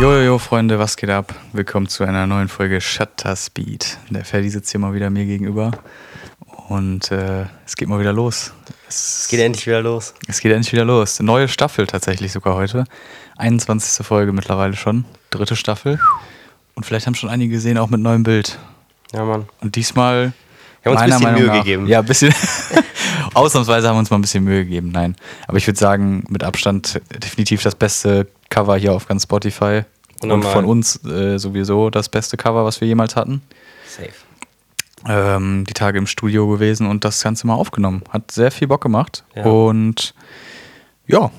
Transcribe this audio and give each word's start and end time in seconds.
Jojojo, 0.00 0.38
Freunde, 0.38 0.78
was 0.78 0.96
geht 0.96 1.10
ab? 1.10 1.34
Willkommen 1.52 1.86
zu 1.86 2.02
einer 2.04 2.26
neuen 2.26 2.48
Folge 2.48 2.80
Shutter 2.80 3.36
Speed. 3.36 3.98
Der 4.10 4.24
Ferdi 4.24 4.50
sitzt 4.50 4.70
hier 4.72 4.80
mal 4.80 4.94
wieder 4.94 5.10
mir 5.10 5.24
gegenüber 5.24 5.70
und 6.68 7.12
äh, 7.12 7.46
es 7.64 7.76
geht 7.76 7.88
mal 7.88 8.00
wieder 8.00 8.12
los. 8.12 8.52
Es 8.88 9.28
geht 9.30 9.40
endlich 9.40 9.66
wieder 9.66 9.80
los. 9.80 10.14
Es 10.26 10.40
geht 10.40 10.52
endlich 10.52 10.72
wieder 10.72 10.84
los. 10.84 11.20
Neue 11.20 11.46
Staffel 11.48 11.86
tatsächlich 11.86 12.32
sogar 12.32 12.56
heute. 12.56 12.84
21. 13.36 14.04
Folge 14.04 14.32
mittlerweile 14.32 14.74
schon. 14.74 15.04
Dritte 15.30 15.54
Staffel. 15.54 16.00
Und 16.74 16.84
vielleicht 16.84 17.06
haben 17.06 17.14
schon 17.14 17.30
einige 17.30 17.54
gesehen, 17.54 17.78
auch 17.78 17.88
mit 17.88 18.00
neuem 18.00 18.24
Bild. 18.24 18.58
Ja, 19.12 19.24
Mann. 19.24 19.48
Und 19.60 19.76
diesmal. 19.76 20.32
Wir 20.82 20.92
haben 20.92 20.96
uns 20.96 21.02
ein 21.02 21.06
bisschen 21.10 21.22
Meinung 21.22 21.40
Mühe 21.40 21.48
nach- 21.48 21.64
gegeben. 21.64 21.86
Ja, 21.86 21.98
ein 22.00 22.04
bisschen. 22.06 22.34
Ausnahmsweise 23.34 23.88
haben 23.88 23.94
wir 23.96 24.00
uns 24.00 24.10
mal 24.10 24.18
ein 24.18 24.22
bisschen 24.22 24.44
Mühe 24.44 24.64
gegeben, 24.64 24.90
nein. 24.92 25.16
Aber 25.46 25.56
ich 25.56 25.66
würde 25.66 25.78
sagen, 25.78 26.24
mit 26.28 26.44
Abstand 26.44 27.00
definitiv 27.22 27.62
das 27.62 27.74
beste 27.74 28.26
Cover 28.50 28.76
hier 28.76 28.92
auf 28.92 29.06
ganz 29.06 29.22
Spotify. 29.24 29.82
Und 30.22 30.30
Unnormal. 30.30 30.52
von 30.52 30.64
uns 30.66 31.04
äh, 31.04 31.38
sowieso 31.38 31.90
das 31.90 32.08
beste 32.08 32.36
Cover, 32.36 32.64
was 32.64 32.80
wir 32.80 32.88
jemals 32.88 33.16
hatten. 33.16 33.42
Safe. 33.88 34.10
Ähm, 35.08 35.64
die 35.68 35.72
Tage 35.72 35.98
im 35.98 36.06
Studio 36.06 36.46
gewesen 36.46 36.86
und 36.86 37.04
das 37.04 37.22
Ganze 37.22 37.46
mal 37.46 37.54
aufgenommen. 37.54 38.02
Hat 38.10 38.30
sehr 38.30 38.50
viel 38.52 38.68
Bock 38.68 38.82
gemacht. 38.82 39.24
Ja. 39.34 39.44
Und 39.44 40.14
ja, 41.08 41.30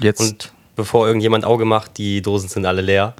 jetzt. 0.00 0.20
Und 0.20 0.52
bevor 0.74 1.06
irgendjemand 1.06 1.44
Auge 1.44 1.64
macht, 1.64 1.98
die 1.98 2.20
Dosen 2.22 2.48
sind 2.48 2.66
alle 2.66 2.82
leer. 2.82 3.14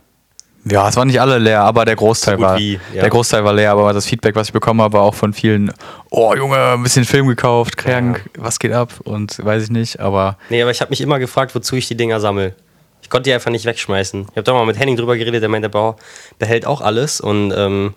Ja, 0.65 0.89
es 0.89 0.97
waren 0.97 1.09
nicht 1.09 1.21
alle 1.21 1.39
leer, 1.39 1.63
aber 1.63 1.85
der 1.85 1.97
Großteil 1.97 2.37
So 2.37 2.43
war. 2.43 2.59
wie, 2.59 2.79
ja. 2.95 3.01
Der 3.01 3.11
Großteil 3.11 3.45
war 3.45 3.53
leer, 3.53 3.73
aber 3.73 3.93
das 3.93 4.07
Feedback, 4.07 4.37
was 4.37 4.49
ich 4.49 4.53
bekommen 4.53 4.81
habe, 4.81 4.95
war 4.95 5.03
auch 5.03 5.15
von 5.15 5.33
vielen, 5.33 5.73
oh 6.11 6.35
Junge, 6.37 6.57
ein 6.57 6.83
bisschen 6.83 7.05
Film 7.05 7.27
gekauft, 7.27 7.77
krank, 7.77 8.31
was 8.39 8.61
geht 8.61 8.73
ab? 8.73 8.93
Und 9.03 9.45
weiß 9.45 9.65
ich 9.65 9.71
nicht, 9.71 9.99
aber 9.99 10.37
Nee, 10.51 10.63
aber 10.63 10.71
ich 10.71 10.81
habe 10.81 10.91
mich 10.91 11.01
immer 11.01 11.19
gefragt, 11.19 11.55
wozu 11.55 11.75
ich 11.77 11.89
die 11.89 11.97
Dinger 11.97 12.21
sammle. 12.21 12.55
Ich 13.03 13.11
konnte 13.11 13.29
die 13.29 13.35
einfach 13.35 13.51
nicht 13.51 13.65
wegschmeißen. 13.65 14.23
Ich 14.23 14.37
habe 14.37 14.45
da 14.45 14.53
mal 14.53 14.65
mit 14.65 14.79
Henning 14.79 14.97
drüber 14.97 15.17
geredet, 15.17 15.43
der 15.43 15.49
meinte, 15.49 15.69
Bauer 15.69 15.97
behält 16.39 16.65
auch 16.65 16.81
alles 16.81 17.21
und 17.21 17.53
ähm, 17.57 17.95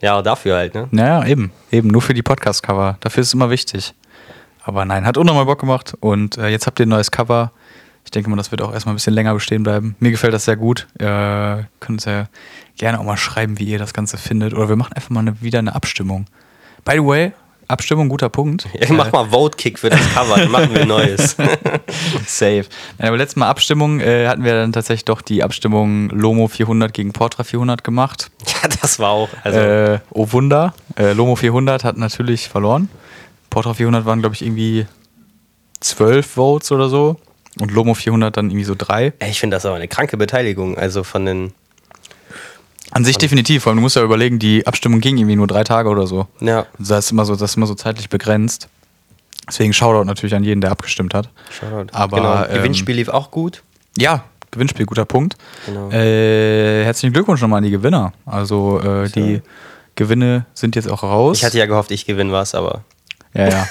ja, 0.00 0.22
dafür 0.22 0.56
halt, 0.56 0.74
ne? 0.74 0.88
naja, 0.90 1.26
eben, 1.26 1.52
eben, 1.70 1.88
nur 1.88 2.00
für 2.00 2.14
die 2.14 2.22
Podcast-Cover. 2.22 2.96
Dafür 3.00 3.20
ist 3.20 3.28
es 3.28 3.34
immer 3.34 3.50
wichtig. 3.50 3.94
Aber 4.62 4.86
nein, 4.86 5.04
hat 5.04 5.18
unnormal 5.18 5.44
Bock 5.44 5.60
gemacht 5.60 5.94
und 6.00 6.38
äh, 6.38 6.48
jetzt 6.48 6.66
habt 6.66 6.80
ihr 6.80 6.86
ein 6.86 6.90
neues 6.90 7.10
Cover. 7.10 7.52
Ich 8.10 8.12
denke 8.12 8.28
mal, 8.28 8.34
das 8.34 8.50
wird 8.50 8.60
auch 8.60 8.72
erstmal 8.72 8.94
ein 8.94 8.96
bisschen 8.96 9.14
länger 9.14 9.32
bestehen 9.34 9.62
bleiben. 9.62 9.94
Mir 10.00 10.10
gefällt 10.10 10.34
das 10.34 10.44
sehr 10.44 10.56
gut. 10.56 10.88
Ihr 10.98 11.68
könnt 11.78 11.98
uns 11.98 12.06
ja 12.06 12.26
gerne 12.76 12.98
auch 12.98 13.04
mal 13.04 13.16
schreiben, 13.16 13.60
wie 13.60 13.66
ihr 13.66 13.78
das 13.78 13.94
Ganze 13.94 14.18
findet. 14.18 14.52
Oder 14.52 14.68
wir 14.68 14.74
machen 14.74 14.94
einfach 14.94 15.10
mal 15.10 15.20
eine, 15.20 15.40
wieder 15.40 15.60
eine 15.60 15.76
Abstimmung. 15.76 16.26
By 16.84 16.94
the 16.94 17.04
way, 17.06 17.32
Abstimmung, 17.68 18.08
guter 18.08 18.28
Punkt. 18.28 18.66
Ja, 18.80 18.92
mach 18.92 19.12
mal 19.12 19.30
Vote-Kick 19.30 19.78
für 19.78 19.90
das 19.90 20.00
Cover, 20.12 20.34
dann 20.38 20.50
machen 20.50 20.74
wir 20.74 20.86
Neues. 20.86 21.36
Safe. 22.26 22.64
Aber 22.98 23.16
letztes 23.16 23.36
Mal 23.36 23.48
Abstimmung 23.48 24.00
äh, 24.00 24.26
hatten 24.26 24.42
wir 24.42 24.54
dann 24.54 24.72
tatsächlich 24.72 25.04
doch 25.04 25.22
die 25.22 25.44
Abstimmung 25.44 26.10
Lomo 26.10 26.48
400 26.48 26.92
gegen 26.92 27.12
Portra 27.12 27.44
400 27.44 27.84
gemacht. 27.84 28.32
ja, 28.48 28.68
das 28.82 28.98
war 28.98 29.10
auch. 29.10 29.28
Also, 29.44 29.60
Äh, 29.60 29.98
oh 30.10 30.32
Wunder. 30.32 30.74
Äh, 30.98 31.12
Lomo 31.12 31.36
400 31.36 31.84
hat 31.84 31.96
natürlich 31.96 32.48
verloren. 32.48 32.88
Portra 33.50 33.72
400 33.72 34.04
waren, 34.04 34.18
glaube 34.18 34.34
ich, 34.34 34.42
irgendwie 34.42 34.88
12 35.78 36.26
Votes 36.26 36.72
oder 36.72 36.88
so. 36.88 37.16
Und 37.60 37.70
Lomo 37.72 37.94
400 37.94 38.36
dann 38.36 38.50
irgendwie 38.50 38.64
so 38.64 38.74
drei. 38.76 39.12
ich 39.28 39.40
finde 39.40 39.56
das 39.56 39.66
aber 39.66 39.76
eine 39.76 39.88
kranke 39.88 40.16
Beteiligung. 40.16 40.76
Also 40.78 41.04
von 41.04 41.26
den. 41.26 41.52
An 42.92 43.04
sich 43.04 43.18
definitiv, 43.18 43.66
weil 43.66 43.76
du 43.76 43.80
musst 43.80 43.94
ja 43.94 44.02
überlegen, 44.02 44.40
die 44.40 44.66
Abstimmung 44.66 45.00
ging 45.00 45.16
irgendwie 45.16 45.36
nur 45.36 45.46
drei 45.46 45.62
Tage 45.62 45.88
oder 45.88 46.08
so. 46.08 46.26
Ja, 46.40 46.66
Also 46.78 46.94
Das 46.94 47.04
ist 47.06 47.12
immer 47.12 47.24
so, 47.24 47.36
das 47.36 47.52
ist 47.52 47.56
immer 47.56 47.66
so 47.66 47.74
zeitlich 47.74 48.08
begrenzt. 48.08 48.68
Deswegen 49.46 49.72
Shoutout 49.72 50.04
natürlich 50.04 50.34
an 50.34 50.42
jeden, 50.42 50.60
der 50.60 50.72
abgestimmt 50.72 51.14
hat. 51.14 51.28
Shoutout. 51.50 51.92
Aber, 51.92 52.16
genau. 52.16 52.44
ähm, 52.44 52.54
Gewinnspiel 52.54 52.96
lief 52.96 53.08
auch 53.08 53.30
gut. 53.30 53.62
Ja, 53.96 54.24
Gewinnspiel, 54.50 54.86
guter 54.86 55.04
Punkt. 55.04 55.36
Genau. 55.66 55.90
Äh, 55.90 56.84
herzlichen 56.84 57.12
Glückwunsch 57.12 57.40
nochmal 57.40 57.58
an 57.58 57.64
die 57.64 57.70
Gewinner. 57.70 58.12
Also 58.26 58.80
äh, 58.80 59.08
die 59.08 59.40
Gewinne 59.94 60.46
sind 60.54 60.76
jetzt 60.76 60.90
auch 60.90 61.02
raus. 61.02 61.38
Ich 61.38 61.44
hatte 61.44 61.58
ja 61.58 61.66
gehofft, 61.66 61.90
ich 61.90 62.06
gewinne 62.06 62.32
was, 62.32 62.54
aber 62.54 62.84
ja, 63.34 63.48
ja. 63.48 63.68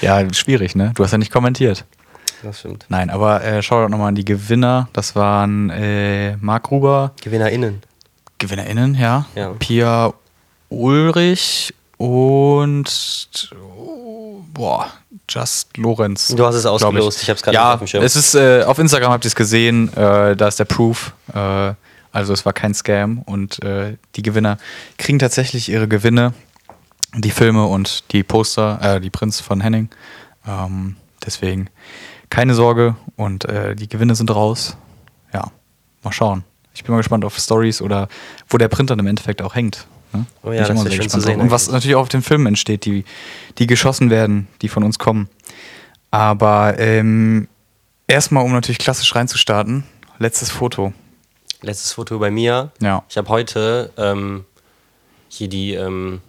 ja, 0.22 0.34
schwierig, 0.34 0.76
ne? 0.76 0.92
Du 0.94 1.02
hast 1.02 1.10
ja 1.12 1.18
nicht 1.18 1.32
kommentiert. 1.32 1.84
Das 2.44 2.60
stimmt. 2.60 2.86
Nein, 2.88 3.10
aber 3.10 3.42
äh, 3.42 3.62
Shoutout 3.62 3.90
nochmal 3.90 4.08
an 4.08 4.14
die 4.14 4.24
Gewinner. 4.24 4.88
Das 4.92 5.16
waren 5.16 5.70
äh, 5.70 6.36
Marc 6.36 6.64
Gruber, 6.64 7.12
GewinnerInnen. 7.22 7.82
GewinnerInnen, 8.38 8.94
ja. 8.94 9.26
Ja. 9.34 9.50
Pia 9.58 10.12
Ulrich 10.68 11.74
und 11.96 13.50
oh, 13.54 14.42
boah, 14.52 14.90
Just 15.28 15.76
Lorenz. 15.76 16.28
Du 16.28 16.44
hast 16.44 16.54
es 16.54 16.66
ausgelost, 16.66 17.22
ich 17.22 17.30
hab's 17.30 17.42
gerade 17.42 17.54
ja, 17.54 17.74
auf 17.74 17.78
dem 17.80 17.86
Schirm. 17.86 18.04
Es 18.04 18.16
ist, 18.16 18.34
äh, 18.34 18.62
auf 18.64 18.78
Instagram 18.78 19.12
habt 19.12 19.24
ihr 19.24 19.28
es 19.28 19.34
gesehen, 19.34 19.92
äh, 19.94 20.36
da 20.36 20.48
ist 20.48 20.58
der 20.58 20.64
Proof. 20.64 21.14
Äh, 21.32 21.74
also 22.12 22.32
es 22.32 22.44
war 22.46 22.52
kein 22.52 22.74
Scam 22.74 23.22
und 23.22 23.62
äh, 23.64 23.96
die 24.14 24.22
Gewinner 24.22 24.58
kriegen 24.98 25.18
tatsächlich 25.18 25.68
ihre 25.68 25.88
Gewinne, 25.88 26.32
die 27.16 27.30
Filme 27.30 27.66
und 27.66 28.12
die 28.12 28.22
Poster, 28.22 28.78
äh, 28.80 29.00
die 29.00 29.10
Prints 29.10 29.40
von 29.40 29.60
Henning. 29.60 29.88
Ähm, 30.46 30.96
deswegen 31.24 31.68
keine 32.34 32.54
Sorge 32.54 32.96
und 33.14 33.44
äh, 33.44 33.76
die 33.76 33.88
Gewinne 33.88 34.16
sind 34.16 34.34
raus. 34.34 34.76
Ja, 35.32 35.52
mal 36.02 36.10
schauen. 36.10 36.42
Ich 36.74 36.82
bin 36.82 36.90
mal 36.90 36.98
gespannt 36.98 37.24
auf 37.24 37.38
Stories 37.38 37.80
oder 37.80 38.08
wo 38.48 38.58
der 38.58 38.66
Print 38.66 38.90
dann 38.90 38.98
im 38.98 39.06
Endeffekt 39.06 39.40
auch 39.40 39.54
hängt. 39.54 39.86
Ne? 40.12 40.26
Oh 40.42 40.50
ja, 40.50 40.66
das 40.66 40.80
sehr 40.82 40.90
schön 40.90 41.08
zu 41.08 41.20
sehen. 41.20 41.40
Und 41.40 41.52
was 41.52 41.70
natürlich 41.70 41.94
auch 41.94 42.00
auf 42.02 42.08
den 42.08 42.22
Filmen 42.22 42.46
entsteht, 42.46 42.86
die, 42.86 43.04
die 43.58 43.68
geschossen 43.68 44.10
werden, 44.10 44.48
die 44.62 44.68
von 44.68 44.82
uns 44.82 44.98
kommen. 44.98 45.28
Aber 46.10 46.76
ähm, 46.80 47.46
erstmal, 48.08 48.44
um 48.44 48.50
natürlich 48.50 48.78
klassisch 48.78 49.14
reinzustarten, 49.14 49.84
letztes 50.18 50.50
Foto. 50.50 50.92
Letztes 51.62 51.92
Foto 51.92 52.18
bei 52.18 52.32
mir. 52.32 52.72
Ja. 52.80 53.04
Ich 53.08 53.16
habe 53.16 53.28
heute 53.28 53.92
ähm, 53.96 54.44
hier 55.28 55.48
die, 55.48 55.74
ähm, 55.74 56.20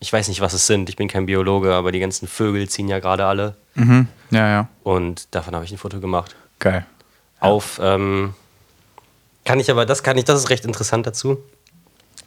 ich 0.00 0.12
weiß 0.12 0.28
nicht, 0.28 0.40
was 0.40 0.52
es 0.52 0.66
sind, 0.66 0.88
ich 0.88 0.96
bin 0.96 1.08
kein 1.08 1.26
Biologe, 1.26 1.74
aber 1.74 1.90
die 1.92 1.98
ganzen 2.00 2.28
Vögel 2.28 2.68
ziehen 2.68 2.88
ja 2.88 2.98
gerade 3.00 3.24
alle. 3.26 3.56
Mhm. 3.74 4.06
Ja, 4.30 4.48
ja. 4.48 4.68
Und 4.84 5.34
davon 5.34 5.54
habe 5.54 5.64
ich 5.64 5.72
ein 5.72 5.78
Foto 5.78 6.00
gemacht. 6.00 6.36
Geil. 6.58 6.86
Auf, 7.40 7.80
ähm, 7.82 8.34
kann 9.44 9.60
ich 9.60 9.70
aber, 9.70 9.86
das 9.86 10.02
kann 10.02 10.16
ich, 10.18 10.24
das 10.24 10.38
ist 10.40 10.50
recht 10.50 10.64
interessant 10.64 11.06
dazu, 11.06 11.38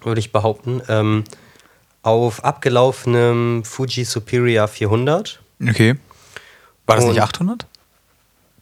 würde 0.04 0.20
ich 0.20 0.32
behaupten. 0.32 0.82
Ähm, 0.90 1.24
auf 2.04 2.44
abgelaufenem 2.44 3.64
Fuji 3.64 4.04
Superior 4.06 4.68
400. 4.68 5.40
Okay. 5.70 5.96
War 6.88 6.96
das 6.96 7.06
Und- 7.06 7.12
nicht 7.12 7.22
800? 7.22 7.66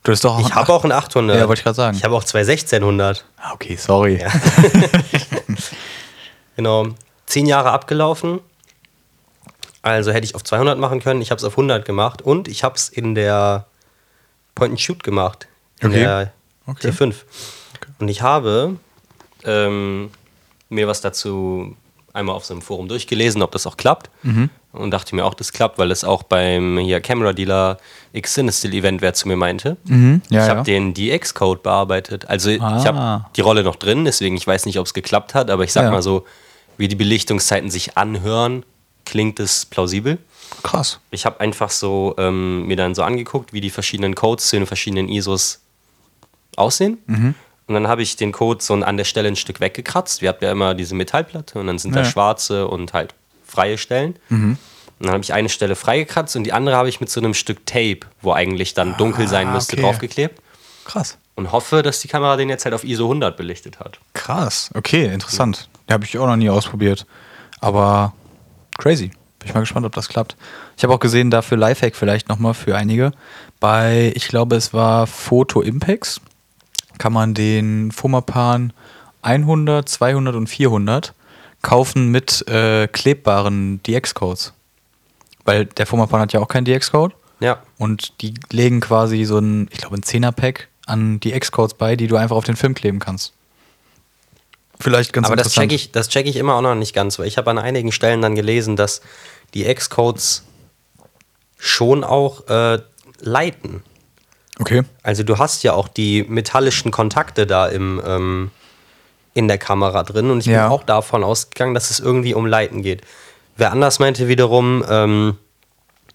Du 0.04 0.14
hast 0.14 0.24
doch 0.24 0.36
auch 0.38 0.48
Ich 0.48 0.56
habe 0.56 0.72
auch 0.74 0.84
einen 0.84 0.94
800. 0.94 1.38
Ja, 1.38 1.48
wollte 1.48 1.60
ich 1.60 1.64
gerade 1.64 1.76
sagen. 1.76 1.98
Ich 1.98 2.04
habe 2.06 2.16
auch 2.16 2.24
zwei 2.24 2.40
1600. 2.46 3.26
Ah, 3.38 3.52
okay, 3.54 3.76
sorry. 3.76 4.20
Ja. 4.22 4.32
Genau. 6.56 6.88
Zehn 7.26 7.46
Jahre 7.46 7.72
abgelaufen. 7.72 8.40
Also 9.82 10.12
hätte 10.12 10.26
ich 10.26 10.36
auf 10.36 10.44
200 10.44 10.78
machen 10.78 11.00
können. 11.02 11.22
Ich 11.22 11.32
habe 11.32 11.40
es 11.40 11.44
auf 11.46 11.54
100 11.54 11.86
gemacht. 11.86 12.22
Und 12.22 12.48
ich 12.48 12.64
habe 12.64 12.76
es 12.76 12.90
in 12.90 13.16
der 13.16 13.66
Point-and-Shoot 14.56 15.04
gemacht. 15.04 15.48
In 15.80 15.90
Okay. 15.90 16.00
der 16.00 16.34
Okay. 16.68 16.90
T5. 16.90 17.16
Und 18.00 18.10
ich 18.10 18.22
habe 18.22 18.76
ähm, 19.46 20.12
mir 20.70 20.88
was 20.88 21.02
dazu 21.02 21.76
einmal 22.14 22.36
auf 22.36 22.46
so 22.46 22.54
einem 22.54 22.62
Forum 22.62 22.88
durchgelesen, 22.88 23.42
ob 23.42 23.52
das 23.52 23.66
auch 23.66 23.78
klappt. 23.78 24.10
Mhm. 24.24 24.50
Und 24.72 24.92
dachte 24.92 25.16
mir 25.16 25.26
auch, 25.26 25.34
das 25.34 25.52
klappt, 25.52 25.80
weil 25.80 25.90
es 25.92 26.04
auch 26.04 26.22
beim 26.24 26.78
hier 26.78 27.00
Camera 27.02 27.34
Dealer 27.34 27.78
X 28.14 28.36
Cinestill 28.36 28.74
Event 28.74 29.02
wer 29.02 29.14
zu 29.16 29.28
mir 29.28 29.36
meinte. 29.38 29.78
Mhm. 29.86 30.22
Ja, 30.30 30.42
ich 30.42 30.48
ja. 30.48 30.56
habe 30.56 30.64
den 30.64 30.94
DX-Code 30.94 31.62
bearbeitet. 31.62 32.30
Also 32.30 32.50
ich 32.52 32.62
Ah. 32.62 32.84
habe 32.84 33.26
die 33.36 33.42
Rolle 33.42 33.64
noch 33.64 33.78
drin, 33.78 34.06
deswegen 34.06 34.36
ich 34.36 34.46
weiß 34.46 34.66
nicht, 34.68 34.78
ob 34.78 34.86
es 34.86 34.94
geklappt 34.94 35.34
hat, 35.34 35.50
aber 35.50 35.64
ich 35.64 35.74
sag 35.74 35.84
Ja. 35.86 35.92
mal 35.92 36.04
so, 36.04 36.26
wie 36.78 36.88
die 36.88 36.96
Belichtungszeiten 36.96 37.72
sich 37.72 37.98
anhören, 37.98 38.64
klingt 39.10 39.40
es 39.40 39.66
plausibel. 39.66 40.18
Krass. 40.64 41.00
Ich 41.12 41.26
habe 41.26 41.40
einfach 41.40 41.70
so 41.70 42.16
ähm, 42.18 42.66
mir 42.68 42.76
dann 42.76 42.96
so 42.96 43.04
angeguckt, 43.04 43.54
wie 43.54 43.62
die 43.62 43.70
verschiedenen 43.70 44.16
Codes 44.16 44.48
zu 44.48 44.56
den 44.58 44.66
verschiedenen 44.66 45.10
ISOs 45.10 45.62
aussehen. 46.56 46.98
Mhm. 47.08 47.36
Und 47.68 47.74
dann 47.76 47.88
habe 47.88 48.02
ich 48.02 48.16
den 48.16 48.32
Code 48.32 48.64
so 48.64 48.74
an 48.74 48.98
der 48.98 49.04
Stelle 49.04 49.28
ein 49.28 49.36
Stück 49.36 49.60
weggekratzt. 49.60 50.22
Wir 50.22 50.30
habt 50.30 50.42
ja 50.42 50.52
immer 50.52 50.74
diese 50.74 50.96
Metallplatte 50.96 51.60
und 51.60 51.68
dann 51.68 51.78
sind 51.78 51.96
Ja. 51.96 52.02
da 52.02 52.10
schwarze 52.10 52.68
und 52.68 52.94
halt 52.94 53.14
freie 53.46 53.78
Stellen. 53.78 54.16
Mhm. 54.30 54.58
Und 55.00 55.06
dann 55.06 55.14
habe 55.14 55.24
ich 55.24 55.34
eine 55.34 55.50
Stelle 55.50 55.76
freigekratzt 55.76 56.36
und 56.36 56.44
die 56.44 56.52
andere 56.54 56.76
habe 56.76 56.90
ich 56.90 57.00
mit 57.00 57.10
so 57.10 57.22
einem 57.22 57.34
Stück 57.34 57.66
Tape, 57.66 58.00
wo 58.22 58.34
eigentlich 58.34 58.74
dann 58.74 58.98
dunkel 58.98 59.28
sein 59.28 59.52
müsste, 59.54 59.74
Ah, 59.74 59.80
okay. 59.80 59.82
draufgeklebt. 59.84 60.42
Krass. 60.84 61.18
Und 61.36 61.52
hoffe, 61.54 61.84
dass 61.84 62.00
die 62.02 62.08
Kamera 62.10 62.36
den 62.36 62.50
jetzt 62.50 62.66
halt 62.66 62.74
auf 62.76 62.84
ISO 62.84 63.06
100 63.06 63.38
belichtet 63.38 63.80
hat. 63.80 64.00
Krass. 64.14 64.72
Okay, 64.74 65.06
interessant. 65.14 65.70
Den 65.88 65.94
habe 65.94 66.04
ich 66.06 66.18
auch 66.18 66.28
noch 66.28 66.36
nie 66.36 66.50
ausprobiert. 66.50 67.06
Aber 67.62 68.14
crazy. 68.80 69.12
Bin 69.40 69.48
ich 69.48 69.54
mal 69.54 69.62
gespannt, 69.62 69.86
ob 69.86 69.94
das 69.94 70.10
klappt. 70.10 70.36
Ich 70.76 70.84
habe 70.84 70.94
auch 70.94 71.00
gesehen, 71.00 71.30
dafür 71.30 71.58
Lifehack 71.58 71.96
vielleicht 71.96 72.28
nochmal 72.28 72.54
für 72.54 72.76
einige. 72.76 73.12
Bei, 73.60 74.12
ich 74.16 74.28
glaube, 74.28 74.56
es 74.56 74.74
war 74.74 75.08
Photo 75.08 75.62
Impex, 75.62 76.20
kann 76.98 77.14
man 77.14 77.34
den 77.34 77.92
Fomapan 77.92 78.74
100, 79.22 79.88
200 79.88 80.36
und 80.36 80.48
400 80.48 81.14
kaufen 81.62 82.10
mit 82.10 82.48
äh, 82.48 82.88
klebbaren 82.88 83.82
DX-Codes. 83.84 84.54
weil 85.46 85.66
der 85.66 85.86
Fumaplan 85.86 86.22
hat 86.22 86.34
ja 86.34 86.40
auch 86.40 86.48
keinen 86.48 86.66
DX-Code. 86.66 87.16
Ja. 87.40 87.64
Und 87.78 88.22
die 88.22 88.34
legen 88.52 88.82
quasi 88.82 89.24
so 89.24 89.40
ein, 89.40 89.68
ich 89.72 89.78
glaube, 89.80 89.96
ein 89.96 90.04
10er-Pack 90.04 90.68
an 90.86 91.20
DX-Codes 91.20 91.76
bei, 91.76 91.96
die 91.96 92.08
du 92.08 92.18
einfach 92.18 92.36
auf 92.36 92.46
den 92.46 92.56
Film 92.56 92.76
kleben 92.76 93.00
kannst. 93.00 93.34
Vielleicht 94.80 95.12
ganz 95.14 95.28
Aber 95.28 95.36
das 95.36 95.52
checke 95.54 95.76
ich, 95.76 95.92
das 95.92 96.08
check 96.10 96.26
ich 96.26 96.38
immer 96.38 96.56
auch 96.56 96.62
noch 96.62 96.76
nicht 96.76 96.94
ganz, 96.94 97.20
weil 97.20 97.28
ich 97.28 97.38
habe 97.38 97.50
an 97.52 97.58
einigen 97.58 97.92
Stellen 97.92 98.22
dann 98.22 98.36
gelesen, 98.36 98.76
dass 98.76 99.02
die 99.54 99.66
X-Codes 99.66 100.44
schon 101.58 102.04
auch 102.04 102.48
äh, 102.48 102.80
leiten. 103.20 103.84
Okay. 104.60 104.84
Also 105.04 105.24
du 105.24 105.38
hast 105.38 105.64
ja 105.64 105.74
auch 105.74 105.88
die 105.88 106.24
metallischen 106.24 106.92
Kontakte 106.92 107.46
da 107.46 107.68
im, 107.68 108.02
ähm, 108.06 108.52
in 109.34 109.48
der 109.48 109.58
Kamera 109.58 110.04
drin 110.04 110.32
und 110.32 110.40
ich 110.40 110.46
Ja. 110.46 110.64
bin 110.68 110.72
auch 110.72 110.84
davon 110.84 111.24
ausgegangen, 111.24 111.74
dass 111.74 111.92
es 111.92 112.00
irgendwie 112.00 112.34
um 112.34 112.46
Leiten 112.46 112.82
geht. 112.82 113.02
Wer 113.58 113.72
anders 113.74 114.00
meinte 114.00 114.28
wiederum, 114.30 114.84
ähm, 114.90 115.38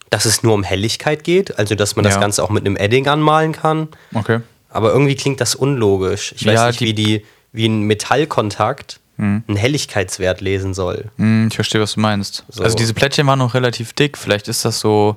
dass 0.09 0.25
es 0.25 0.43
nur 0.43 0.55
um 0.55 0.63
Helligkeit 0.63 1.25
geht, 1.25 1.59
also 1.59 1.75
dass 1.75 1.97
man 1.97 2.05
das 2.05 2.15
Ja. 2.15 2.21
Ganze 2.21 2.43
auch 2.43 2.51
mit 2.51 2.65
einem 2.65 2.77
Edding 2.77 3.07
anmalen 3.09 3.53
kann. 3.53 3.89
Okay. 4.15 4.41
Aber 4.71 4.91
irgendwie 4.93 5.15
klingt 5.17 5.41
das 5.41 5.55
unlogisch. 5.55 6.33
Ich 6.37 6.47
weiß 6.47 6.55
Ja, 6.55 6.67
nicht, 6.69 6.81
die- 6.81 6.85
wie, 6.87 6.95
die, 6.95 7.27
wie 7.55 7.67
ein 7.67 7.83
Metallkontakt 7.83 9.01
einen 9.17 9.45
Helligkeitswert 9.57 10.41
lesen 10.41 10.75
soll. 10.75 11.05
Hm, 11.19 11.47
ich 11.49 11.55
verstehe, 11.55 11.81
was 11.81 11.93
du 11.95 12.01
meinst. 12.01 12.45
So. 12.49 12.65
Also 12.65 12.77
diese 12.77 12.95
Plättchen 12.95 13.29
waren 13.29 13.39
noch 13.39 13.55
relativ 13.55 13.93
dick. 13.93 14.19
Vielleicht 14.19 14.49
ist 14.49 14.65
das 14.65 14.81
so 14.81 15.17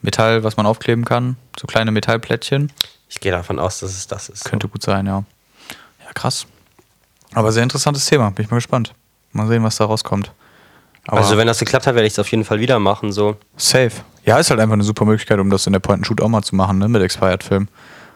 Metall, 0.00 0.44
was 0.44 0.56
man 0.56 0.64
aufkleben 0.64 1.04
kann. 1.04 1.36
So 1.60 1.66
kleine 1.66 1.90
Metallplättchen. 1.90 2.72
Ich 3.10 3.20
gehe 3.20 3.32
davon 3.32 3.58
aus, 3.58 3.80
dass 3.80 3.90
es 3.90 4.06
das 4.06 4.30
ist. 4.30 4.46
Könnte 4.46 4.66
gut 4.68 4.82
sein, 4.82 5.04
ja. 5.06 5.24
Ja, 6.04 6.12
krass. 6.14 6.46
Aber 7.34 7.52
sehr 7.52 7.64
interessantes 7.64 8.06
Thema. 8.06 8.30
Bin 8.30 8.46
ich 8.46 8.50
mal 8.50 8.56
gespannt. 8.56 8.94
Mal 9.32 9.46
sehen, 9.46 9.62
was 9.62 9.76
da 9.76 9.84
rauskommt. 9.84 10.32
Aber 11.06 11.18
also 11.18 11.36
wenn 11.36 11.46
das 11.46 11.58
geklappt 11.58 11.86
hat, 11.86 11.94
werde 11.96 12.06
ich 12.06 12.14
es 12.14 12.18
auf 12.18 12.30
jeden 12.30 12.44
Fall 12.44 12.60
wieder 12.60 12.78
machen. 12.78 13.12
So. 13.12 13.36
safe. 13.58 13.92
Ja, 14.24 14.38
ist 14.38 14.48
halt 14.50 14.58
einfach 14.58 14.72
eine 14.72 14.82
super 14.84 15.04
Möglichkeit, 15.04 15.38
um 15.38 15.50
das 15.50 15.66
in 15.66 15.74
der 15.74 15.80
Point-and-Shoot 15.80 16.22
auch 16.22 16.28
mal 16.28 16.42
zu 16.42 16.56
machen, 16.56 16.78
ne? 16.78 16.88
Mit 16.88 17.02
Expired-Film. 17.02 17.68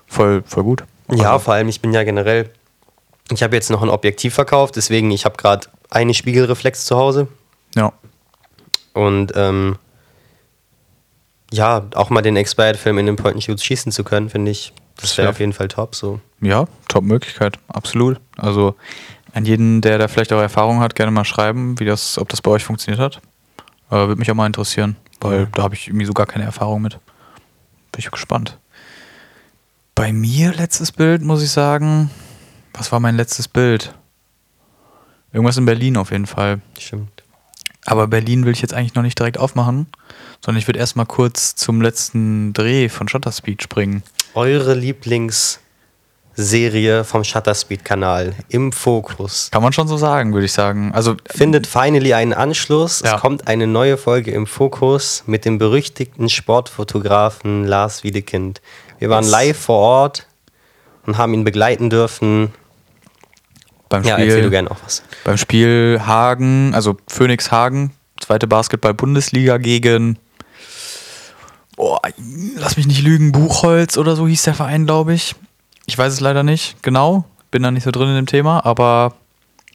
Voll, 0.07 0.43
voll 0.47 0.65
gut. 0.65 0.85
Ja, 1.13 1.33
Also, 1.33 1.45
vor 1.45 1.55
allem, 1.55 1.69
ich 1.69 1.81
bin 1.83 1.93
ja 1.93 2.03
generell. 2.03 2.51
Ich 3.31 3.43
habe 3.43 3.55
jetzt 3.55 3.71
noch 3.71 3.83
ein 3.83 3.89
Objektiv 3.89 4.35
verkauft, 4.35 4.77
deswegen 4.77 5.11
ich 5.11 5.25
habe 5.25 5.37
gerade 5.37 5.69
eine 5.91 6.15
Spiegelreflex 6.15 6.85
zu 6.85 6.97
Hause. 6.97 7.29
ja. 7.75 7.93
Und 8.93 9.33
ähm, 9.37 9.77
ja, 11.53 11.87
auch 11.95 12.11
mal 12.11 12.23
den 12.23 12.37
Expired-Film 12.37 12.99
in 12.99 13.07
den 13.07 13.17
Point-and-Shoots 13.17 13.65
schießen 13.65 13.93
zu 13.93 14.03
können, 14.05 14.29
finde 14.31 14.51
ich, 14.51 14.73
das 14.97 15.17
wäre 15.17 15.27
Safe. 15.27 15.31
auf 15.31 15.41
jeden 15.41 15.53
Fall 15.53 15.69
top. 15.69 15.95
So. 15.95 16.21
Ja, 16.41 16.67
Top-Möglichkeit, 16.89 17.59
absolut. 17.69 18.21
Also 18.37 18.75
an 19.33 19.45
jeden, 19.45 19.81
der 19.81 19.99
da 19.99 20.09
vielleicht 20.09 20.33
auch 20.33 20.41
Erfahrung 20.41 20.81
hat, 20.81 20.95
gerne 20.97 21.13
mal 21.13 21.25
schreiben, 21.25 21.79
wie 21.79 21.85
das, 21.85 22.19
ob 22.19 22.29
das 22.29 22.43
bei 22.43 22.51
euch 22.51 22.65
funktioniert 22.65 23.01
hat. 23.01 23.21
Äh, 23.91 23.97
Würde 23.97 24.17
mich 24.17 24.31
auch 24.31 24.35
mal 24.35 24.47
interessieren, 24.47 24.97
weil 25.21 25.47
da 25.55 25.63
habe 25.63 25.75
ich 25.75 25.87
irgendwie 25.89 26.07
so 26.07 26.13
gar 26.13 26.27
keine 26.27 26.45
Erfahrung 26.45 26.83
mit. 26.83 26.95
Bin 27.93 27.99
ich 27.99 28.11
gespannt. 28.11 28.59
Bei 29.95 30.13
mir 30.13 30.53
letztes 30.53 30.93
Bild, 30.93 31.23
muss 31.23 31.43
ich 31.43 31.51
sagen, 31.51 32.11
was 32.75 32.93
war 32.93 33.01
mein 33.01 33.17
letztes 33.17 33.49
Bild? 33.49 33.95
Irgendwas 35.33 35.57
in 35.57 35.65
Berlin 35.65 35.97
auf 35.97 36.11
jeden 36.11 36.27
Fall. 36.27 36.61
Stimmt. 36.79 37.23
Aber 37.87 38.07
Berlin 38.09 38.45
will 38.45 38.53
ich 38.53 38.63
jetzt 38.63 38.75
eigentlich 38.75 38.95
noch 38.95 39.03
nicht 39.03 39.19
direkt 39.19 39.39
aufmachen, 39.39 39.87
sondern 40.45 40.59
ich 40.61 40.69
würde 40.69 40.79
erstmal 40.79 41.07
kurz 41.07 41.55
zum 41.55 41.81
letzten 41.81 42.53
Dreh 42.53 42.89
von 42.89 43.09
Shutter 43.09 43.33
Speed 43.33 43.63
springen. 43.63 44.03
Eure 44.35 44.75
Lieblingsserie 44.75 47.05
vom 47.05 47.25
Shutterspeed-Kanal 47.25 48.35
im 48.49 48.73
Fokus. 48.73 49.49
Kann 49.51 49.63
man 49.63 49.73
schon 49.73 49.89
so 49.89 49.97
sagen, 49.97 50.33
würde 50.35 50.47
ich 50.47 50.53
sagen. 50.53 50.93
Also 50.95 51.17
Findet 51.27 51.67
finally 51.67 52.15
einen 52.15 52.33
Anschluss. 52.35 53.01
Ja. 53.05 53.17
Es 53.17 53.21
kommt 53.21 53.49
eine 53.49 53.67
neue 53.67 53.97
Folge 53.97 54.31
im 54.33 54.47
Fokus 54.47 55.25
mit 55.27 55.45
dem 55.45 55.59
berüchtigten 55.59 56.29
Sportfotografen 56.29 57.65
Lars 57.65 58.05
Wiedekind. 58.05 58.61
Wir 58.99 59.11
waren 59.11 59.25
Yes. 59.25 59.33
live 59.33 59.59
vor 59.59 59.79
Ort 59.79 60.27
und 61.07 61.17
haben 61.19 61.35
ihn 61.35 61.45
begleiten 61.45 61.91
dürfen. 61.91 62.53
Beim 63.91 64.03
Ja, 64.05 64.13
erzähl 64.13 64.29
du 64.29 64.33
Spiel, 64.39 64.51
gerne 64.51 64.71
auch 64.71 64.79
was. 64.85 65.03
beim 65.25 65.37
Spiel 65.37 66.01
Hagen, 66.07 66.75
also 66.75 66.97
Phoenix 67.07 67.51
Hagen, 67.53 67.93
zweite 68.19 68.47
Basketball-Bundesliga 68.47 69.59
gegen, 69.59 70.19
oh, 71.77 71.99
lass 72.57 72.77
mich 72.79 72.87
nicht 72.87 73.03
lügen, 73.03 73.33
Buchholz 73.33 73.99
oder 73.99 74.17
so 74.17 74.27
hieß 74.27 74.43
der 74.45 74.55
Verein, 74.55 74.87
glaube 74.87 75.13
ich. 75.15 75.35
Ich 75.87 75.99
weiß 75.99 76.13
es 76.13 76.21
leider 76.21 76.43
nicht 76.43 76.83
genau, 76.83 77.25
bin 77.51 77.63
da 77.63 77.71
nicht 77.71 77.85
so 77.85 77.91
drin 77.91 78.09
in 78.09 78.15
dem 78.17 78.27
Thema, 78.27 78.65
aber 78.65 79.15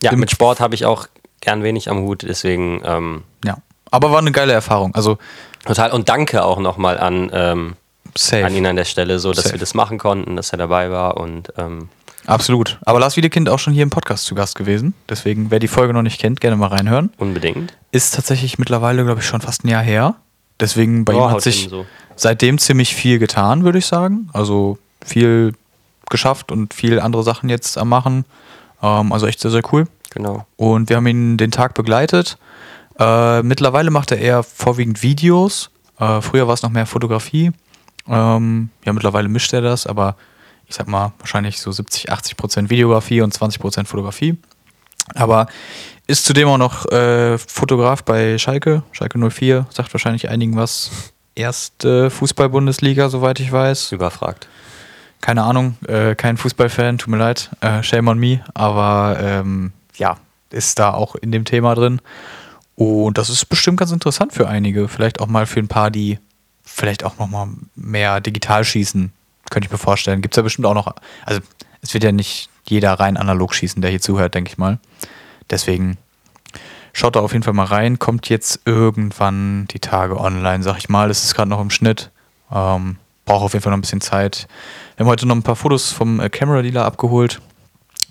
Ja, 0.02 0.12
mit 0.14 0.32
Sport 0.32 0.60
habe 0.60 0.74
ich 0.76 0.86
auch 0.86 1.08
gern 1.42 1.62
wenig 1.64 1.90
am 1.90 2.00
Hut, 2.00 2.24
deswegen 2.28 2.82
ähm, 2.86 3.24
ja. 3.44 3.58
Aber 3.92 4.12
war 4.12 4.20
eine 4.20 4.32
geile 4.32 4.52
Erfahrung. 4.52 4.94
Also 4.96 5.18
total. 5.66 5.92
Und 5.92 6.10
danke 6.10 6.44
auch 6.44 6.60
nochmal 6.60 6.98
an, 6.98 7.30
ähm, 7.34 7.76
an 8.32 8.56
ihn 8.56 8.66
an 8.66 8.76
der 8.76 8.84
Stelle, 8.86 9.20
so 9.20 9.32
dass 9.32 9.46
Safe. 9.46 9.56
wir 9.56 9.60
das 9.60 9.74
machen 9.74 9.98
konnten, 10.00 10.36
dass 10.36 10.52
er 10.52 10.58
dabei 10.58 10.90
war 10.92 11.18
und 11.18 11.54
ähm, 11.58 11.90
Absolut. 12.28 12.78
Aber 12.86 13.00
Lars 13.00 13.18
Wiedekind 13.18 13.50
auch 13.50 13.60
schon 13.60 13.74
hier 13.74 13.84
im 13.84 13.90
Podcast 13.90 14.26
zu 14.26 14.36
Gast 14.36 14.56
gewesen. 14.56 14.94
Deswegen, 15.10 15.52
wer 15.52 15.60
die 15.60 15.68
Folge 15.68 15.94
noch 15.94 16.02
nicht 16.02 16.20
kennt, 16.20 16.42
gerne 16.42 16.58
mal 16.58 16.68
reinhören. 16.68 17.12
unbedingt. 17.18 17.78
Ist 17.92 18.16
tatsächlich 18.16 18.58
mittlerweile, 18.60 19.04
glaube 19.06 19.20
ich, 19.22 19.26
schon 19.26 19.42
fast 19.42 19.64
ein 19.64 19.68
Jahr 19.70 19.84
her. 19.84 20.16
Deswegen 20.60 21.06
bei 21.06 21.14
Ja, 21.14 21.28
ihm 21.28 21.32
hat 21.32 21.42
sich 21.42 21.68
so. 21.70 21.86
seitdem 22.16 22.58
ziemlich 22.58 22.96
viel 22.96 23.20
getan, 23.20 23.64
würde 23.64 23.78
ich 23.78 23.86
sagen. 23.86 24.30
Also 24.34 24.78
viel 25.04 25.54
geschafft 26.10 26.52
und 26.52 26.74
viel 26.74 27.00
andere 27.00 27.24
Sachen 27.24 27.50
jetzt 27.50 27.78
am 27.78 27.90
Machen. 27.90 28.26
Ähm, 28.82 29.12
also 29.12 29.28
echt 29.28 29.40
sehr, 29.40 29.52
sehr 29.52 29.64
cool. 29.74 29.86
Genau. 30.12 30.46
Und 30.56 30.90
wir 30.90 30.96
haben 30.98 31.08
ihn 31.08 31.38
den 31.38 31.52
Tag 31.52 31.74
begleitet. 31.74 32.38
Äh, 32.98 33.42
mittlerweile 33.44 33.92
macht 33.92 34.12
er 34.12 34.18
eher 34.20 34.44
vorwiegend 34.44 35.04
Videos. 35.04 35.70
Äh, 36.00 36.22
früher 36.22 36.48
war 36.48 36.54
es 36.54 36.62
noch 36.62 36.70
mehr 36.70 36.86
Fotografie. 36.86 37.52
Ähm, 38.08 38.70
ja, 38.86 38.94
mittlerweile 38.94 39.28
mischt 39.28 39.52
er 39.54 39.62
das, 39.62 39.88
aber 39.88 40.16
ich 40.68 40.76
sag 40.76 40.88
mal, 40.88 41.14
wahrscheinlich 41.20 41.60
so 41.60 41.72
70, 41.72 42.12
80 42.12 42.38
Prozent 42.38 42.70
Videografie 42.70 43.22
und 43.22 43.34
20 43.34 43.60
Prozent 43.62 43.88
Fotografie. 43.88 44.38
Aber 45.14 45.48
ist 46.08 46.26
zudem 46.26 46.48
auch 46.48 46.58
noch 46.58 46.86
äh, 46.92 47.38
Fotograf 47.38 48.04
bei 48.04 48.38
Schalke, 48.38 48.84
Schalke 48.92 49.18
04, 49.18 49.68
sagt 49.70 49.94
wahrscheinlich 49.94 50.30
einigen 50.30 50.56
was. 50.56 50.92
Erste 51.36 52.10
Fußball-Bundesliga, 52.10 53.10
soweit 53.10 53.40
ich 53.40 53.52
weiß 53.52 53.92
Überfragt. 53.92 54.48
keine 55.22 55.44
Ahnung, 55.44 55.78
äh, 55.88 56.16
kein 56.16 56.38
Fußballfan, 56.38 56.98
tut 56.98 57.10
mir 57.10 57.18
leid, 57.18 57.50
äh, 57.62 57.82
shame 57.84 58.08
on 58.10 58.20
me, 58.20 58.44
aber 58.54 59.18
ähm, 59.20 59.74
ja, 59.98 60.18
ist 60.52 60.78
da 60.80 60.94
auch 60.94 61.16
in 61.16 61.32
dem 61.32 61.46
Thema 61.46 61.74
drin. 61.76 62.00
Und 62.76 63.18
das 63.18 63.30
ist 63.30 63.46
bestimmt 63.46 63.80
ganz 63.80 63.92
interessant 63.92 64.34
für 64.34 64.48
einige, 64.48 64.88
vielleicht 64.88 65.20
auch 65.20 65.28
mal 65.28 65.46
für 65.46 65.60
ein 65.60 65.68
paar, 65.68 65.90
die 65.90 66.20
vielleicht 66.64 67.04
auch 67.04 67.18
noch 67.18 67.28
mal 67.28 67.48
mehr 67.76 68.22
digital 68.22 68.64
schießen, 68.64 69.12
könnte 69.50 69.68
ich 69.68 69.72
mir 69.72 69.78
vorstellen. 69.78 70.22
Gibt 70.22 70.34
es 70.34 70.38
ja 70.38 70.44
bestimmt 70.44 70.66
auch 70.66 70.74
noch, 70.74 70.94
also 71.26 71.42
es 71.82 71.94
wird 71.94 72.04
ja 72.04 72.12
nicht 72.12 72.50
jeder 72.68 72.94
rein 72.94 73.18
analog 73.18 73.54
schießen, 73.54 73.82
der 73.82 73.92
hier 73.92 74.02
zuhört, 74.02 74.34
denke 74.34 74.50
ich 74.50 74.58
mal. 74.58 74.80
Deswegen 75.50 75.98
schaut 76.94 77.16
da 77.16 77.20
auf 77.20 77.34
jeden 77.34 77.44
Fall 77.44 77.54
mal 77.54 77.66
rein, 77.66 78.00
kommt 78.00 78.30
jetzt 78.30 78.62
irgendwann 78.66 79.68
die 79.68 79.80
Tage 79.80 80.20
online, 80.20 80.64
sag 80.64 80.78
ich 80.78 80.90
mal. 80.90 81.10
Es 81.10 81.24
ist 81.24 81.36
gerade 81.36 81.50
noch 81.50 81.62
im 81.62 81.70
Schnitt. 81.70 82.12
Ähm, 82.52 82.98
braucht 83.26 83.44
auf 83.44 83.54
jeden 83.54 83.64
Fall 83.64 83.72
noch 83.72 83.78
ein 83.78 83.82
bisschen 83.82 84.02
Zeit. 84.02 84.48
Wir 84.96 85.06
haben 85.06 85.12
heute 85.12 85.28
noch 85.28 85.36
ein 85.36 85.44
paar 85.44 85.56
Fotos 85.56 85.92
vom 85.92 86.20
äh, 86.20 86.30
Camera 86.30 86.62
Dealer 86.62 86.86
abgeholt, 86.86 87.42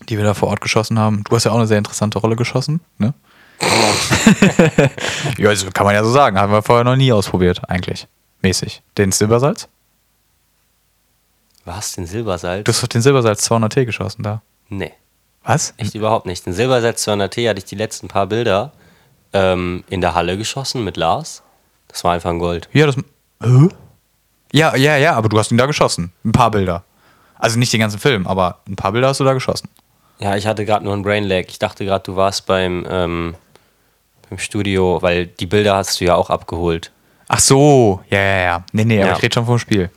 die 0.09 0.17
wir 0.17 0.25
da 0.25 0.35
vor 0.35 0.49
Ort 0.49 0.61
geschossen 0.61 0.99
haben. 0.99 1.25
Du 1.25 1.35
hast 1.35 1.45
ja 1.45 1.53
auch 1.53 1.57
eine 1.57 1.67
sehr 1.67 1.79
interessante 1.79 2.19
Rolle 2.19 2.37
geschossen, 2.37 2.81
ne? 2.99 3.15
ja, 5.39 5.49
also 5.49 5.71
kann 5.71 5.87
man 5.87 5.95
ja 5.95 6.05
so 6.05 6.11
sagen. 6.11 6.39
Haben 6.39 6.53
wir 6.53 6.63
vorher 6.63 6.85
noch 6.85 6.97
nie 6.97 7.13
ausprobiert, 7.13 7.63
eigentlich. 7.69 8.07
Mäßig. 8.43 8.83
Den 8.99 9.13
Silbersalz? 9.13 9.69
Was? 11.65 11.93
Den 11.95 12.07
Silbersalz? 12.07 12.65
Du 12.65 12.73
hast 12.73 12.83
doch 12.83 12.89
den 12.89 13.03
Silbersalz 13.03 13.49
200T 13.51 13.85
geschossen 13.85 14.23
da. 14.23 14.43
nee, 14.69 14.93
Was? 15.45 15.75
echt 15.79 15.95
überhaupt 15.95 16.27
nicht. 16.27 16.45
Den 16.47 16.53
Silbersalz 16.53 17.07
200T 17.07 17.49
hatte 17.49 17.59
ich 17.59 17.65
die 17.65 17.75
letzten 17.77 18.09
paar 18.09 18.27
Bilder 18.27 18.73
ähm, 19.33 19.85
in 19.89 20.01
der 20.01 20.15
Halle 20.15 20.37
geschossen 20.37 20.85
mit 20.85 20.97
Lars. 20.97 21.43
Das 21.89 22.05
war 22.05 22.13
einfach 22.13 22.31
ein 22.31 22.39
Gold. 22.39 22.69
Ja, 22.73 22.87
das. 22.87 22.97
Hä? 23.43 23.69
Ja, 24.53 24.77
ja, 24.77 24.97
ja, 24.97 25.15
aber 25.15 25.29
du 25.29 25.39
hast 25.39 25.51
ihn 25.51 25.59
da 25.59 25.67
geschossen. 25.67 26.13
Ein 26.25 26.33
paar 26.33 26.51
Bilder. 26.51 26.85
Also 27.37 27.59
nicht 27.59 27.73
den 27.73 27.81
ganzen 27.81 27.99
Film, 27.99 28.27
aber 28.27 28.61
ein 28.69 28.77
paar 28.77 28.93
Bilder 28.93 29.09
hast 29.09 29.21
du 29.21 29.25
da 29.25 29.33
geschossen. 29.33 29.69
Ja, 30.21 30.37
ich 30.37 30.47
hatte 30.47 30.65
gerade 30.65 30.85
nur 30.85 30.95
ein 30.95 31.03
Brain 31.03 31.25
Lag. 31.25 31.45
Ich 31.49 31.59
dachte 31.59 31.85
gerade, 31.85 32.05
du 32.05 32.15
warst 32.17 32.47
beim, 32.47 32.87
ähm, 32.89 33.35
beim 34.31 34.39
Studio, 34.39 34.99
weil 35.03 35.27
die 35.27 35.47
Bilder 35.47 35.77
hast 35.77 36.01
du 36.01 36.05
ja 36.05 36.15
auch 36.15 36.31
abgeholt. 36.31 36.93
Ach 37.27 37.41
so, 37.41 38.01
ja, 38.11 38.19
ja, 38.21 38.37
ja. 38.43 38.65
Nee, 38.73 38.85
nee, 38.85 39.01
aber 39.01 39.11
Ja. 39.11 39.17
ich 39.17 39.23
rede 39.25 39.35
schon 39.35 39.47
vom 39.47 39.59
Spiel. 39.59 39.91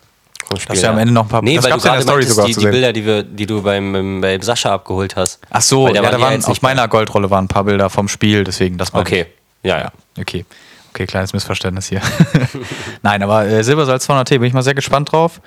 Vom 0.46 0.58
Darfst 0.66 0.84
du 0.84 0.90
am 0.90 0.98
Ende 0.98 1.14
noch 1.14 1.24
ein 1.24 1.28
paar- 1.30 1.42
Nee, 1.42 1.56
das 1.56 1.66
weil 1.66 1.72
du 1.72 1.78
ja 1.78 1.84
gerade 1.84 2.02
Story 2.04 2.18
meintest, 2.20 2.36
sogar 2.36 2.48
die, 2.48 2.54
die. 2.56 2.66
Bilder, 2.68 2.94
die, 2.94 3.06
wir, 3.06 3.24
die 3.24 3.46
du 3.46 3.62
beim, 3.62 3.92
beim, 3.92 4.22
bei 4.22 4.40
Sascha 4.40 4.74
abgeholt 4.74 5.16
hast. 5.16 5.40
Ach 5.50 5.62
so, 5.62 5.88
ja, 5.90 6.02
war 6.02 6.12
da 6.12 6.18
ja 6.18 6.24
waren 6.24 6.46
auf 6.46 6.62
meiner 6.62 6.88
Goldrolle 6.88 7.30
waren 7.30 7.46
ein 7.46 7.48
paar 7.50 7.66
Bilder 7.66 7.90
vom 7.90 8.08
Spiel, 8.08 8.44
deswegen 8.46 8.78
das 8.78 8.94
meine 8.94 9.02
Okay, 9.06 9.26
ich. 9.62 9.68
ja, 9.70 9.78
ja. 9.80 9.92
Okay. 10.20 10.46
Okay, 10.94 11.06
kleines 11.06 11.34
Missverständnis 11.34 11.88
hier. 11.88 12.02
Nein, 13.04 13.22
aber 13.22 13.46
äh, 13.46 13.64
Silbersalz 13.64 14.10
200T 14.10 14.30
bin 14.40 14.44
ich 14.46 14.54
mal 14.54 14.64
sehr 14.64 14.74
gespannt 14.74 15.12
drauf. 15.12 15.42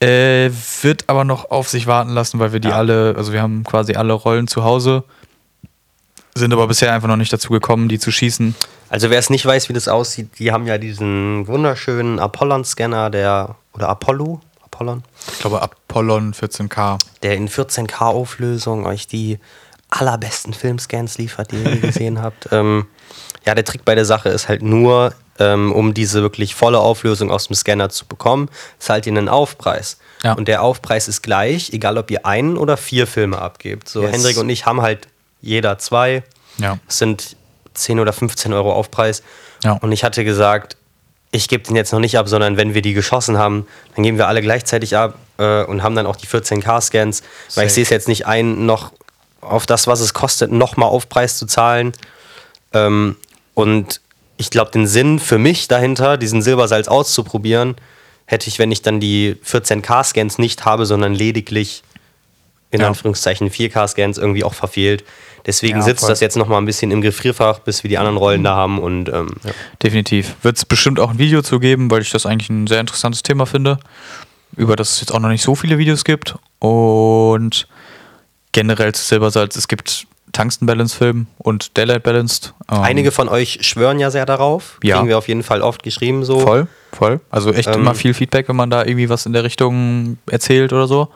Äh, 0.00 0.50
wird 0.82 1.04
aber 1.08 1.24
noch 1.24 1.50
auf 1.50 1.68
sich 1.68 1.86
warten 1.86 2.10
lassen, 2.10 2.38
weil 2.38 2.52
wir 2.52 2.60
die 2.60 2.68
Ja. 2.68 2.76
alle, 2.76 3.14
also 3.16 3.32
wir 3.32 3.40
haben 3.42 3.64
quasi 3.64 3.94
alle 3.94 4.12
Rollen 4.12 4.46
zu 4.48 4.64
Hause, 4.64 5.04
sind 6.34 6.52
aber 6.52 6.66
bisher 6.66 6.92
einfach 6.92 7.08
noch 7.08 7.16
nicht 7.16 7.32
dazu 7.32 7.52
gekommen, 7.52 7.88
die 7.88 7.98
zu 7.98 8.10
schießen. 8.12 8.54
Also 8.92 9.08
wer 9.08 9.18
es 9.18 9.30
nicht 9.30 9.46
weiß, 9.46 9.68
wie 9.70 9.72
das 9.72 9.88
aussieht, 9.88 10.38
die 10.38 10.52
haben 10.52 10.66
ja 10.66 10.76
diesen 10.76 11.46
wunderschönen 11.46 12.18
Apollon-Scanner, 12.18 13.08
der 13.08 13.56
oder 13.72 13.88
Apollo, 13.88 14.40
Apollon, 14.62 15.02
Ich 15.32 15.38
glaube 15.38 15.62
Apollon 15.62 16.34
14K. 16.34 16.98
der 17.22 17.34
in 17.36 17.48
14K 17.48 18.00
Auflösung 18.02 18.84
euch 18.84 19.06
die 19.06 19.38
allerbesten 19.88 20.52
Filmscans 20.52 21.16
liefert, 21.18 21.52
die 21.52 21.56
ihr 21.62 21.80
gesehen 21.80 22.20
habt. 22.22 22.48
Ähm, 22.52 22.86
ja, 23.46 23.54
der 23.54 23.64
Trick 23.64 23.84
bei 23.86 23.94
der 23.94 24.04
Sache 24.04 24.28
ist 24.28 24.48
halt 24.48 24.62
nur, 24.62 25.14
ähm, 25.38 25.72
um 25.72 25.94
diese 25.94 26.20
wirklich 26.20 26.54
volle 26.54 26.78
Auflösung 26.78 27.30
aus 27.30 27.46
dem 27.48 27.54
Scanner 27.56 27.88
zu 27.88 28.04
bekommen, 28.06 28.50
zahlt 28.78 29.06
ihr 29.06 29.12
einen 29.12 29.28
Aufpreis. 29.30 29.98
Ja. 30.22 30.34
Und 30.34 30.48
der 30.48 30.62
Aufpreis 30.62 31.08
ist 31.08 31.22
gleich, 31.22 31.70
egal 31.72 31.96
ob 31.96 32.10
ihr 32.10 32.26
einen 32.26 32.58
oder 32.58 32.76
vier 32.76 33.06
Filme 33.06 33.38
abgebt. 33.38 33.88
So, 33.88 34.02
Yes. 34.02 34.12
Hendrik 34.12 34.36
und 34.36 34.50
ich 34.50 34.66
haben 34.66 34.82
halt 34.82 35.08
jeder 35.40 35.78
zwei. 35.78 36.22
Ja. 36.58 36.78
Sind 36.88 37.36
10 37.74 38.00
oder 38.00 38.12
15 38.12 38.52
Euro 38.52 38.72
Aufpreis. 38.72 39.22
Ja. 39.64 39.72
Und 39.74 39.92
ich 39.92 40.04
hatte 40.04 40.24
gesagt, 40.24 40.76
ich 41.30 41.48
gebe 41.48 41.62
den 41.64 41.76
jetzt 41.76 41.92
noch 41.92 42.00
nicht 42.00 42.18
ab, 42.18 42.28
sondern 42.28 42.56
wenn 42.56 42.74
wir 42.74 42.82
die 42.82 42.92
geschossen 42.92 43.38
haben, 43.38 43.66
dann 43.94 44.02
geben 44.04 44.18
wir 44.18 44.28
alle 44.28 44.42
gleichzeitig 44.42 44.96
ab 44.96 45.14
äh, 45.38 45.64
und 45.64 45.82
haben 45.82 45.94
dann 45.94 46.06
auch 46.06 46.16
die 46.16 46.26
14K-Scans. 46.26 47.22
Weil 47.54 47.66
ich 47.66 47.72
sehe 47.72 47.84
es 47.84 47.90
jetzt 47.90 48.08
nicht 48.08 48.26
ein, 48.26 48.66
noch 48.66 48.92
auf 49.40 49.64
das, 49.66 49.86
was 49.86 50.00
es 50.00 50.12
kostet, 50.12 50.52
nochmal 50.52 50.88
Aufpreis 50.90 51.38
zu 51.38 51.46
zahlen. 51.46 51.92
Ähm, 52.74 53.16
und 53.54 54.00
ich 54.36 54.50
glaube, 54.50 54.70
den 54.72 54.86
Sinn 54.86 55.18
für 55.18 55.38
mich 55.38 55.68
dahinter, 55.68 56.16
diesen 56.16 56.42
Silbersalz 56.42 56.88
auszuprobieren, 56.88 57.76
hätte 58.26 58.48
ich, 58.48 58.58
wenn 58.58 58.70
ich 58.70 58.82
dann 58.82 59.00
die 59.00 59.36
14K-Scans 59.46 60.38
nicht 60.38 60.64
habe, 60.64 60.84
sondern 60.86 61.14
lediglich 61.14 61.82
in 62.70 62.80
Ja. 62.80 62.88
Anführungszeichen 62.88 63.50
4K-Scans 63.50 64.18
irgendwie 64.18 64.44
auch 64.44 64.54
verfehlt. 64.54 65.04
Deswegen 65.46 65.78
Ja, 65.78 65.82
sitzt 65.82 66.00
voll. 66.00 66.08
das 66.10 66.20
jetzt 66.20 66.36
noch 66.36 66.46
mal 66.48 66.58
ein 66.58 66.64
bisschen 66.66 66.90
im 66.90 67.00
Gefrierfach, 67.00 67.58
bis 67.60 67.82
wir 67.82 67.88
die 67.88 67.98
anderen 67.98 68.16
Rollen 68.16 68.44
da 68.44 68.54
haben. 68.54 68.78
Und 68.78 69.08
ähm, 69.08 69.28
ja. 69.44 69.50
Definitiv. 69.82 70.36
Wird 70.42 70.56
es 70.56 70.64
bestimmt 70.64 71.00
auch 71.00 71.10
ein 71.10 71.18
Video 71.18 71.42
zu 71.42 71.58
geben, 71.58 71.90
weil 71.90 72.02
ich 72.02 72.10
das 72.10 72.26
eigentlich 72.26 72.48
ein 72.50 72.66
sehr 72.66 72.80
interessantes 72.80 73.22
Thema 73.22 73.44
finde, 73.46 73.78
über 74.56 74.76
das 74.76 74.92
es 74.92 75.00
jetzt 75.00 75.12
auch 75.12 75.18
noch 75.18 75.28
nicht 75.30 75.42
so 75.42 75.54
viele 75.54 75.78
Videos 75.78 76.04
gibt. 76.04 76.36
Und 76.60 77.66
generell 78.52 78.94
zu 78.94 79.02
Silbersalz, 79.04 79.56
es 79.56 79.66
gibt 79.68 80.06
Tungsten 80.32 80.64
Balance 80.64 80.96
Film 80.96 81.26
und 81.38 81.76
Daylight 81.76 82.04
Balanced. 82.04 82.54
Ähm, 82.70 82.80
einige 82.80 83.10
von 83.10 83.28
euch 83.28 83.58
schwören 83.62 83.98
ja 83.98 84.10
sehr 84.10 84.24
darauf. 84.24 84.78
Ja. 84.82 84.96
Kriegen 84.96 85.08
wir 85.08 85.18
auf 85.18 85.28
jeden 85.28 85.42
Fall 85.42 85.60
oft 85.60 85.82
geschrieben 85.82 86.24
so. 86.24 86.40
Voll, 86.40 86.68
voll. 86.92 87.20
Also 87.30 87.52
echt 87.52 87.68
Ähm, 87.68 87.74
immer 87.80 87.94
viel 87.94 88.14
Feedback, 88.14 88.48
wenn 88.48 88.56
man 88.56 88.70
da 88.70 88.84
irgendwie 88.84 89.08
was 89.10 89.26
in 89.26 89.32
der 89.34 89.44
Richtung 89.44 90.16
erzählt 90.30 90.72
oder 90.72 90.86
so. 90.86 91.08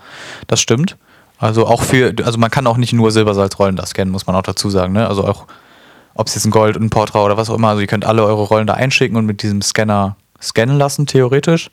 Das 0.48 0.60
stimmt. 0.60 0.96
Also 1.38 1.66
auch 1.66 1.82
für, 1.82 2.14
also 2.24 2.38
man 2.38 2.50
kann 2.50 2.66
auch 2.66 2.76
nicht 2.78 2.92
nur 2.92 3.10
Silbersalzrollen 3.10 3.76
da 3.76 3.84
scannen, 3.86 4.10
muss 4.12 4.26
man 4.26 4.34
auch 4.36 4.42
dazu 4.42 4.70
sagen. 4.70 4.92
Ne? 4.94 5.06
Also 5.06 5.24
auch, 5.26 5.44
ob 6.14 6.28
es 6.28 6.34
jetzt 6.34 6.46
ein 6.46 6.50
Gold, 6.50 6.76
ein 6.76 6.88
Portra 6.90 7.22
oder 7.22 7.36
was 7.36 7.50
auch 7.50 7.56
immer, 7.56 7.68
also 7.68 7.80
ihr 7.80 7.86
könnt 7.86 8.04
alle 8.06 8.24
eure 8.24 8.42
Rollen 8.44 8.66
da 8.66 8.74
einschicken 8.74 9.16
und 9.16 9.26
mit 9.26 9.42
diesem 9.42 9.60
Scanner 9.60 10.16
scannen 10.40 10.78
lassen, 10.78 11.06
theoretisch. 11.06 11.70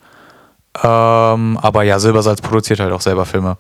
Ähm, 0.83 1.57
aber 1.61 1.83
ja, 1.83 1.99
Silbersalz 1.99 2.41
produziert 2.41 2.79
halt 2.79 2.91
auch 2.91 3.01
selber 3.01 3.25
Filme. 3.25 3.57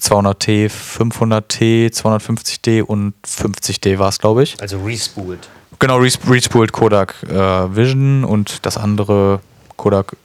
200T, 0.00 0.68
500T, 0.70 1.88
250D 1.90 2.82
und 2.82 3.14
50D 3.26 3.98
war 3.98 4.08
es, 4.10 4.18
glaube 4.18 4.42
ich. 4.42 4.56
Also 4.60 4.82
respooled. 4.84 5.48
Genau, 5.78 5.96
res- 5.98 6.18
respooled 6.28 6.72
Kodak 6.72 7.14
äh, 7.22 7.74
Vision 7.74 8.24
und 8.24 8.66
das 8.66 8.76
andere 8.76 9.40
Kodak 9.76 10.16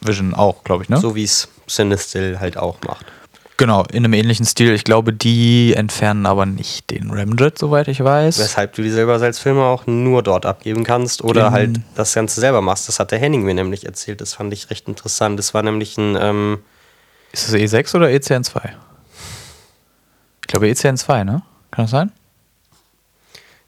Vision 0.00 0.34
auch, 0.34 0.64
glaube 0.64 0.82
ich, 0.82 0.88
ne? 0.88 0.96
So 0.98 1.14
wie 1.14 1.24
es 1.24 1.48
Cinestill 1.68 2.40
halt 2.40 2.56
auch 2.56 2.78
macht. 2.86 3.06
Genau, 3.60 3.84
in 3.92 4.06
einem 4.06 4.14
ähnlichen 4.14 4.46
Stil. 4.46 4.72
Ich 4.72 4.84
glaube, 4.84 5.12
die 5.12 5.74
entfernen 5.74 6.24
aber 6.24 6.46
nicht 6.46 6.88
den 6.90 7.10
Ramjet, 7.10 7.58
soweit 7.58 7.88
ich 7.88 8.02
weiß. 8.02 8.38
Weshalb 8.38 8.72
du 8.72 8.80
die 8.80 8.88
Silbersalzfilme 8.88 9.62
auch 9.62 9.86
nur 9.86 10.22
dort 10.22 10.46
abgeben 10.46 10.82
kannst 10.82 11.22
oder 11.22 11.48
In- 11.48 11.52
halt 11.52 11.80
das 11.94 12.14
Ganze 12.14 12.40
selber 12.40 12.62
machst. 12.62 12.88
Das 12.88 12.98
hat 12.98 13.10
der 13.10 13.18
Henning 13.18 13.42
mir 13.42 13.52
nämlich 13.52 13.84
erzählt. 13.84 14.22
Das 14.22 14.32
fand 14.32 14.50
ich 14.54 14.70
recht 14.70 14.88
interessant. 14.88 15.38
Das 15.38 15.52
war 15.52 15.62
nämlich 15.62 15.98
ein, 15.98 16.16
ähm, 16.18 16.60
Ist 17.32 17.48
das 17.48 17.54
E6 17.54 17.94
oder 17.96 18.08
E 18.10 18.16
ECN2? 18.16 18.62
Ich 20.40 20.46
glaube 20.46 20.66
ECN2, 20.68 21.24
ne? 21.24 21.42
Kann 21.70 21.84
das 21.84 21.90
sein? 21.90 22.12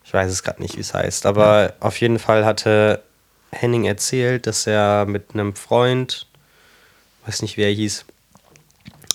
ich 0.07 0.15
weiß 0.15 0.33
es 0.33 0.43
gerade 0.43 0.63
nicht, 0.63 0.77
wie 0.77 0.81
es 0.81 0.95
heißt, 0.95 1.27
aber 1.27 1.75
auf 1.81 2.01
jeden 2.01 2.19
Fall 2.19 2.47
hatte 2.47 3.03
Henning 3.51 3.85
erzählt, 3.85 4.47
dass 4.47 4.67
er 4.67 5.05
mit 5.05 5.35
einem 5.35 5.55
Freund, 5.55 6.27
weiß 7.27 7.43
nicht, 7.43 7.59
wer 7.59 7.69
er 7.69 7.75
hieß, 7.75 8.07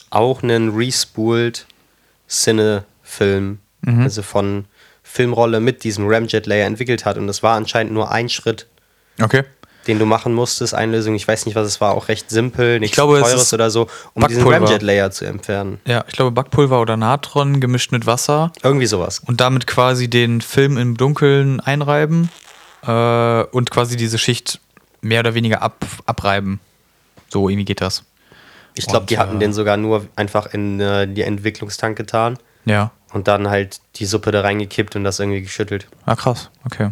auch 0.10 0.44
einen 0.44 0.76
respooled 0.76 1.66
Cine-Film, 2.30 3.60
Mhm. 3.82 4.02
also 4.02 4.22
von 4.22 4.66
Filmrolle 5.04 5.60
mit 5.60 5.84
diesem 5.84 6.08
Ramjet-Layer 6.08 6.66
entwickelt 6.66 7.06
hat. 7.06 7.18
Und 7.18 7.28
das 7.28 7.44
war 7.44 7.56
anscheinend 7.56 7.94
nur 7.94 8.12
ein 8.12 8.28
Schritt, 8.30 8.68
Okay. 9.22 9.44
den 9.88 10.00
du 10.00 10.06
machen 10.06 10.34
musstest, 10.34 10.74
Einlösung, 10.74 11.16
ich 11.16 11.28
weiß 11.28 11.46
nicht, 11.46 11.56
was 11.56 11.66
es 11.68 11.80
war, 11.80 11.94
auch 11.94 12.10
recht 12.10 12.30
simpel, 12.30 12.80
nichts 12.80 12.96
glaube, 12.96 13.18
es 13.20 13.24
teures 13.24 13.54
oder 13.54 13.70
so, 13.70 13.88
um 14.14 14.28
diesen. 14.28 14.46
Ramjet-Layer 14.48 15.12
zu 15.12 15.26
entfernen. 15.26 15.80
Ja, 15.86 16.04
ich 16.08 16.14
glaube 16.14 16.32
Backpulver 16.32 16.82
oder 16.82 16.98
Natron 16.98 17.60
gemischt 17.62 17.92
mit 17.92 18.06
Wasser 18.06 18.52
Irgendwie 18.64 18.88
sowas. 18.88 19.22
und 19.26 19.40
damit 19.40 19.66
quasi 19.68 20.10
den 20.10 20.42
Film 20.42 20.78
im 20.78 20.98
Dunkeln 20.98 21.60
einreiben 21.62 22.30
äh, 22.86 23.44
und 23.44 23.72
quasi 23.72 23.96
diese 23.96 24.18
Schicht 24.18 24.60
mehr 25.02 25.22
oder 25.22 25.34
weniger 25.36 25.62
ab, 25.62 25.86
abreiben. 26.06 26.60
So 27.30 27.48
irgendwie 27.48 27.66
geht 27.66 27.80
das. 27.82 28.04
Ich 28.78 28.88
glaube, 28.88 29.06
die 29.06 29.18
hatten 29.18 29.38
äh, 29.38 29.40
den 29.40 29.54
sogar 29.54 29.78
nur 29.78 30.06
einfach 30.16 30.48
in 30.54 30.80
äh, 30.80 31.08
die 31.08 31.22
Entwicklungstank 31.24 31.98
getan 31.98 32.38
Ja. 32.66 32.92
und 33.14 33.28
dann 33.28 33.50
halt 33.50 33.80
die 33.96 34.06
Suppe 34.06 34.32
da 34.32 34.42
reingekippt 34.42 34.96
und 34.96 35.04
das 35.04 35.20
irgendwie 35.20 35.42
geschüttelt. 35.42 35.88
Ah, 36.06 36.16
krass. 36.16 36.50
Okay. 36.66 36.92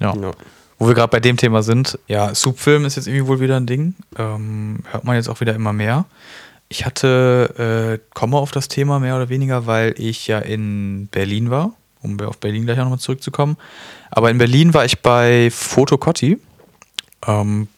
Ja. 0.00 0.14
Ja. 0.14 0.30
Wo 0.78 0.86
wir 0.88 0.94
gerade 0.94 1.08
bei 1.10 1.20
dem 1.20 1.36
Thema 1.36 1.62
sind, 1.62 1.98
ja, 2.06 2.34
Subfilm 2.34 2.86
ist 2.86 2.96
jetzt 2.96 3.06
irgendwie 3.06 3.26
wohl 3.26 3.40
wieder 3.40 3.56
ein 3.58 3.66
Ding. 3.66 3.94
Ähm, 4.16 4.78
hört 4.90 5.04
man 5.04 5.14
jetzt 5.16 5.28
auch 5.28 5.40
wieder 5.40 5.54
immer 5.54 5.74
mehr. 5.74 6.06
Ich 6.70 6.86
hatte, 6.86 7.98
äh, 8.00 8.06
komme 8.14 8.38
auf 8.38 8.50
das 8.50 8.68
Thema 8.68 8.98
mehr 8.98 9.16
oder 9.16 9.28
weniger, 9.28 9.66
weil 9.66 9.94
ich 9.98 10.26
ja 10.26 10.38
in 10.38 11.08
Berlin 11.08 11.50
war, 11.50 11.72
um 12.00 12.18
auf 12.20 12.38
Berlin 12.38 12.64
gleich 12.64 12.78
auch 12.78 12.84
nochmal 12.84 12.98
zurückzukommen. 12.98 13.56
Aber 14.10 14.30
in 14.30 14.38
Berlin 14.38 14.72
war 14.72 14.84
ich 14.86 15.00
bei 15.00 15.50
Fotocotti, 15.50 16.38
ähm, 17.26 17.68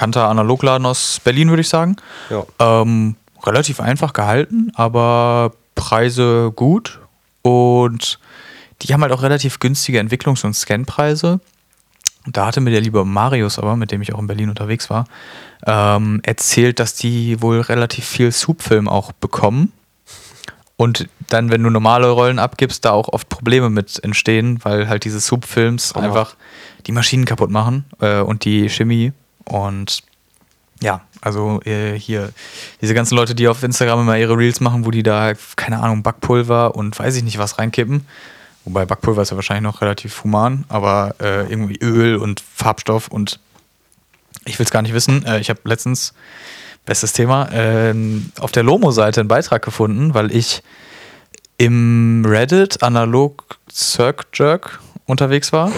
bekannter 0.00 0.30
Analogladen 0.30 0.86
aus 0.86 1.20
Berlin, 1.22 1.50
würde 1.50 1.60
ich 1.60 1.68
sagen. 1.68 1.96
Ja. 2.30 2.46
Ähm, 2.58 3.16
relativ 3.44 3.80
einfach 3.80 4.14
gehalten, 4.14 4.72
aber 4.74 5.52
Preise 5.74 6.52
gut. 6.56 7.00
Und 7.42 8.18
die 8.80 8.94
haben 8.94 9.02
halt 9.02 9.12
auch 9.12 9.20
relativ 9.20 9.58
günstige 9.58 10.00
Entwicklungs- 10.00 10.42
und 10.46 10.54
Scanpreise. 10.54 11.40
Da 12.26 12.46
hatte 12.46 12.62
mir 12.62 12.70
der 12.70 12.80
liebe 12.80 13.04
Marius, 13.04 13.58
aber 13.58 13.76
mit 13.76 13.90
dem 13.90 14.00
ich 14.00 14.14
auch 14.14 14.18
in 14.18 14.26
Berlin 14.26 14.48
unterwegs 14.48 14.88
war, 14.88 15.04
ähm, 15.66 16.20
erzählt, 16.22 16.78
dass 16.78 16.94
die 16.94 17.42
wohl 17.42 17.60
relativ 17.60 18.06
viel 18.06 18.32
Subfilm 18.32 18.88
auch 18.88 19.12
bekommen. 19.12 19.70
Und 20.76 21.10
dann, 21.28 21.50
wenn 21.50 21.62
du 21.62 21.68
normale 21.68 22.08
Rollen 22.08 22.38
abgibst, 22.38 22.86
da 22.86 22.92
auch 22.92 23.08
oft 23.08 23.28
Probleme 23.28 23.68
mit 23.68 24.02
entstehen, 24.02 24.60
weil 24.62 24.88
halt 24.88 25.04
diese 25.04 25.20
Subfilms 25.20 25.94
Hammer. 25.94 26.06
einfach 26.06 26.36
die 26.86 26.92
Maschinen 26.92 27.26
kaputt 27.26 27.50
machen 27.50 27.84
äh, 28.00 28.20
und 28.20 28.46
die 28.46 28.70
Chemie. 28.70 29.12
Und 29.44 30.02
ja, 30.82 31.02
also 31.20 31.60
äh, 31.62 31.98
hier, 31.98 32.32
diese 32.80 32.94
ganzen 32.94 33.14
Leute, 33.16 33.34
die 33.34 33.48
auf 33.48 33.62
Instagram 33.62 34.00
immer 34.00 34.16
ihre 34.16 34.36
Reels 34.36 34.60
machen, 34.60 34.86
wo 34.86 34.90
die 34.90 35.02
da, 35.02 35.32
keine 35.56 35.80
Ahnung, 35.80 36.02
Backpulver 36.02 36.74
und 36.74 36.98
weiß 36.98 37.16
ich 37.16 37.22
nicht 37.22 37.38
was 37.38 37.58
reinkippen. 37.58 38.06
Wobei 38.64 38.86
Backpulver 38.86 39.22
ist 39.22 39.30
ja 39.30 39.36
wahrscheinlich 39.36 39.62
noch 39.62 39.80
relativ 39.82 40.24
human, 40.24 40.64
aber 40.68 41.14
äh, 41.20 41.50
irgendwie 41.50 41.78
Öl 41.80 42.16
und 42.16 42.40
Farbstoff 42.40 43.08
und 43.08 43.40
ich 44.44 44.58
will 44.58 44.64
es 44.64 44.70
gar 44.70 44.82
nicht 44.82 44.94
wissen. 44.94 45.24
Äh, 45.26 45.40
ich 45.40 45.50
habe 45.50 45.60
letztens, 45.64 46.14
bestes 46.86 47.12
Thema, 47.12 47.48
ähm, 47.52 48.32
auf 48.38 48.52
der 48.52 48.62
Lomo-Seite 48.62 49.20
einen 49.20 49.28
Beitrag 49.28 49.62
gefunden, 49.62 50.14
weil 50.14 50.34
ich 50.34 50.62
im 51.58 52.24
Reddit 52.26 52.82
analog 52.82 53.58
Circ 53.70 54.26
Jerk 54.32 54.80
unterwegs 55.04 55.52
war. 55.52 55.70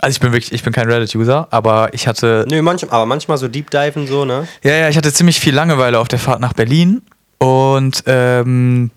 Also 0.00 0.16
ich 0.16 0.20
bin 0.20 0.32
wirklich, 0.32 0.52
ich 0.52 0.62
bin 0.62 0.72
kein 0.72 0.90
Reddit-User, 0.90 1.48
aber 1.50 1.92
ich 1.92 2.06
hatte 2.06 2.46
Nö, 2.48 2.62
manchmal, 2.62 2.92
aber 2.92 3.06
manchmal 3.06 3.36
so 3.36 3.48
Deep 3.48 3.70
Diven 3.70 4.06
so, 4.06 4.24
ne? 4.24 4.46
ja, 4.62 4.72
ja, 4.72 4.88
ich 4.88 4.96
hatte 4.96 5.12
ziemlich 5.12 5.40
viel 5.40 5.54
Langeweile 5.54 5.98
auf 5.98 6.08
der 6.08 6.20
Fahrt 6.20 6.40
nach 6.40 6.52
Berlin 6.52 7.02
und 7.38 8.04
ähm, 8.06 8.90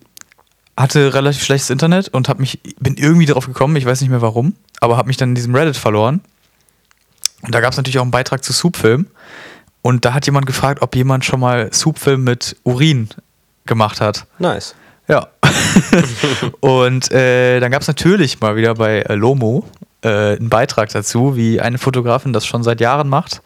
hatte 0.77 1.13
relativ 1.13 1.43
schlechtes 1.43 1.69
Internet 1.69 2.09
und 2.09 2.29
hab 2.29 2.39
mich, 2.39 2.59
bin 2.79 2.97
irgendwie 2.97 3.25
darauf 3.25 3.47
gekommen, 3.47 3.75
ich 3.75 3.85
weiß 3.85 4.01
nicht 4.01 4.09
mehr 4.09 4.21
warum, 4.21 4.55
aber 4.79 4.97
habe 4.97 5.07
mich 5.07 5.17
dann 5.17 5.29
in 5.29 5.35
diesem 5.35 5.55
Reddit 5.55 5.77
verloren. 5.77 6.21
Und 7.41 7.55
da 7.55 7.59
gab 7.59 7.71
es 7.71 7.77
natürlich 7.77 7.97
auch 7.97 8.03
einen 8.03 8.11
Beitrag 8.11 8.43
zu 8.43 8.53
Soupfilm. 8.53 9.07
Und 9.81 10.05
da 10.05 10.13
hat 10.13 10.27
jemand 10.27 10.45
gefragt, 10.45 10.83
ob 10.83 10.95
jemand 10.95 11.25
schon 11.25 11.39
mal 11.39 11.73
Soupfilm 11.73 12.23
mit 12.23 12.55
Urin 12.63 13.09
gemacht 13.65 13.99
hat. 13.99 14.27
Nice. 14.37 14.75
Ja. 15.07 15.27
und 16.59 17.11
äh, 17.11 17.59
dann 17.59 17.71
gab 17.71 17.81
es 17.81 17.87
natürlich 17.87 18.39
mal 18.39 18.55
wieder 18.55 18.75
bei 18.75 19.01
äh, 19.01 19.15
Lomo 19.15 19.65
äh, 20.01 20.35
einen 20.37 20.49
Beitrag 20.49 20.89
dazu, 20.89 21.35
wie 21.35 21.61
eine 21.61 21.77
Fotografin 21.77 22.33
das 22.33 22.45
schon 22.45 22.63
seit 22.63 22.81
Jahren 22.81 23.09
macht. 23.09 23.41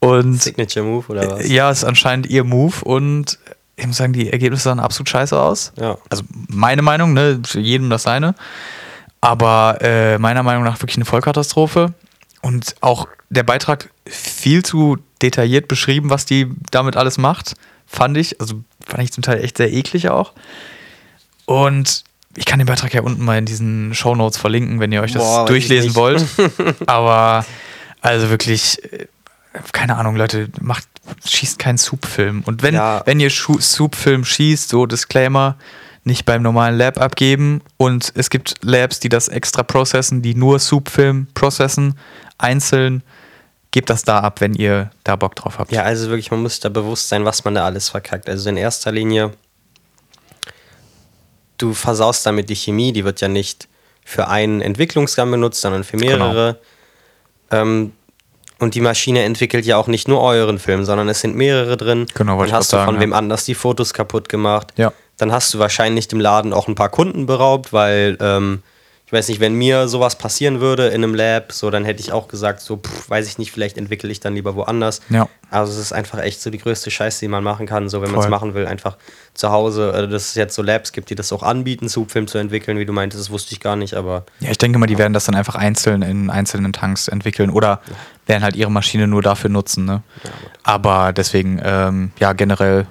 Und 0.00 0.42
Signature 0.42 0.84
Move 0.84 1.06
oder 1.08 1.30
was? 1.30 1.48
ja, 1.48 1.70
ist 1.70 1.84
anscheinend 1.84 2.26
ihr 2.26 2.44
Move 2.44 2.84
und 2.84 3.38
ich 3.76 3.86
muss 3.86 3.96
sagen, 3.96 4.12
die 4.12 4.30
Ergebnisse 4.30 4.64
sahen 4.64 4.80
absolut 4.80 5.08
scheiße 5.08 5.40
aus. 5.40 5.72
Ja. 5.76 5.98
Also 6.10 6.24
meine 6.48 6.82
Meinung, 6.82 7.12
ne, 7.12 7.40
für 7.44 7.60
jedem 7.60 7.90
das 7.90 8.04
seine. 8.04 8.34
Aber 9.20 9.78
äh, 9.80 10.18
meiner 10.18 10.42
Meinung 10.42 10.64
nach 10.64 10.80
wirklich 10.80 10.96
eine 10.96 11.06
Vollkatastrophe. 11.06 11.94
und 12.42 12.74
auch 12.82 13.08
der 13.30 13.42
Beitrag 13.42 13.90
viel 14.06 14.64
zu 14.64 14.98
detailliert 15.22 15.66
beschrieben, 15.66 16.10
was 16.10 16.26
die 16.26 16.50
damit 16.70 16.96
alles 16.96 17.18
macht, 17.18 17.54
fand 17.86 18.16
ich. 18.16 18.40
Also 18.40 18.62
fand 18.86 19.02
ich 19.02 19.12
zum 19.12 19.22
Teil 19.22 19.42
echt 19.42 19.56
sehr 19.56 19.72
eklig 19.72 20.10
auch. 20.10 20.34
Und 21.46 22.04
ich 22.36 22.44
kann 22.44 22.58
den 22.58 22.66
Beitrag 22.66 22.92
ja 22.94 23.02
unten 23.02 23.24
mal 23.24 23.38
in 23.38 23.44
diesen 23.44 23.94
Show 23.94 24.14
Notes 24.14 24.38
verlinken, 24.38 24.80
wenn 24.80 24.92
ihr 24.92 25.02
euch 25.02 25.12
das 25.12 25.22
Boah, 25.22 25.46
durchlesen 25.46 25.94
wollt. 25.94 26.24
Aber 26.86 27.44
also 28.00 28.30
wirklich, 28.30 28.82
äh, 28.92 29.06
keine 29.72 29.96
Ahnung, 29.96 30.16
Leute, 30.16 30.48
macht, 30.60 30.86
schießt 31.26 31.58
keinen 31.58 31.78
Soup-Film. 31.78 32.42
Und 32.46 32.62
wenn, 32.62 32.74
Ja. 32.74 33.02
wenn 33.06 33.20
ihr 33.20 33.30
Soup-Film 33.30 34.24
schießt, 34.24 34.68
so 34.68 34.86
Disclaimer, 34.86 35.56
nicht 36.04 36.26
beim 36.26 36.42
normalen 36.42 36.76
Lab 36.76 37.00
abgeben. 37.00 37.62
Und 37.76 38.12
es 38.14 38.28
gibt 38.30 38.56
Labs, 38.62 39.00
die 39.00 39.08
das 39.08 39.28
extra 39.28 39.62
processen, 39.62 40.20
die 40.22 40.34
nur 40.34 40.58
Soup-Film 40.58 41.28
processen, 41.34 41.98
einzeln. 42.38 43.02
Gebt 43.70 43.90
das 43.90 44.04
da 44.04 44.20
ab, 44.20 44.40
wenn 44.40 44.54
ihr 44.54 44.90
da 45.02 45.16
Bock 45.16 45.34
drauf 45.34 45.58
habt. 45.58 45.72
Ja, 45.72 45.82
also 45.82 46.08
wirklich, 46.08 46.30
man 46.30 46.42
muss 46.42 46.60
da 46.60 46.68
bewusst 46.68 47.08
sein, 47.08 47.24
was 47.24 47.44
man 47.44 47.54
da 47.54 47.64
alles 47.64 47.88
verkackt. 47.88 48.28
Also 48.28 48.48
in 48.50 48.56
erster 48.56 48.92
Linie, 48.92 49.32
du 51.64 51.74
versaust 51.74 52.24
damit 52.26 52.50
die 52.50 52.56
Chemie, 52.56 52.92
die 52.92 53.04
wird 53.04 53.20
ja 53.20 53.28
nicht 53.28 53.68
für 54.04 54.28
einen 54.28 54.60
Entwicklungsgang 54.60 55.30
benutzt, 55.30 55.62
sondern 55.62 55.82
für 55.82 55.96
mehrere. 55.96 56.58
Ähm, 57.50 57.92
und 58.60 58.74
die 58.74 58.80
Maschine 58.80 59.22
entwickelt 59.22 59.64
ja 59.64 59.76
auch 59.76 59.88
nicht 59.88 60.06
nur 60.06 60.20
euren 60.20 60.58
Film, 60.58 60.84
sondern 60.84 61.08
es 61.08 61.20
sind 61.20 61.34
mehrere 61.34 61.76
drin. 61.76 62.06
Genau, 62.14 62.36
wollte 62.36 62.52
Dann 62.52 62.60
hast 62.60 62.72
du 62.72 62.76
sagen, 62.76 62.92
von 62.92 63.00
wem 63.00 63.10
ja. 63.10 63.16
anders 63.16 63.44
die 63.44 63.54
Fotos 63.54 63.94
kaputt 63.94 64.28
gemacht. 64.28 64.72
Ja. 64.76 64.92
Dann 65.16 65.32
hast 65.32 65.52
du 65.54 65.58
wahrscheinlich 65.58 66.08
dem 66.08 66.20
Laden 66.20 66.52
auch 66.52 66.68
ein 66.68 66.74
paar 66.74 66.90
Kunden 66.90 67.26
beraubt, 67.26 67.72
weil 67.72 68.16
ähm, 68.20 68.62
weiß 69.14 69.28
nicht, 69.28 69.40
wenn 69.40 69.54
mir 69.54 69.88
sowas 69.88 70.16
passieren 70.16 70.60
würde 70.60 70.88
in 70.88 71.02
einem 71.02 71.14
Lab, 71.14 71.52
so 71.52 71.70
dann 71.70 71.84
hätte 71.84 72.00
ich 72.00 72.12
auch 72.12 72.28
gesagt, 72.28 72.60
so 72.60 72.76
pff, 72.76 73.08
weiß 73.08 73.26
ich 73.26 73.38
nicht, 73.38 73.50
vielleicht 73.52 73.78
entwickle 73.78 74.10
ich 74.10 74.20
dann 74.20 74.34
lieber 74.34 74.54
woanders. 74.54 75.00
Ja. 75.08 75.28
Also 75.50 75.72
es 75.72 75.78
ist 75.78 75.92
einfach 75.92 76.18
echt 76.18 76.42
so 76.42 76.50
die 76.50 76.58
größte 76.58 76.90
Scheiße, 76.90 77.20
die 77.20 77.28
man 77.28 77.42
machen 77.42 77.66
kann, 77.66 77.88
so 77.88 78.02
wenn 78.02 78.10
man 78.10 78.20
es 78.20 78.28
machen 78.28 78.54
will, 78.54 78.66
einfach 78.66 78.96
zu 79.32 79.50
Hause, 79.50 79.92
äh, 79.92 80.08
dass 80.08 80.28
es 80.28 80.34
jetzt 80.34 80.54
so 80.54 80.62
Labs 80.62 80.92
gibt, 80.92 81.08
die 81.10 81.14
das 81.14 81.32
auch 81.32 81.42
anbieten, 81.42 81.88
Subfilm 81.88 82.26
zu 82.26 82.38
entwickeln, 82.38 82.78
wie 82.78 82.84
du 82.84 82.92
meintest, 82.92 83.22
das 83.22 83.30
wusste 83.30 83.52
ich 83.52 83.60
gar 83.60 83.76
nicht, 83.76 83.94
aber 83.94 84.24
Ja, 84.40 84.50
ich 84.50 84.58
denke 84.58 84.78
mal, 84.78 84.86
die 84.86 84.98
werden 84.98 85.12
das 85.14 85.24
dann 85.24 85.34
einfach 85.34 85.54
einzeln 85.54 86.02
in 86.02 86.28
einzelnen 86.28 86.72
Tanks 86.72 87.08
entwickeln 87.08 87.50
oder 87.50 87.80
werden 88.26 88.42
halt 88.42 88.56
ihre 88.56 88.70
Maschine 88.70 89.06
nur 89.06 89.22
dafür 89.22 89.50
nutzen. 89.50 89.84
Ne? 89.84 90.02
Aber 90.62 91.12
deswegen, 91.12 91.60
ähm, 91.62 92.12
ja, 92.18 92.32
generell 92.32 92.86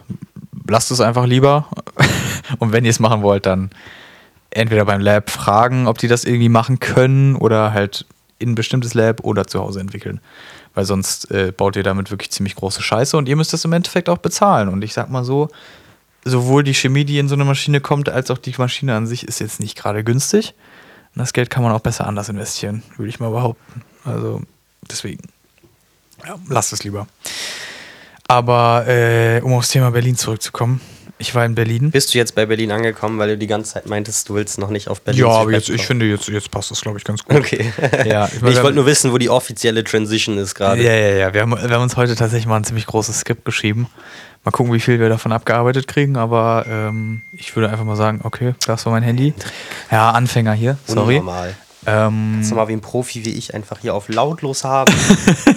lasst 0.68 0.92
es 0.92 1.02
einfach 1.02 1.26
lieber. 1.26 1.68
Und 2.60 2.72
wenn 2.72 2.86
ihr 2.86 2.92
es 2.92 3.00
machen 3.00 3.22
wollt, 3.22 3.46
dann 3.46 3.72
entweder 4.56 4.86
beim 4.86 5.02
Lab 5.02 5.30
fragen, 5.30 5.88
ob 5.88 5.98
die 5.98 6.08
das 6.08 6.24
irgendwie 6.24 6.50
machen 6.50 6.80
können 6.80 7.36
oder 7.36 7.74
halt 7.74 8.06
in 8.40 8.52
ein 8.52 8.56
bestimmtes 8.56 8.94
Lab 8.94 9.24
oder 9.24 9.48
zu 9.48 9.60
Hause 9.60 9.80
entwickeln. 9.80 10.20
Weil 10.74 10.86
sonst 10.86 11.30
äh, 11.32 11.52
baut 11.56 11.76
ihr 11.76 11.84
damit 11.84 12.12
wirklich 12.12 12.32
ziemlich 12.32 12.56
große 12.56 12.82
Scheiße 12.82 13.16
und 13.16 13.30
ihr 13.30 13.36
müsst 13.36 13.54
das 13.54 13.66
im 13.66 13.74
Endeffekt 13.74 14.10
auch 14.10 14.18
bezahlen. 14.18 14.70
Und 14.70 14.84
ich 14.84 14.94
sag 14.94 15.10
mal 15.10 15.24
so, 15.24 15.50
sowohl 16.26 16.64
die 16.64 16.74
Chemie, 16.74 17.06
die 17.06 17.20
in 17.20 17.28
so 17.28 17.36
eine 17.36 17.46
Maschine 17.46 17.82
kommt, 17.82 18.10
als 18.10 18.32
auch 18.32 18.38
die 18.38 18.54
Maschine 18.58 18.96
an 18.96 19.08
sich 19.08 19.28
ist 19.28 19.40
jetzt 19.40 19.60
nicht 19.60 19.78
gerade 19.78 20.04
günstig. 20.04 20.54
Und 21.16 21.20
das 21.20 21.34
Geld 21.34 21.50
kann 21.50 21.64
man 21.64 21.72
auch 21.72 21.80
besser 21.80 22.08
anders 22.08 22.30
investieren, 22.30 22.82
würde 22.98 23.10
ich 23.10 23.20
mal 23.20 23.30
behaupten. 23.30 23.84
Also 24.04 24.42
deswegen, 24.90 25.24
ja, 26.26 26.36
lasst 26.50 26.74
es 26.74 26.84
lieber. 26.84 27.08
Aber 28.28 28.88
äh, 28.88 29.42
um 29.42 29.54
aufs 29.54 29.70
Thema 29.70 29.92
Berlin 29.92 30.16
zurückzukommen, 30.16 30.82
ich 31.18 31.36
war 31.36 31.46
in 31.46 31.56
Berlin. 31.56 31.92
bist 31.92 32.14
du 32.14 32.18
jetzt 32.18 32.36
bei 32.36 32.46
Berlin 32.46 32.72
angekommen, 32.72 33.20
weil 33.20 33.30
du 33.30 33.38
die 33.38 33.48
ganze 33.48 33.74
Zeit 33.74 33.88
meintest, 33.88 34.28
du 34.30 34.36
willst 34.36 34.58
noch 34.58 34.70
nicht 34.70 34.88
auf 34.88 35.02
Berlin 35.02 35.22
Ja, 35.22 35.30
aber 35.30 35.52
jetzt, 35.52 35.70
ich 35.70 35.86
finde, 35.86 36.06
jetzt, 36.06 36.28
jetzt 36.28 36.52
passt 36.52 36.72
das, 36.72 36.82
glaube 36.82 36.98
ich, 36.98 37.04
ganz 37.04 37.24
gut. 37.24 37.38
Okay. 37.38 37.72
Ja, 38.06 38.28
ich 38.28 38.42
wir 38.42 38.64
wollte 38.64 38.76
nur 38.76 38.86
wissen, 38.86 39.12
wo 39.12 39.18
die 39.18 39.30
offizielle 39.30 39.84
Transition 39.84 40.38
ist 40.38 40.56
gerade. 40.56 40.84
Ja, 40.84 40.94
ja, 40.94 41.16
ja. 41.16 41.34
Wir 41.34 41.42
haben, 41.42 41.52
wir 41.52 41.70
haben 41.70 41.84
uns 41.84 41.96
heute 41.96 42.16
tatsächlich 42.16 42.48
mal 42.48 42.58
ein 42.58 42.64
ziemlich 42.64 42.86
großes 42.86 43.20
Skript 43.20 43.46
geschrieben. 43.46 43.88
Mal 44.44 44.52
gucken, 44.52 44.74
wie 44.74 44.80
viel 44.80 45.00
wir 45.00 45.08
davon 45.08 45.32
abgearbeitet 45.32 45.88
kriegen, 45.88 46.18
aber 46.18 46.66
ähm, 46.68 47.22
ich 47.32 47.56
würde 47.56 47.70
einfach 47.70 47.86
mal 47.86 47.96
sagen, 47.96 48.20
okay, 48.24 48.56
das 48.66 48.86
war 48.86 48.92
mein 48.92 49.04
Handy. 49.04 49.34
Ja, 49.90 50.12
Anfänger 50.12 50.54
hier, 50.54 50.78
sorry. 50.86 51.20
Unnormal. 51.20 51.56
Ähm, 51.86 52.32
Kannst 52.36 52.52
du 52.52 52.56
mal 52.56 52.68
wie 52.68 52.74
ein 52.74 52.82
Profi 52.82 53.26
wie 53.26 53.32
ich 53.32 53.54
einfach 53.54 53.80
hier 53.80 53.94
auf 53.94 54.10
lautlos 54.10 54.64
haben? 54.64 54.94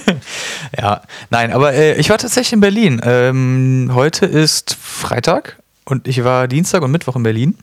ja, 0.79 1.03
nein, 1.31 1.53
aber 1.53 1.73
äh, 1.75 1.95
ich 1.97 2.11
war 2.11 2.19
tatsächlich 2.19 2.53
in 2.53 2.61
Berlin. 2.61 3.01
Ähm, 3.05 3.91
heute 3.95 4.27
ist 4.27 4.75
Freitag 4.75 5.59
und 5.85 6.09
ich 6.09 6.25
war 6.25 6.49
Dienstag 6.49 6.83
und 6.83 6.91
Mittwoch 6.91 7.17
in 7.17 7.23
Berlin. 7.23 7.59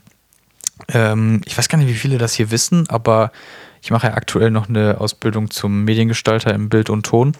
Ähm, 0.88 1.40
ich 1.44 1.56
weiß 1.56 1.68
gar 1.68 1.78
nicht, 1.78 1.88
wie 1.88 1.94
viele 1.94 2.18
das 2.18 2.34
hier 2.34 2.50
wissen, 2.50 2.88
aber 2.88 3.32
ich 3.82 3.90
mache 3.90 4.06
ja 4.06 4.14
aktuell 4.14 4.50
noch 4.50 4.68
eine 4.68 5.00
Ausbildung 5.00 5.50
zum 5.50 5.84
Mediengestalter 5.84 6.54
im 6.54 6.68
Bild 6.68 6.90
und 6.90 7.04
Ton. 7.04 7.36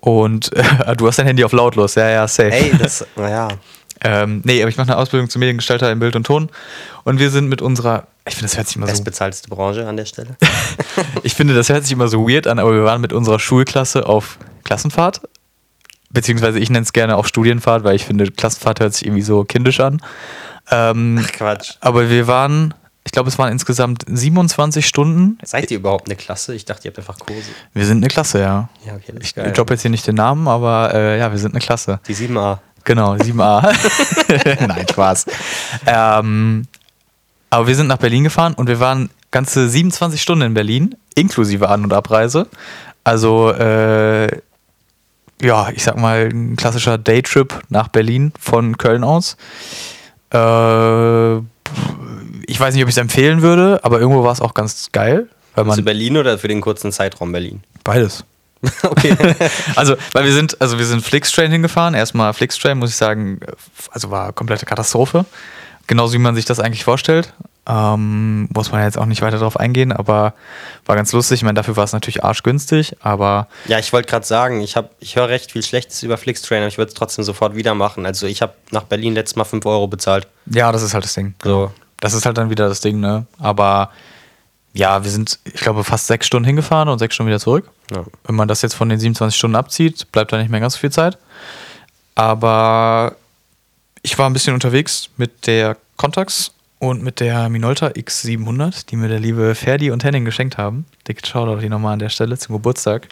Und 0.00 0.52
äh, 0.56 0.96
du 0.96 1.06
hast 1.06 1.18
dein 1.18 1.26
Handy 1.26 1.44
auf 1.44 1.52
lautlos, 1.52 1.94
ja, 1.94 2.08
ja, 2.08 2.28
safe. 2.28 2.52
Ey, 2.52 2.72
das, 2.76 3.06
naja. 3.16 3.48
Ähm, 4.02 4.40
nee, 4.44 4.62
aber 4.62 4.70
ich 4.70 4.76
mache 4.76 4.88
eine 4.88 4.96
Ausbildung 4.96 5.28
zum 5.28 5.40
Mediengestalter 5.40 5.90
im 5.92 5.98
Bild 5.98 6.16
und 6.16 6.24
Ton. 6.24 6.50
Und 7.04 7.18
wir 7.18 7.30
sind 7.30 7.48
mit 7.48 7.60
unserer, 7.60 8.06
ich 8.26 8.34
finde, 8.34 8.46
das 8.46 8.56
hört 8.56 8.66
sich 8.66 8.76
immer 8.76 8.86
so, 8.86 8.92
Bestbezahlteste 8.92 9.48
Branche 9.48 9.86
an 9.86 9.96
der 9.96 10.06
Stelle. 10.06 10.36
ich 11.22 11.34
finde, 11.34 11.54
das 11.54 11.68
hört 11.68 11.84
sich 11.84 11.92
immer 11.92 12.08
so 12.08 12.28
weird 12.28 12.46
an, 12.46 12.58
aber 12.58 12.72
wir 12.72 12.84
waren 12.84 13.00
mit 13.00 13.12
unserer 13.12 13.38
Schulklasse 13.38 14.06
auf 14.06 14.38
Klassenfahrt. 14.64 15.20
Beziehungsweise 16.12 16.58
ich 16.58 16.70
nenne 16.70 16.82
es 16.84 16.92
gerne 16.92 17.16
auch 17.16 17.26
Studienfahrt, 17.26 17.84
weil 17.84 17.94
ich 17.94 18.04
finde, 18.04 18.30
Klassenfahrt 18.30 18.80
hört 18.80 18.94
sich 18.94 19.06
irgendwie 19.06 19.22
so 19.22 19.44
kindisch 19.44 19.80
an. 19.80 20.00
Ähm, 20.70 21.24
Quatsch. 21.32 21.74
aber 21.80 22.10
wir 22.10 22.26
waren, 22.26 22.74
ich 23.04 23.12
glaube, 23.12 23.28
es 23.28 23.38
waren 23.38 23.52
insgesamt 23.52 24.04
27 24.06 24.86
Stunden. 24.86 25.38
Seid 25.44 25.70
ihr 25.70 25.78
überhaupt 25.78 26.06
eine 26.06 26.16
Klasse? 26.16 26.54
Ich 26.54 26.64
dachte, 26.64 26.88
ihr 26.88 26.90
habt 26.90 26.98
einfach 26.98 27.18
Kurse. 27.18 27.50
Wir 27.74 27.86
sind 27.86 27.98
eine 27.98 28.08
Klasse, 28.08 28.40
ja. 28.40 28.68
Ja, 28.86 28.94
okay, 28.94 29.12
das 29.12 29.16
ist 29.16 29.24
Ich 29.24 29.34
geil. 29.34 29.52
droppe 29.52 29.74
jetzt 29.74 29.82
hier 29.82 29.90
nicht 29.90 30.06
den 30.06 30.14
Namen, 30.16 30.48
aber 30.48 30.94
äh, 30.94 31.18
ja, 31.18 31.30
wir 31.30 31.38
sind 31.38 31.52
eine 31.54 31.60
Klasse. 31.60 32.00
Die 32.08 32.14
7a. 32.14 32.58
Genau, 32.84 33.14
7a. 33.14 34.66
Nein, 34.66 34.86
Spaß. 34.88 35.26
Ähm, 35.86 36.66
aber 37.50 37.66
wir 37.66 37.74
sind 37.74 37.88
nach 37.88 37.98
Berlin 37.98 38.24
gefahren 38.24 38.54
und 38.54 38.68
wir 38.68 38.80
waren 38.80 39.10
ganze 39.30 39.68
27 39.68 40.20
Stunden 40.20 40.42
in 40.46 40.54
Berlin, 40.54 40.96
inklusive 41.14 41.68
An- 41.68 41.84
und 41.84 41.92
Abreise. 41.92 42.46
Also, 43.04 43.50
äh, 43.52 44.28
ja, 45.42 45.70
ich 45.70 45.82
sag 45.84 45.96
mal, 45.96 46.28
ein 46.32 46.56
klassischer 46.56 46.98
Daytrip 46.98 47.60
nach 47.68 47.88
Berlin 47.88 48.32
von 48.38 48.76
Köln 48.76 49.04
aus. 49.04 49.36
Äh, 50.32 51.36
ich 52.46 52.58
weiß 52.58 52.74
nicht, 52.74 52.82
ob 52.82 52.88
ich 52.88 52.94
es 52.94 52.98
empfehlen 52.98 53.42
würde, 53.42 53.80
aber 53.82 54.00
irgendwo 54.00 54.22
war 54.24 54.32
es 54.32 54.40
auch 54.40 54.54
ganz 54.54 54.90
geil, 54.92 55.28
weil 55.54 55.64
Für 55.64 55.68
man 55.68 55.84
Berlin 55.84 56.16
oder 56.16 56.38
für 56.38 56.48
den 56.48 56.60
kurzen 56.60 56.92
Zeitraum 56.92 57.32
Berlin? 57.32 57.62
beides. 57.84 58.24
okay. 58.82 59.16
Also, 59.76 59.96
weil 60.12 60.24
wir 60.24 60.32
sind, 60.32 60.60
also 60.60 60.78
wir 60.78 60.84
sind 60.86 61.02
Flixtrain 61.04 61.50
hingefahren. 61.50 61.94
Erstmal 61.94 62.32
Flixtrain, 62.34 62.78
muss 62.78 62.90
ich 62.90 62.96
sagen, 62.96 63.40
also 63.90 64.10
war 64.10 64.32
komplette 64.32 64.66
Katastrophe. 64.66 65.24
Genauso 65.86 66.12
wie 66.14 66.18
man 66.18 66.34
sich 66.34 66.44
das 66.44 66.60
eigentlich 66.60 66.84
vorstellt. 66.84 67.32
Ähm, 67.66 68.48
muss 68.54 68.72
man 68.72 68.82
jetzt 68.82 68.96
auch 68.98 69.06
nicht 69.06 69.22
weiter 69.22 69.38
drauf 69.38 69.58
eingehen, 69.58 69.92
aber 69.92 70.34
war 70.86 70.96
ganz 70.96 71.12
lustig. 71.12 71.36
Ich 71.40 71.42
meine, 71.42 71.54
dafür 71.54 71.76
war 71.76 71.84
es 71.84 71.92
natürlich 71.92 72.24
arschgünstig, 72.24 72.96
aber 73.00 73.48
Ja, 73.66 73.78
ich 73.78 73.92
wollte 73.92 74.08
gerade 74.08 74.24
sagen, 74.26 74.60
ich, 74.60 74.76
hab- 74.76 74.90
ich 75.00 75.16
höre 75.16 75.28
recht 75.28 75.52
viel 75.52 75.62
Schlechtes 75.62 76.02
über 76.02 76.16
Flixtrain, 76.16 76.58
aber 76.60 76.68
ich 76.68 76.78
würde 76.78 76.88
es 76.88 76.94
trotzdem 76.94 77.24
sofort 77.24 77.54
wieder 77.56 77.74
machen. 77.74 78.06
Also 78.06 78.26
ich 78.26 78.40
habe 78.42 78.54
nach 78.70 78.84
Berlin 78.84 79.14
letztes 79.14 79.36
Mal 79.36 79.44
5 79.44 79.64
Euro 79.66 79.88
bezahlt. 79.88 80.26
ja, 80.46 80.70
das 80.72 80.82
ist 80.82 80.94
halt 80.94 81.04
das 81.04 81.14
Ding. 81.14 81.34
So. 81.42 81.70
Das 82.00 82.14
ist 82.14 82.24
halt 82.24 82.38
dann 82.38 82.50
wieder 82.50 82.68
das 82.68 82.80
Ding, 82.80 82.98
ne? 83.00 83.26
Aber 83.38 83.90
ja, 84.72 85.02
wir 85.02 85.10
sind, 85.10 85.38
ich 85.44 85.60
glaube, 85.60 85.84
fast 85.84 86.06
sechs 86.06 86.26
Stunden 86.26 86.46
hingefahren 86.46 86.88
und 86.88 86.98
sechs 86.98 87.14
Stunden 87.14 87.28
wieder 87.28 87.40
zurück. 87.40 87.68
Ja. 87.90 88.04
Wenn 88.24 88.36
man 88.36 88.48
das 88.48 88.62
jetzt 88.62 88.74
von 88.74 88.88
den 88.88 89.00
27 89.00 89.36
Stunden 89.36 89.56
abzieht, 89.56 90.10
bleibt 90.12 90.32
da 90.32 90.38
nicht 90.38 90.50
mehr 90.50 90.60
ganz 90.60 90.74
so 90.74 90.80
viel 90.80 90.92
Zeit. 90.92 91.18
Aber 92.14 93.16
ich 94.02 94.16
war 94.18 94.28
ein 94.28 94.32
bisschen 94.32 94.54
unterwegs 94.54 95.10
mit 95.16 95.46
der 95.46 95.76
Contax 95.96 96.52
und 96.78 97.02
mit 97.02 97.20
der 97.20 97.48
Minolta 97.48 97.88
X700, 97.88 98.86
die 98.88 98.96
mir 98.96 99.08
der 99.08 99.20
liebe 99.20 99.54
Ferdi 99.54 99.90
und 99.90 100.04
Henning 100.04 100.24
geschenkt 100.24 100.56
haben. 100.56 100.86
Dicke 101.06 101.26
Shoutout 101.26 101.60
hier 101.60 101.70
nochmal 101.70 101.94
an 101.94 101.98
der 101.98 102.08
Stelle 102.08 102.38
zum 102.38 102.54
Geburtstag. 102.54 103.08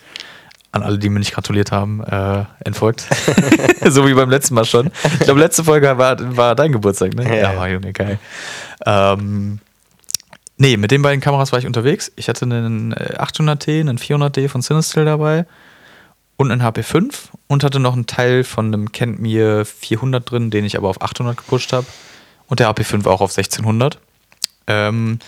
An 0.71 0.83
alle, 0.83 0.99
die 0.99 1.09
mir 1.09 1.19
nicht 1.19 1.33
gratuliert 1.33 1.73
haben, 1.73 2.03
äh, 2.05 2.45
entfolgt. 2.65 3.07
so 3.85 4.07
wie 4.07 4.15
beim 4.15 4.31
letzten 4.31 4.55
Mal 4.55 4.65
schon. 4.65 4.91
Ich 5.19 5.21
glaube, 5.21 5.41
letzte 5.41 5.65
Folge 5.65 5.99
war, 5.99 6.37
war 6.37 6.55
dein 6.55 6.73
Geburtstag, 6.73 7.15
ne? 7.15 7.25
Ja, 7.25 7.53
ja. 7.53 7.57
war 7.57 7.69
Junge, 7.69 7.93
geil. 7.93 8.19
Ähm, 8.87 9.61
nee, 10.59 10.77
mit 10.77 10.91
den 10.91 11.03
beiden 11.03 11.21
Kameras 11.21 11.53
war 11.53 11.59
ich 11.59 11.67
unterwegs. 11.67 12.13
Ich 12.17 12.29
hatte 12.29 12.45
einen 12.45 12.93
äh, 12.93 13.17
800D, 13.19 13.81
einen 13.81 13.99
400D 13.99 14.49
von 14.49 14.61
Cinestill 14.61 15.05
dabei 15.05 15.47
und 16.37 16.53
einen 16.53 16.63
HP5 16.63 17.15
und 17.47 17.65
hatte 17.65 17.81
noch 17.81 17.95
einen 17.95 18.07
Teil 18.07 18.45
von 18.45 18.67
einem 18.67 18.93
Kent 18.93 19.19
mir 19.19 19.65
400 19.65 20.31
drin, 20.31 20.51
den 20.51 20.65
ich 20.65 20.77
aber 20.77 20.89
auf 20.89 21.03
800 21.03 21.37
gepusht 21.37 21.73
habe 21.73 21.87
und 22.47 22.61
der 22.61 22.71
HP5 22.71 23.07
auch 23.07 23.21
auf 23.21 23.37
1600. 23.37 23.99
Ähm, 24.67 25.19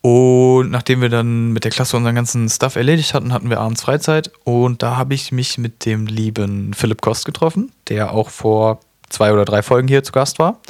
und 0.00 0.70
nachdem 0.70 1.00
wir 1.00 1.08
dann 1.08 1.52
mit 1.52 1.64
der 1.64 1.70
Klasse 1.70 1.96
unseren 1.96 2.14
ganzen 2.14 2.48
Stuff 2.50 2.76
erledigt 2.76 3.14
hatten, 3.14 3.32
hatten 3.32 3.48
wir 3.48 3.60
abends 3.60 3.82
Freizeit 3.82 4.30
und 4.44 4.82
da 4.82 4.96
habe 4.96 5.14
ich 5.14 5.32
mich 5.32 5.56
mit 5.56 5.86
dem 5.86 6.06
lieben 6.06 6.74
Philipp 6.74 7.00
Kost 7.00 7.24
getroffen, 7.24 7.72
der 7.88 8.12
auch 8.12 8.28
vor 8.28 8.80
zwei 9.08 9.32
oder 9.32 9.44
drei 9.44 9.62
Folgen 9.62 9.88
hier 9.88 10.04
zu 10.04 10.12
Gast 10.12 10.38
war. 10.38 10.60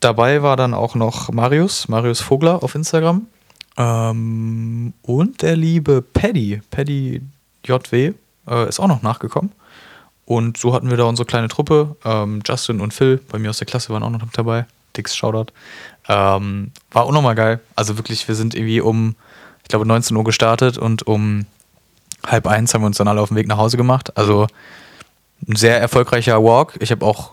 Dabei 0.00 0.42
war 0.42 0.56
dann 0.56 0.74
auch 0.74 0.94
noch 0.94 1.30
Marius, 1.30 1.88
Marius 1.88 2.20
Vogler 2.20 2.62
auf 2.62 2.74
Instagram. 2.74 3.26
Ähm, 3.76 4.92
und 5.02 5.42
der 5.42 5.56
liebe 5.56 6.02
Paddy, 6.02 6.60
Paddy 6.70 7.22
JW, 7.64 8.12
äh, 8.48 8.68
ist 8.68 8.80
auch 8.80 8.88
noch 8.88 9.02
nachgekommen. 9.02 9.52
Und 10.24 10.56
so 10.56 10.72
hatten 10.74 10.90
wir 10.90 10.96
da 10.96 11.04
unsere 11.04 11.26
kleine 11.26 11.48
Truppe. 11.48 11.96
Ähm, 12.04 12.42
Justin 12.46 12.80
und 12.80 12.94
Phil 12.94 13.20
bei 13.30 13.38
mir 13.38 13.50
aus 13.50 13.58
der 13.58 13.66
Klasse 13.66 13.90
waren 13.90 14.02
auch 14.02 14.10
noch 14.10 14.22
dabei. 14.32 14.66
Dix 14.96 15.16
Shoutout. 15.16 15.52
Ähm, 16.08 16.70
war 16.90 17.04
auch 17.04 17.12
nochmal 17.12 17.34
geil. 17.34 17.60
Also 17.76 17.96
wirklich, 17.96 18.26
wir 18.28 18.34
sind 18.34 18.54
irgendwie 18.54 18.80
um, 18.80 19.16
ich 19.62 19.68
glaube, 19.68 19.86
19 19.86 20.16
Uhr 20.16 20.24
gestartet 20.24 20.78
und 20.78 21.06
um 21.06 21.46
halb 22.26 22.46
eins 22.46 22.72
haben 22.72 22.82
wir 22.82 22.86
uns 22.86 22.98
dann 22.98 23.08
alle 23.08 23.20
auf 23.20 23.28
den 23.28 23.36
Weg 23.36 23.48
nach 23.48 23.56
Hause 23.56 23.76
gemacht. 23.76 24.16
Also 24.16 24.46
ein 25.48 25.56
sehr 25.56 25.80
erfolgreicher 25.80 26.42
Walk. 26.42 26.74
Ich 26.80 26.90
habe 26.90 27.04
auch 27.04 27.32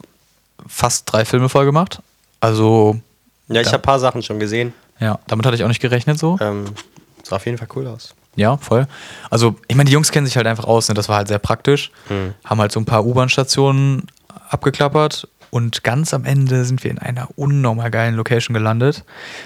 fast 0.67 1.11
drei 1.11 1.25
Filme 1.25 1.49
voll 1.49 1.65
gemacht. 1.65 2.01
Also. 2.39 2.99
Ja, 3.47 3.61
ich 3.61 3.67
habe 3.67 3.77
ein 3.77 3.81
paar 3.81 3.99
Sachen 3.99 4.21
schon 4.21 4.39
gesehen. 4.39 4.73
Ja, 4.99 5.19
damit 5.27 5.45
hatte 5.45 5.55
ich 5.55 5.63
auch 5.63 5.67
nicht 5.67 5.81
gerechnet 5.81 6.19
so. 6.19 6.37
Ähm, 6.39 6.65
sah 7.23 7.37
auf 7.37 7.45
jeden 7.45 7.57
Fall 7.57 7.67
cool 7.75 7.87
aus. 7.87 8.13
Ja, 8.35 8.57
voll. 8.57 8.87
Also, 9.29 9.55
ich 9.67 9.75
meine, 9.75 9.87
die 9.87 9.93
Jungs 9.93 10.11
kennen 10.11 10.25
sich 10.25 10.37
halt 10.37 10.47
einfach 10.47 10.65
aus, 10.65 10.87
ne? 10.87 10.93
das 10.93 11.09
war 11.09 11.17
halt 11.17 11.27
sehr 11.27 11.39
praktisch. 11.39 11.91
Hm. 12.07 12.33
Haben 12.45 12.61
halt 12.61 12.71
so 12.71 12.79
ein 12.79 12.85
paar 12.85 13.05
U-Bahn-Stationen 13.05 14.07
abgeklappert 14.49 15.27
und 15.51 15.83
ganz 15.83 16.13
am 16.13 16.25
Ende 16.25 16.63
sind 16.65 16.83
wir 16.83 16.91
in 16.91 16.99
einer 16.99 17.27
unnormal 17.35 17.91
geilen 17.91 18.15
Location 18.15 18.53
gelandet. 18.53 19.03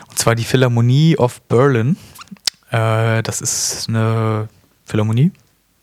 Und 0.09 0.19
zwar 0.19 0.35
die 0.35 0.43
Philharmonie 0.43 1.17
of 1.17 1.41
Berlin. 1.43 1.97
Äh, 2.71 3.23
das 3.23 3.41
ist 3.41 3.87
eine 3.87 4.49
Philharmonie, 4.85 5.31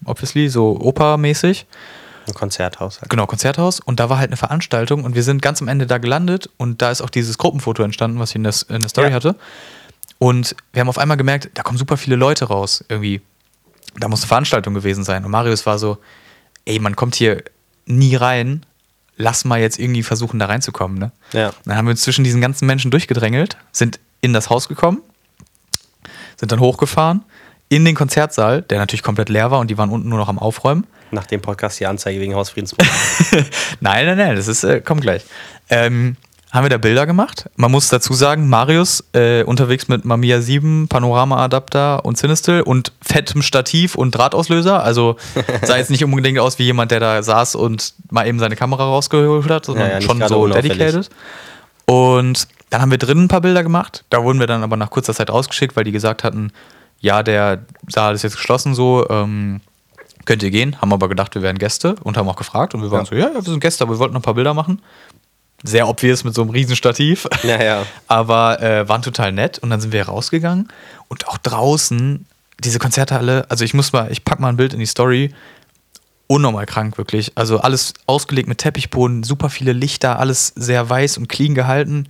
obviously, 0.04 0.48
so 0.48 0.78
Opermäßig. 0.80 1.66
Ein 2.26 2.34
Konzerthaus. 2.34 3.00
Halt. 3.00 3.10
Genau, 3.10 3.26
Konzerthaus. 3.26 3.80
Und 3.80 4.00
da 4.00 4.08
war 4.08 4.18
halt 4.18 4.30
eine 4.30 4.36
Veranstaltung 4.36 5.04
und 5.04 5.14
wir 5.14 5.22
sind 5.22 5.42
ganz 5.42 5.60
am 5.60 5.68
Ende 5.68 5.86
da 5.86 5.98
gelandet 5.98 6.50
und 6.56 6.82
da 6.82 6.90
ist 6.90 7.00
auch 7.00 7.10
dieses 7.10 7.38
Gruppenfoto 7.38 7.82
entstanden, 7.82 8.18
was 8.18 8.30
ich 8.30 8.36
in 8.36 8.44
der, 8.44 8.54
in 8.68 8.80
der 8.80 8.88
Story 8.88 9.08
ja. 9.08 9.14
hatte. 9.14 9.36
Und 10.18 10.54
wir 10.72 10.80
haben 10.80 10.88
auf 10.88 10.98
einmal 10.98 11.16
gemerkt, 11.16 11.50
da 11.54 11.62
kommen 11.62 11.78
super 11.78 11.96
viele 11.96 12.16
Leute 12.16 12.46
raus. 12.46 12.84
Irgendwie, 12.88 13.22
da 13.98 14.08
muss 14.08 14.20
eine 14.20 14.28
Veranstaltung 14.28 14.74
gewesen 14.74 15.02
sein. 15.02 15.24
Und 15.24 15.30
Marius 15.30 15.64
war 15.64 15.78
so, 15.78 15.98
ey, 16.66 16.78
man 16.78 16.94
kommt 16.94 17.14
hier 17.14 17.42
nie 17.86 18.14
rein. 18.16 18.66
Lass 19.16 19.44
mal 19.44 19.60
jetzt 19.60 19.78
irgendwie 19.78 20.02
versuchen, 20.02 20.38
da 20.38 20.46
reinzukommen. 20.46 20.98
Ne? 20.98 21.10
Ja. 21.32 21.52
Dann 21.64 21.76
haben 21.76 21.86
wir 21.86 21.92
uns 21.92 22.02
zwischen 22.02 22.24
diesen 22.24 22.40
ganzen 22.40 22.66
Menschen 22.66 22.90
durchgedrängelt, 22.90 23.56
sind 23.72 23.98
in 24.20 24.32
das 24.32 24.50
Haus 24.50 24.68
gekommen, 24.68 25.02
sind 26.36 26.52
dann 26.52 26.60
hochgefahren, 26.60 27.24
in 27.70 27.84
den 27.84 27.94
Konzertsaal, 27.94 28.62
der 28.62 28.78
natürlich 28.78 29.02
komplett 29.02 29.28
leer 29.28 29.50
war 29.50 29.60
und 29.60 29.70
die 29.70 29.78
waren 29.78 29.90
unten 29.90 30.08
nur 30.08 30.18
noch 30.18 30.28
am 30.28 30.38
Aufräumen. 30.38 30.86
Nach 31.10 31.26
dem 31.26 31.40
Podcast 31.40 31.80
die 31.80 31.86
Anzeige 31.86 32.20
wegen 32.20 32.34
Hausfriedensbruch. 32.34 32.86
nein, 33.80 34.06
nein, 34.06 34.18
nein, 34.18 34.36
das 34.36 34.48
ist, 34.48 34.64
äh, 34.64 34.80
kommt 34.80 35.02
gleich. 35.02 35.22
Ähm, 35.68 36.16
haben 36.52 36.64
wir 36.64 36.70
da 36.70 36.78
Bilder 36.78 37.06
gemacht. 37.06 37.48
Man 37.56 37.70
muss 37.70 37.88
dazu 37.88 38.12
sagen, 38.12 38.48
Marius 38.48 39.04
äh, 39.12 39.44
unterwegs 39.44 39.86
mit 39.86 40.04
Mamiya 40.04 40.40
7, 40.40 40.88
Panorama-Adapter 40.88 42.04
und 42.04 42.16
Cinestill 42.16 42.62
und 42.62 42.92
fettem 43.00 43.42
Stativ 43.42 43.94
und 43.94 44.12
Drahtauslöser. 44.12 44.82
Also 44.82 45.16
sah 45.62 45.76
jetzt 45.76 45.90
nicht 45.90 46.02
unbedingt 46.02 46.40
aus 46.40 46.58
wie 46.58 46.64
jemand, 46.64 46.90
der 46.90 46.98
da 46.98 47.22
saß 47.22 47.54
und 47.54 47.94
mal 48.10 48.26
eben 48.26 48.40
seine 48.40 48.56
Kamera 48.56 48.84
rausgeholt 48.84 49.48
hat, 49.48 49.66
sondern 49.66 49.88
ja, 49.88 49.94
ja, 49.94 50.00
schon 50.00 50.26
so 50.26 50.48
dedicated. 50.48 51.08
Und 51.86 52.48
dann 52.70 52.82
haben 52.82 52.90
wir 52.90 52.98
drinnen 52.98 53.24
ein 53.24 53.28
paar 53.28 53.40
Bilder 53.40 53.62
gemacht. 53.62 54.04
Da 54.10 54.22
wurden 54.24 54.40
wir 54.40 54.46
dann 54.48 54.64
aber 54.64 54.76
nach 54.76 54.90
kurzer 54.90 55.14
Zeit 55.14 55.30
rausgeschickt, 55.30 55.76
weil 55.76 55.84
die 55.84 55.92
gesagt 55.92 56.24
hatten, 56.24 56.52
ja, 56.98 57.22
der 57.22 57.64
Saal 57.88 58.14
ist 58.14 58.22
jetzt 58.22 58.36
geschlossen 58.36 58.74
so, 58.74 59.08
ähm, 59.08 59.60
könnt 60.30 60.44
ihr 60.44 60.52
gehen. 60.52 60.80
Haben 60.80 60.92
aber 60.92 61.08
gedacht, 61.08 61.34
wir 61.34 61.42
wären 61.42 61.58
Gäste 61.58 61.96
und 62.04 62.16
haben 62.16 62.28
auch 62.28 62.36
gefragt. 62.36 62.72
Und 62.72 62.82
wir 62.82 62.92
waren 62.92 63.00
ja. 63.00 63.04
so, 63.04 63.16
ja, 63.16 63.30
ja, 63.30 63.34
wir 63.34 63.42
sind 63.42 63.58
Gäste, 63.58 63.82
aber 63.82 63.94
wir 63.94 63.98
wollten 63.98 64.14
noch 64.14 64.20
ein 64.20 64.22
paar 64.22 64.34
Bilder 64.34 64.54
machen. 64.54 64.80
Sehr 65.64 65.88
obvious 65.88 66.22
mit 66.22 66.36
so 66.36 66.42
einem 66.42 66.50
Riesenstativ. 66.50 67.26
Ja, 67.42 67.60
ja. 67.60 67.82
aber 68.06 68.62
äh, 68.62 68.88
waren 68.88 69.02
total 69.02 69.32
nett. 69.32 69.58
Und 69.58 69.70
dann 69.70 69.80
sind 69.80 69.92
wir 69.92 70.06
rausgegangen. 70.06 70.68
Und 71.08 71.26
auch 71.26 71.36
draußen, 71.36 72.26
diese 72.60 72.78
Konzerthalle, 72.78 73.44
also 73.48 73.64
ich 73.64 73.74
muss 73.74 73.92
mal, 73.92 74.12
ich 74.12 74.24
pack 74.24 74.38
mal 74.38 74.50
ein 74.50 74.56
Bild 74.56 74.72
in 74.72 74.78
die 74.78 74.86
Story. 74.86 75.34
Unnormal 76.28 76.66
krank, 76.66 76.96
wirklich. 76.96 77.32
Also 77.34 77.58
alles 77.58 77.94
ausgelegt 78.06 78.48
mit 78.48 78.58
Teppichboden, 78.58 79.24
super 79.24 79.50
viele 79.50 79.72
Lichter, 79.72 80.20
alles 80.20 80.52
sehr 80.54 80.88
weiß 80.88 81.18
und 81.18 81.28
clean 81.28 81.56
gehalten. 81.56 82.06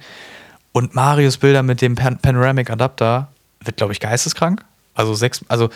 Und 0.72 0.94
Marius 0.94 1.38
Bilder 1.38 1.62
mit 1.62 1.80
dem 1.80 1.94
Pan 1.94 2.18
Panoramic 2.18 2.68
Adapter 2.68 3.28
wird, 3.64 3.78
glaube 3.78 3.94
ich, 3.94 4.00
geisteskrank. 4.00 4.62
Also 4.92 5.14
sechs, 5.14 5.42
also 5.48 5.70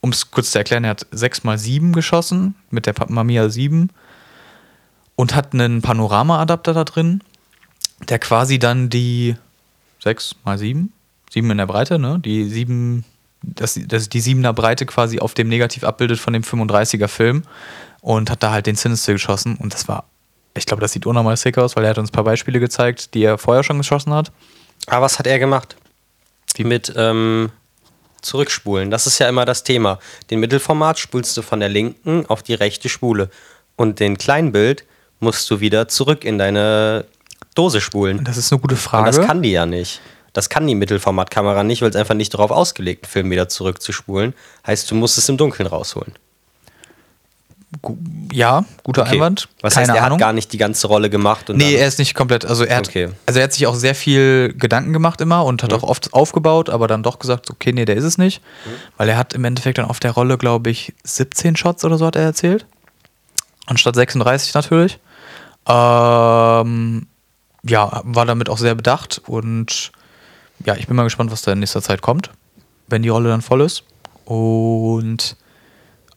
um 0.00 0.10
es 0.10 0.30
kurz 0.30 0.50
zu 0.52 0.58
erklären, 0.58 0.84
er 0.84 0.90
hat 0.90 1.06
6 1.10 1.42
x 1.44 1.62
7 1.62 1.92
geschossen 1.92 2.54
mit 2.70 2.86
der 2.86 2.94
Mamiya 3.08 3.48
7 3.48 3.90
und 5.16 5.34
hat 5.34 5.52
einen 5.52 5.82
Panorama-Adapter 5.82 6.74
da 6.74 6.84
drin, 6.84 7.22
der 8.08 8.18
quasi 8.18 8.58
dann 8.58 8.90
die 8.90 9.36
6 10.04 10.36
x 10.44 10.60
7, 10.60 10.92
7 11.30 11.50
in 11.50 11.58
der 11.58 11.66
Breite, 11.66 11.98
ne? 11.98 12.20
Die 12.20 12.48
7, 12.48 13.04
das, 13.42 13.78
das 13.86 14.08
die 14.08 14.22
7er 14.22 14.52
Breite 14.52 14.86
quasi 14.86 15.18
auf 15.18 15.34
dem 15.34 15.48
Negativ 15.48 15.84
abbildet 15.84 16.18
von 16.18 16.32
dem 16.32 16.42
35er 16.42 17.08
Film 17.08 17.42
und 18.00 18.30
hat 18.30 18.42
da 18.42 18.52
halt 18.52 18.66
den 18.66 18.76
Sinister 18.76 19.12
geschossen 19.12 19.56
und 19.56 19.74
das 19.74 19.88
war, 19.88 20.04
ich 20.54 20.66
glaube, 20.66 20.80
das 20.80 20.92
sieht 20.92 21.06
unnormal 21.06 21.36
sick 21.36 21.58
aus, 21.58 21.76
weil 21.76 21.84
er 21.84 21.90
hat 21.90 21.98
uns 21.98 22.10
ein 22.10 22.12
paar 22.12 22.24
Beispiele 22.24 22.60
gezeigt, 22.60 23.14
die 23.14 23.24
er 23.24 23.38
vorher 23.38 23.64
schon 23.64 23.78
geschossen 23.78 24.12
hat. 24.14 24.32
Aber 24.86 25.02
was 25.02 25.18
hat 25.18 25.26
er 25.26 25.38
gemacht? 25.38 25.76
Die 26.56 26.64
mit, 26.64 26.92
ähm, 26.96 27.50
zurückspulen. 28.22 28.90
Das 28.90 29.06
ist 29.06 29.18
ja 29.18 29.28
immer 29.28 29.44
das 29.44 29.64
Thema. 29.64 29.98
Den 30.30 30.40
Mittelformat 30.40 30.98
spulst 30.98 31.36
du 31.36 31.42
von 31.42 31.60
der 31.60 31.68
linken 31.68 32.26
auf 32.26 32.42
die 32.42 32.54
rechte 32.54 32.88
Spule. 32.88 33.30
Und 33.76 34.00
den 34.00 34.18
Kleinbild 34.18 34.84
musst 35.20 35.50
du 35.50 35.60
wieder 35.60 35.88
zurück 35.88 36.24
in 36.24 36.38
deine 36.38 37.06
Dose 37.54 37.80
spulen. 37.80 38.24
Das 38.24 38.36
ist 38.36 38.52
eine 38.52 38.60
gute 38.60 38.76
Frage. 38.76 39.08
Und 39.08 39.16
das 39.16 39.26
kann 39.26 39.42
die 39.42 39.52
ja 39.52 39.66
nicht. 39.66 40.00
Das 40.32 40.48
kann 40.48 40.66
die 40.66 40.74
Mittelformatkamera 40.74 41.64
nicht, 41.64 41.82
weil 41.82 41.90
es 41.90 41.96
einfach 41.96 42.14
nicht 42.14 42.34
darauf 42.34 42.50
ausgelegt 42.50 43.06
ist, 43.06 43.12
Film 43.12 43.30
wieder 43.30 43.48
zurückzuspulen. 43.48 44.34
Heißt, 44.66 44.90
du 44.90 44.94
musst 44.94 45.18
es 45.18 45.28
im 45.28 45.36
Dunkeln 45.36 45.66
rausholen 45.66 46.14
ja, 48.32 48.64
guter 48.82 49.02
okay. 49.02 49.16
Einwand. 49.16 49.48
Was 49.60 49.74
Keine 49.74 49.88
heißt, 49.88 49.96
er 49.96 50.04
Ahnung. 50.04 50.18
hat 50.18 50.20
gar 50.20 50.32
nicht 50.32 50.52
die 50.52 50.58
ganze 50.58 50.86
Rolle 50.86 51.10
gemacht? 51.10 51.50
nee, 51.50 51.74
er 51.74 51.86
ist 51.86 51.98
nicht 51.98 52.14
komplett. 52.14 52.44
Also 52.44 52.64
er, 52.64 52.78
hat, 52.78 52.88
okay. 52.88 53.10
also 53.26 53.40
er 53.40 53.44
hat 53.44 53.52
sich 53.52 53.66
auch 53.66 53.74
sehr 53.74 53.94
viel 53.94 54.54
Gedanken 54.56 54.92
gemacht 54.92 55.20
immer 55.20 55.44
und 55.44 55.62
hat 55.62 55.70
mhm. 55.70 55.78
auch 55.78 55.82
oft 55.82 56.14
aufgebaut, 56.14 56.70
aber 56.70 56.86
dann 56.86 57.02
doch 57.02 57.18
gesagt, 57.18 57.50
okay, 57.50 57.72
nee, 57.72 57.84
der 57.84 57.96
ist 57.96 58.04
es 58.04 58.16
nicht. 58.16 58.42
Mhm. 58.64 58.70
Weil 58.96 59.08
er 59.10 59.18
hat 59.18 59.34
im 59.34 59.44
Endeffekt 59.44 59.78
dann 59.78 59.84
auf 59.84 60.00
der 60.00 60.12
Rolle, 60.12 60.38
glaube 60.38 60.70
ich, 60.70 60.94
17 61.04 61.56
Shots 61.56 61.84
oder 61.84 61.98
so 61.98 62.06
hat 62.06 62.16
er 62.16 62.22
erzählt. 62.22 62.66
Anstatt 63.66 63.96
36 63.96 64.54
natürlich. 64.54 64.98
Ähm, 65.66 67.06
ja, 67.64 68.00
war 68.04 68.24
damit 68.24 68.48
auch 68.48 68.58
sehr 68.58 68.74
bedacht 68.74 69.20
und 69.26 69.92
ja, 70.64 70.74
ich 70.74 70.86
bin 70.86 70.96
mal 70.96 71.04
gespannt, 71.04 71.30
was 71.30 71.42
da 71.42 71.52
in 71.52 71.60
nächster 71.60 71.82
Zeit 71.82 72.00
kommt, 72.00 72.30
wenn 72.88 73.02
die 73.02 73.10
Rolle 73.10 73.28
dann 73.28 73.42
voll 73.42 73.60
ist. 73.60 73.84
Und 74.24 75.36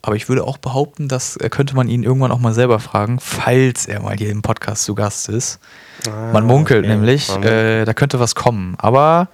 aber 0.01 0.15
ich 0.15 0.29
würde 0.29 0.43
auch 0.43 0.57
behaupten, 0.57 1.07
das 1.07 1.37
äh, 1.37 1.49
könnte 1.49 1.75
man 1.75 1.87
ihn 1.87 2.03
irgendwann 2.03 2.31
auch 2.31 2.39
mal 2.39 2.53
selber 2.53 2.79
fragen, 2.79 3.19
falls 3.19 3.85
er 3.85 4.01
mal 4.01 4.15
hier 4.17 4.29
im 4.29 4.41
Podcast 4.41 4.83
zu 4.83 4.95
Gast 4.95 5.29
ist. 5.29 5.59
Ah, 6.07 6.31
man 6.33 6.45
munkelt 6.45 6.85
okay. 6.85 6.95
nämlich, 6.95 7.29
äh, 7.29 7.85
da 7.85 7.93
könnte 7.93 8.19
was 8.19 8.35
kommen. 8.35 8.75
Aber 8.79 9.27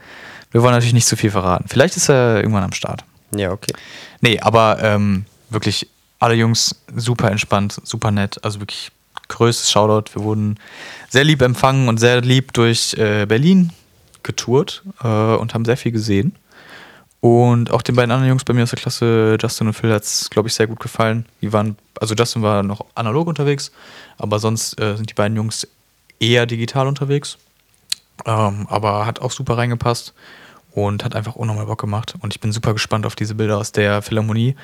wir 0.51 0.61
wollen 0.61 0.73
natürlich 0.73 0.93
nicht 0.93 1.07
zu 1.07 1.15
viel 1.15 1.31
verraten. 1.31 1.65
Vielleicht 1.69 1.95
ist 1.95 2.09
er 2.09 2.37
irgendwann 2.37 2.63
am 2.63 2.73
Start. 2.73 3.03
Ja, 3.31 3.51
okay. 3.51 3.73
Nee, 4.21 4.39
aber 4.39 4.79
ähm, 4.81 5.25
wirklich 5.49 5.87
alle 6.19 6.35
Jungs 6.35 6.75
super 6.95 7.31
entspannt, 7.31 7.79
super 7.83 8.11
nett. 8.11 8.43
Also 8.43 8.59
wirklich 8.59 8.91
größtes 9.29 9.71
Shoutout. 9.71 10.13
Wir 10.15 10.23
wurden 10.23 10.59
sehr 11.09 11.23
lieb 11.23 11.41
empfangen 11.41 11.87
und 11.87 11.99
sehr 11.99 12.21
lieb 12.21 12.53
durch 12.53 12.93
äh, 12.97 13.25
Berlin 13.25 13.71
getourt 14.23 14.83
äh, 15.03 15.07
und 15.07 15.53
haben 15.53 15.65
sehr 15.65 15.77
viel 15.77 15.91
gesehen. 15.91 16.35
Und 17.19 17.71
auch 17.71 17.81
den 17.81 17.95
beiden 17.95 18.11
anderen 18.11 18.29
Jungs 18.29 18.43
bei 18.43 18.53
mir 18.53 18.63
aus 18.63 18.69
der 18.69 18.79
Klasse, 18.79 19.37
Justin 19.41 19.67
und 19.67 19.73
Phil, 19.73 19.91
hat 19.91 20.03
es, 20.03 20.29
glaube 20.29 20.49
ich, 20.49 20.53
sehr 20.53 20.67
gut 20.67 20.79
gefallen. 20.79 21.25
Die 21.41 21.51
waren, 21.51 21.77
also 21.99 22.13
Justin 22.13 22.43
war 22.43 22.61
noch 22.63 22.85
analog 22.95 23.27
unterwegs, 23.27 23.71
aber 24.17 24.39
sonst 24.39 24.79
äh, 24.79 24.95
sind 24.95 25.09
die 25.09 25.15
beiden 25.15 25.35
Jungs 25.35 25.67
eher 26.19 26.45
digital 26.45 26.87
unterwegs. 26.87 27.37
Ähm, 28.25 28.67
aber 28.69 29.05
hat 29.05 29.19
auch 29.19 29.31
super 29.31 29.57
reingepasst 29.57 30.13
und 30.73 31.03
hat 31.03 31.15
einfach 31.15 31.35
unnormal 31.35 31.65
Bock 31.65 31.81
gemacht. 31.81 32.13
Und 32.19 32.33
ich 32.33 32.39
bin 32.39 32.51
super 32.51 32.73
gespannt 32.73 33.05
auf 33.05 33.15
diese 33.15 33.35
Bilder 33.35 33.57
aus 33.57 33.71
der 33.71 34.01
Philharmonie, 34.01 34.55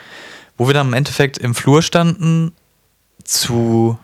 wo 0.57 0.67
wir 0.67 0.73
dann 0.73 0.87
im 0.87 0.93
Endeffekt 0.93 1.37
im 1.39 1.55
Flur 1.55 1.81
standen 1.81 2.53
zu 3.23 3.97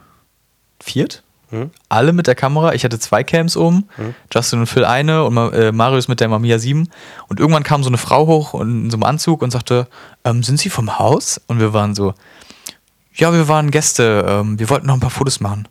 viert, 0.80 1.24
hm? 1.50 1.72
Alle 1.90 2.14
mit 2.14 2.28
der 2.28 2.36
Kamera. 2.36 2.74
Ich 2.74 2.84
hatte 2.84 3.00
zwei 3.00 3.24
Cams 3.24 3.58
oben. 3.58 3.88
Hm? 3.96 4.14
Justin 4.34 4.60
und 4.60 4.68
Phil 4.68 4.86
eine 4.86 5.24
und 5.24 5.38
äh, 5.54 5.72
Marius 5.72 6.08
mit 6.08 6.20
der 6.20 6.28
Mamiya 6.28 6.60
7. 6.60 6.90
Und 7.28 7.40
irgendwann 7.40 7.64
kam 7.64 7.84
so 7.84 7.90
eine 7.90 7.98
Frau 7.98 8.28
hoch 8.28 8.60
in 8.60 8.90
so 8.90 8.98
einem 8.98 9.04
Anzug 9.04 9.42
und 9.42 9.52
sagte: 9.52 9.88
ähm, 10.24 10.44
Sind 10.44 10.60
Sie 10.60 10.70
vom 10.70 11.00
Haus? 11.00 11.42
Und 11.48 11.60
wir 11.60 11.74
waren 11.74 11.96
so: 11.96 12.14
Ja, 13.14 13.34
wir 13.34 13.48
waren 13.48 13.72
Gäste. 13.72 14.26
Ähm, 14.28 14.60
wir 14.60 14.70
wollten 14.70 14.88
noch 14.88 14.94
ein 14.94 15.00
paar 15.00 15.10
Fotos 15.10 15.40
machen. 15.40 15.68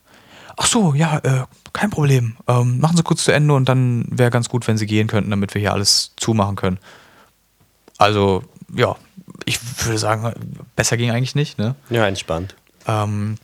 Ach 0.57 0.67
so, 0.67 0.93
ja, 0.95 1.19
äh, 1.19 1.45
kein 1.73 1.91
Problem. 1.91 2.37
Ähm, 2.49 2.81
machen 2.81 2.97
Sie 2.97 3.05
kurz 3.05 3.23
zu 3.23 3.31
Ende 3.31 3.55
und 3.55 3.69
dann 3.69 4.07
wäre 4.11 4.31
ganz 4.31 4.49
gut, 4.49 4.67
wenn 4.67 4.77
Sie 4.77 4.87
gehen 4.87 5.07
könnten, 5.07 5.31
damit 5.31 5.55
wir 5.55 5.61
hier 5.61 5.73
alles 5.73 6.13
zumachen 6.17 6.57
können. 6.57 6.79
Also, 7.97 8.43
ja, 8.75 8.97
ich 9.45 9.61
würde 9.85 9.99
sagen, 9.99 10.33
besser 10.75 10.97
ging 10.97 11.13
eigentlich 11.13 11.37
nicht. 11.37 11.59
Ne? 11.59 11.77
Ja, 11.91 12.09
entspannt. 12.09 12.57
Ähm, 12.89 13.37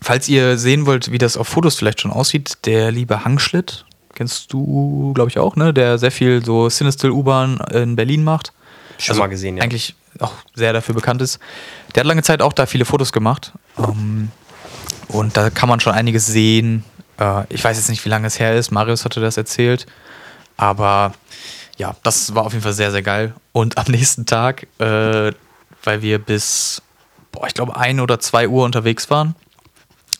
Falls 0.00 0.28
ihr 0.28 0.58
sehen 0.58 0.86
wollt, 0.86 1.10
wie 1.10 1.18
das 1.18 1.36
auf 1.36 1.48
Fotos 1.48 1.76
vielleicht 1.76 2.00
schon 2.00 2.10
aussieht, 2.10 2.58
der 2.64 2.90
liebe 2.90 3.24
Hangschlitt 3.24 3.86
kennst 4.14 4.52
du, 4.52 5.12
glaube 5.14 5.30
ich, 5.30 5.38
auch, 5.38 5.56
ne? 5.56 5.72
Der 5.72 5.98
sehr 5.98 6.10
viel 6.10 6.44
so 6.44 6.68
Cinestill 6.68 7.10
U-Bahn 7.10 7.58
in 7.72 7.96
Berlin 7.96 8.24
macht. 8.24 8.52
Schon 8.98 9.18
mal 9.18 9.26
gesehen, 9.26 9.58
ja. 9.58 9.62
Eigentlich 9.62 9.94
auch 10.18 10.32
sehr 10.54 10.72
dafür 10.72 10.94
bekannt 10.94 11.22
ist. 11.22 11.38
Der 11.94 12.00
hat 12.00 12.06
lange 12.06 12.22
Zeit 12.22 12.42
auch 12.42 12.52
da 12.52 12.66
viele 12.66 12.84
Fotos 12.84 13.12
gemacht. 13.12 13.52
Ähm, 13.78 14.30
und 15.08 15.36
da 15.36 15.50
kann 15.50 15.68
man 15.68 15.80
schon 15.80 15.92
einiges 15.92 16.26
sehen. 16.26 16.82
Äh, 17.20 17.44
ich 17.50 17.62
weiß 17.62 17.76
jetzt 17.76 17.90
nicht, 17.90 18.04
wie 18.04 18.08
lange 18.08 18.26
es 18.26 18.40
her 18.40 18.56
ist. 18.56 18.70
Marius 18.70 19.04
hatte 19.04 19.20
das 19.20 19.36
erzählt. 19.36 19.86
Aber 20.56 21.12
ja, 21.76 21.94
das 22.02 22.34
war 22.34 22.44
auf 22.44 22.52
jeden 22.52 22.62
Fall 22.62 22.72
sehr, 22.72 22.90
sehr 22.90 23.02
geil. 23.02 23.34
Und 23.52 23.76
am 23.76 23.84
nächsten 23.88 24.24
Tag, 24.24 24.66
äh, 24.78 25.32
weil 25.82 26.02
wir 26.02 26.18
bis, 26.18 26.82
boah, 27.32 27.46
ich 27.46 27.54
glaube, 27.54 27.76
ein 27.76 28.00
oder 28.00 28.18
zwei 28.18 28.48
Uhr 28.48 28.64
unterwegs 28.64 29.10
waren, 29.10 29.34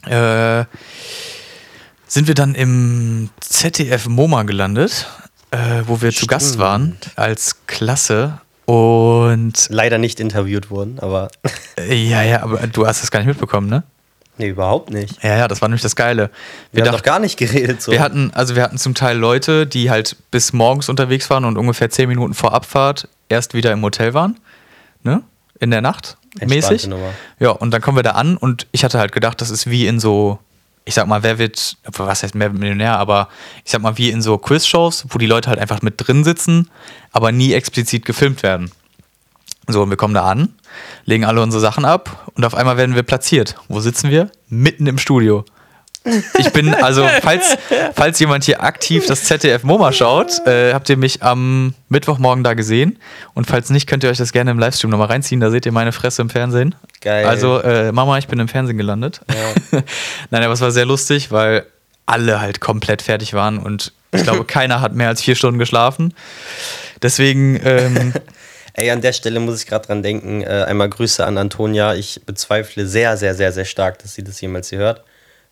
äh, 0.06 0.64
sind 2.06 2.28
wir 2.28 2.34
dann 2.34 2.54
im 2.54 3.30
ZDF 3.40 4.06
MoMA 4.08 4.44
gelandet, 4.44 5.06
äh, 5.50 5.82
wo 5.86 6.00
wir 6.02 6.12
zu 6.12 6.26
Gast 6.26 6.58
waren 6.58 6.96
als 7.16 7.56
Klasse. 7.66 8.40
Und 8.66 9.68
Leider 9.70 9.98
nicht 9.98 10.18
interviewt 10.18 10.70
worden, 10.70 10.98
aber. 11.00 11.28
äh, 11.78 11.94
ja, 11.94 12.22
ja, 12.22 12.42
aber 12.42 12.66
du 12.66 12.86
hast 12.86 13.02
das 13.02 13.10
gar 13.10 13.20
nicht 13.20 13.28
mitbekommen, 13.28 13.68
ne? 13.68 13.84
nee, 14.38 14.48
überhaupt 14.48 14.90
nicht. 14.90 15.22
Ja, 15.22 15.36
ja, 15.38 15.48
das 15.48 15.62
war 15.62 15.68
nämlich 15.68 15.82
das 15.82 15.96
Geile. 15.96 16.30
Wir, 16.72 16.82
haben 16.82 16.86
dachten- 16.86 16.98
doch 16.98 17.02
gar 17.04 17.18
nicht 17.20 17.38
geredet 17.38 17.80
so. 17.80 17.90
Wir 17.92 18.00
hatten, 18.00 18.32
also 18.34 18.54
wir 18.56 18.62
hatten 18.64 18.76
zum 18.76 18.94
Teil 18.94 19.16
Leute, 19.16 19.66
die 19.66 19.88
halt 19.90 20.16
bis 20.30 20.52
morgens 20.52 20.88
unterwegs 20.88 21.30
waren 21.30 21.44
und 21.44 21.56
ungefähr 21.56 21.88
zehn 21.90 22.08
Minuten 22.08 22.34
vor 22.34 22.52
Abfahrt 22.52 23.08
erst 23.28 23.54
wieder 23.54 23.72
im 23.72 23.82
Hotel 23.82 24.12
waren, 24.14 24.38
ne? 25.04 25.22
In 25.58 25.70
der 25.70 25.80
Nacht 25.80 26.18
mäßig. 26.44 26.86
Nummer. 26.86 27.12
Ja, 27.38 27.50
und 27.50 27.70
dann 27.70 27.80
kommen 27.80 27.96
wir 27.96 28.02
da 28.02 28.12
an 28.12 28.36
und 28.36 28.66
ich 28.72 28.84
hatte 28.84 28.98
halt 28.98 29.12
gedacht, 29.12 29.40
das 29.40 29.50
ist 29.50 29.68
wie 29.68 29.86
in 29.86 30.00
so, 30.00 30.38
ich 30.84 30.94
sag 30.94 31.06
mal, 31.06 31.22
wer 31.22 31.38
wird, 31.38 31.76
was 31.84 32.22
heißt 32.22 32.34
wird 32.34 32.52
Millionär, 32.54 32.98
aber 32.98 33.28
ich 33.64 33.72
sag 33.72 33.82
mal, 33.82 33.96
wie 33.98 34.10
in 34.10 34.22
so 34.22 34.38
Quizshows, 34.38 35.06
wo 35.08 35.18
die 35.18 35.26
Leute 35.26 35.48
halt 35.48 35.58
einfach 35.58 35.82
mit 35.82 35.94
drin 35.96 36.24
sitzen, 36.24 36.70
aber 37.12 37.32
nie 37.32 37.52
explizit 37.52 38.04
gefilmt 38.04 38.42
werden. 38.42 38.70
So, 39.68 39.82
und 39.82 39.90
wir 39.90 39.96
kommen 39.96 40.14
da 40.14 40.24
an, 40.24 40.54
legen 41.04 41.24
alle 41.24 41.42
unsere 41.42 41.60
Sachen 41.60 41.84
ab 41.84 42.30
und 42.34 42.44
auf 42.44 42.54
einmal 42.54 42.76
werden 42.76 42.94
wir 42.94 43.02
platziert. 43.02 43.56
Wo 43.68 43.80
sitzen 43.80 44.10
wir? 44.10 44.30
Mitten 44.48 44.86
im 44.86 44.98
Studio. 44.98 45.44
Ich 46.38 46.52
bin, 46.52 46.74
also, 46.74 47.06
falls, 47.22 47.56
falls 47.94 48.18
jemand 48.18 48.44
hier 48.44 48.62
aktiv 48.62 49.06
das 49.06 49.24
ZDF 49.24 49.62
MoMA 49.64 49.92
schaut, 49.92 50.46
äh, 50.46 50.72
habt 50.72 50.88
ihr 50.88 50.96
mich 50.96 51.22
am 51.22 51.74
Mittwochmorgen 51.88 52.44
da 52.44 52.54
gesehen. 52.54 52.98
Und 53.34 53.46
falls 53.46 53.70
nicht, 53.70 53.86
könnt 53.86 54.04
ihr 54.04 54.10
euch 54.10 54.18
das 54.18 54.32
gerne 54.32 54.50
im 54.50 54.58
Livestream 54.58 54.90
nochmal 54.90 55.08
reinziehen. 55.08 55.40
Da 55.40 55.50
seht 55.50 55.66
ihr 55.66 55.72
meine 55.72 55.92
Fresse 55.92 56.22
im 56.22 56.30
Fernsehen. 56.30 56.74
Geil. 57.00 57.26
Also, 57.26 57.60
äh, 57.60 57.92
Mama, 57.92 58.18
ich 58.18 58.28
bin 58.28 58.38
im 58.38 58.48
Fernsehen 58.48 58.78
gelandet. 58.78 59.20
Nein, 60.30 60.42
aber 60.42 60.52
es 60.52 60.60
war 60.60 60.70
sehr 60.70 60.86
lustig, 60.86 61.32
weil 61.32 61.64
alle 62.06 62.40
halt 62.40 62.60
komplett 62.60 63.02
fertig 63.02 63.34
waren 63.34 63.58
und 63.58 63.92
ich 64.12 64.22
glaube, 64.22 64.44
keiner 64.46 64.80
hat 64.80 64.94
mehr 64.94 65.08
als 65.08 65.22
vier 65.22 65.34
Stunden 65.34 65.58
geschlafen. 65.58 66.14
Deswegen, 67.02 67.60
ähm, 67.64 68.14
Ey, 68.78 68.90
an 68.90 69.00
der 69.00 69.14
Stelle 69.14 69.40
muss 69.40 69.62
ich 69.62 69.66
gerade 69.66 69.86
dran 69.86 70.02
denken. 70.02 70.42
Äh, 70.42 70.64
einmal 70.68 70.90
Grüße 70.90 71.24
an 71.24 71.38
Antonia. 71.38 71.94
Ich 71.94 72.20
bezweifle 72.26 72.86
sehr, 72.86 73.16
sehr, 73.16 73.34
sehr, 73.34 73.50
sehr 73.50 73.64
stark, 73.64 74.00
dass 74.00 74.14
sie 74.14 74.22
das 74.22 74.38
jemals 74.42 74.68
hier 74.68 74.80
hört. 74.80 75.02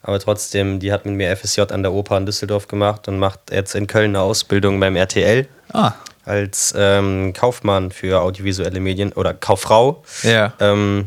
Aber 0.06 0.20
trotzdem, 0.20 0.80
die 0.80 0.92
hat 0.92 1.06
mit 1.06 1.14
mir 1.14 1.34
FSJ 1.34 1.62
an 1.72 1.82
der 1.82 1.92
Oper 1.92 2.18
in 2.18 2.26
Düsseldorf 2.26 2.68
gemacht 2.68 3.08
und 3.08 3.18
macht 3.18 3.40
jetzt 3.50 3.74
in 3.74 3.86
Köln 3.86 4.10
eine 4.10 4.20
Ausbildung 4.20 4.78
beim 4.78 4.96
RTL 4.96 5.48
ah, 5.72 5.92
als 6.26 6.74
ähm, 6.76 7.32
Kaufmann 7.32 7.90
für 7.90 8.20
audiovisuelle 8.20 8.80
Medien 8.80 9.12
oder 9.14 9.32
Kauffrau. 9.32 10.04
ja. 10.22 10.52
Ähm, 10.60 11.06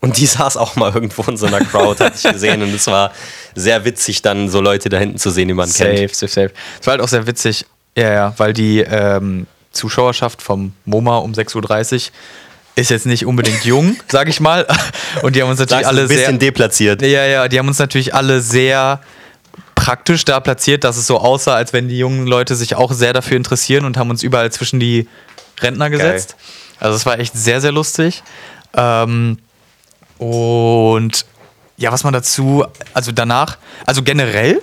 und 0.00 0.18
die 0.18 0.26
saß 0.26 0.56
auch 0.56 0.76
mal 0.76 0.92
irgendwo 0.94 1.22
in 1.30 1.36
so 1.36 1.46
einer 1.46 1.60
Crowd, 1.60 2.02
hatte 2.02 2.16
ich 2.16 2.32
gesehen. 2.32 2.62
Und 2.62 2.74
es 2.74 2.86
war 2.86 3.12
sehr 3.54 3.84
witzig, 3.84 4.22
dann 4.22 4.48
so 4.48 4.60
Leute 4.60 4.88
da 4.88 4.98
hinten 4.98 5.18
zu 5.18 5.30
sehen, 5.30 5.48
die 5.48 5.54
man 5.54 5.68
Safe, 5.68 5.94
kennt. 5.94 6.14
safe, 6.14 6.32
safe. 6.32 6.50
Es 6.80 6.86
war 6.86 6.92
halt 6.92 7.02
auch 7.02 7.08
sehr 7.08 7.26
witzig, 7.26 7.66
ja, 7.96 8.12
ja, 8.12 8.34
weil 8.38 8.52
die 8.54 8.80
ähm, 8.80 9.46
Zuschauerschaft 9.72 10.40
vom 10.40 10.72
MoMA 10.86 11.18
um 11.18 11.32
6.30 11.32 11.94
Uhr 11.94 12.12
ist 12.76 12.90
jetzt 12.90 13.06
nicht 13.06 13.26
unbedingt 13.26 13.64
jung, 13.64 13.96
sag 14.08 14.28
ich 14.28 14.40
mal. 14.40 14.66
Und 15.22 15.36
die 15.36 15.42
haben 15.42 15.50
uns 15.50 15.60
natürlich 15.60 15.84
Sagst 15.84 15.88
alle 15.88 16.02
ein 16.02 16.08
bisschen 16.08 16.24
sehr. 16.24 16.38
deplatziert. 16.38 17.02
Ja, 17.02 17.24
ja, 17.24 17.48
die 17.48 17.58
haben 17.58 17.68
uns 17.68 17.78
natürlich 17.78 18.14
alle 18.14 18.40
sehr 18.40 19.00
praktisch 19.74 20.24
da 20.24 20.40
platziert, 20.40 20.84
dass 20.84 20.96
es 20.96 21.06
so 21.06 21.18
aussah, 21.18 21.54
als 21.54 21.72
wenn 21.72 21.88
die 21.88 21.98
jungen 21.98 22.26
Leute 22.26 22.56
sich 22.56 22.74
auch 22.74 22.92
sehr 22.92 23.12
dafür 23.12 23.36
interessieren 23.36 23.84
und 23.84 23.96
haben 23.96 24.10
uns 24.10 24.22
überall 24.22 24.50
zwischen 24.50 24.80
die 24.80 25.08
Rentner 25.60 25.90
gesetzt. 25.90 26.36
Also 26.80 26.96
es 26.96 27.06
war 27.06 27.18
echt 27.18 27.34
sehr, 27.34 27.60
sehr 27.60 27.72
lustig. 27.72 28.22
Ähm, 28.74 29.38
und 30.18 31.26
ja, 31.76 31.92
was 31.92 32.04
man 32.04 32.12
dazu, 32.12 32.64
also 32.92 33.12
danach, 33.12 33.58
also 33.86 34.02
generell 34.02 34.60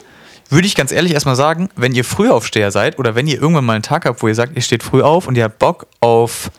würde 0.49 0.67
ich 0.67 0.75
ganz 0.75 0.91
ehrlich 0.91 1.13
erstmal 1.13 1.35
sagen, 1.35 1.69
wenn 1.75 1.93
ihr 1.93 2.03
Frühaufsteher 2.03 2.71
seid 2.71 2.99
oder 2.99 3.15
wenn 3.15 3.27
ihr 3.27 3.41
irgendwann 3.41 3.65
mal 3.65 3.73
einen 3.73 3.83
Tag 3.83 4.05
habt, 4.05 4.21
wo 4.21 4.27
ihr 4.27 4.35
sagt, 4.35 4.55
ihr 4.55 4.61
steht 4.61 4.83
früh 4.83 5.01
auf 5.01 5.27
und 5.27 5.37
ihr 5.37 5.45
habt 5.45 5.59
Bock 5.59 5.87
auf 6.01 6.51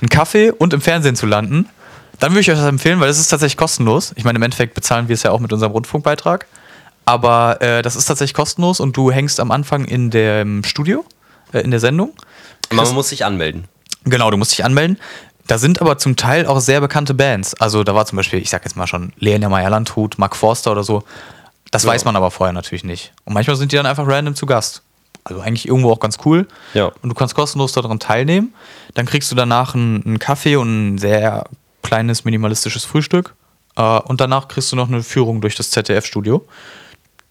einen 0.00 0.08
Kaffee 0.08 0.50
und 0.50 0.72
im 0.72 0.80
Fernsehen 0.80 1.16
zu 1.16 1.26
landen, 1.26 1.68
dann 2.20 2.32
würde 2.32 2.40
ich 2.40 2.50
euch 2.50 2.56
das 2.58 2.66
empfehlen, 2.66 3.00
weil 3.00 3.08
das 3.08 3.18
ist 3.18 3.28
tatsächlich 3.28 3.56
kostenlos. 3.56 4.12
Ich 4.16 4.24
meine, 4.24 4.36
im 4.38 4.42
Endeffekt 4.42 4.74
bezahlen 4.74 5.08
wir 5.08 5.14
es 5.14 5.22
ja 5.22 5.30
auch 5.30 5.40
mit 5.40 5.52
unserem 5.52 5.72
Rundfunkbeitrag. 5.72 6.46
Aber 7.04 7.62
äh, 7.62 7.80
das 7.82 7.96
ist 7.96 8.04
tatsächlich 8.06 8.34
kostenlos 8.34 8.80
und 8.80 8.96
du 8.96 9.10
hängst 9.10 9.40
am 9.40 9.50
Anfang 9.50 9.84
in 9.86 10.10
dem 10.10 10.62
Studio, 10.64 11.04
äh, 11.52 11.60
in 11.60 11.70
der 11.70 11.80
Sendung. 11.80 12.12
Man 12.70 12.92
muss 12.92 13.08
sich 13.08 13.24
anmelden. 13.24 13.64
Genau, 14.04 14.30
du 14.30 14.36
musst 14.36 14.52
dich 14.52 14.64
anmelden. 14.64 14.98
Da 15.46 15.56
sind 15.56 15.80
aber 15.80 15.96
zum 15.96 16.16
Teil 16.16 16.46
auch 16.46 16.60
sehr 16.60 16.80
bekannte 16.82 17.14
Bands. 17.14 17.54
Also 17.54 17.82
da 17.82 17.94
war 17.94 18.04
zum 18.04 18.16
Beispiel, 18.16 18.40
ich 18.40 18.50
sag 18.50 18.64
jetzt 18.64 18.76
mal 18.76 18.86
schon, 18.86 19.12
Lena 19.18 19.48
Meyer-Landrut, 19.48 20.18
Mark 20.18 20.36
Forster 20.36 20.72
oder 20.72 20.84
so. 20.84 21.04
Das 21.70 21.84
Ja. 21.84 21.90
weiß 21.90 22.04
man 22.04 22.16
aber 22.16 22.30
vorher 22.30 22.52
natürlich 22.52 22.84
nicht. 22.84 23.12
Und 23.24 23.32
manchmal 23.32 23.56
sind 23.56 23.72
die 23.72 23.76
dann 23.76 23.86
einfach 23.86 24.06
random 24.06 24.34
zu 24.34 24.44
Gast. 24.44 24.82
Also 25.28 25.40
eigentlich 25.42 25.68
irgendwo 25.68 25.90
auch 25.92 26.00
ganz 26.00 26.18
cool. 26.24 26.46
Ja. 26.74 26.92
Und 27.02 27.08
du 27.08 27.14
kannst 27.14 27.34
kostenlos 27.34 27.72
daran 27.72 27.98
teilnehmen. 27.98 28.54
Dann 28.94 29.06
kriegst 29.06 29.30
du 29.30 29.36
danach 29.36 29.74
einen, 29.74 30.04
einen 30.04 30.18
Kaffee 30.18 30.56
und 30.56 30.94
ein 30.94 30.98
sehr 30.98 31.44
kleines, 31.82 32.24
minimalistisches 32.24 32.84
Frühstück. 32.84 33.34
Äh, 33.76 33.82
und 33.82 34.20
danach 34.20 34.48
kriegst 34.48 34.72
du 34.72 34.76
noch 34.76 34.88
eine 34.88 35.02
Führung 35.02 35.40
durch 35.40 35.54
das 35.54 35.70
ZDF-Studio. 35.70 36.44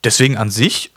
Deswegen 0.04 0.38
an 0.38 0.50
sich 0.50 0.92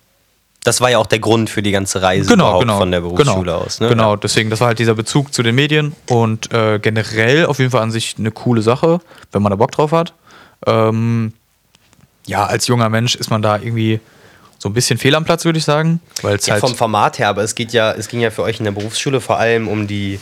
Das 0.62 0.82
war 0.82 0.90
ja 0.90 0.98
auch 0.98 1.06
der 1.06 1.20
Grund 1.20 1.48
für 1.48 1.62
die 1.62 1.70
ganze 1.70 2.02
Reise 2.02 2.28
genau, 2.28 2.58
genau, 2.58 2.78
von 2.78 2.90
der 2.90 3.00
Berufsschule 3.00 3.52
genau, 3.52 3.58
aus. 3.64 3.80
Ne? 3.80 3.88
Genau, 3.88 4.16
deswegen, 4.16 4.50
das 4.50 4.60
war 4.60 4.68
halt 4.68 4.78
dieser 4.78 4.94
Bezug 4.94 5.32
zu 5.32 5.42
den 5.42 5.54
Medien 5.54 5.94
und 6.06 6.52
äh, 6.52 6.78
generell 6.78 7.46
auf 7.46 7.58
jeden 7.58 7.70
Fall 7.70 7.82
an 7.82 7.90
sich 7.90 8.16
eine 8.18 8.30
coole 8.30 8.60
Sache, 8.60 9.00
wenn 9.32 9.40
man 9.40 9.50
da 9.50 9.56
Bock 9.56 9.72
drauf 9.72 9.92
hat. 9.92 10.12
Ähm, 10.66 11.32
ja, 12.26 12.44
als 12.44 12.66
junger 12.66 12.90
Mensch 12.90 13.14
ist 13.14 13.30
man 13.30 13.40
da 13.40 13.56
irgendwie 13.56 14.00
so 14.62 14.68
ein 14.68 14.72
bisschen 14.74 14.98
fehl 14.98 15.14
am 15.14 15.24
Platz, 15.24 15.44
würde 15.44 15.58
ich 15.58 15.64
sagen. 15.64 16.00
Weil 16.22 16.36
es 16.36 16.46
Ja, 16.46 16.52
halt. 16.52 16.60
vom 16.60 16.74
Format 16.76 17.18
her, 17.18 17.28
aber 17.30 17.42
es 17.42 17.54
geht 17.54 17.72
ja, 17.72 17.92
es 17.92 18.08
ging 18.08 18.20
ja 18.20 18.30
für 18.30 18.42
euch 18.42 18.58
in 18.58 18.64
der 18.64 18.72
Berufsschule 18.72 19.20
vor 19.20 19.38
allem 19.38 19.66
um 19.68 19.86
die, 19.86 20.20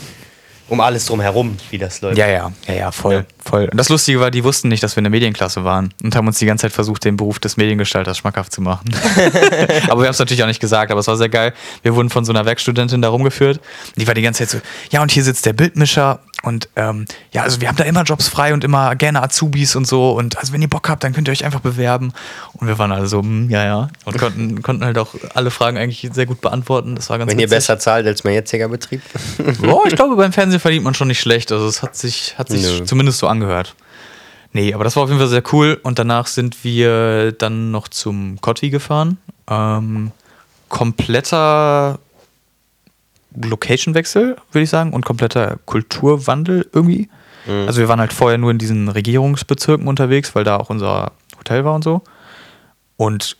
um 0.68 0.81
alles 0.81 1.07
drumherum, 1.07 1.57
wie 1.70 1.79
das 1.79 2.01
läuft. 2.03 2.18
Ja, 2.18 2.29
ja, 2.29 2.53
ja, 2.68 2.74
ja, 2.74 2.92
voll, 2.92 3.14
Ja. 3.14 3.24
voll. 3.44 3.68
Und 3.70 3.77
das 3.79 3.88
Lustige 3.88 4.20
war, 4.20 4.31
die 4.31 4.44
wussten 4.44 4.68
nicht, 4.68 4.83
dass 4.83 4.94
wir 4.94 5.01
eine 5.01 5.11
Medienklasse 5.11 5.64
waren 5.64 5.92
und 6.05 6.14
haben 6.14 6.27
uns 6.29 6.38
die 6.38 6.46
ganze 6.46 6.62
Zeit 6.62 6.72
versucht, 6.72 7.05
den 7.05 7.16
Beruf 7.16 7.38
des 7.40 7.57
Mediengestalters 7.57 8.16
schmackhaft 8.18 8.53
zu 8.53 8.61
machen. 8.61 8.94
aber 9.88 10.03
wir 10.03 10.07
haben 10.07 10.12
es 10.12 10.18
natürlich 10.18 10.42
auch 10.42 10.46
nicht 10.46 10.61
gesagt, 10.61 10.90
aber 10.92 11.01
es 11.01 11.07
war 11.09 11.16
sehr 11.16 11.29
geil. 11.31 11.53
Wir 11.83 11.94
wurden 11.96 12.11
von 12.11 12.24
so 12.24 12.33
einer 12.33 12.44
Werkstudentin 12.44 13.03
da 13.03 13.09
rumgeführt. 13.09 13.61
Die 13.96 14.07
war 14.07 14.14
die 14.14 14.22
ganze 14.22 14.46
Zeit 14.46 14.51
so, 14.51 14.68
ja, 14.90 15.03
und 15.03 15.11
hier 15.11 15.24
sitzt 15.24 15.46
der 15.46 15.53
Bildmischer 15.53 16.20
und 16.42 16.68
ähm, 16.77 17.07
ja, 17.33 17.42
also 17.42 17.61
wir 17.61 17.68
haben 17.68 17.77
da 17.77 17.85
immer 17.85 18.05
Jobs 18.05 18.29
frei 18.29 18.55
und 18.55 18.62
immer 18.62 18.94
gerne 18.94 19.22
Azubis 19.22 19.74
und 19.74 19.87
so. 19.87 20.12
Und 20.12 20.38
also 20.38 20.53
wenn 20.53 20.62
ihr 20.62 20.68
Bock 20.68 20.88
habt, 20.88 21.03
dann 21.03 21.12
könnt 21.12 21.29
ihr 21.29 21.33
euch 21.33 21.44
einfach 21.44 21.61
bewerben. 21.61 22.12
Und 22.55 22.68
wir 22.68 22.79
waren 22.79 22.92
alle 22.92 23.09
so, 23.09 23.20
hm, 23.20 23.51
ja, 23.51 23.64
ja. 23.64 23.88
Und 24.05 24.18
konnten, 24.18 24.62
konnten 24.62 24.85
halt 24.85 24.98
auch 24.98 25.14
alle 25.35 25.51
Fragen 25.51 25.79
eigentlich 25.79 26.09
sehr 26.12 26.27
gut 26.27 26.40
beantworten. 26.40 26.94
Das 26.94 27.11
war 27.11 27.18
ganz 27.18 27.31
Wenn 27.31 27.38
ihr 27.38 27.46
witzig. 27.46 27.57
besser 27.57 27.79
zahlt 27.81 28.07
als 28.07 28.22
mein 28.22 28.35
jetziger 28.35 28.68
Betrieb. 28.68 29.03
Boah, 29.61 29.87
ich 29.87 29.96
glaube, 29.96 30.14
beim 30.14 30.33
Fernsehen 30.33 30.61
verdient 30.61 30.85
man 30.85 30.94
schon 30.94 31.09
nicht 31.09 31.20
schlecht. 31.20 31.51
Also 31.51 31.66
es 31.66 31.83
hat 31.83 31.96
sich, 31.96 32.38
hat 32.38 32.48
sich 32.51 32.62
Nö. 32.62 32.85
zumindest 32.85 33.18
so 33.18 33.27
angehört. 33.27 33.74
Nee, 34.53 34.72
aber 34.72 34.85
das 34.85 34.94
war 34.96 35.03
auf 35.03 35.09
jeden 35.09 35.20
Fall 35.20 35.29
sehr 35.29 35.42
cool. 35.53 35.81
Und 35.83 35.98
danach 35.98 36.29
sind 36.29 36.62
wir 36.62 37.33
dann 37.33 37.72
noch 37.72 37.88
zum 37.88 38.40
Cotti 38.40 38.70
gefahren. 38.70 39.18
Ähm, 39.51 40.12
kompletter 40.68 41.98
Location-Wechsel, 43.42 44.37
würde 44.53 44.62
ich 44.62 44.70
sagen, 44.70 44.92
und 44.92 45.05
kompletter 45.05 45.59
Kulturwandel 45.66 46.68
irgendwie. 46.72 47.09
Also 47.66 47.81
wir 47.81 47.88
waren 47.88 48.01
halt 48.01 48.12
vorher 48.12 48.37
nur 48.37 48.51
in 48.51 48.59
diesen 48.59 48.88
Regierungsbezirken 48.88 49.88
unterwegs, 49.88 50.35
weil 50.35 50.44
da 50.44 50.59
auch 50.59 50.68
unser 50.68 51.12
Hotel 51.38 51.64
war 51.64 51.74
und 51.74 51.83
so. 51.83 52.03
Und 52.98 53.38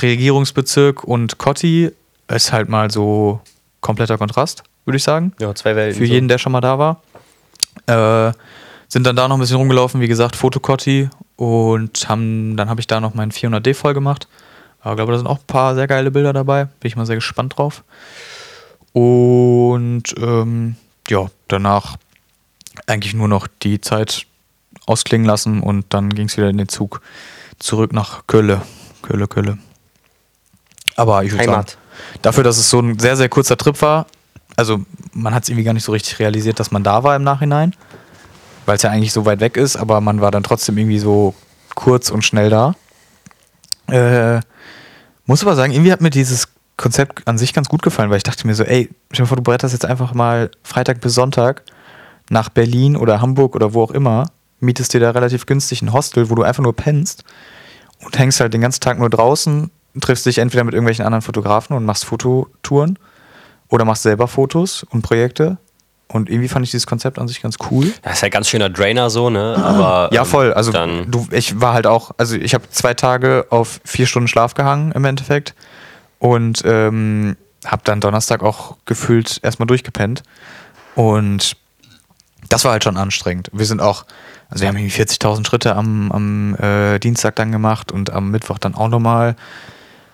Regierungsbezirk 0.00 1.04
und 1.04 1.36
Cotti 1.36 1.90
ist 2.28 2.52
halt 2.52 2.70
mal 2.70 2.90
so 2.90 3.40
kompletter 3.82 4.16
Kontrast, 4.16 4.62
würde 4.86 4.96
ich 4.96 5.02
sagen. 5.02 5.32
Ja, 5.38 5.54
zwei 5.54 5.76
Welten. 5.76 6.00
Für 6.00 6.06
so. 6.06 6.12
jeden, 6.12 6.28
der 6.28 6.38
schon 6.38 6.52
mal 6.52 6.62
da 6.62 6.78
war. 6.78 7.02
Äh, 7.86 8.32
sind 8.88 9.06
dann 9.06 9.16
da 9.16 9.28
noch 9.28 9.36
ein 9.36 9.40
bisschen 9.40 9.56
rumgelaufen, 9.58 10.00
wie 10.00 10.08
gesagt, 10.08 10.36
Fotocotti. 10.36 11.10
Und 11.36 12.08
haben, 12.08 12.56
dann 12.56 12.70
habe 12.70 12.80
ich 12.80 12.86
da 12.86 13.00
noch 13.00 13.12
meinen 13.12 13.32
400D 13.32 13.74
voll 13.74 13.92
gemacht. 13.92 14.26
Aber 14.80 14.92
ich 14.92 14.96
glaube, 14.96 15.12
da 15.12 15.18
sind 15.18 15.26
auch 15.26 15.38
ein 15.38 15.46
paar 15.46 15.74
sehr 15.74 15.86
geile 15.86 16.10
Bilder 16.10 16.32
dabei. 16.32 16.64
Bin 16.64 16.88
ich 16.88 16.96
mal 16.96 17.04
sehr 17.04 17.16
gespannt 17.16 17.58
drauf. 17.58 17.84
Und 18.94 20.14
ähm, 20.18 20.76
ja, 21.08 21.26
danach 21.48 21.96
eigentlich 22.86 23.12
nur 23.12 23.28
noch 23.28 23.48
die 23.62 23.80
Zeit 23.80 24.26
ausklingen 24.86 25.26
lassen 25.26 25.60
und 25.60 25.86
dann 25.90 26.10
ging 26.10 26.26
es 26.28 26.36
wieder 26.36 26.48
in 26.48 26.58
den 26.58 26.68
Zug 26.68 27.02
zurück 27.58 27.92
nach 27.92 28.26
Kölle. 28.26 28.62
Kölle, 29.02 29.26
Kölle. 29.26 29.58
Aber 30.96 31.24
ich 31.24 31.32
würde 31.32 31.44
sagen. 31.44 31.66
Dafür, 32.22 32.44
dass 32.44 32.56
es 32.56 32.70
so 32.70 32.80
ein 32.80 32.98
sehr, 32.98 33.16
sehr 33.16 33.28
kurzer 33.28 33.56
Trip 33.56 33.80
war, 33.82 34.06
also 34.56 34.80
man 35.12 35.34
hat 35.34 35.42
es 35.42 35.48
irgendwie 35.48 35.64
gar 35.64 35.72
nicht 35.72 35.84
so 35.84 35.92
richtig 35.92 36.18
realisiert, 36.18 36.60
dass 36.60 36.70
man 36.70 36.84
da 36.84 37.02
war 37.02 37.16
im 37.16 37.24
Nachhinein, 37.24 37.74
weil 38.66 38.76
es 38.76 38.82
ja 38.82 38.90
eigentlich 38.90 39.12
so 39.12 39.26
weit 39.26 39.40
weg 39.40 39.56
ist, 39.56 39.76
aber 39.76 40.00
man 40.00 40.20
war 40.20 40.30
dann 40.30 40.42
trotzdem 40.42 40.78
irgendwie 40.78 40.98
so 40.98 41.34
kurz 41.74 42.10
und 42.10 42.22
schnell 42.22 42.50
da. 42.50 42.74
Äh, 43.88 44.40
muss 45.26 45.42
aber 45.42 45.56
sagen, 45.56 45.72
irgendwie 45.72 45.92
hat 45.92 46.00
mir 46.00 46.10
dieses 46.10 46.48
Konzept 46.76 47.26
an 47.26 47.38
sich 47.38 47.52
ganz 47.52 47.68
gut 47.68 47.82
gefallen, 47.82 48.10
weil 48.10 48.16
ich 48.16 48.22
dachte 48.22 48.46
mir 48.46 48.54
so, 48.54 48.64
ey, 48.64 48.90
stell 49.12 49.24
dir 49.24 49.28
vor, 49.28 49.36
du 49.36 49.42
bretterst 49.42 49.72
jetzt 49.72 49.84
einfach 49.84 50.14
mal 50.14 50.50
Freitag 50.62 51.00
bis 51.00 51.14
Sonntag 51.14 51.62
nach 52.30 52.48
Berlin 52.48 52.96
oder 52.96 53.20
Hamburg 53.20 53.54
oder 53.54 53.74
wo 53.74 53.82
auch 53.82 53.90
immer, 53.90 54.26
mietest 54.60 54.94
dir 54.94 55.00
da 55.00 55.10
relativ 55.10 55.46
günstig 55.46 55.82
ein 55.82 55.92
Hostel, 55.92 56.30
wo 56.30 56.34
du 56.34 56.42
einfach 56.42 56.62
nur 56.62 56.74
pennst 56.74 57.24
und 58.04 58.18
hängst 58.18 58.40
halt 58.40 58.54
den 58.54 58.60
ganzen 58.60 58.80
Tag 58.80 58.98
nur 58.98 59.10
draußen, 59.10 59.70
triffst 60.00 60.26
dich 60.26 60.38
entweder 60.38 60.64
mit 60.64 60.74
irgendwelchen 60.74 61.04
anderen 61.04 61.22
Fotografen 61.22 61.76
und 61.76 61.84
machst 61.84 62.04
Fototouren 62.04 62.98
oder 63.68 63.84
machst 63.84 64.02
selber 64.02 64.26
Fotos 64.26 64.84
und 64.90 65.02
Projekte. 65.02 65.58
Und 66.08 66.28
irgendwie 66.28 66.48
fand 66.48 66.64
ich 66.64 66.70
dieses 66.70 66.86
Konzept 66.86 67.18
an 67.18 67.28
sich 67.28 67.40
ganz 67.40 67.56
cool. 67.70 67.92
Das 68.02 68.14
ist 68.14 68.20
ja 68.20 68.28
ganz 68.28 68.48
schöner 68.48 68.68
Drainer 68.68 69.10
so, 69.10 69.30
ne? 69.30 69.56
Aber 69.58 70.10
Ja, 70.12 70.20
ähm, 70.22 70.26
voll. 70.26 70.52
Also 70.52 70.70
dann 70.70 71.10
du, 71.10 71.26
ich 71.30 71.60
war 71.60 71.72
halt 71.72 71.86
auch, 71.86 72.12
also 72.18 72.36
ich 72.36 72.54
habe 72.54 72.68
zwei 72.70 72.94
Tage 72.94 73.46
auf 73.50 73.80
vier 73.84 74.06
Stunden 74.06 74.28
Schlaf 74.28 74.54
gehangen 74.54 74.92
im 74.92 75.04
Endeffekt 75.04 75.54
und 76.24 76.62
ähm, 76.64 77.36
habe 77.66 77.82
dann 77.84 78.00
Donnerstag 78.00 78.42
auch 78.42 78.78
gefühlt 78.86 79.40
erstmal 79.42 79.66
durchgepennt. 79.66 80.22
Und 80.94 81.54
das 82.48 82.64
war 82.64 82.72
halt 82.72 82.82
schon 82.82 82.96
anstrengend. 82.96 83.50
Wir 83.52 83.66
sind 83.66 83.82
auch, 83.82 84.06
also 84.48 84.62
wir 84.62 84.68
haben 84.68 84.78
irgendwie 84.78 85.02
40.000 85.02 85.46
Schritte 85.46 85.76
am, 85.76 86.10
am 86.10 86.54
äh, 86.54 86.98
Dienstag 86.98 87.36
dann 87.36 87.52
gemacht 87.52 87.92
und 87.92 88.08
am 88.08 88.30
Mittwoch 88.30 88.58
dann 88.58 88.74
auch 88.74 88.88
nochmal. 88.88 89.36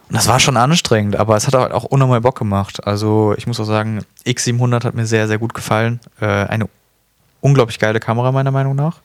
Und 0.09 0.17
das 0.17 0.27
war 0.27 0.41
schon 0.41 0.57
anstrengend, 0.57 1.15
aber 1.15 1.37
es 1.37 1.47
hat 1.47 1.55
halt 1.55 1.71
auch 1.71 1.85
unnormal 1.85 2.23
Bock 2.23 2.37
gemacht. 2.37 2.85
Also 2.85 3.33
ich 3.39 3.47
muss 3.47 3.61
auch 3.61 3.65
sagen, 3.65 4.05
X700 4.27 4.83
hat 4.83 4.95
mir 4.97 5.07
sehr, 5.07 5.29
sehr 5.29 5.39
gut 5.39 5.55
gefallen. 5.55 6.01
Äh, 6.21 6.27
eine 6.27 6.69
unglaublich 7.41 7.79
geile 7.79 8.01
Kamera 8.01 8.33
meiner 8.33 8.51
Meinung 8.51 8.75
nach. 8.75 8.97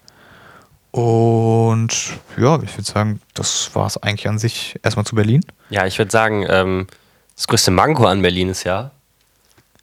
Und 0.99 1.89
ja, 2.38 2.55
ich 2.63 2.73
würde 2.77 2.84
sagen, 2.84 3.19
das 3.34 3.69
war 3.75 3.86
es 3.86 3.97
eigentlich 4.01 4.29
an 4.29 4.38
sich 4.39 4.79
erstmal 4.81 5.05
zu 5.05 5.13
Berlin. 5.15 5.41
Ja, 5.69 5.86
ich 5.86 5.97
würde 5.97 6.10
sagen, 6.10 6.45
ähm, 6.47 6.88
das 7.36 7.47
größte 7.47 7.69
Manko 7.71 8.05
an 8.05 8.21
Berlin 8.21 8.47
ist 8.47 8.63
ja, 8.63 8.91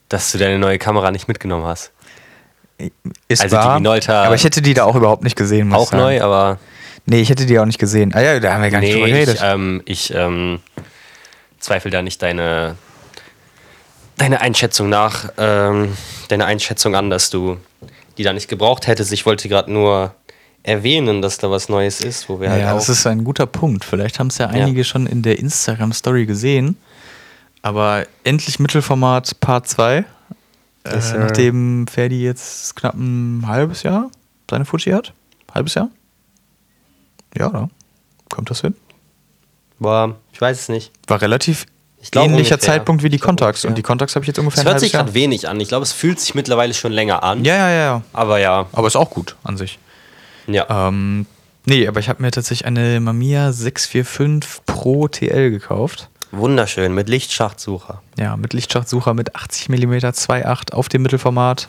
dass 0.09 0.33
du 0.33 0.39
deine 0.39 0.59
neue 0.59 0.79
Kamera 0.79 1.11
nicht 1.11 1.29
mitgenommen 1.29 1.67
hast. 1.67 1.93
Ist 3.29 3.43
Also 3.43 3.57
die 3.59 3.63
wahr, 3.63 3.79
Minolta- 3.79 4.25
aber 4.25 4.37
ich 4.37 4.45
hätte 4.45 4.63
die 4.63 4.73
da 4.73 4.85
auch 4.85 4.97
überhaupt 4.97 5.23
nicht 5.23 5.37
gesehen. 5.37 5.69
muss 5.69 5.79
Auch 5.81 5.91
sagen. 5.91 6.03
neu, 6.03 6.23
aber 6.23 6.59
Nee, 7.05 7.21
ich 7.21 7.29
hätte 7.29 7.45
die 7.45 7.59
auch 7.59 7.67
nicht 7.67 7.79
gesehen. 7.81 8.15
Ah 8.15 8.21
ja, 8.23 8.41
da 8.41 8.55
haben 8.55 8.63
wir 8.63 8.71
gar 8.71 8.81
nicht 8.81 8.95
drüber 8.95 9.07
nee, 9.07 9.13
geredet. 9.13 9.35
ich, 9.37 9.43
ähm, 9.43 9.83
ich 9.85 10.15
ähm, 10.15 10.61
zweifle 11.59 11.91
da 11.91 12.01
nicht 12.01 12.23
deine, 12.23 12.77
deine 14.17 14.41
Einschätzung 14.41 14.89
nach, 14.89 15.31
ähm, 15.37 15.95
deine 16.29 16.47
Einschätzung 16.47 16.95
an, 16.95 17.11
dass 17.11 17.29
du 17.29 17.59
die 18.17 18.23
da 18.23 18.33
nicht 18.33 18.49
gebraucht 18.49 18.87
hättest. 18.87 19.13
Ich 19.13 19.27
wollte 19.27 19.49
gerade 19.51 19.71
nur 19.73 20.15
erwähnen, 20.63 21.23
dass 21.23 21.39
da 21.39 21.51
was 21.51 21.69
Neues 21.69 22.01
ist, 22.01 22.29
wo 22.29 22.41
wir 22.41 22.51
halt 22.51 22.63
ja, 22.63 22.73
auch 22.73 22.79
das 22.79 22.89
ist 22.89 23.07
ein 23.07 23.25
guter 23.25 23.47
Punkt. 23.47 23.85
Vielleicht 23.85 24.19
haben 24.19 24.29
es 24.29 24.39
ja 24.39 24.47
einige 24.49 24.85
schon 24.85 25.07
in 25.07 25.23
der 25.23 25.39
Instagram-Story 25.39 26.27
gesehen. 26.27 26.77
Aber 27.63 28.07
endlich 28.25 28.59
Mittelformat 28.59 29.39
Part 29.41 29.69
2. 29.69 29.99
Äh, 29.99 30.05
Yes, 30.85 31.15
nachdem 31.17 31.87
Ferdi 31.87 32.25
jetzt 32.25 32.75
knapp 32.75 32.95
ein 32.95 33.45
halbes 33.47 33.85
Jahr 33.85 34.11
seine 34.51 34.65
Fuji 34.65 34.93
hat. 34.93 35.13
Halbes 35.55 35.75
Jahr? 35.75 35.91
Ja, 37.39 37.49
oder? 37.49 37.71
Kommt 38.31 38.51
das 38.51 38.63
hin? 38.63 38.75
Boah, 39.79 40.17
ich 40.33 40.41
weiß 40.41 40.59
es 40.59 40.69
nicht. 40.69 40.91
War 41.07 41.21
relativ 41.23 41.67
glaub 42.11 42.25
ähnlicher 42.25 42.57
ungefähr. 42.57 42.59
Zeitpunkt 42.59 43.03
wie 43.05 43.11
die 43.11 43.19
ungefähr. 43.19 43.65
Und 43.65 43.77
die 43.79 43.83
Contax 43.83 44.17
habe 44.17 44.25
ich 44.25 44.27
jetzt 44.29 44.39
ungefähr 44.41 44.63
Es 44.65 44.69
hört 44.69 44.81
sich 44.81 44.93
gerade 44.93 45.15
wenig 45.15 45.49
an. 45.49 45.61
Ich 45.61 45.69
glaube, 45.69 45.85
es 45.85 45.93
fühlt 45.93 46.19
sich 46.19 46.35
mittlerweile 46.35 46.75
schon 46.75 46.91
länger 46.93 47.23
an. 47.23 47.45
Ja, 47.45 47.55
ja, 47.57 47.71
ja. 47.71 48.03
Aber 48.13 48.39
ja, 48.39 48.67
Aber 48.73 48.89
ist 48.89 48.97
auch 48.97 49.11
gut 49.11 49.37
an 49.45 49.57
sich. 49.57 49.79
Ja. 50.47 50.89
Ähm, 50.89 51.27
nee, 51.65 51.87
aber 51.87 52.01
ich 52.01 52.09
habe 52.09 52.23
mir 52.23 52.31
tatsächlich 52.31 52.67
eine 52.67 53.01
Mamiya 53.01 53.53
645 53.53 54.65
Pro 54.67 55.09
TL 55.09 55.51
gekauft. 55.51 56.09
Wunderschön, 56.33 56.95
mit 56.95 57.09
Lichtschachtsucher. 57.11 58.01
Ja, 58.19 58.37
mit 58.37 58.55
Lichtschachtsucher 58.55 59.13
mit 59.13 59.37
80 59.37 59.69
mm 59.69 59.93
2.8 59.93 60.73
auf 60.73 60.89
dem 60.89 61.03
Mittelformat, 61.03 61.69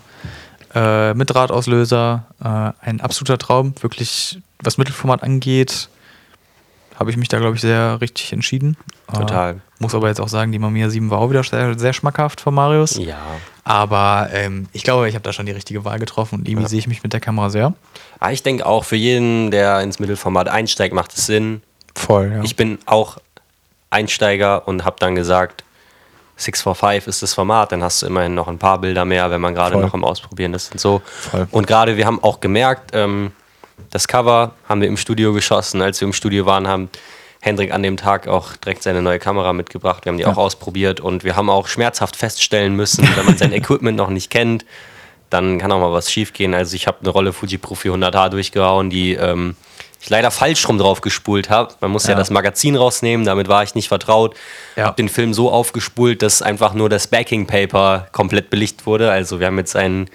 äh, 0.74 1.14
mit 1.14 1.30
Drahtauslöser. 1.30 2.26
Äh, 2.42 2.88
ein 2.88 3.02
absoluter 3.02 3.38
Traum. 3.38 3.76
Wirklich, 3.82 4.40
was 4.60 4.78
Mittelformat 4.78 5.22
angeht, 5.22 5.90
habe 6.98 7.12
ich 7.12 7.18
mich 7.18 7.28
da, 7.28 7.40
glaube 7.40 7.56
ich, 7.56 7.62
sehr 7.62 8.00
richtig 8.00 8.32
entschieden. 8.32 8.78
Total. 9.14 9.56
Äh, 9.56 9.56
muss 9.80 9.94
aber 9.94 10.08
jetzt 10.08 10.22
auch 10.22 10.30
sagen, 10.30 10.54
die 10.54 10.60
Mamiya 10.60 10.90
7 10.90 11.10
war 11.10 11.20
auch 11.20 11.30
wieder 11.30 11.44
sehr, 11.44 11.78
sehr 11.78 11.92
schmackhaft 11.92 12.40
von 12.40 12.54
Marius. 12.54 12.98
Ja. 12.98 13.18
Aber 13.66 14.30
ähm, 14.34 14.68
ich 14.74 14.84
glaube, 14.84 15.08
ich 15.08 15.16
habe 15.16 15.24
da 15.24 15.32
schon 15.32 15.46
die 15.46 15.52
richtige 15.54 15.86
Wahl 15.86 16.00
getroffen 16.00 16.40
und 16.40 16.48
irgendwie 16.48 16.64
Ja. 16.64 16.70
sehe 16.70 16.80
ich 16.80 16.88
mich 16.88 17.02
mit 17.04 17.14
der 17.14 17.20
Kamera 17.22 17.50
sehr. 17.50 17.74
Aber 18.20 18.32
ich 18.32 18.44
denke 18.44 18.66
auch, 18.66 18.84
für 18.84 18.96
jeden, 18.98 19.52
der 19.52 19.80
ins 19.82 20.00
Mittelformat 20.00 20.50
einsteigt, 20.50 20.94
macht 20.94 21.16
es 21.18 21.26
Sinn. 21.26 21.62
Voll, 21.96 22.32
ja. 22.36 22.44
Ich 22.44 22.56
bin 22.56 22.80
auch 22.86 23.18
Einsteiger 23.90 24.68
und 24.68 24.84
habe 24.86 24.98
dann 25.00 25.16
gesagt, 25.16 25.64
645 26.38 27.08
ist 27.08 27.22
das 27.22 27.34
Format, 27.34 27.72
dann 27.72 27.84
hast 27.84 28.02
du 28.02 28.08
immerhin 28.08 28.34
noch 28.36 28.48
ein 28.48 28.58
paar 28.58 28.80
Bilder 28.80 29.06
mehr, 29.06 29.30
wenn 29.30 29.40
man 29.40 29.54
gerade 29.54 29.78
noch 29.78 29.94
am 29.94 30.04
Ausprobieren 30.04 30.54
ist 30.54 30.72
und 30.72 30.80
so. 30.80 31.02
Voll. 31.06 31.48
Und 31.52 31.68
gerade 31.68 31.96
wir 31.96 32.06
haben 32.06 32.22
auch 32.24 32.40
gemerkt, 32.40 32.92
ähm, 32.94 33.32
das 33.92 34.08
Cover 34.08 34.54
haben 34.68 34.82
wir 34.82 34.88
im 34.88 34.98
Studio 34.98 35.32
geschossen. 35.34 35.82
Als 35.82 36.02
wir 36.02 36.08
im 36.08 36.14
Studio 36.14 36.46
waren, 36.46 36.68
haben 36.68 36.90
Hendrik 37.46 37.74
an 37.74 37.84
dem 37.84 37.98
Tag 37.98 38.30
auch 38.30 38.56
direkt 38.56 38.84
seine 38.84 39.02
neue 39.02 39.20
Kamera 39.20 39.52
mitgebracht. 39.52 40.06
Wir 40.06 40.12
haben 40.12 40.18
die 40.18 40.24
Ja. 40.24 40.32
auch 40.32 40.38
ausprobiert 40.38 41.02
und 41.02 41.26
wir 41.26 41.36
haben 41.36 41.50
auch 41.50 41.68
schmerzhaft 41.68 42.16
feststellen 42.16 42.74
müssen, 42.74 43.06
wenn 43.18 43.26
man 43.26 43.38
sein 43.38 43.52
Equipment 43.54 43.98
noch 43.98 44.10
nicht 44.10 44.30
kennt, 44.30 44.64
dann 45.30 45.58
kann 45.58 45.70
auch 45.74 45.80
mal 45.82 45.92
was 45.92 46.10
schiefgehen. 46.10 46.54
Also 46.54 46.76
ich 46.78 46.88
habe 46.88 47.00
eine 47.02 47.10
Rolle 47.10 47.34
Fuji 47.34 47.58
Pro 47.58 47.76
400H 47.76 48.30
durchgehauen, 48.30 48.90
die 48.90 49.16
ähm, 49.16 49.58
ich 50.02 50.10
leider 50.10 50.32
falsch 50.32 50.66
rum 50.70 50.78
drauf 50.78 51.02
gespult 51.02 51.50
habe. 51.50 51.74
Man 51.82 51.92
muss 51.92 52.06
ja. 52.06 52.12
Ja. 52.12 52.16
das 52.18 52.30
Magazin 52.30 52.78
rausnehmen, 52.78 53.26
damit 53.26 53.50
war 53.50 53.62
ich 53.64 53.76
nicht 53.76 53.90
vertraut. 53.90 54.36
Ja. 54.78 54.86
Habe 54.86 54.96
den 54.96 55.10
Film 55.10 55.34
so 55.34 55.52
aufgespult, 55.52 56.22
dass 56.22 56.42
einfach 56.42 56.74
nur 56.74 56.88
das 56.88 57.08
Backing 57.08 57.46
Paper 57.46 58.08
komplett 58.14 58.50
belicht 58.52 58.86
wurde. 58.86 59.12
Also 59.12 59.42
wir 59.42 59.48
haben 59.48 59.58
jetzt 59.58 59.76
einen 59.76 60.10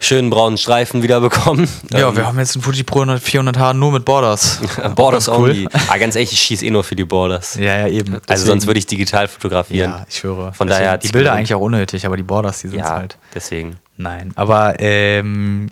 schönen 0.00 0.30
braunen 0.30 0.58
Streifen 0.58 1.02
wieder 1.02 1.20
bekommen. 1.20 1.68
ja, 1.90 2.08
Ähm, 2.08 2.16
wir 2.16 2.26
haben 2.26 2.38
jetzt 2.38 2.54
einen 2.54 2.62
Fuji 2.62 2.82
Pro 2.84 3.00
400H 3.02 3.72
nur 3.74 3.92
mit 3.92 4.04
Borders. 4.04 4.60
Borders 4.94 5.28
cool. 5.28 5.50
only. 5.50 5.68
Ah, 5.88 5.96
ganz 5.98 6.14
ehrlich, 6.14 6.32
ich 6.32 6.40
schieße 6.40 6.64
eh 6.66 6.70
nur 6.70 6.84
für 6.84 6.94
die 6.96 7.04
Borders. 7.04 7.56
Ja, 7.56 7.78
ja, 7.80 7.88
eben. 7.88 8.18
Also 8.28 8.46
sonst 8.46 8.66
würde 8.66 8.78
ich 8.78 8.86
digital 8.86 9.26
fotografieren. 9.28 9.90
Ja, 9.90 10.06
ich 10.08 10.18
schwöre. 10.18 10.52
Von 10.52 10.68
daher 10.68 10.80
Deswegen, 10.80 10.92
hat's 10.92 11.06
die 11.06 11.12
Bilder 11.12 11.32
eigentlich 11.32 11.54
auch 11.54 11.60
unnötig, 11.60 12.06
aber 12.06 12.16
die 12.16 12.22
Borders, 12.22 12.60
die 12.60 12.68
sind 12.68 12.78
Ja, 12.80 12.90
halt. 12.90 13.18
deswegen. 13.34 13.76
Nein, 13.96 14.32
aber 14.36 14.78
ähm, 14.78 15.70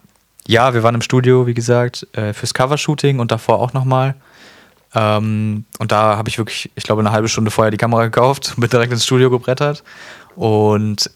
ja, 0.48 0.74
wir 0.74 0.82
waren 0.82 0.96
im 0.96 1.02
Studio, 1.02 1.46
wie 1.46 1.54
gesagt, 1.54 2.06
äh, 2.12 2.32
fürs 2.32 2.52
Covershooting 2.54 3.20
und 3.20 3.30
davor 3.30 3.60
auch 3.60 3.72
nochmal. 3.72 4.14
Ähm, 4.94 5.64
und 5.78 5.92
da 5.92 6.16
habe 6.16 6.28
ich 6.28 6.38
wirklich, 6.38 6.70
ich 6.74 6.84
glaube, 6.84 7.00
eine 7.00 7.12
halbe 7.12 7.28
Stunde 7.28 7.50
vorher 7.50 7.70
die 7.70 7.76
Kamera 7.76 8.04
gekauft, 8.04 8.54
bin 8.58 8.68
direkt 8.70 8.92
ins 8.92 9.04
Studio 9.04 9.30
gebrettert 9.30 9.84
und 10.34 11.10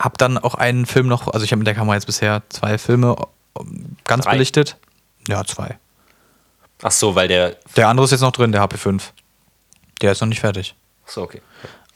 habe 0.00 0.16
dann 0.18 0.38
auch 0.38 0.54
einen 0.54 0.86
Film 0.86 1.08
noch, 1.08 1.28
also 1.28 1.44
ich 1.44 1.52
habe 1.52 1.58
mit 1.58 1.66
der 1.66 1.74
Kamera 1.74 1.94
jetzt 1.94 2.06
bisher 2.06 2.42
zwei 2.48 2.78
Filme 2.78 3.16
ganz 4.04 4.24
Drei? 4.24 4.32
belichtet. 4.32 4.76
Ja, 5.28 5.44
zwei. 5.44 5.78
Ach 6.82 6.90
so, 6.90 7.14
weil 7.14 7.28
der. 7.28 7.56
Der 7.76 7.88
andere 7.88 8.04
ist 8.04 8.10
jetzt 8.10 8.20
noch 8.20 8.32
drin, 8.32 8.52
der 8.52 8.62
HP5. 8.62 9.02
Der 10.00 10.12
ist 10.12 10.20
noch 10.20 10.28
nicht 10.28 10.40
fertig. 10.40 10.74
Ach 11.06 11.10
so, 11.10 11.22
okay. 11.22 11.40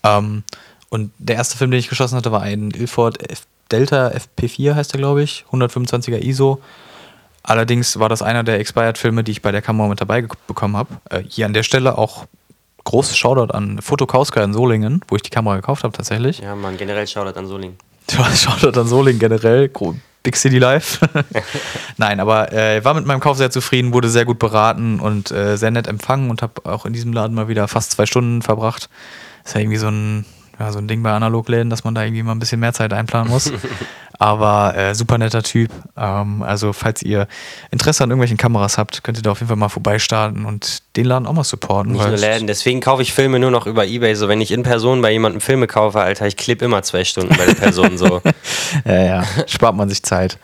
Ähm, 0.05 0.45
und 0.89 1.13
der 1.19 1.37
erste 1.37 1.57
Film, 1.57 1.71
den 1.73 1.81
ich 1.81 1.89
geschossen 1.89 2.17
hatte, 2.17 2.31
war 2.31 2.43
ein 2.43 2.71
Ilford 2.71 3.31
F 3.31 3.47
Delta 3.73 4.13
FP4, 4.13 4.77
heißt 4.77 4.93
der, 4.93 4.99
glaube 4.99 5.23
ich. 5.23 5.45
125er 5.51 6.23
ISO. 6.23 6.63
Allerdings 7.43 7.99
war 7.99 8.09
das 8.09 8.23
einer 8.23 8.45
der 8.45 8.61
Expired-Filme, 8.61 9.25
die 9.25 9.33
ich 9.33 9.43
bei 9.43 9.51
der 9.51 9.63
Kamera 9.63 9.89
mit 9.89 10.01
dabei 10.01 10.23
bekommen 10.47 10.77
habe. 10.77 11.01
Äh, 11.11 11.25
hier 11.29 11.47
an 11.47 11.53
der 11.53 11.65
Stelle 11.65 11.99
auch 11.99 12.27
großes 12.85 13.17
Shoutout 13.17 13.53
an 13.53 13.83
Foto 13.83 14.07
Kauska 14.07 14.43
in 14.43 14.53
Solingen, 14.53 15.01
wo 15.09 15.17
ich 15.17 15.23
die 15.23 15.31
Kamera 15.31 15.57
gekauft 15.57 15.83
habe 15.83 15.97
tatsächlich. 15.97 16.39
Ja, 16.39 16.55
man, 16.55 16.77
generell 16.77 17.07
Shoutout 17.07 17.39
an 17.39 17.47
Soling. 17.47 17.77
Ja, 18.13 18.25
Shoutout 18.35 18.79
an 18.79 18.87
Solingen 18.87 19.19
generell. 19.19 19.71
Big 20.23 20.37
City 20.37 20.59
Life. 20.59 20.99
Nein, 21.97 22.19
aber 22.19 22.53
äh, 22.53 22.85
war 22.85 22.95
mit 22.95 23.07
meinem 23.07 23.21
Kauf 23.21 23.37
sehr 23.37 23.51
zufrieden, 23.51 23.93
wurde 23.93 24.09
sehr 24.09 24.25
gut 24.25 24.41
beraten 24.41 24.99
und 24.99 25.31
äh, 25.31 25.57
sehr 25.57 25.71
nett 25.71 25.87
empfangen 25.87 26.31
und 26.31 26.43
habe 26.43 26.65
auch 26.65 26.85
in 26.85 26.93
diesem 26.93 27.13
Laden 27.13 27.35
mal 27.35 27.47
wieder 27.47 27.69
fast 27.69 27.93
zwei 27.93 28.07
Stunden 28.07 28.43
verbracht. 28.43 28.89
Ist 29.45 29.55
ja 29.55 29.61
irgendwie 29.61 29.77
so 29.77 29.89
ein, 29.89 30.25
ja, 30.59 30.73
so 30.73 30.79
ein 30.79 30.89
Ding 30.89 31.05
bei 31.05 31.13
Analogläden, 31.13 31.71
dass 31.71 31.85
man 31.85 31.95
da 31.95 32.03
irgendwie 32.03 32.25
mal 32.25 32.33
ein 32.33 32.41
bisschen 32.41 32.59
mehr 32.59 32.73
Zeit 32.73 32.93
einplanen 32.93 33.31
muss. 33.31 33.53
aber 34.19 34.75
äh, 34.77 34.95
super 34.95 35.19
netter 35.19 35.43
Typ. 35.43 35.71
Ähm, 35.97 36.43
also 36.43 36.73
falls 36.73 37.03
ihr 37.03 37.27
Interesse 37.71 38.05
an 38.05 38.11
irgendwelchen 38.11 38.37
Kameras 38.37 38.79
habt, 38.79 39.05
könnt 39.05 39.19
ihr 39.19 39.23
da 39.23 39.33
auf 39.33 39.41
jeden 39.41 39.49
Fall 39.49 39.57
mal 39.57 39.69
vorbeistarten 39.69 40.45
und 40.45 40.83
den 40.97 41.07
Laden 41.07 41.27
auch 41.27 41.33
mal 41.33 41.45
supporten. 41.45 41.93
Nicht 41.93 42.07
nur 42.07 42.17
Läden. 42.17 42.47
Deswegen 42.47 42.81
kaufe 42.81 43.03
ich 43.03 43.13
Filme 43.13 43.39
nur 43.39 43.51
noch 43.51 43.67
über 43.67 43.87
Ebay. 43.87 44.15
So, 44.15 44.29
wenn 44.29 44.41
ich 44.41 44.51
in 44.51 44.63
Person 44.63 45.03
bei 45.03 45.13
jemandem 45.13 45.41
Filme 45.41 45.67
kaufe, 45.67 46.01
Alter, 46.01 46.27
ich 46.27 46.37
klipp 46.37 46.63
immer 46.63 46.83
zwei 46.83 47.05
Stunden 47.05 47.37
bei 47.37 47.47
der 47.47 47.55
Person 47.55 47.99
so. 47.99 48.23
Ja, 48.85 49.03
ja, 49.03 49.25
spart 49.47 49.77
man 49.77 49.89
sich 49.89 50.03
Zeit. 50.03 50.39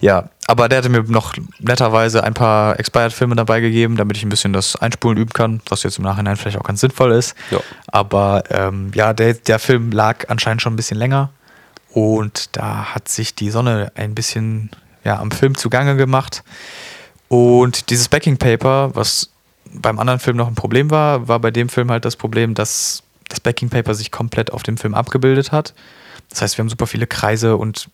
Ja, 0.00 0.30
aber 0.46 0.68
der 0.68 0.78
hatte 0.78 0.88
mir 0.88 1.04
noch 1.04 1.34
netterweise 1.60 2.24
ein 2.24 2.34
paar 2.34 2.78
Expired-Filme 2.78 3.36
dabei 3.36 3.60
gegeben, 3.60 3.96
damit 3.96 4.16
ich 4.16 4.24
ein 4.24 4.28
bisschen 4.28 4.52
das 4.52 4.74
Einspulen 4.74 5.16
üben 5.16 5.32
kann, 5.32 5.60
was 5.68 5.84
jetzt 5.84 5.98
im 5.98 6.04
Nachhinein 6.04 6.36
vielleicht 6.36 6.58
auch 6.58 6.64
ganz 6.64 6.80
sinnvoll 6.80 7.12
ist. 7.12 7.36
Ja. 7.50 7.60
Aber 7.86 8.42
ähm, 8.50 8.90
ja, 8.94 9.12
der, 9.12 9.34
der 9.34 9.58
Film 9.60 9.92
lag 9.92 10.28
anscheinend 10.28 10.60
schon 10.60 10.72
ein 10.72 10.76
bisschen 10.76 10.98
länger 10.98 11.30
und 11.92 12.56
da 12.56 12.94
hat 12.94 13.08
sich 13.08 13.34
die 13.34 13.50
Sonne 13.50 13.92
ein 13.94 14.14
bisschen 14.14 14.70
ja, 15.04 15.18
am 15.18 15.30
Film 15.30 15.56
zugange 15.56 15.96
gemacht. 15.96 16.42
Und 17.28 17.90
dieses 17.90 18.08
Backing 18.08 18.36
Paper, 18.36 18.94
was 18.94 19.30
beim 19.72 19.98
anderen 19.98 20.20
Film 20.20 20.36
noch 20.36 20.48
ein 20.48 20.54
Problem 20.54 20.90
war, 20.90 21.28
war 21.28 21.38
bei 21.38 21.50
dem 21.50 21.68
Film 21.68 21.90
halt 21.90 22.04
das 22.04 22.16
Problem, 22.16 22.54
dass 22.54 23.02
das 23.28 23.40
Backing 23.40 23.70
Paper 23.70 23.94
sich 23.94 24.10
komplett 24.10 24.52
auf 24.52 24.62
dem 24.62 24.76
Film 24.76 24.94
abgebildet 24.94 25.52
hat. 25.52 25.74
Das 26.28 26.42
heißt, 26.42 26.56
wir 26.56 26.62
haben 26.62 26.68
super 26.68 26.86
viele 26.86 27.06
Kreise 27.06 27.56
und 27.56 27.88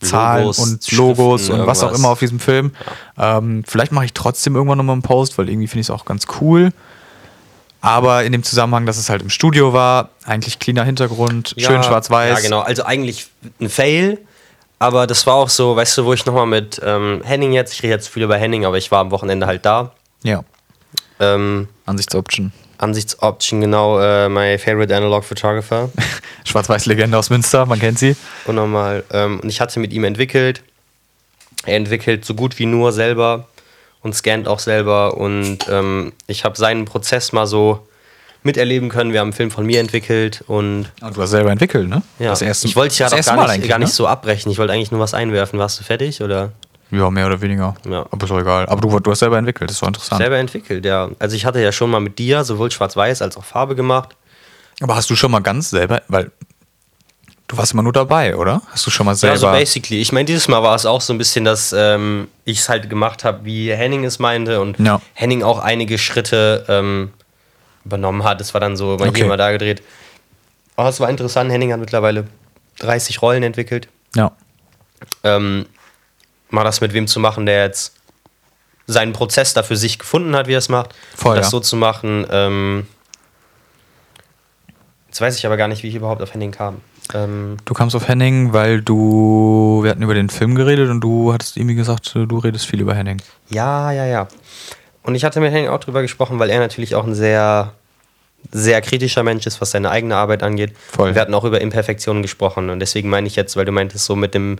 Zahlen 0.00 0.44
Logos, 0.44 0.58
und 0.58 0.92
Logos 0.92 1.40
Schriften, 1.42 1.60
und 1.60 1.66
was 1.66 1.78
auch 1.78 1.84
irgendwas. 1.84 2.00
immer 2.00 2.08
auf 2.10 2.18
diesem 2.18 2.38
Film. 2.38 2.72
Ähm, 3.18 3.64
vielleicht 3.66 3.92
mache 3.92 4.04
ich 4.04 4.12
trotzdem 4.12 4.54
irgendwann 4.54 4.78
nochmal 4.78 4.94
einen 4.94 5.02
Post, 5.02 5.38
weil 5.38 5.48
irgendwie 5.48 5.68
finde 5.68 5.80
ich 5.80 5.86
es 5.86 5.90
auch 5.90 6.04
ganz 6.04 6.26
cool. 6.40 6.72
Aber 7.86 8.24
in 8.24 8.32
dem 8.32 8.42
Zusammenhang, 8.42 8.84
dass 8.84 8.96
es 8.96 9.08
halt 9.08 9.22
im 9.22 9.30
Studio 9.30 9.72
war, 9.72 10.10
eigentlich 10.24 10.58
cleaner 10.58 10.84
Hintergrund, 10.84 11.54
schön 11.56 11.82
schwarz-weiß. 11.82 12.38
Ja, 12.38 12.40
genau. 12.42 12.60
Also 12.60 12.84
eigentlich 12.84 13.28
ein 13.60 13.68
Fail. 13.68 14.18
Aber 14.78 15.06
das 15.06 15.26
war 15.26 15.34
auch 15.34 15.48
so, 15.48 15.74
weißt 15.76 15.96
du, 15.98 16.04
wo 16.04 16.12
ich 16.12 16.26
nochmal 16.26 16.46
mit 16.46 16.80
ähm, 16.84 17.22
Henning 17.24 17.52
jetzt, 17.52 17.72
ich 17.72 17.82
rede 17.82 17.94
jetzt 17.94 18.08
viel 18.08 18.24
über 18.24 18.36
Henning, 18.36 18.66
aber 18.66 18.76
ich 18.76 18.90
war 18.90 19.00
am 19.00 19.10
Wochenende 19.10 19.46
halt 19.46 19.64
da. 19.64 19.92
Ja, 20.22 20.42
Ähm, 21.18 21.68
Ansichtsoption. 21.86 22.52
Ansichtsoption, 22.78 23.62
genau, 23.62 23.98
äh, 24.00 24.28
my 24.28 24.58
favorite 24.58 24.94
analog 24.94 25.24
photographer. 25.24 25.88
Schwarz-Weiß-Legende 26.44 27.16
aus 27.16 27.30
Münster, 27.30 27.64
man 27.64 27.78
kennt 27.78 27.98
sie. 27.98 28.16
Unnormal. 28.44 29.04
Ähm, 29.12 29.40
und 29.40 29.48
ich 29.48 29.60
hatte 29.62 29.80
mit 29.80 29.94
ihm 29.94 30.04
entwickelt. 30.04 30.62
Er 31.64 31.76
entwickelt 31.76 32.24
so 32.26 32.34
gut 32.34 32.58
wie 32.58 32.66
nur 32.66 32.92
selber 32.92 33.46
und 34.06 34.14
scannt 34.14 34.48
auch 34.48 34.58
selber. 34.60 35.16
Und 35.18 35.58
ähm, 35.70 36.12
ich 36.26 36.44
habe 36.44 36.56
seinen 36.56 36.84
Prozess 36.86 37.32
mal 37.32 37.46
so 37.46 37.86
miterleben 38.42 38.88
können. 38.88 39.12
Wir 39.12 39.20
haben 39.20 39.26
einen 39.28 39.32
Film 39.34 39.50
von 39.50 39.66
mir 39.66 39.80
entwickelt 39.80 40.42
und 40.46 40.86
Ah, 41.00 41.10
du 41.10 41.20
hast 41.20 41.30
selber 41.30 41.50
entwickelt, 41.50 41.88
ne? 41.88 42.02
ja, 42.18 42.30
Das 42.30 42.42
erste, 42.42 42.68
ich 42.68 42.76
wollte 42.76 42.90
dich 42.90 43.00
ja 43.00 43.08
doch 43.10 43.20
gar 43.24 43.56
nicht, 43.56 43.68
gar 43.68 43.78
nicht 43.78 43.88
ne? 43.88 43.94
so 43.94 44.06
abbrechen. 44.06 44.50
Ich 44.52 44.58
wollte 44.58 44.72
eigentlich 44.72 44.92
nur 44.92 45.00
was 45.00 45.14
einwerfen. 45.14 45.58
Warst 45.58 45.80
du 45.80 45.84
fertig 45.84 46.22
oder? 46.22 46.52
Ja, 46.92 47.10
mehr 47.10 47.26
oder 47.26 47.40
weniger. 47.40 47.74
Ja. 47.90 48.06
Aber 48.10 48.22
ist 48.24 48.30
doch 48.30 48.38
egal. 48.38 48.66
Aber 48.66 48.80
du, 48.80 49.00
du 49.00 49.10
hast 49.10 49.18
selber 49.18 49.36
entwickelt, 49.36 49.68
das 49.68 49.80
doch 49.80 49.88
interessant. 49.88 50.20
Selber 50.20 50.36
entwickelt, 50.38 50.84
ja. 50.84 51.10
Also 51.18 51.34
ich 51.34 51.44
hatte 51.44 51.60
ja 51.60 51.72
schon 51.72 51.90
mal 51.90 51.98
mit 52.00 52.18
dir 52.20 52.44
sowohl 52.44 52.70
Schwarz-Weiß 52.70 53.22
als 53.22 53.36
auch 53.36 53.44
Farbe 53.44 53.74
gemacht. 53.74 54.16
Aber 54.80 54.94
hast 54.94 55.10
du 55.10 55.16
schon 55.16 55.32
mal 55.32 55.40
ganz 55.40 55.70
selber, 55.70 56.02
weil 56.06 56.30
du 57.48 57.56
warst 57.56 57.72
immer 57.72 57.82
nur 57.82 57.92
dabei, 57.92 58.36
oder? 58.36 58.62
Hast 58.72 58.86
du 58.86 58.90
schon 58.90 59.06
mal 59.06 59.12
Ja, 59.12 59.16
selber. 59.16 59.36
so 59.38 59.46
basically. 59.48 60.00
Ich 60.00 60.12
meine, 60.12 60.24
dieses 60.24 60.48
Mal 60.48 60.62
war 60.62 60.74
es 60.74 60.84
auch 60.86 61.00
so 61.00 61.12
ein 61.12 61.18
bisschen, 61.18 61.44
dass 61.44 61.72
ähm, 61.72 62.28
ich 62.44 62.58
es 62.60 62.68
halt 62.68 62.90
gemacht 62.90 63.24
habe, 63.24 63.44
wie 63.44 63.72
Henning 63.72 64.04
es 64.04 64.18
meinte 64.18 64.60
und 64.60 64.78
Ja. 64.78 65.00
Henning 65.14 65.42
auch 65.42 65.58
einige 65.58 65.98
Schritte 65.98 66.64
ähm, 66.68 67.12
übernommen 67.84 68.24
hat. 68.24 68.40
Es 68.40 68.52
war 68.54 68.60
dann 68.60 68.76
so 68.76 68.96
mal 68.98 69.08
Okay. 69.08 69.18
hier, 69.20 69.26
mal 69.26 69.36
da 69.36 69.52
gedreht. 69.52 69.82
Aber 70.76 70.88
es 70.88 70.98
war 71.00 71.08
interessant. 71.08 71.50
Henning 71.50 71.72
hat 71.72 71.80
mittlerweile 71.80 72.26
30 72.80 73.22
Rollen 73.22 73.42
entwickelt. 73.42 73.88
ja. 74.14 74.32
Ähm, 75.24 75.66
mal 76.48 76.64
das 76.64 76.80
mit 76.80 76.92
wem 76.94 77.06
zu 77.06 77.20
machen, 77.20 77.44
der 77.44 77.64
jetzt 77.64 77.94
seinen 78.86 79.12
Prozess 79.12 79.52
da 79.52 79.62
für 79.62 79.76
sich 79.76 79.98
gefunden 79.98 80.34
hat, 80.36 80.46
wie 80.46 80.54
er 80.54 80.58
es 80.58 80.68
macht. 80.68 80.94
Voll, 81.14 81.36
das 81.36 81.46
ja. 81.46 81.50
so 81.50 81.60
zu 81.60 81.76
machen. 81.76 82.26
Ähm, 82.30 82.86
jetzt 85.08 85.20
weiß 85.20 85.36
ich 85.36 85.44
aber 85.46 85.56
gar 85.56 85.68
nicht, 85.68 85.82
wie 85.82 85.88
ich 85.88 85.94
überhaupt 85.94 86.22
auf 86.22 86.32
Henning 86.32 86.52
kam. 86.52 86.80
Ähm, 87.14 87.56
Du 87.64 87.74
kamst 87.74 87.94
auf 87.96 88.08
Henning, 88.08 88.52
weil 88.52 88.82
du. 88.82 89.80
Wir 89.82 89.90
hatten 89.90 90.02
über 90.02 90.14
den 90.14 90.28
Film 90.30 90.54
geredet 90.54 90.90
und 90.90 91.00
du 91.00 91.32
hattest 91.32 91.56
irgendwie 91.56 91.74
gesagt, 91.74 92.12
du 92.14 92.38
redest 92.38 92.66
viel 92.66 92.80
über 92.80 92.94
Henning. 92.94 93.20
Ja, 93.50 93.90
ja, 93.92 94.04
ja. 94.06 94.28
Und 95.02 95.14
ich 95.14 95.24
hatte 95.24 95.40
mit 95.40 95.52
Henning 95.52 95.68
auch 95.68 95.78
drüber 95.80 96.02
gesprochen, 96.02 96.38
weil 96.38 96.50
er 96.50 96.58
natürlich 96.58 96.94
auch 96.96 97.04
ein 97.06 97.14
sehr, 97.14 97.72
sehr 98.50 98.80
kritischer 98.80 99.22
Mensch 99.22 99.46
ist, 99.46 99.60
was 99.60 99.70
seine 99.70 99.90
eigene 99.90 100.16
Arbeit 100.16 100.42
angeht. 100.42 100.72
Voll. 100.92 101.14
Wir 101.14 101.20
hatten 101.22 101.34
auch 101.34 101.44
über 101.44 101.60
Imperfektionen 101.60 102.22
gesprochen 102.22 102.70
und 102.70 102.80
deswegen 102.80 103.08
meine 103.08 103.26
ich 103.28 103.36
jetzt, 103.36 103.56
weil 103.56 103.64
du 103.64 103.72
meintest, 103.72 104.04
so 104.04 104.16
mit 104.16 104.34
dem 104.34 104.58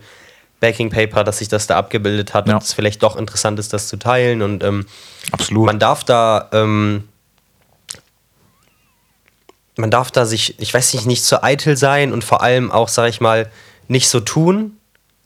Backing 0.59 0.89
Paper, 0.89 1.23
dass 1.23 1.37
sich 1.39 1.49
das 1.49 1.67
da 1.67 1.77
abgebildet 1.77 2.33
hat, 2.33 2.47
Ja. 2.47 2.55
dass 2.55 2.65
es 2.69 2.73
vielleicht 2.73 3.03
doch 3.03 3.15
interessant 3.17 3.59
ist, 3.59 3.73
das 3.73 3.87
zu 3.89 3.97
teilen 3.97 4.41
und 4.41 4.63
ähm, 4.63 4.85
Absolut. 5.31 5.65
man 5.65 5.79
darf 5.79 6.03
da, 6.03 6.49
ähm, 6.53 7.03
man 9.77 9.91
darf 9.91 10.11
da 10.11 10.25
sich, 10.25 10.59
ich 10.59 10.73
weiß 10.73 10.93
nicht, 10.93 11.05
nicht 11.05 11.23
zu 11.23 11.43
eitel 11.43 11.77
sein 11.77 12.11
und 12.13 12.23
vor 12.23 12.41
allem 12.41 12.71
auch, 12.71 12.87
sag 12.89 13.09
ich 13.09 13.21
mal, 13.21 13.49
nicht 13.87 14.09
so 14.09 14.19
tun, 14.19 14.77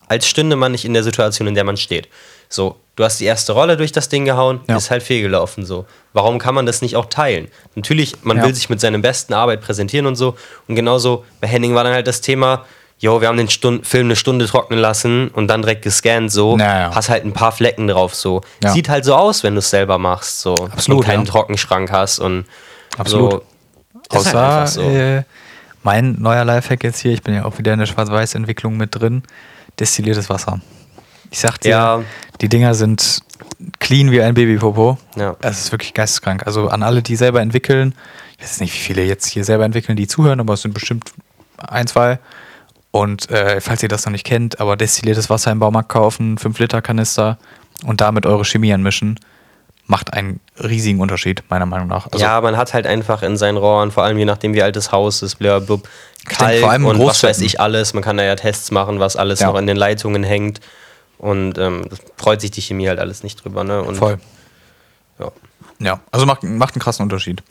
als 0.07 0.27
stünde 0.27 0.55
man 0.55 0.71
nicht 0.73 0.85
in 0.85 0.93
der 0.93 1.03
Situation, 1.03 1.47
in 1.47 1.55
der 1.55 1.63
man 1.63 1.77
steht. 1.77 2.07
So, 2.49 2.75
du 2.97 3.03
hast 3.05 3.19
die 3.21 3.25
erste 3.25 3.53
Rolle 3.53 3.77
durch 3.77 3.93
das 3.93 4.09
Ding 4.09 4.25
gehauen, 4.25 4.59
Ja. 4.67 4.75
ist 4.75 4.91
halt 4.91 5.03
fehlgelaufen 5.03 5.65
so. 5.65 5.85
Warum 6.13 6.37
kann 6.37 6.53
man 6.53 6.65
das 6.65 6.81
nicht 6.81 6.97
auch 6.97 7.05
teilen? 7.05 7.47
Natürlich, 7.75 8.15
man 8.23 8.37
Ja. 8.37 8.43
will 8.43 8.53
sich 8.53 8.69
mit 8.69 8.81
seiner 8.81 8.97
besten 8.99 9.33
Arbeit 9.33 9.61
präsentieren 9.61 10.05
und 10.05 10.15
so. 10.15 10.35
Und 10.67 10.75
genauso 10.75 11.23
bei 11.39 11.47
Henning 11.47 11.73
war 11.75 11.85
dann 11.85 11.93
halt 11.93 12.07
das 12.07 12.19
Thema, 12.19 12.65
jo, 12.99 13.21
wir 13.21 13.29
haben 13.29 13.37
den 13.37 13.49
Stund 13.49 13.87
Film 13.87 14.07
eine 14.07 14.17
Stunde 14.17 14.45
trocknen 14.47 14.79
lassen 14.79 15.29
und 15.29 15.47
dann 15.47 15.61
direkt 15.61 15.81
gescannt 15.83 16.29
so. 16.31 16.57
Ja, 16.57 16.79
ja. 16.81 16.93
Hast 16.95 17.07
halt 17.09 17.23
ein 17.23 17.31
paar 17.33 17.53
Flecken 17.53 17.87
drauf 17.87 18.13
so. 18.13 18.41
Ja. 18.61 18.73
Sieht 18.73 18.89
halt 18.89 19.05
so 19.05 19.15
aus, 19.15 19.43
wenn 19.43 19.53
du 19.55 19.59
es 19.59 19.69
selber 19.69 19.97
machst 19.97 20.41
so. 20.41 20.53
Absolut, 20.55 20.99
Und 20.99 21.05
keinen. 21.05 21.25
Trockenschrank 21.25 21.89
hast 21.89 22.19
und 22.19 22.45
Absolut. 22.97 23.31
so. 23.31 23.41
Halt 24.11 24.27
Außer 24.27 24.43
einfach 24.61 24.67
so. 24.67 24.81
äh, 24.81 25.23
mein 25.83 26.15
neuer 26.21 26.45
Lifehack 26.45 26.83
jetzt 26.83 26.99
hier, 26.99 27.11
ich 27.11 27.23
bin 27.23 27.33
ja 27.33 27.45
auch 27.45 27.57
wieder 27.57 27.73
in 27.73 27.79
der 27.79 27.85
Schwarz-Weiß-Entwicklung 27.87 28.77
mit 28.77 28.93
drin, 28.95 29.23
destilliertes 29.79 30.29
Wasser. 30.29 30.59
Ich 31.31 31.39
sag 31.39 31.57
dir, 31.59 31.69
Ja. 31.69 32.03
die 32.41 32.49
Dinger 32.49 32.73
sind 32.75 33.19
clean 33.79 34.11
wie 34.11 34.21
ein 34.21 34.33
Babypopo. 34.33 34.97
Ja. 35.15 35.35
Es 35.41 35.59
ist 35.59 35.71
wirklich 35.71 35.93
geisteskrank. 35.93 36.45
Also 36.45 36.67
an 36.69 36.83
alle, 36.83 37.01
die 37.01 37.15
selber 37.15 37.41
entwickeln, 37.41 37.95
ich 38.37 38.43
weiß 38.43 38.59
nicht, 38.59 38.73
wie 38.73 38.77
viele 38.79 39.03
jetzt 39.03 39.27
hier 39.27 39.43
selber 39.45 39.65
entwickeln, 39.65 39.95
die 39.95 40.07
zuhören, 40.07 40.39
aber 40.39 40.53
es 40.55 40.61
sind 40.61 40.73
bestimmt 40.73 41.11
ein, 41.57 41.87
zwei. 41.87 42.19
Und 42.91 43.29
äh, 43.29 43.61
falls 43.61 43.81
ihr 43.83 43.89
das 43.89 44.05
noch 44.05 44.11
nicht 44.11 44.25
kennt, 44.25 44.59
aber 44.59 44.75
destilliertes 44.75 45.29
Wasser 45.29 45.51
im 45.51 45.59
Baumarkt 45.59 45.89
kaufen, 45.89 46.37
5 46.37 46.59
Liter 46.59 46.81
Kanister 46.81 47.37
und 47.85 48.01
damit 48.01 48.25
eure 48.25 48.43
Chemie 48.43 48.73
anmischen, 48.73 49.19
macht 49.87 50.13
einen 50.13 50.39
riesigen 50.63 50.99
Unterschied, 50.99 51.43
meiner 51.49 51.65
Meinung 51.65 51.87
nach. 51.87 52.07
Also, 52.11 52.23
ja, 52.23 52.39
man 52.41 52.57
hat 52.57 52.73
halt 52.73 52.85
einfach 52.87 53.23
in 53.23 53.37
seinen 53.37 53.57
Rohren, 53.57 53.91
vor 53.91 54.03
allem 54.03 54.17
je 54.17 54.25
nachdem 54.25 54.53
wie 54.53 54.61
alt 54.63 54.75
das 54.75 54.91
Haus 54.91 55.21
ist, 55.21 55.35
blablabla, 55.35 55.77
denke, 55.77 55.89
Kalk 56.25 56.59
vor 56.59 56.71
allem 56.71 56.83
in 56.83 56.89
und 56.89 57.05
was 57.05 57.23
weiß 57.23 57.41
ich 57.41 57.59
alles. 57.59 57.93
Man 57.93 58.03
kann 58.03 58.17
da 58.17 58.23
ja 58.23 58.35
Tests 58.35 58.71
machen, 58.71 58.99
was 58.99 59.15
alles 59.15 59.39
Ja. 59.39 59.47
noch 59.47 59.57
in 59.57 59.67
den 59.67 59.77
Leitungen 59.77 60.23
hängt. 60.23 60.59
Und 61.17 61.57
ähm, 61.59 61.85
freut 62.17 62.41
sich 62.41 62.49
die 62.51 62.61
Chemie 62.61 62.87
halt 62.87 62.99
alles 62.99 63.21
nicht 63.23 63.43
drüber. 63.43 63.63
Ne? 63.63 63.81
Und, 63.81 63.95
voll. 63.95 64.17
Ja. 65.19 65.31
Ja, 65.79 65.99
also 66.11 66.27
macht, 66.27 66.43
macht 66.43 66.75
einen 66.75 66.81
krassen 66.81 67.01
Unterschied. 67.03 67.41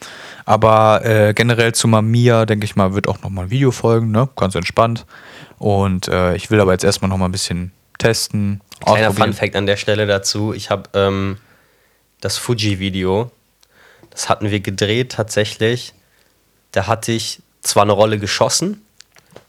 Aber 0.45 1.05
äh, 1.05 1.35
generell 1.35 1.73
zu 1.73 1.89
Mamiya, 1.89 2.47
denke 2.47 2.65
ich 2.65 2.77
mal, 2.77 2.95
wird 2.95 3.09
auch 3.09 3.21
nochmal 3.23 3.47
ein 3.47 3.51
Video 3.51 3.73
folgen, 3.73 4.13
ne? 4.13 4.29
Ganz 4.37 4.55
entspannt. 4.55 5.05
Und 5.59 6.07
äh, 6.07 6.37
ich 6.37 6.49
will 6.51 6.61
aber 6.61 6.71
jetzt 6.71 6.85
erstmal 6.85 7.09
nochmal 7.09 7.29
ein 7.29 7.33
bisschen 7.33 7.73
testen. 7.99 8.61
Kleiner. 8.85 9.13
Fun 9.13 9.33
Fact 9.33 9.57
an 9.57 9.67
der 9.67 9.77
Stelle 9.77 10.07
dazu. 10.07 10.53
Ich 10.55 10.71
habe 10.71 10.85
ähm, 10.95 11.39
das 12.21 12.37
Fuji-Video, 12.39 13.31
das 14.11 14.29
hatten 14.29 14.51
wir 14.51 14.61
gedreht 14.61 15.13
tatsächlich. 15.13 15.95
Da 16.73 16.87
hatte 16.87 17.13
ich 17.13 17.41
zwar 17.63 17.83
eine 17.85 17.93
Rolle 17.93 18.19
geschossen, 18.19 18.83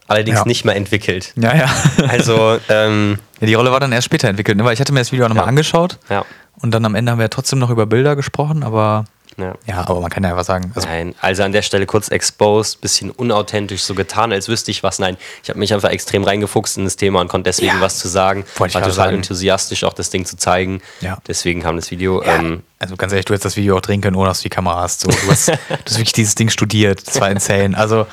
allerdings 0.08 0.38
Ja. 0.40 0.44
nicht 0.46 0.64
mehr 0.64 0.76
entwickelt. 0.76 1.32
Ja, 1.36 1.54
ja. 1.56 1.70
Also, 2.08 2.58
ähm, 2.68 3.18
ja. 3.40 3.46
Die 3.46 3.54
Rolle 3.54 3.72
war 3.72 3.80
dann 3.80 3.92
erst 3.92 4.06
später 4.06 4.28
entwickelt, 4.28 4.56
ne? 4.58 4.64
weil 4.64 4.74
ich 4.74 4.80
hatte 4.80 4.92
mir 4.92 5.00
das 5.00 5.12
Video 5.12 5.24
auch 5.24 5.28
nochmal 5.28 5.44
Ja. 5.44 5.48
angeschaut. 5.48 5.98
ja. 6.08 6.24
Und 6.60 6.70
dann 6.72 6.84
am 6.84 6.94
Ende 6.94 7.10
haben 7.10 7.18
wir 7.18 7.30
trotzdem 7.30 7.58
noch 7.58 7.70
über 7.70 7.86
Bilder 7.86 8.14
gesprochen, 8.14 8.62
aber 8.62 9.04
ja. 9.38 9.54
ja, 9.66 9.80
aber 9.88 10.00
man 10.00 10.10
kann 10.10 10.22
ja 10.24 10.36
was 10.36 10.46
sagen. 10.46 10.72
Also, 10.74 10.88
Nein, 10.88 11.14
also 11.20 11.42
an 11.42 11.52
der 11.52 11.62
Stelle 11.62 11.86
kurz 11.86 12.08
exposed, 12.08 12.80
bisschen 12.80 13.10
unauthentisch, 13.10 13.82
so 13.82 13.94
getan, 13.94 14.32
als 14.32 14.48
wüsste 14.48 14.70
ich 14.70 14.82
was. 14.82 14.98
Nein, 14.98 15.16
ich 15.42 15.48
habe 15.48 15.58
mich 15.58 15.72
einfach 15.74 15.90
extrem 15.90 16.24
reingefuchst 16.24 16.76
in 16.78 16.84
das 16.84 16.96
Thema 16.96 17.20
und 17.20 17.28
konnte 17.28 17.48
deswegen 17.48 17.76
Ja. 17.76 17.80
was 17.80 17.98
zu 17.98 18.08
sagen. 18.08 18.44
Wollte 18.56 18.70
ich 18.70 18.74
War 18.74 18.82
total 18.82 18.94
sagen. 18.94 19.16
enthusiastisch, 19.16 19.84
auch 19.84 19.92
das 19.94 20.10
Ding 20.10 20.24
zu 20.24 20.36
zeigen. 20.36 20.80
Ja. 21.00 21.18
Deswegen 21.26 21.62
kam 21.62 21.76
das 21.76 21.90
Video. 21.90 22.22
ja, 22.22 22.36
Ähm, 22.36 22.62
also 22.78 22.96
ganz 22.96 23.12
ehrlich, 23.12 23.26
du 23.26 23.32
hättest 23.32 23.44
das 23.46 23.56
Video 23.56 23.76
auch 23.76 23.80
drehen 23.80 24.00
können, 24.00 24.16
ohne 24.16 24.28
dass 24.28 24.38
du 24.38 24.44
die 24.44 24.48
Kamera 24.50 24.82
hast. 24.82 25.00
So, 25.00 25.08
du, 25.08 25.16
hast, 25.30 25.48
du 25.48 25.54
hast 25.86 25.96
wirklich 25.98 26.12
dieses 26.12 26.34
Ding 26.34 26.48
studiert. 26.50 27.06
Das 27.06 27.20
war 27.20 27.30
insane. 27.30 27.76
Also 27.78 28.06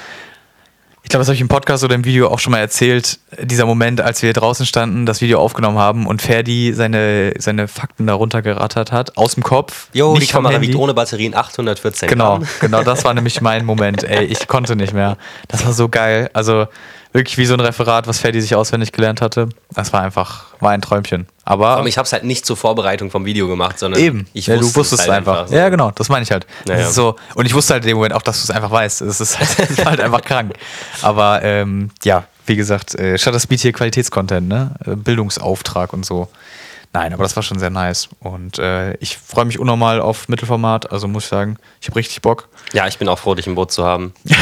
Ich 1.10 1.12
glaube, 1.12 1.22
das 1.22 1.30
habe 1.30 1.34
ich 1.34 1.42
im 1.42 1.48
Podcast 1.48 1.84
oder 1.84 1.96
im 1.96 2.06
Video 2.06 2.28
auch 2.28 2.38
schon 2.38 2.52
mal 2.52 2.60
erzählt. 2.60 3.18
Dieser 3.42 3.66
Moment, 3.66 4.00
als 4.00 4.22
wir 4.22 4.32
draußen 4.32 4.68
standen, 4.68 5.08
das 5.08 5.22
Video 5.22 5.40
aufgenommen 5.40 5.80
haben 5.80 6.06
und 6.06 6.22
Ferdi 6.22 6.72
seine, 6.76 7.34
seine 7.40 7.68
Fakten 7.68 8.06
da 8.06 8.14
runtergerattert 8.14 8.92
hat, 8.92 9.18
aus 9.18 9.34
dem 9.34 9.42
Kopf. 9.42 9.88
Jo, 9.94 10.14
nicht 10.14 10.30
die 10.30 10.32
Kamera 10.32 10.62
wiegt 10.62 10.76
ohne 10.76 10.94
Batterien 10.94 11.34
814 11.34 12.10
Genau, 12.10 12.38
Gramm. 12.38 12.48
genau, 12.62 12.84
das 12.84 13.06
war 13.06 13.16
nämlich 13.16 13.42
mein 13.42 13.66
Moment. 13.66 14.04
Ey, 14.04 14.26
ich 14.26 14.48
konnte 14.48 14.76
nicht 14.76 14.94
mehr. 14.94 15.18
Das 15.48 15.66
war 15.66 15.74
so 15.74 15.90
geil. 15.90 16.30
Also 16.34 16.68
wirklich 17.12 17.40
wie 17.40 17.48
so 17.48 17.56
ein 17.56 17.60
Referat, 17.60 18.06
was 18.06 18.20
Ferdi 18.20 18.40
sich 18.40 18.54
auswendig 18.54 18.92
gelernt 18.92 19.20
hatte. 19.20 19.50
Das 19.74 19.92
war 19.92 20.04
einfach, 20.04 20.46
war 20.60 20.74
ein 20.74 20.82
Träumchen. 20.84 21.26
Aber 21.50 21.70
Aber 21.70 21.88
ich 21.88 21.98
habe 21.98 22.06
es 22.06 22.14
halt 22.14 22.24
nicht 22.26 22.46
zur 22.46 22.56
Vorbereitung 22.56 23.10
vom 23.10 23.26
Video 23.26 23.48
gemacht, 23.48 23.80
sondern 23.80 24.00
eben, 24.00 24.28
ich 24.34 24.46
ja, 24.46 24.54
wusste 24.56 24.72
du 24.72 24.80
wusstest 24.80 25.02
es 25.02 25.08
halt 25.08 25.18
einfach. 25.18 25.48
so. 25.48 25.56
Ja, 25.56 25.70
genau, 25.70 25.90
das 25.90 26.08
meine 26.08 26.22
ich 26.22 26.32
halt. 26.32 26.46
Ja, 26.68 26.76
Das 26.76 26.82
ja. 26.82 26.88
ist 26.90 26.94
so, 26.96 27.16
und 27.34 27.48
ich 27.48 27.56
wusste 27.56 27.74
halt 27.74 27.84
in 27.84 27.88
dem 27.88 27.98
Moment 27.98 28.14
auch, 28.14 28.22
dass 28.22 28.38
du 28.40 28.44
es 28.44 28.52
einfach 28.56 28.70
weißt. 28.70 29.02
Es 29.02 29.20
ist 29.20 29.40
halt, 29.40 29.78
war 29.80 29.86
halt 29.86 30.00
einfach 30.00 30.22
krank. 30.22 30.54
Aber 31.02 31.42
ähm, 31.42 31.90
ja, 32.04 32.26
wie 32.46 32.56
gesagt, 32.56 32.94
äh, 32.94 33.18
Shutter 33.18 33.40
Speed 33.40 33.62
hier 33.62 33.74
Qualitätscontent, 33.74 34.48
ne? 34.48 34.76
Äh, 34.86 34.96
Bildungsauftrag 34.96 35.92
und 35.92 36.06
so. 36.06 36.28
Nein, 36.92 37.14
aber 37.14 37.22
das 37.22 37.36
war 37.36 37.44
schon 37.44 37.60
sehr 37.60 37.70
nice. 37.70 38.10
Und 38.20 38.58
äh, 38.58 38.96
ich 38.96 39.18
freue 39.18 39.46
mich 39.46 39.60
unnormal 39.60 40.02
auf 40.02 40.28
Mittelformat. 40.28 40.92
Also 40.92 41.08
muss 41.08 41.26
ich 41.26 41.30
sagen, 41.30 41.58
ich 41.82 41.88
habe 41.88 41.98
richtig 41.98 42.22
Bock. 42.24 42.50
Ja, 42.74 42.88
ich 42.88 42.98
bin 42.98 43.08
auch 43.08 43.20
froh, 43.20 43.36
dich 43.36 43.46
im 43.46 43.56
Boot 43.56 43.72
zu 43.72 43.86
haben. 43.86 44.14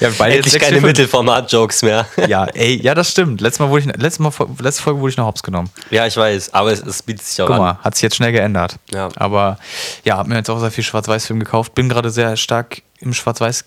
Ja, 0.00 0.08
beide 0.18 0.36
Endlich 0.36 0.54
jetzt 0.54 0.62
keine 0.62 0.78
6,45. 0.78 0.80
Mittelformat-Jokes 0.86 1.82
mehr. 1.82 2.06
Ja, 2.26 2.44
ey, 2.46 2.80
ja, 2.80 2.94
das 2.94 3.10
stimmt. 3.10 3.40
Letztes 3.40 3.60
Mal 3.60 3.68
wurde 3.70 3.80
ich, 3.82 3.86
letztes 3.96 4.18
Mal, 4.18 4.32
letzte 4.58 4.82
Folge 4.82 5.00
wurde 5.00 5.10
ich 5.10 5.16
noch 5.16 5.26
hops 5.26 5.42
genommen. 5.42 5.70
ja, 5.90 6.06
ich 6.06 6.16
weiß, 6.16 6.54
aber 6.54 6.72
es, 6.72 6.80
es 6.80 7.02
bietet 7.02 7.24
sich 7.24 7.40
auch 7.42 7.46
Guck 7.46 7.56
an. 7.56 7.62
mal, 7.62 7.78
hat 7.82 7.94
sich 7.94 8.02
jetzt 8.02 8.16
schnell 8.16 8.32
geändert. 8.32 8.76
Ja. 8.90 9.08
Aber 9.16 9.58
ja, 10.04 10.16
hab 10.16 10.26
mir 10.26 10.36
jetzt 10.36 10.48
auch 10.48 10.58
sehr 10.60 10.70
viel 10.70 10.84
Schwarz-Weiß-Film 10.84 11.40
gekauft. 11.40 11.74
Bin 11.74 11.88
gerade 11.88 12.10
sehr 12.10 12.36
stark 12.36 12.82
im 13.00 13.12
Schwarz-Weiß 13.12 13.64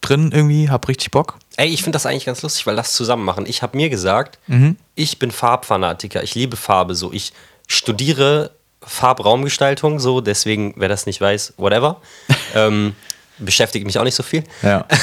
drin 0.00 0.30
irgendwie, 0.32 0.70
hab 0.70 0.86
richtig 0.88 1.10
Bock. 1.10 1.36
Ey, 1.56 1.68
ich 1.68 1.82
finde 1.82 1.96
das 1.96 2.06
eigentlich 2.06 2.26
ganz 2.26 2.42
lustig, 2.42 2.66
weil 2.66 2.76
das 2.76 2.92
zusammen 2.92 3.24
machen. 3.24 3.44
Ich 3.46 3.62
habe 3.62 3.76
mir 3.76 3.88
gesagt, 3.90 4.38
Mhm. 4.46 4.76
ich 4.94 5.18
bin 5.18 5.30
Farbfanatiker, 5.30 6.22
ich 6.22 6.34
liebe 6.34 6.56
Farbe 6.56 6.94
so. 6.94 7.12
Ich 7.12 7.32
studiere 7.66 8.50
Farbraumgestaltung 8.82 9.98
so, 9.98 10.20
deswegen, 10.20 10.74
wer 10.76 10.88
das 10.88 11.06
nicht 11.06 11.20
weiß, 11.20 11.54
whatever. 11.56 12.00
ähm, 12.54 12.94
beschäftigt 13.38 13.86
mich 13.86 13.98
auch 13.98 14.04
nicht 14.04 14.14
so 14.14 14.22
viel. 14.22 14.44
Ja. 14.62 14.84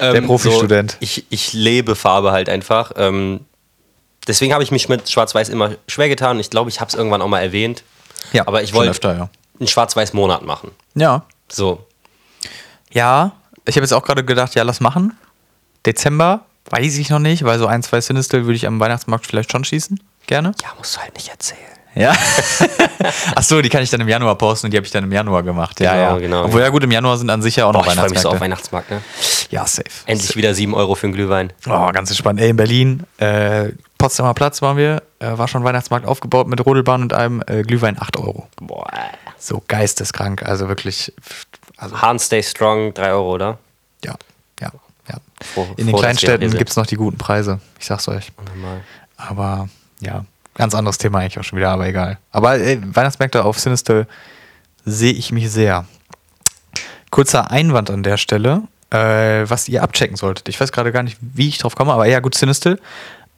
Ähm, 0.00 0.12
Der 0.12 0.22
Profistudent. 0.22 0.92
So, 0.92 0.96
ich, 1.00 1.24
ich 1.30 1.52
lebe 1.52 1.94
Farbe 1.94 2.32
halt 2.32 2.48
einfach. 2.48 2.92
Ähm, 2.96 3.40
deswegen 4.26 4.52
habe 4.52 4.62
ich 4.64 4.70
mich 4.70 4.88
mit 4.88 5.08
Schwarz-Weiß 5.10 5.48
immer 5.48 5.72
schwer 5.88 6.08
getan. 6.08 6.38
Ich 6.40 6.50
glaube, 6.50 6.70
ich 6.70 6.80
habe 6.80 6.88
es 6.88 6.94
irgendwann 6.94 7.22
auch 7.22 7.28
mal 7.28 7.40
erwähnt. 7.40 7.82
ja, 8.32 8.46
aber 8.46 8.62
ich 8.62 8.72
wollte 8.74 8.90
öfter, 8.90 9.16
ja. 9.16 9.28
einen 9.58 9.68
Schwarz-Weiß-Monat 9.68 10.42
machen. 10.44 10.70
Ja. 10.94 11.24
So. 11.50 11.84
Ja, 12.94 13.32
ich 13.66 13.76
habe 13.76 13.84
jetzt 13.84 13.92
auch 13.92 14.04
gerade 14.04 14.24
gedacht, 14.24 14.54
ja, 14.54 14.62
lass 14.62 14.80
machen. 14.80 15.16
Dezember, 15.84 16.46
weiß 16.70 16.96
ich 16.98 17.10
noch 17.10 17.18
nicht, 17.18 17.44
weil 17.44 17.58
so 17.58 17.66
ein, 17.66 17.82
zwei 17.82 18.00
Sinistel 18.00 18.44
würde 18.44 18.54
ich 18.56 18.66
am 18.66 18.80
Weihnachtsmarkt 18.80 19.26
vielleicht 19.26 19.52
schon 19.52 19.64
schießen. 19.64 20.00
Gerne. 20.26 20.52
Ja, 20.62 20.68
musst 20.78 20.96
du 20.96 21.00
halt 21.00 21.14
nicht 21.14 21.28
erzählen. 21.28 21.60
Ja. 21.96 22.12
Ach 23.36 23.42
so, 23.42 23.62
die 23.62 23.68
kann 23.68 23.82
ich 23.82 23.90
dann 23.90 24.00
im 24.00 24.08
Januar 24.08 24.36
posten 24.36 24.66
und 24.66 24.70
die 24.72 24.76
habe 24.76 24.86
ich 24.86 24.92
dann 24.92 25.04
im 25.04 25.12
Januar 25.12 25.42
gemacht. 25.42 25.78
Ja, 25.80 25.92
Genau, 25.92 26.14
ja. 26.14 26.18
genau. 26.18 26.44
Obwohl, 26.44 26.60
ja 26.60 26.68
gut, 26.68 26.82
im 26.82 26.90
Januar 26.90 27.18
sind 27.18 27.30
an 27.30 27.40
sich 27.42 27.56
ja 27.56 27.66
auch 27.66 27.72
noch 27.72 27.84
Boah, 27.84 27.92
ich 27.92 27.98
freue 27.98 28.10
mich 28.10 28.18
so 28.20 28.30
auf 28.30 28.40
Weihnachtsmärkte. 28.40 28.94
Weihnachtsmarkt, 28.94 29.50
ne? 29.50 29.50
ja, 29.50 29.66
safe. 29.66 29.84
Endlich 30.06 30.34
wieder 30.36 30.54
7 30.54 30.74
Euro 30.74 30.94
für 30.94 31.06
einen 31.06 31.14
Glühwein. 31.14 31.52
Oh, 31.68 31.90
ganz 31.92 32.10
entspannt. 32.10 32.40
Ey, 32.40 32.50
in 32.50 32.56
Berlin, 32.56 33.04
äh, 33.18 33.70
Potsdamer 33.98 34.34
Platz 34.34 34.60
waren 34.60 34.76
wir, 34.76 35.02
äh, 35.20 35.38
war 35.38 35.46
schon 35.46 35.62
Weihnachtsmarkt 35.62 36.06
aufgebaut 36.06 36.48
mit 36.48 36.64
Rodelbahn 36.64 37.02
und 37.02 37.12
einem 37.12 37.42
äh, 37.46 37.62
Glühwein 37.62 37.96
8 38.00 38.18
Euro. 38.18 38.48
Boah. 38.56 38.86
So 39.38 39.62
geisteskrank, 39.68 40.42
also 40.42 40.68
wirklich, 40.68 41.12
also 41.76 42.00
Hahn 42.00 42.18
Stay 42.18 42.42
Strong, 42.42 42.94
3 42.94 43.10
Euro, 43.12 43.34
oder? 43.34 43.58
ja, 44.04 44.14
ja, 44.60 44.70
ja. 45.08 45.16
Froh- 45.54 45.66
In 45.76 45.86
den 45.86 45.96
Kleinstädten 45.96 46.50
gibt 46.56 46.70
es 46.70 46.76
noch 46.76 46.86
die 46.86 46.96
guten 46.96 47.18
Preise, 47.18 47.60
ich 47.78 47.86
sag's 47.86 48.06
euch. 48.08 48.32
Normal. 48.54 48.82
Aber 49.16 49.68
ja, 50.00 50.24
ganz 50.54 50.74
anderes 50.74 50.98
Thema 50.98 51.18
eigentlich 51.20 51.38
auch 51.38 51.44
schon 51.44 51.58
wieder, 51.58 51.70
aber 51.70 51.86
egal. 51.86 52.18
Aber 52.32 52.58
äh, 52.58 52.78
Weihnachtsmärkte 52.82 53.44
auf 53.44 53.58
Sinister 53.58 54.06
sehe 54.84 55.12
ich 55.12 55.32
mich 55.32 55.50
sehr. 55.50 55.86
Kurzer 57.10 57.50
Einwand 57.50 57.90
an 57.90 58.02
der 58.02 58.16
Stelle, 58.16 58.62
äh, 58.90 59.48
was 59.48 59.68
ihr 59.68 59.82
abchecken 59.82 60.16
solltet. 60.16 60.48
Ich 60.48 60.60
weiß 60.60 60.72
gerade 60.72 60.90
gar 60.92 61.02
nicht, 61.04 61.16
wie 61.20 61.48
ich 61.48 61.58
drauf 61.58 61.76
komme, 61.76 61.92
aber 61.92 62.06
ja, 62.06 62.20
gut, 62.20 62.34
Sinister. 62.34 62.76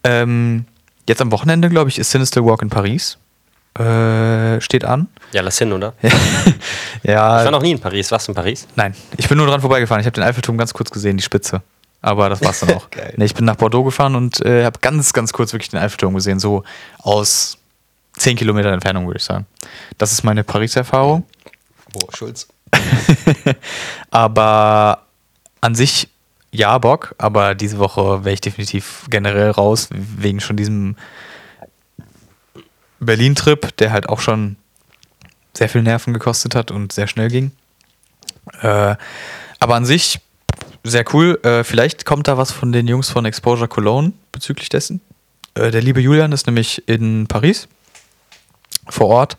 Ähm, 0.02 0.64
jetzt 1.08 1.20
am 1.20 1.30
Wochenende, 1.30 1.68
glaube 1.68 1.90
ich, 1.90 1.98
ist 1.98 2.10
Sinister 2.10 2.44
Walk 2.44 2.62
in 2.62 2.70
Paris. 2.70 3.18
Äh, 3.78 4.60
steht 4.60 4.84
an. 4.84 5.08
Ja, 5.32 5.42
lass 5.42 5.58
hin, 5.58 5.72
oder? 5.72 5.92
ja, 7.02 7.40
Ich 7.40 7.44
war 7.44 7.50
noch 7.50 7.62
nie 7.62 7.72
in 7.72 7.80
Paris. 7.80 8.10
Warst 8.10 8.28
du 8.28 8.32
in 8.32 8.36
Paris? 8.36 8.66
Nein, 8.74 8.94
ich 9.16 9.28
bin 9.28 9.36
nur 9.36 9.46
dran 9.46 9.60
vorbeigefahren. 9.60 10.00
Ich 10.00 10.06
habe 10.06 10.14
den 10.14 10.24
Eiffelturm 10.24 10.56
ganz 10.56 10.72
kurz 10.72 10.90
gesehen, 10.90 11.16
die 11.16 11.22
Spitze. 11.22 11.62
Aber 12.00 12.28
das 12.28 12.42
war's 12.42 12.60
dann 12.60 12.74
auch. 12.74 12.88
Nee, 13.16 13.24
ich 13.24 13.34
bin 13.34 13.44
nach 13.44 13.56
Bordeaux 13.56 13.84
gefahren 13.84 14.14
und 14.14 14.40
äh, 14.40 14.64
habe 14.64 14.78
ganz, 14.80 15.12
ganz 15.12 15.32
kurz 15.32 15.52
wirklich 15.52 15.70
den 15.70 15.80
Eiffelturm 15.80 16.14
gesehen, 16.14 16.38
so 16.38 16.62
aus 17.02 17.58
10 18.18 18.36
Kilometer 18.36 18.72
Entfernung, 18.72 19.06
würde 19.06 19.18
ich 19.18 19.24
sagen. 19.24 19.46
Das 19.98 20.12
ist 20.12 20.22
meine 20.22 20.44
Paris-Erfahrung. 20.44 21.24
Boah, 21.92 22.08
Schulz. 22.14 22.48
Aber 24.10 25.02
an 25.60 25.74
sich 25.74 26.08
ja, 26.52 26.78
Bock, 26.78 27.14
aber 27.18 27.54
diese 27.54 27.78
Woche 27.78 28.24
wäre 28.24 28.32
ich 28.32 28.40
definitiv 28.40 29.06
generell 29.10 29.50
raus, 29.50 29.88
wegen 29.90 30.40
schon 30.40 30.56
diesem 30.56 30.96
Berlin-Trip, 33.00 33.76
der 33.76 33.92
halt 33.92 34.08
auch 34.08 34.20
schon 34.20 34.56
sehr 35.54 35.68
viel 35.68 35.82
Nerven 35.82 36.12
gekostet 36.12 36.54
hat 36.54 36.70
und 36.70 36.92
sehr 36.92 37.06
schnell 37.06 37.28
ging. 37.28 37.52
Äh, 38.62 38.96
aber 39.58 39.74
an 39.74 39.84
sich 39.84 40.20
sehr 40.84 41.04
cool. 41.12 41.40
Äh, 41.42 41.64
vielleicht 41.64 42.04
kommt 42.04 42.28
da 42.28 42.38
was 42.38 42.52
von 42.52 42.72
den 42.72 42.86
Jungs 42.86 43.08
von 43.08 43.24
Exposure 43.24 43.68
Cologne 43.68 44.12
bezüglich 44.32 44.68
dessen. 44.68 45.00
Äh, 45.54 45.70
der 45.70 45.82
liebe 45.82 46.00
Julian 46.00 46.32
ist 46.32 46.46
nämlich 46.46 46.86
in 46.88 47.26
Paris 47.26 47.68
vor 48.88 49.08
Ort. 49.08 49.36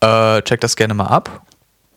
Äh, 0.00 0.42
checkt 0.42 0.64
das 0.64 0.76
gerne 0.76 0.94
mal 0.94 1.06
ab. 1.06 1.42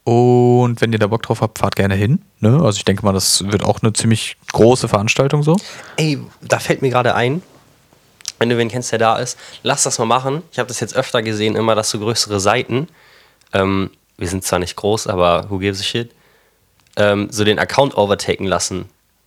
Und 0.03 0.81
wenn 0.81 0.91
ihr 0.91 0.99
da 0.99 1.07
Bock 1.07 1.23
drauf 1.23 1.39
habt, 1.39 1.59
fahrt 1.59 1.77
gerne 1.77 1.95
hin. 1.95 2.21
Ne? 2.41 2.59
Also 2.61 2.77
ich 2.77 2.83
denke 2.83 3.05
mal, 3.05 3.13
das 3.13 3.45
wird 3.49 3.63
auch 3.63 3.81
eine 3.81 3.93
ziemlich 3.93 4.35
große 4.51 4.89
Veranstaltung 4.89 5.43
so. 5.43 5.55
Ey, 5.95 6.19
da 6.41 6.59
fällt 6.59 6.81
mir 6.81 6.89
gerade 6.89 7.15
ein, 7.15 7.41
wenn 8.43 8.49
du 8.49 8.57
wen 8.57 8.67
kennst, 8.67 8.91
der 8.91 8.99
da 8.99 9.15
ist, 9.17 9.37
lass 9.63 9.83
das 9.83 9.99
mal 9.99 10.05
machen. 10.05 10.43
Ich 10.51 10.59
habe 10.59 10.67
das 10.67 10.81
jetzt 10.81 10.95
öfter 10.95 11.21
gesehen, 11.21 11.55
immer, 11.55 11.75
dass 11.75 11.89
so 11.89 11.97
größere 11.97 12.41
Seiten, 12.41 12.89
ähm, 13.53 13.89
wir 14.17 14.27
sind 14.27 14.43
zwar 14.43 14.59
nicht 14.59 14.75
groß, 14.75 15.07
aber 15.07 15.49
who 15.49 15.59
gives 15.59 15.79
a 15.79 15.83
shit, 15.83 16.11
ähm, 16.97 17.29
so 17.31 17.45
den 17.45 17.57
Account 17.57 17.97
overtaken 17.97 18.45
lassen. 18.45 18.85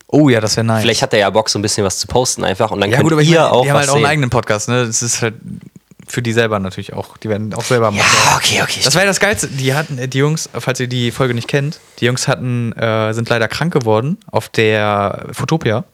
Oh 0.09 0.29
ja, 0.29 0.41
das 0.41 0.57
wäre 0.57 0.67
nice. 0.67 0.83
Vielleicht 0.83 1.01
hat 1.01 1.13
der 1.13 1.21
ja 1.21 1.31
Bock, 1.31 1.49
so 1.49 1.59
ein 1.59 1.63
bisschen 1.63 1.85
was 1.85 1.99
zu 1.99 2.07
posten 2.07 2.45
einfach 2.45 2.71
und 2.71 2.81
dann 2.83 2.91
ja 2.91 2.99
könnt 2.99 3.09
gut, 3.09 3.15
aber 3.15 3.23
ihr 3.23 3.41
meine, 3.41 3.53
auch 3.53 3.63
die 3.63 3.71
haben 3.71 3.79
halt 3.79 3.89
auch 3.89 3.95
einen 3.95 4.03
sehen. 4.03 4.11
eigenen 4.11 4.31
Podcast. 4.31 4.69
Ne? 4.69 4.87
Das 4.87 5.03
ist 5.03 5.23
halt 5.23 5.35
für 6.07 6.21
die 6.21 6.33
selber 6.35 6.59
natürlich 6.59 6.93
auch. 6.93 7.17
Die 7.17 7.31
werden 7.31 7.55
auch 7.55 7.65
selber 7.65 7.91
machen. 7.91 8.07
Ja, 8.27 8.37
okay, 8.37 8.63
okay. 8.63 8.81
Das 8.85 8.95
war 8.95 9.03
ja 9.03 9.09
das 9.09 9.19
Geilste. 9.19 9.49
Die 9.49 9.75
hatten, 9.75 9.99
die 10.11 10.19
Jungs, 10.19 10.49
falls 10.53 10.79
ihr 10.79 10.89
die 10.89 11.11
Folge 11.11 11.33
nicht 11.33 11.49
kennt, 11.49 11.81
die 11.99 12.05
Jungs 12.05 12.29
hatten, 12.29 12.73
äh, 12.75 13.15
sind 13.15 13.31
leider 13.31 13.49
krank 13.49 13.73
geworden 13.73 14.19
auf 14.31 14.51
der 14.51 15.27
Fotopia, 15.33 15.85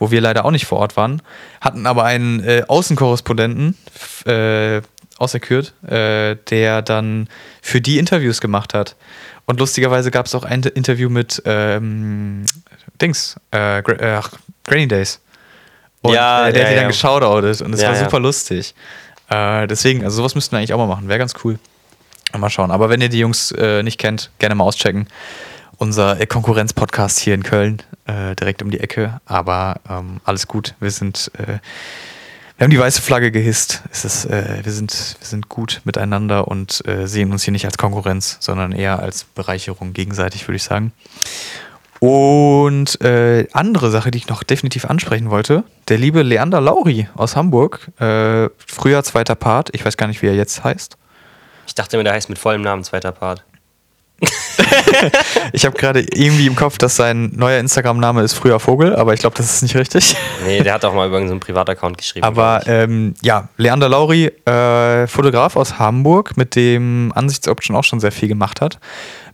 wo 0.00 0.10
wir 0.10 0.20
leider 0.20 0.44
auch 0.44 0.50
nicht 0.50 0.66
vor 0.66 0.78
Ort 0.78 0.96
waren, 0.96 1.22
hatten 1.60 1.86
aber 1.86 2.04
einen 2.04 2.40
äh, 2.42 2.64
Außenkorrespondenten 2.66 3.76
äh, 4.24 4.80
auserkürt, 5.18 5.74
äh, 5.86 6.36
der 6.48 6.82
dann 6.82 7.28
für 7.62 7.80
die 7.80 7.98
Interviews 7.98 8.40
gemacht 8.40 8.74
hat. 8.74 8.96
Und 9.44 9.60
lustigerweise 9.60 10.10
gab 10.10 10.26
es 10.26 10.34
auch 10.34 10.44
ein 10.44 10.62
Interview 10.62 11.10
mit 11.10 11.42
ähm, 11.44 12.44
Dings, 13.00 13.36
äh, 13.50 13.82
Gra 13.82 14.18
äh, 14.18 14.22
Granny 14.66 14.88
Days. 14.88 15.20
Und 16.00 16.14
Ja, 16.14 16.48
äh, 16.48 16.52
der 16.52 16.62
ja, 16.62 16.66
hat 16.66 16.72
die 16.72 16.76
dann 16.76 16.84
ja. 16.84 16.88
geschaudoutet 16.88 17.60
und 17.60 17.74
es 17.74 17.82
Ja, 17.82 17.88
war 17.88 17.96
super 17.96 18.20
lustig. 18.20 18.74
Äh, 19.28 19.66
deswegen, 19.66 20.02
also 20.02 20.16
sowas 20.16 20.34
müssten 20.34 20.52
wir 20.52 20.58
eigentlich 20.58 20.72
auch 20.72 20.78
mal 20.78 20.86
machen. 20.86 21.08
Wäre 21.08 21.18
ganz 21.18 21.34
cool. 21.44 21.58
Mal 22.36 22.48
schauen. 22.48 22.70
Aber 22.70 22.88
wenn 22.88 23.00
ihr 23.00 23.08
die 23.08 23.18
Jungs 23.18 23.52
nicht 23.82 23.98
kennt, 23.98 24.30
gerne 24.38 24.54
mal 24.54 24.62
auschecken. 24.62 25.08
Unser 25.80 26.20
äh, 26.20 26.26
Konkurrenz-Podcast 26.26 27.18
hier 27.20 27.32
in 27.32 27.42
Köln, 27.42 27.80
äh, 28.04 28.36
direkt 28.36 28.60
um 28.60 28.70
die 28.70 28.80
Ecke. 28.80 29.18
Aber 29.24 29.80
ähm, 29.88 30.20
alles 30.24 30.46
gut. 30.46 30.74
Wir 30.78 30.90
sind, 30.90 31.30
äh, 31.38 31.58
wir 32.58 32.64
haben 32.64 32.70
die 32.70 32.78
weiße 32.78 33.00
Flagge 33.00 33.30
gehisst. 33.30 33.82
Es 33.90 34.04
ist, 34.04 34.26
äh, 34.26 34.60
wir, 34.62 34.72
sind, 34.72 34.92
wir 34.92 35.26
sind 35.26 35.48
gut 35.48 35.80
miteinander 35.84 36.48
und 36.48 36.86
äh, 36.86 37.08
sehen 37.08 37.32
uns 37.32 37.44
hier 37.44 37.52
nicht 37.52 37.64
als 37.64 37.78
Konkurrenz, 37.78 38.36
sondern 38.40 38.72
eher 38.72 38.98
als 38.98 39.24
Bereicherung 39.24 39.94
gegenseitig, 39.94 40.46
würde 40.46 40.56
ich 40.56 40.64
sagen. 40.64 40.92
Und 41.98 43.00
äh, 43.00 43.48
andere 43.54 43.90
Sache, 43.90 44.10
die 44.10 44.18
ich 44.18 44.28
noch 44.28 44.42
definitiv 44.42 44.84
ansprechen 44.84 45.30
wollte, 45.30 45.64
der 45.88 45.96
liebe 45.96 46.20
Leander 46.20 46.60
Lauri 46.60 47.08
aus 47.14 47.36
Hamburg, 47.36 47.90
früher 47.96 49.02
zweiter 49.02 49.34
Part, 49.34 49.70
ich 49.74 49.84
weiß 49.84 49.96
gar 49.96 50.08
nicht, 50.08 50.20
wie 50.20 50.26
er 50.26 50.34
jetzt 50.34 50.62
heißt. 50.62 50.98
Ich 51.66 51.74
dachte 51.74 51.96
mir, 51.96 52.04
der 52.04 52.12
heißt 52.12 52.28
mit 52.28 52.38
vollem 52.38 52.60
Namen 52.60 52.84
zweiter 52.84 53.12
Part. 53.12 53.44
Ich 55.52 55.64
habe 55.66 55.76
gerade 55.76 56.00
irgendwie 56.00 56.46
im 56.46 56.54
Kopf, 56.56 56.78
dass 56.78 56.96
sein 56.96 57.32
neuer 57.34 57.58
Instagram-Name 57.58 58.22
ist 58.22 58.34
früher 58.34 58.60
Vogel, 58.60 58.94
aber 58.96 59.14
ich 59.14 59.20
glaube, 59.20 59.36
das 59.36 59.52
ist 59.54 59.62
nicht 59.62 59.76
richtig. 59.76 60.16
Nee, 60.46 60.62
der 60.62 60.74
hat 60.74 60.84
auch 60.84 60.94
mal 60.94 61.06
über 61.08 61.18
so 61.18 61.30
einen 61.30 61.40
Privataccount 61.40 61.98
geschrieben. 61.98 62.24
Aber 62.24 62.62
ähm, 62.66 63.14
ja, 63.20 63.48
Leander 63.56 63.88
Lauri, 63.88 64.26
äh, 64.26 65.06
Fotograf 65.06 65.56
aus 65.56 65.78
Hamburg, 65.78 66.36
mit 66.36 66.54
dem 66.56 67.12
Ansichtsoption 67.14 67.76
auch 67.76 67.84
schon 67.84 68.00
sehr 68.00 68.10
viel 68.12 68.28
gemacht 68.28 68.60
hat, 68.60 68.78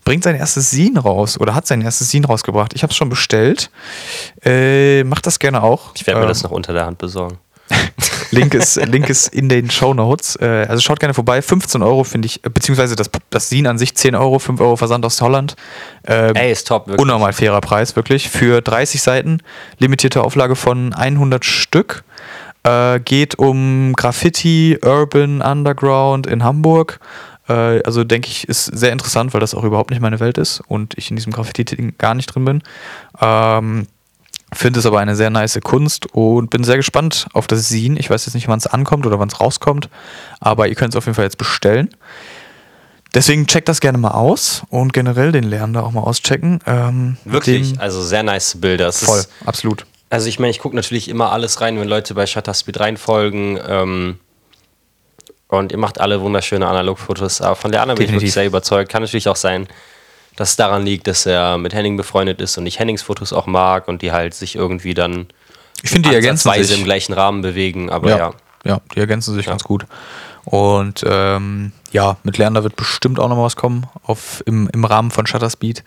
bringt 0.05 0.24
sein 0.24 0.35
erstes 0.37 0.70
Scene 0.70 0.99
raus 0.99 1.39
oder 1.39 1.55
hat 1.55 1.66
sein 1.66 1.81
erstes 1.83 2.09
Scene 2.09 2.27
rausgebracht. 2.27 2.72
Ich 2.74 2.83
habe 2.83 2.91
es 2.91 2.97
schon 2.97 3.09
bestellt. 3.09 3.70
Äh, 4.45 5.05
macht 5.05 5.27
das 5.27 5.39
gerne 5.39 5.62
auch. 5.62 5.95
ich. 5.95 6.01
Ich 6.03 6.07
werde 6.07 6.20
mir 6.20 6.27
Ähm, 6.27 6.29
das 6.31 6.43
noch 6.43 6.51
unter 6.51 6.72
der 6.72 6.87
Hand 6.87 6.99
besorgen. 6.99 7.39
Link 8.31 8.55
ist, 8.55 8.77
Link 8.77 9.09
ist 9.09 9.29
in 9.29 9.49
den 9.49 9.70
Show 9.70 9.95
Notes. 9.95 10.37
Äh, 10.37 10.66
also 10.68 10.81
schaut 10.81 11.01
gerne 11.01 11.14
vorbei. 11.14 11.43
15 11.43 11.83
Euro 11.83 12.05
finde 12.05 12.27
ich, 12.27 12.45
äh, 12.45 12.49
beziehungsweise 12.49 12.97
das, 12.97 13.11
das 13.31 13.49
Scene 13.49 13.68
an 13.68 13.79
sich 13.79 13.95
10 13.95 14.14
Euro, 14.14 14.39
5 14.39 14.61
Euro 14.61 14.77
Versand 14.77 15.05
aus 15.05 15.20
Holland. 15.20 15.57
Ähm, 16.07 16.35
Ey, 16.35 16.53
ist 16.53 16.68
top, 16.68 16.87
wirklich. 16.87 17.01
Unnormal 17.01 17.33
fairer 17.33 17.61
Preis, 17.61 17.97
wirklich. 17.97 18.29
Für 18.29 18.61
30 18.61 19.03
Seiten, 19.03 19.39
limitierte 19.79 20.22
Auflage 20.22 20.57
von 20.57 20.93
100 20.93 21.45
Stück. 21.45 22.05
Äh, 22.62 23.01
geht 23.01 23.39
um 23.39 23.93
Graffiti, 23.95 24.79
Urban, 24.83 25.41
Underground 25.43 26.27
in 26.27 26.43
Hamburg. 26.43 26.99
Äh, 27.49 27.83
also 27.83 28.05
denke 28.05 28.29
ich, 28.29 28.49
ist 28.49 28.64
sehr 28.64 28.93
interessant, 28.93 29.35
weil 29.35 29.41
das 29.41 29.55
auch 29.55 29.64
überhaupt 29.64 29.91
nicht 29.91 30.01
meine 30.01 30.20
Welt 30.20 30.39
ist 30.39 30.61
und 30.66 30.95
ich 30.97 31.11
in 31.11 31.16
diesem 31.16 31.33
Graffiti-Ding 31.33 31.95
gar 31.99 32.14
nicht 32.14 32.27
drin 32.27 32.45
bin. 32.45 32.62
Ähm, 33.20 33.87
Finde 34.57 34.80
es 34.80 34.86
aber 34.86 35.00
eine 35.00 35.14
sehr 35.16 35.28
nice 35.30 35.59
Kunst 35.62 36.07
und 36.14 36.48
bin 36.50 36.64
sehr 36.64 36.76
gespannt 36.76 37.26
auf 37.34 37.46
das 37.46 37.66
Scene. 37.68 37.98
Ich 38.00 38.09
weiß 38.09 38.24
jetzt 38.24 38.34
nicht, 38.34 38.48
wann 38.48 38.59
es 38.59 38.66
ankommt 38.66 39.07
oder 39.07 39.18
wann 39.18 39.28
es 39.28 39.38
rauskommt, 39.38 39.88
aber 40.40 40.66
ihr 40.68 40.74
könnt 40.74 40.94
es 40.94 40.96
auf 40.96 41.04
jeden 41.04 41.14
Fall 41.14 41.24
jetzt 41.26 41.36
bestellen. 41.38 41.90
Deswegen 43.14 43.46
checkt 43.46 43.68
das 43.68 43.80
gerne 43.80 43.98
mal 43.98 44.11
aus 44.12 44.62
und 44.70 44.92
generell 44.92 45.32
den 45.32 45.44
Lerner 45.44 45.84
auch 45.84 45.92
mal 45.92 46.00
auschecken. 46.00 46.61
Ähm, 46.66 47.16
Wirklich, 47.24 47.72
dem- 47.72 47.80
also 47.80 48.02
sehr 48.02 48.22
nice 48.22 48.59
Bilder. 48.61 48.88
Es 48.88 49.04
voll, 49.04 49.18
Ist, 49.20 49.30
absolut. 49.44 49.86
also 50.11 50.26
ich 50.26 50.38
meine, 50.38 50.50
ich 50.50 50.59
gucke 50.59 50.74
natürlich 50.76 51.09
immer 51.09 51.32
alles 51.32 51.61
rein, 51.61 51.78
wenn 51.78 51.88
Leute 51.88 52.14
bei 52.14 52.26
Shutterspeed 52.26 52.80
reinfolgen. 52.80 53.59
Ähm, 53.68 54.18
und 55.48 55.70
ihr 55.72 55.78
macht 55.78 56.00
alle 56.00 56.20
wunderschöne 56.20 56.66
Analogfotos. 56.66 57.40
Aber 57.40 57.57
von 57.57 57.70
der 57.72 57.82
anderen 57.82 57.98
bin 57.98 58.07
ich 58.07 58.12
wirklich 58.12 58.32
sehr 58.32 58.46
überzeugt. 58.46 58.90
Kann 58.90 59.02
natürlich 59.02 59.28
auch 59.28 59.36
sein, 59.36 59.68
dass 60.37 60.51
es 60.51 60.57
daran 60.57 60.84
liegt, 60.84 61.07
dass 61.07 61.26
er 61.26 61.59
mit 61.59 61.74
Henning 61.74 61.97
befreundet 61.97 62.41
ist 62.41 62.57
und 62.59 62.66
ich 62.66 62.78
Hennings 62.78 63.03
Fotos 63.03 63.32
auch 63.32 63.47
mag 63.47 63.89
und 63.89 64.03
die 64.03 64.12
halt 64.12 64.34
sich 64.34 64.55
irgendwie 64.57 64.95
dann 64.95 65.26
Ich 65.82 65.91
finde, 65.91 66.11
die 66.11 66.14
ergänzen 66.14 66.53
sich. 66.53 66.78
im 66.78 66.84
gleichen 66.84 67.12
Rahmen 67.14 67.43
bewegen. 67.43 67.91
Aber 67.91 68.11
ja, 68.11 68.16
ja. 68.18 68.32
ja. 68.64 68.80
die 68.95 69.01
ergänzen 69.01 69.34
sich 69.34 69.47
Ja. 69.47 69.53
ganz 69.53 69.64
gut. 69.64 69.87
Und 70.45 71.05
ähm, 71.05 71.72
ja, 71.91 72.18
mit 72.22 72.39
Lerner 72.39 72.62
wird 72.62 72.76
bestimmt 72.76 73.18
auch 73.18 73.28
noch 73.28 73.34
mal 73.37 73.43
was 73.43 73.57
kommen 73.57 73.89
auf, 74.05 74.45
im, 74.47 74.70
im 74.72 74.84
Rahmen 74.84 75.11
von 75.11 75.26
Shutterspeed. 75.26 75.82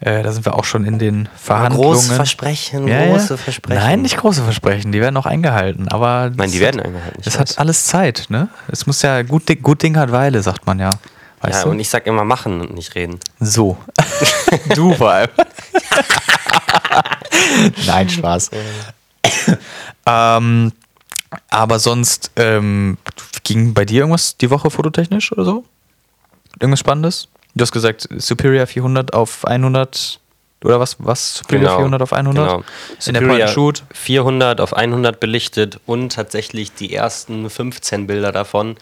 Äh, 0.00 0.22
da 0.22 0.32
sind 0.32 0.46
wir 0.46 0.54
auch 0.54 0.64
schon 0.64 0.86
in 0.86 0.98
den 0.98 1.28
Verhandlungen. 1.36 1.92
Große 1.92 2.14
Versprechen, 2.14 2.88
Ja, 2.88 3.04
große 3.08 3.34
ja. 3.34 3.36
Versprechen. 3.36 3.78
Nein, 3.82 4.00
nicht 4.00 4.16
große 4.16 4.42
Versprechen, 4.44 4.92
die 4.92 5.00
werden 5.02 5.16
auch 5.18 5.26
eingehalten. 5.26 5.88
Aber 5.88 6.30
Nein, 6.34 6.50
die 6.50 6.60
werden 6.60 6.80
hat, 6.80 6.86
eingehalten. 6.86 7.20
Es 7.22 7.38
hat 7.38 7.58
alles 7.58 7.84
Zeit, 7.84 8.26
ne? 8.30 8.48
Es 8.68 8.86
muss 8.86 9.02
ja 9.02 9.20
gut, 9.22 9.46
Ding- 9.46 9.60
gut 9.60 9.82
Ding 9.82 9.98
hat 9.98 10.10
Weile, 10.10 10.40
sagt 10.42 10.66
man 10.66 10.78
ja. 10.78 10.88
Weißt 11.40 11.58
ja, 11.60 11.64
du? 11.64 11.70
und 11.70 11.80
ich 11.80 11.88
sag 11.88 12.06
immer 12.06 12.24
machen 12.24 12.60
und 12.60 12.74
nicht 12.74 12.94
reden. 12.94 13.20
So. 13.38 13.76
du 14.74 14.94
vor 14.94 15.10
allem. 15.10 15.30
Nein, 17.86 18.08
Spaß. 18.08 18.50
ähm, 20.06 20.72
aber 21.50 21.78
sonst 21.78 22.30
ähm, 22.36 22.98
ging 23.44 23.74
bei 23.74 23.84
dir 23.84 24.00
irgendwas 24.00 24.36
die 24.36 24.50
Woche 24.50 24.70
fototechnisch 24.70 25.32
oder 25.32 25.44
so? 25.44 25.64
Irgendwas 26.60 26.80
Spannendes? 26.80 27.28
Du 27.54 27.62
hast 27.62 27.72
gesagt, 27.72 28.08
Superior 28.16 28.66
400 28.66 29.12
auf 29.14 29.44
100 29.44 30.20
oder 30.64 30.80
was? 30.80 30.96
Was? 30.98 31.36
Superior 31.36 31.76
400 31.76 32.02
auf 32.02 32.12
100? 32.12 32.34
Genau. 32.34 32.64
Superior 32.98 33.48
Shoot. 33.48 33.84
400 33.92 34.60
auf 34.60 34.74
100 34.74 35.20
belichtet 35.20 35.80
und 35.86 36.12
tatsächlich 36.12 36.72
die 36.72 36.92
ersten 36.94 37.48
15 37.48 38.06
Bilder 38.06 38.32
davon. 38.32 38.76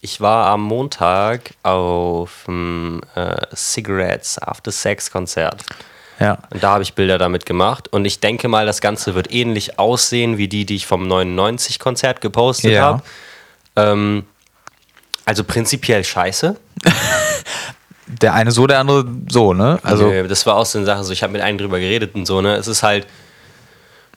Ich 0.00 0.20
war 0.20 0.46
am 0.46 0.62
Montag 0.62 1.54
auf 1.62 2.44
dem 2.46 3.00
äh, 3.14 3.36
Cigarettes 3.54 4.38
After 4.38 4.70
Sex 4.70 5.10
Konzert. 5.10 5.62
Ja. 6.20 6.38
Und 6.50 6.62
da 6.62 6.70
habe 6.72 6.82
ich 6.82 6.94
Bilder 6.94 7.18
damit 7.18 7.44
gemacht. 7.44 7.88
Und 7.92 8.04
ich 8.04 8.20
denke 8.20 8.48
mal, 8.48 8.66
das 8.66 8.80
Ganze 8.80 9.14
wird 9.14 9.32
ähnlich 9.32 9.78
aussehen 9.78 10.38
wie 10.38 10.48
die, 10.48 10.64
die 10.64 10.76
ich 10.76 10.86
vom 10.86 11.06
99-Konzert 11.06 12.20
gepostet 12.20 12.72
Ja. 12.72 12.82
habe. 12.82 13.02
Ähm, 13.76 14.24
also 15.24 15.44
prinzipiell 15.44 16.04
scheiße. 16.04 16.56
Der 18.08 18.34
eine 18.34 18.52
so, 18.52 18.68
der 18.68 18.78
andere 18.78 19.04
so, 19.28 19.52
ne? 19.52 19.80
Also, 19.82 20.06
Nö, 20.06 20.28
das 20.28 20.46
war 20.46 20.54
auch 20.54 20.64
so 20.64 20.78
eine 20.78 20.86
Sache, 20.86 21.02
so 21.02 21.12
ich 21.12 21.24
habe 21.24 21.32
mit 21.32 21.42
einem 21.42 21.58
drüber 21.58 21.80
geredet 21.80 22.14
und 22.14 22.24
so, 22.24 22.40
ne? 22.40 22.54
Es 22.54 22.68
ist 22.68 22.84
halt, 22.84 23.04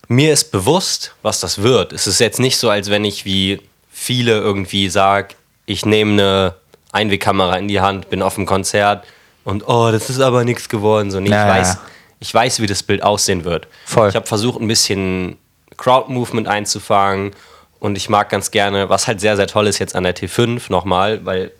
mir 0.08 0.32
ist 0.32 0.52
bewusst, 0.52 1.16
was 1.24 1.40
das 1.40 1.64
wird. 1.64 1.92
Es 1.92 2.06
ist 2.06 2.20
jetzt 2.20 2.40
nicht 2.40 2.58
so, 2.58 2.70
als 2.70 2.92
wenn 2.92 3.04
ich 3.04 3.26
wie 3.26 3.60
viele 3.92 4.34
irgendwie 4.34 4.90
sage, 4.90 5.30
ich 5.70 5.86
nehme 5.86 6.14
eine 6.14 6.56
Einwegkamera 6.92 7.56
in 7.58 7.68
die 7.68 7.80
Hand, 7.80 8.10
bin 8.10 8.24
auf 8.24 8.36
dem 8.36 8.48
Konzert 8.48 9.06
und 9.44 9.68
oh, 9.68 9.92
das 9.92 10.10
ist 10.10 10.20
aber 10.20 10.44
nichts 10.44 10.68
geworden. 10.68 11.12
So, 11.12 11.20
nee, 11.20 11.30
Ja, 11.30 11.46
ich, 11.46 11.60
weiß, 11.62 11.78
ich 12.20 12.34
weiß, 12.34 12.60
wie 12.62 12.66
das 12.66 12.82
Bild 12.82 13.04
aussehen 13.04 13.44
wird. 13.44 13.68
Voll. 13.86 14.10
Ich 14.10 14.16
habe 14.16 14.26
versucht, 14.26 14.60
ein 14.60 14.68
bisschen 14.68 15.38
Crowd-Movement 15.78 16.48
einzufangen 16.48 17.32
und 17.80 17.98
ich 17.98 18.10
mag 18.10 18.30
ganz 18.30 18.50
gerne, 18.50 18.90
was 18.90 19.08
halt 19.08 19.22
sehr, 19.22 19.36
sehr 19.36 19.46
toll 19.46 19.68
ist 19.68 19.78
jetzt 19.78 19.96
an 19.96 20.04
der 20.04 20.16
T5 20.16 20.72
nochmal, 20.72 21.24
weil 21.24 21.52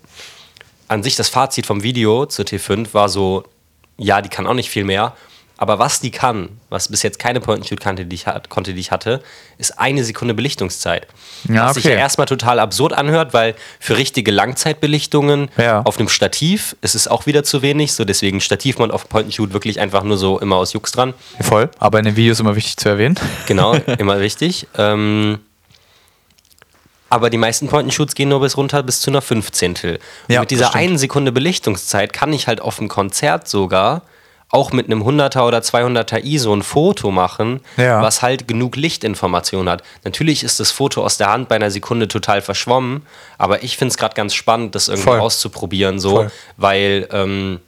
an 0.88 1.04
sich 1.04 1.16
das 1.16 1.30
Fazit 1.30 1.68
vom 1.68 1.84
Video 1.84 2.26
zur 2.26 2.46
T5 2.46 2.96
war 2.96 3.10
so, 3.10 3.44
ja, 3.98 4.24
die 4.24 4.30
kann 4.30 4.48
auch 4.48 4.56
nicht 4.56 4.72
viel 4.72 4.86
mehr. 4.86 5.14
Aber 5.62 5.78
was 5.78 6.00
die 6.00 6.10
kann, 6.10 6.48
was 6.70 6.88
bis 6.88 7.04
jetzt 7.04 7.20
keine 7.20 7.42
Point-and-Shoot 7.42 7.82
kannte, 7.82 8.06
die 8.06 8.16
ich 8.16 8.28
hat, 8.28 8.48
konnte, 8.48 8.74
die 8.74 8.80
ich 8.80 8.92
hatte, 8.92 9.22
ist 9.58 9.78
eine 9.78 10.06
Sekunde 10.06 10.34
Belichtungszeit. 10.34 11.06
Ja, 11.50 11.66
was 11.66 11.74
sich 11.74 11.84
okay. 11.84 11.96
ja 11.96 12.00
erstmal 12.00 12.28
total 12.28 12.60
absurd 12.60 12.94
anhört, 12.94 13.34
weil 13.34 13.56
für 13.78 13.98
richtige 13.98 14.32
Langzeitbelichtungen 14.32 15.50
Ja. 15.58 15.82
auf 15.82 16.00
einem 16.00 16.08
Stativ 16.08 16.78
ist 16.80 16.96
es 16.96 17.10
auch 17.10 17.26
wieder 17.26 17.44
zu 17.44 17.62
wenig. 17.62 17.92
So 17.92 18.06
deswegen 18.06 18.40
Stativmount 18.40 18.94
auf 18.94 19.10
Point-and-Shoot 19.10 19.52
wirklich 19.52 19.82
einfach 19.82 20.04
nur 20.04 20.18
so 20.18 20.40
immer 20.40 20.56
aus 20.56 20.72
Jux 20.72 20.94
dran. 20.94 21.14
voll. 21.42 21.70
Aber 21.78 22.00
in 22.00 22.06
den 22.06 22.16
Videos 22.16 22.40
immer 22.40 22.56
wichtig 22.56 22.78
zu 22.78 22.88
erwähnen. 22.88 23.20
Genau, 23.46 23.74
immer 23.98 24.22
wichtig. 24.22 24.66
Ähm, 24.78 25.40
aber 27.10 27.30
die 27.30 27.38
meisten 27.38 27.68
Point-and-Shoots 27.68 28.16
gehen 28.16 28.30
nur 28.30 28.40
bis 28.40 28.56
runter 28.56 28.82
bis 28.82 29.02
zu 29.02 29.12
einer 29.12 29.22
Fünfzehntel. 29.22 29.96
Und 30.30 30.34
Ja, 30.36 30.40
mit 30.40 30.52
dieser 30.52 30.74
einen 30.74 30.98
Sekunde 30.98 31.34
Belichtungszeit 31.34 32.14
kann 32.14 32.32
ich 32.32 32.48
halt 32.48 32.62
auf 32.62 32.78
dem 32.78 32.88
Konzert 32.88 33.50
sogar 33.50 34.04
auch 34.52 34.72
mit 34.72 34.88
einem 34.88 35.04
100er 35.04 35.42
oder 35.44 35.60
200er 35.60 36.24
ISO 36.24 36.54
ein 36.56 36.64
Foto 36.64 37.12
machen, 37.12 37.62
Ja. 37.78 38.02
was 38.02 38.22
halt 38.24 38.48
genug 38.48 38.76
Lichtinformation 38.76 39.70
hat. 39.70 39.84
Natürlich 40.04 40.44
ist 40.44 40.60
das 40.60 40.72
Foto 40.72 41.04
aus 41.04 41.18
der 41.18 41.30
Hand 41.32 41.50
bei 41.50 41.56
einer 41.56 41.70
Sekunde 41.70 42.08
total 42.08 42.42
verschwommen, 42.42 43.06
aber 43.38 43.62
ich 43.64 43.78
finde 43.78 43.92
es 43.92 43.98
gerade 43.98 44.16
ganz 44.16 44.34
spannend, 44.34 44.74
das 44.74 44.88
irgendwie 44.88 45.04
Voll. 45.10 45.20
auszuprobieren, 45.20 46.00
so, 46.00 46.10
Voll. 46.16 46.32
weil 46.58 47.08
ähm, 47.12 47.60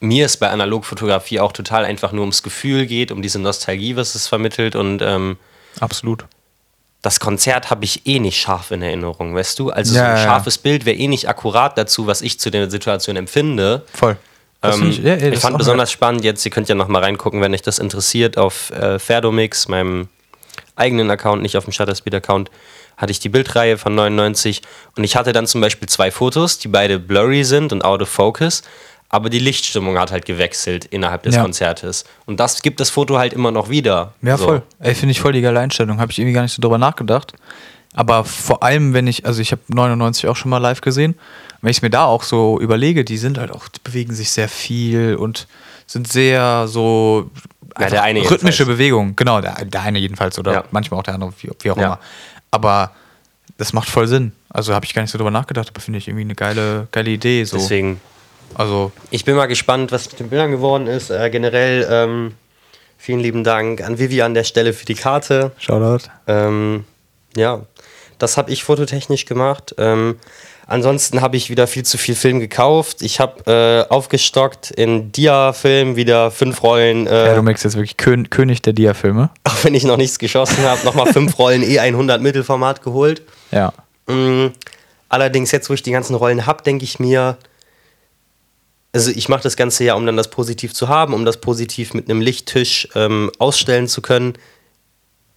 mir 0.00 0.26
es 0.26 0.36
bei 0.36 0.48
Analogfotografie 0.50 1.40
auch 1.40 1.52
total 1.52 1.84
einfach 1.84 2.12
nur 2.12 2.22
ums 2.22 2.42
Gefühl 2.42 2.86
geht, 2.86 3.10
um 3.12 3.22
diese 3.22 3.38
Nostalgie, 3.38 3.96
was 3.96 4.14
es 4.14 4.28
vermittelt 4.28 4.74
und 4.76 5.00
ähm, 5.02 5.36
Absolut. 5.80 6.24
das 7.02 7.18
Konzert 7.20 7.70
habe 7.70 7.84
ich 7.84 8.06
eh 8.06 8.18
nicht 8.18 8.40
scharf 8.40 8.70
in 8.72 8.82
Erinnerung, 8.82 9.34
weißt 9.34 9.58
du? 9.58 9.70
Also 9.70 9.92
so 9.94 9.98
Ja, 9.98 10.04
ein 10.04 10.10
ja, 10.10 10.18
ja. 10.18 10.24
scharfes 10.24 10.58
Bild 10.58 10.84
wäre 10.86 10.96
eh 10.96 11.08
nicht 11.08 11.28
akkurat 11.28 11.76
dazu, 11.78 12.06
was 12.06 12.20
ich 12.22 12.38
zu 12.38 12.50
der 12.50 12.70
Situation 12.70 13.16
empfinde. 13.16 13.84
Voll. 13.92 14.16
Ähm, 14.62 14.92
find 14.92 14.98
ja, 15.04 15.16
das 15.16 15.28
ich 15.30 15.38
fand 15.40 15.58
besonders 15.58 15.90
spannend 15.90 16.24
jetzt, 16.24 16.44
ihr 16.44 16.50
könnt 16.52 16.68
ja 16.68 16.74
noch 16.74 16.88
mal 16.88 17.02
reingucken, 17.02 17.40
wenn 17.40 17.52
euch 17.54 17.62
das 17.62 17.78
interessiert, 17.78 18.38
auf 18.38 18.70
äh, 18.70 18.98
Ferdomix, 18.98 19.68
meinem 19.68 20.08
eigenen 20.76 21.10
Account, 21.10 21.42
nicht 21.42 21.56
auf 21.56 21.64
dem 21.64 21.72
Shutterspeed-Account, 21.72 22.50
hatte 22.96 23.10
ich 23.10 23.18
die 23.18 23.28
Bildreihe 23.28 23.78
von 23.78 23.94
99 23.94 24.62
und 24.96 25.04
ich 25.04 25.16
hatte 25.16 25.32
dann 25.32 25.46
zum 25.46 25.60
Beispiel 25.60 25.88
zwei 25.88 26.10
Fotos, 26.10 26.58
die 26.58 26.68
beide 26.68 26.98
blurry 26.98 27.42
sind 27.44 27.72
und 27.72 27.84
out 27.84 28.02
of 28.02 28.08
focus, 28.08 28.62
aber 29.08 29.28
die 29.28 29.40
Lichtstimmung 29.40 29.98
hat 29.98 30.10
halt 30.12 30.24
gewechselt 30.24 30.86
innerhalb 30.86 31.22
des 31.24 31.34
Ja. 31.34 31.42
Konzertes. 31.42 32.04
Und 32.24 32.38
das 32.40 32.62
gibt 32.62 32.80
das 32.80 32.88
Foto 32.88 33.18
halt 33.18 33.32
immer 33.34 33.50
noch 33.50 33.68
wieder. 33.68 34.14
Ja, 34.22 34.38
So. 34.38 34.44
voll. 34.44 34.62
Ey, 34.78 34.94
finde 34.94 35.10
ich 35.12 35.20
voll 35.20 35.32
die 35.32 35.42
geile 35.42 35.60
Einstellung. 35.60 36.00
Habe 36.00 36.12
ich 36.12 36.18
irgendwie 36.18 36.32
gar 36.34 36.42
nicht 36.42 36.54
so 36.54 36.62
drüber 36.62 36.78
nachgedacht. 36.78 37.34
Aber 37.94 38.24
vor 38.24 38.62
allem, 38.62 38.94
wenn 38.94 39.06
ich, 39.06 39.26
also 39.26 39.40
ich 39.42 39.52
habe 39.52 39.62
99 39.68 40.26
auch 40.28 40.36
schon 40.36 40.50
mal 40.50 40.58
live 40.58 40.80
gesehen, 40.80 41.14
wenn 41.60 41.70
ich 41.70 41.78
es 41.78 41.82
mir 41.82 41.90
da 41.90 42.04
auch 42.06 42.22
so 42.22 42.58
überlege, 42.60 43.04
die 43.04 43.18
sind 43.18 43.38
halt 43.38 43.50
auch, 43.50 43.68
die 43.68 43.80
bewegen 43.84 44.14
sich 44.14 44.30
sehr 44.30 44.48
viel 44.48 45.14
und 45.16 45.46
sind 45.86 46.08
sehr 46.10 46.66
so 46.68 47.30
Ja, 47.78 47.90
der 47.90 48.02
eine 48.02 48.20
rhythmische. 48.28 48.64
Bewegungen. 48.66 49.14
Genau, 49.16 49.40
der, 49.40 49.64
der 49.64 49.82
eine 49.82 49.98
jedenfalls 49.98 50.38
oder 50.38 50.52
Ja. 50.52 50.64
manchmal 50.70 51.00
auch 51.00 51.04
der 51.04 51.14
andere, 51.14 51.32
wie, 51.40 51.50
wie 51.60 51.70
auch 51.70 51.76
Ja. 51.76 51.84
immer. 51.84 51.98
Aber 52.50 52.92
das 53.58 53.72
macht 53.72 53.88
voll 53.88 54.08
Sinn. 54.08 54.32
Also 54.48 54.74
habe 54.74 54.84
ich 54.86 54.94
gar 54.94 55.02
nicht 55.02 55.10
so 55.10 55.18
drüber 55.18 55.30
nachgedacht, 55.30 55.68
aber 55.68 55.80
finde 55.80 55.98
ich 55.98 56.08
irgendwie 56.08 56.24
eine 56.24 56.34
geile, 56.34 56.88
geile 56.92 57.10
Idee. 57.10 57.44
So. 57.44 57.58
Deswegen 57.58 58.00
Also 58.54 58.92
Ich 59.10 59.24
bin 59.24 59.36
mal 59.36 59.46
gespannt, 59.46 59.92
was 59.92 60.10
mit 60.10 60.18
den 60.20 60.28
Bildern 60.30 60.50
geworden 60.50 60.86
ist. 60.86 61.10
Äh, 61.10 61.30
generell 61.30 61.86
ähm, 61.90 62.34
vielen 62.98 63.20
lieben 63.20 63.44
Dank 63.44 63.82
an 63.82 63.98
Vivi 63.98 64.20
an 64.22 64.34
der 64.34 64.44
Stelle 64.44 64.72
für 64.72 64.84
die 64.86 64.94
Karte. 64.94 65.52
Shoutout. 65.58 66.08
Ähm, 66.26 66.84
ja, 67.34 67.60
das 68.22 68.36
habe 68.36 68.50
ich 68.50 68.64
fototechnisch 68.64 69.26
gemacht. 69.26 69.74
Ähm, 69.78 70.16
Ansonsten 70.66 71.20
habe 71.20 71.36
ich 71.36 71.50
wieder 71.50 71.66
viel 71.66 71.82
zu 71.82 71.98
viel 71.98 72.14
Film 72.14 72.38
gekauft. 72.38 73.02
Ich 73.02 73.18
habe 73.20 73.86
äh, 73.90 73.92
aufgestockt 73.92 74.70
in 74.70 75.10
Dia-Film 75.10 75.96
wieder 75.96 76.30
fünf 76.30 76.62
Rollen. 76.62 77.06
Äh, 77.06 77.26
Ja, 77.26 77.34
du 77.34 77.42
merkst 77.42 77.64
jetzt 77.64 77.74
wirklich 77.74 77.96
Kön 77.96 78.30
König 78.30 78.62
der 78.62 78.72
Dia-Filme. 78.72 79.30
auch 79.44 79.64
wenn 79.64 79.74
ich 79.74 79.84
noch 79.84 79.96
nichts 79.96 80.18
geschossen 80.18 80.62
habe, 80.62 80.84
nochmal 80.84 81.12
fünf 81.12 81.38
Rollen 81.38 81.62
E100 81.62 82.18
Mittelformat 82.18 82.82
geholt. 82.82 83.22
Ja. 83.50 83.72
Mm, 84.06 84.46
Allerdings 85.08 85.50
jetzt, 85.50 85.68
wo 85.68 85.74
ich 85.74 85.82
die 85.82 85.90
ganzen 85.90 86.14
Rollen 86.14 86.46
habe, 86.46 86.62
denke 86.62 86.84
ich 86.84 86.98
mir, 86.98 87.36
also 88.94 89.10
ich 89.10 89.28
mache 89.28 89.42
das 89.42 89.56
Ganze 89.56 89.84
ja, 89.84 89.94
um 89.94 90.06
dann 90.06 90.16
das 90.16 90.30
positiv 90.30 90.72
zu 90.72 90.88
haben, 90.88 91.12
um 91.12 91.26
das 91.26 91.38
positiv 91.38 91.92
mit 91.92 92.08
einem 92.08 92.22
Lichttisch 92.22 92.88
ähm, 92.94 93.30
ausstellen 93.38 93.88
zu 93.88 94.00
können. 94.00 94.34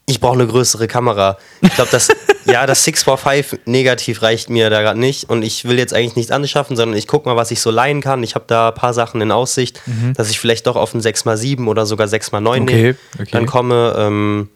Ich 0.08 0.20
brauche 0.20 0.36
eine 0.36 0.45
größere 0.45 0.88
Kamera. 0.88 1.38
Ich 1.62 1.74
glaube, 1.74 1.89
das, 1.91 2.10
ja, 2.45 2.68
das 2.68 2.86
6x5 2.86 3.60
negativ 3.66 4.22
reicht 4.22 4.49
mir 4.49 4.70
da 4.70 4.82
gerade 4.82 4.99
nicht. 4.99 5.30
Und 5.30 5.41
ich 5.41 5.66
will 5.66 5.80
jetzt 5.80 5.93
eigentlich 5.93 6.16
nichts 6.16 6.32
anschaffen, 6.32 6.76
sondern 6.76 6.97
ich 6.97 7.08
gucke 7.08 7.28
mal, 7.28 7.36
was 7.36 7.49
ich 7.49 7.60
so 7.60 7.72
leihen 7.72 8.01
kann. 8.01 8.22
Ich 8.22 8.36
habe 8.36 8.45
da 8.47 8.70
ein 8.70 8.76
paar 8.76 8.93
Sachen 8.93 9.20
in 9.22 9.32
Aussicht, 9.32 9.82
dass 10.16 10.30
ich 10.30 10.39
vielleicht 10.39 10.68
doch 10.68 10.76
auf 10.76 10.93
ein 10.93 11.01
6x7 11.01 11.66
oder 11.68 11.86
sogar 11.86 12.08
6x9 12.08 12.39
Mhm. 12.39 12.64
Okay, 12.64 12.76
nehme, 12.76 12.95
okay. 13.20 13.30
dann 13.32 13.45
komme. 13.47 13.95
Ähm, 13.97 14.49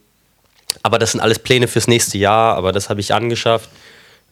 aber 0.84 1.00
das 1.00 1.12
sind 1.12 1.20
alles 1.22 1.40
Pläne 1.40 1.68
fürs 1.68 1.88
nächste 1.88 2.18
Jahr, 2.20 2.56
aber 2.56 2.72
das 2.72 2.90
habe 2.90 3.00
ich 3.00 3.14
angeschafft. 3.14 3.70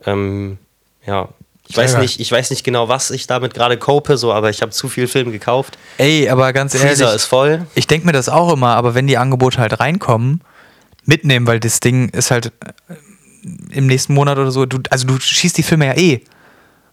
Ähm, 0.05 0.59
ja. 1.05 1.30
Ich 1.70 1.76
weiß, 1.76 1.97
nicht, 1.97 2.22
ich 2.22 2.32
weiß 2.32 2.49
nicht 2.51 2.63
genau, 2.63 2.88
was 2.88 3.11
ich 3.11 3.28
damit 3.28 3.53
gerade 3.53 3.76
cope, 3.78 4.18
so, 4.18 4.32
aber 4.32 4.49
ich 4.49 4.61
habe 4.61 4.72
zu 4.72 4.88
viel 4.88 5.07
Film 5.07 5.34
gekauft. 5.34 5.78
Ey, 5.97 6.30
aber 6.30 6.53
ganz 6.53 6.72
Freezer 6.74 6.88
ehrlich, 7.05 7.15
ist 7.15 7.26
voll. 7.26 7.65
ich 7.76 7.88
denke 7.88 8.05
mir 8.05 8.13
das 8.13 8.30
auch 8.30 8.53
immer, 8.53 8.76
aber 8.76 8.95
wenn 8.95 9.05
die 9.05 9.18
Angebote 9.18 9.57
halt 9.57 9.78
reinkommen, 9.80 10.41
mitnehmen, 11.08 11.47
weil 11.47 11.60
das 11.60 11.80
Ding 11.80 12.10
ist 12.10 12.32
halt 12.32 12.47
äh, 12.47 12.93
im 13.72 13.88
nächsten 13.88 14.14
Monat 14.14 14.38
oder 14.38 14.51
so, 14.51 14.66
du, 14.66 14.80
also 14.89 15.08
du 15.08 15.20
schießt 15.20 15.58
die 15.58 15.64
Filme 15.64 15.88
ja 15.88 15.95
eh. 15.95 16.22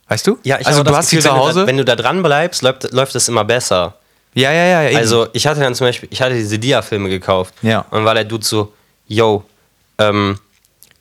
Weißt 0.08 0.26
du? 0.26 0.38
Ja, 0.42 0.58
ich 0.60 0.66
also 0.66 0.80
habe 0.80 0.90
du 0.90 0.96
hast 0.96 1.10
die 1.10 1.16
Gefühl, 1.16 1.30
zu 1.30 1.34
wenn 1.34 1.40
du 1.40 1.46
Hause. 1.46 1.60
da, 1.60 1.66
wenn 1.66 1.76
du 1.78 1.84
da 1.84 1.96
dran 1.96 2.22
bleibst, 2.22 2.62
läuft, 2.62 2.92
läuft 2.92 3.14
es 3.14 3.28
immer 3.28 3.44
besser. 3.44 3.94
ja, 4.34 4.52
ja, 4.52 4.64
ja, 4.64 4.88
eben. 4.88 4.96
Also 4.96 5.28
ich 5.32 5.46
hatte 5.46 5.60
dann 5.60 5.74
zum 5.74 5.86
Beispiel, 5.86 6.08
ich 6.12 6.20
hatte 6.20 6.34
diese 6.34 6.58
Dia-Filme 6.58 7.08
gekauft. 7.08 7.54
Ja. 7.62 7.80
Und 7.80 7.92
dann 7.92 8.04
war 8.04 8.14
der 8.14 8.24
Dude 8.24 8.44
so, 8.44 8.72
yo, 9.06 9.44
ähm, 9.98 10.38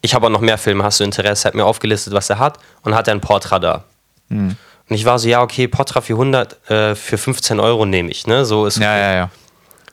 ich 0.02 0.14
habe 0.14 0.28
auch 0.28 0.32
noch 0.32 0.42
mehr 0.42 0.58
Filme, 0.58 0.84
hast 0.84 1.00
du 1.00 1.04
Interesse? 1.04 1.48
Hat 1.48 1.56
mir 1.56 1.66
aufgelistet, 1.66 2.14
was 2.14 2.30
er 2.30 2.40
hat 2.40 2.60
und 2.84 2.96
hat 2.96 3.08
ein 3.10 3.22
Portra 3.22 3.60
da. 3.60 3.84
Hm. 4.30 4.56
Und 4.90 4.96
ich 4.96 5.06
war 5.06 5.18
so, 5.18 5.28
ja, 5.28 5.42
okay, 5.42 5.68
Portra 5.68 6.02
für 6.02 6.14
100, 6.14 6.70
äh, 6.70 6.96
für 6.96 7.18
15 7.18 7.60
Euro 7.60 7.86
nehme 7.86 8.12
ich, 8.12 8.28
ne? 8.28 8.46
So 8.46 8.66
ist 8.66 8.80
ja, 8.80 8.98
ja, 8.98 9.14
ja. 9.14 9.30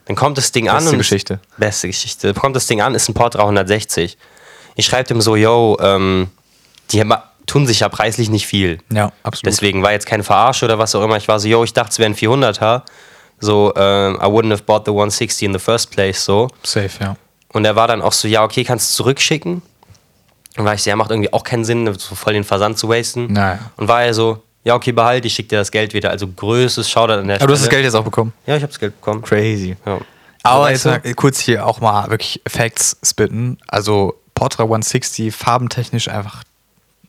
Dann 0.06 0.16
kommt 0.16 0.38
das 0.38 0.52
Ding 0.52 0.68
an 0.68 0.76
Beste 0.76 0.90
und 0.90 0.98
Geschichte. 0.98 1.40
Beste 1.56 1.86
Geschichte. 1.86 2.34
Kommt 2.34 2.56
das 2.56 2.66
Ding 2.66 2.80
an, 2.80 2.94
ist 2.94 3.08
ein 3.08 3.14
Port 3.14 3.34
360. 3.34 4.16
Ich 4.76 4.86
schreibe 4.86 5.08
dem 5.08 5.20
so, 5.20 5.36
yo, 5.36 5.76
ähm, 5.80 6.30
die 6.90 7.04
tun 7.46 7.66
sich 7.66 7.80
ja 7.80 7.88
preislich 7.88 8.30
nicht 8.30 8.46
viel. 8.46 8.78
Ja, 8.92 9.12
absolut. 9.22 9.46
Deswegen 9.46 9.82
war 9.82 9.92
jetzt 9.92 10.06
keine 10.06 10.22
Verarsche 10.22 10.64
oder 10.64 10.78
was 10.78 10.94
auch 10.94 11.02
immer. 11.02 11.16
Ich 11.16 11.28
war 11.28 11.40
so, 11.40 11.48
yo, 11.48 11.64
ich 11.64 11.72
dachte, 11.72 11.90
es 11.90 11.98
wären 11.98 12.14
400er. 12.14 12.82
So, 13.40 13.72
ähm, 13.76 14.16
I 14.16 14.26
wouldn't 14.26 14.52
have 14.52 14.64
bought 14.64 14.84
the 14.84 14.90
160 14.90 15.46
in 15.46 15.52
the 15.52 15.58
first 15.58 15.90
place, 15.90 16.24
so. 16.24 16.48
Safe, 16.62 16.90
ja. 17.00 17.16
Und 17.52 17.64
er 17.64 17.74
war 17.74 17.88
dann 17.88 18.02
auch 18.02 18.12
so, 18.12 18.28
ja, 18.28 18.44
okay, 18.44 18.64
kannst 18.64 18.92
du 18.92 19.02
zurückschicken? 19.02 19.62
Und 20.56 20.64
war 20.64 20.74
ich 20.74 20.82
so, 20.82 20.90
ja, 20.90 20.96
macht 20.96 21.10
irgendwie 21.10 21.32
auch 21.32 21.42
keinen 21.42 21.64
Sinn, 21.64 21.92
so 21.94 22.14
voll 22.14 22.34
den 22.34 22.44
Versand 22.44 22.78
zu 22.78 22.88
wasten. 22.88 23.32
Naja. 23.32 23.58
Und 23.76 23.88
war 23.88 24.04
er 24.04 24.14
so, 24.14 24.42
ja, 24.64 24.74
okay, 24.74 24.92
behalt, 24.92 25.24
ich 25.24 25.34
schick 25.34 25.48
dir 25.48 25.58
das 25.58 25.70
Geld 25.70 25.94
wieder. 25.94 26.10
Also 26.10 26.26
größtes 26.28 26.90
Shoutout 26.90 27.14
an 27.20 27.28
der 27.28 27.36
Aber 27.36 27.46
du 27.46 27.52
hast 27.54 27.60
das 27.60 27.66
Stelle. 27.66 27.82
Geld 27.82 27.84
jetzt 27.92 27.94
auch 27.94 28.04
bekommen. 28.04 28.32
Ja, 28.46 28.56
ich 28.56 28.62
habe 28.62 28.70
das 28.72 28.78
Geld 28.80 28.94
bekommen. 29.00 29.22
Crazy. 29.22 29.76
Ja. 29.86 29.98
Aber 30.42 30.64
So, 30.76 30.90
jetzt 30.90 31.04
mal 31.04 31.14
kurz 31.14 31.38
hier 31.40 31.66
auch 31.66 31.80
mal 31.80 32.08
wirklich 32.10 32.40
Facts 32.46 32.96
spitten. 33.04 33.58
Also 33.68 34.14
Portra 34.34 34.62
160 34.64 35.34
farbentechnisch 35.34 36.08
einfach 36.08 36.44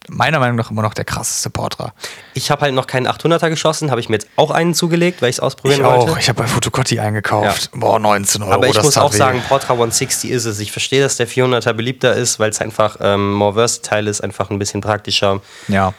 meiner 0.10 0.39
Meinung 0.39 0.58
nach 0.58 0.72
immer 0.72 0.82
noch 0.82 0.93
der 0.95 1.06
krasseste 1.06 1.49
Portra. 1.49 1.93
Ich 2.34 2.49
habe 2.52 2.62
halt 2.64 2.74
noch 2.74 2.88
keinen 2.88 3.08
800er 3.08 3.49
geschossen, 3.49 3.91
habe 3.91 4.02
ich 4.02 4.10
mir 4.10 4.16
jetzt 4.16 4.28
auch 4.36 4.49
einen 4.52 4.74
zugelegt, 4.74 5.22
weil 5.22 5.30
ich 5.30 5.36
es 5.36 5.39
ausprobieren 5.39 5.80
Ich 5.82 5.86
wollte. 5.86 6.12
auch. 6.12 6.18
Ich 6.18 6.28
habe 6.28 6.41
bei 6.41 6.47
Fotocotti 6.47 6.99
eingekauft. 6.99 7.70
Boah, 7.74 7.99
19 7.99 8.41
Euro. 8.41 8.52
Aber 8.54 8.68
ich 8.68 8.82
muss 8.82 8.97
auch 8.97 9.14
weh. 9.14 9.18
sagen, 9.18 9.43
Portra 9.47 9.74
160 9.74 10.32
ist 10.32 10.45
es. 10.45 10.60
Ich 10.60 10.72
verstehe, 10.72 11.02
dass 11.02 11.18
der 11.18 11.28
400er 11.28 11.74
beliebter 11.74 12.14
ist, 12.16 12.39
weil 12.39 12.49
es 12.49 12.60
einfach 12.60 12.97
ähm, 12.99 13.34
more 13.34 13.54
versatile 13.54 14.10
ist, 14.10 14.22
einfach 14.22 14.49
ein 14.49 14.58
bisschen 14.60 14.82
praktischer. 14.82 15.41
Ja. 15.68 15.93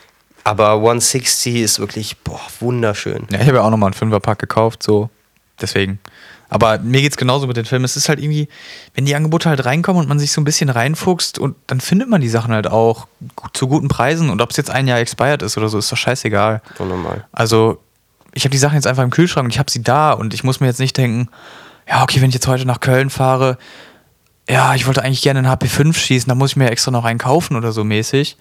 Aber 0.45 0.72
160 0.72 1.57
ist 1.57 1.78
wirklich, 1.78 2.18
boah, 2.18 2.40
wunderschön. 2.61 3.26
Ja, 3.30 3.40
ich 3.40 3.47
habe 3.47 3.59
ja 3.59 3.62
auch 3.62 3.70
nochmal 3.70 3.88
einen 3.88 3.95
Fünferpack 3.95 4.38
gekauft, 4.38 4.82
so. 4.82 5.11
Deswegen. 5.61 6.01
Aber 6.49 6.78
mir 6.78 7.01
geht's 7.01 7.16
genauso 7.16 7.47
mit 7.47 7.57
den 7.57 7.64
Filmen. 7.64 7.84
Es 7.84 7.97
ist 7.97 8.09
halt 8.09 8.18
irgendwie, 8.20 8.49
wenn 8.95 9.07
die 9.07 9.14
Angebote 9.14 9.49
halt 9.49 9.64
reinkommen 9.64 10.03
und 10.03 10.09
man 10.09 10.18
sich 10.18 10.32
so 10.32 10.40
ein 10.40 10.45
bisschen 10.45 10.68
reinfuchst 10.68 11.38
und 11.38 11.57
dann 11.66 11.80
findet 11.80 12.11
man 12.11 12.20
die 12.20 12.28
Sachen 12.28 12.53
halt 12.53 12.66
auch 12.66 13.07
zu 13.55 13.68
guten 13.68 13.88
Preisen. 13.88 14.28
Und 14.28 14.43
ob 14.43 14.51
es 14.51 14.59
jetzt 14.59 14.68
ein 14.68 14.86
Jahr 14.86 14.99
expired 14.99 15.40
ist 15.43 15.57
oder 15.57 15.68
so, 15.68 15.78
ist 15.78 15.90
doch 15.90 15.97
scheißegal. 15.97 16.61
So 16.76 16.84
normal. 16.84 17.24
Also, 17.32 17.80
ich 18.34 18.45
habe 18.45 18.51
die 18.51 18.59
Sachen 18.59 18.74
jetzt 18.74 18.86
einfach 18.86 19.03
im 19.03 19.11
Kühlschrank 19.11 19.45
und 19.45 19.51
ich 19.51 19.59
habe 19.59 19.70
sie 19.70 19.82
da 19.82 20.12
und 20.12 20.34
ich 20.34 20.45
muss 20.45 20.61
mir 20.61 20.66
jetzt 20.66 20.80
nicht 20.80 20.97
denken, 20.97 21.28
ja, 21.88 22.03
okay, 22.03 22.20
wenn 22.20 22.28
ich 22.28 22.34
jetzt 22.34 22.47
heute 22.47 22.66
nach 22.66 22.80
Köln 22.80 23.09
fahre, 23.09 23.57
ja, 24.49 24.74
ich 24.74 24.86
wollte 24.86 25.03
eigentlich 25.03 25.22
gerne 25.22 25.38
einen 25.38 25.49
HP5 25.49 25.95
schießen, 25.95 26.28
da 26.28 26.34
muss 26.34 26.51
ich 26.51 26.57
mir 26.57 26.70
extra 26.70 26.90
noch 26.90 27.05
einen 27.05 27.18
kaufen 27.18 27.57
oder 27.57 27.72
so 27.72 27.84
mäßig. 27.84 28.36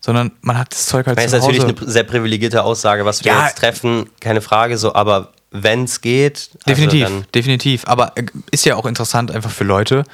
Sondern 0.00 0.30
man 0.40 0.56
hat 0.58 0.72
das 0.72 0.86
Zeug 0.86 1.06
halt 1.06 1.18
Das 1.18 1.26
ist 1.26 1.30
zu 1.32 1.36
Hause. 1.42 1.58
natürlich 1.58 1.80
eine 1.82 1.90
sehr 1.90 2.04
privilegierte 2.04 2.62
Aussage, 2.64 3.04
was 3.04 3.22
wir 3.24 3.32
Ja. 3.32 3.46
jetzt 3.46 3.58
treffen, 3.58 4.08
keine 4.20 4.40
Frage, 4.40 4.78
so, 4.78 4.94
aber 4.94 5.32
wenn 5.50 5.84
es 5.84 6.00
geht. 6.00 6.50
also 6.54 6.60
Definitiv, 6.66 7.26
definitiv. 7.34 7.82
Aber 7.86 8.12
äh, 8.16 8.24
ist 8.50 8.64
ja 8.64 8.76
auch 8.76 8.86
interessant 8.86 9.30
einfach 9.30 9.50
für 9.50 9.64
Leute, 9.64 10.04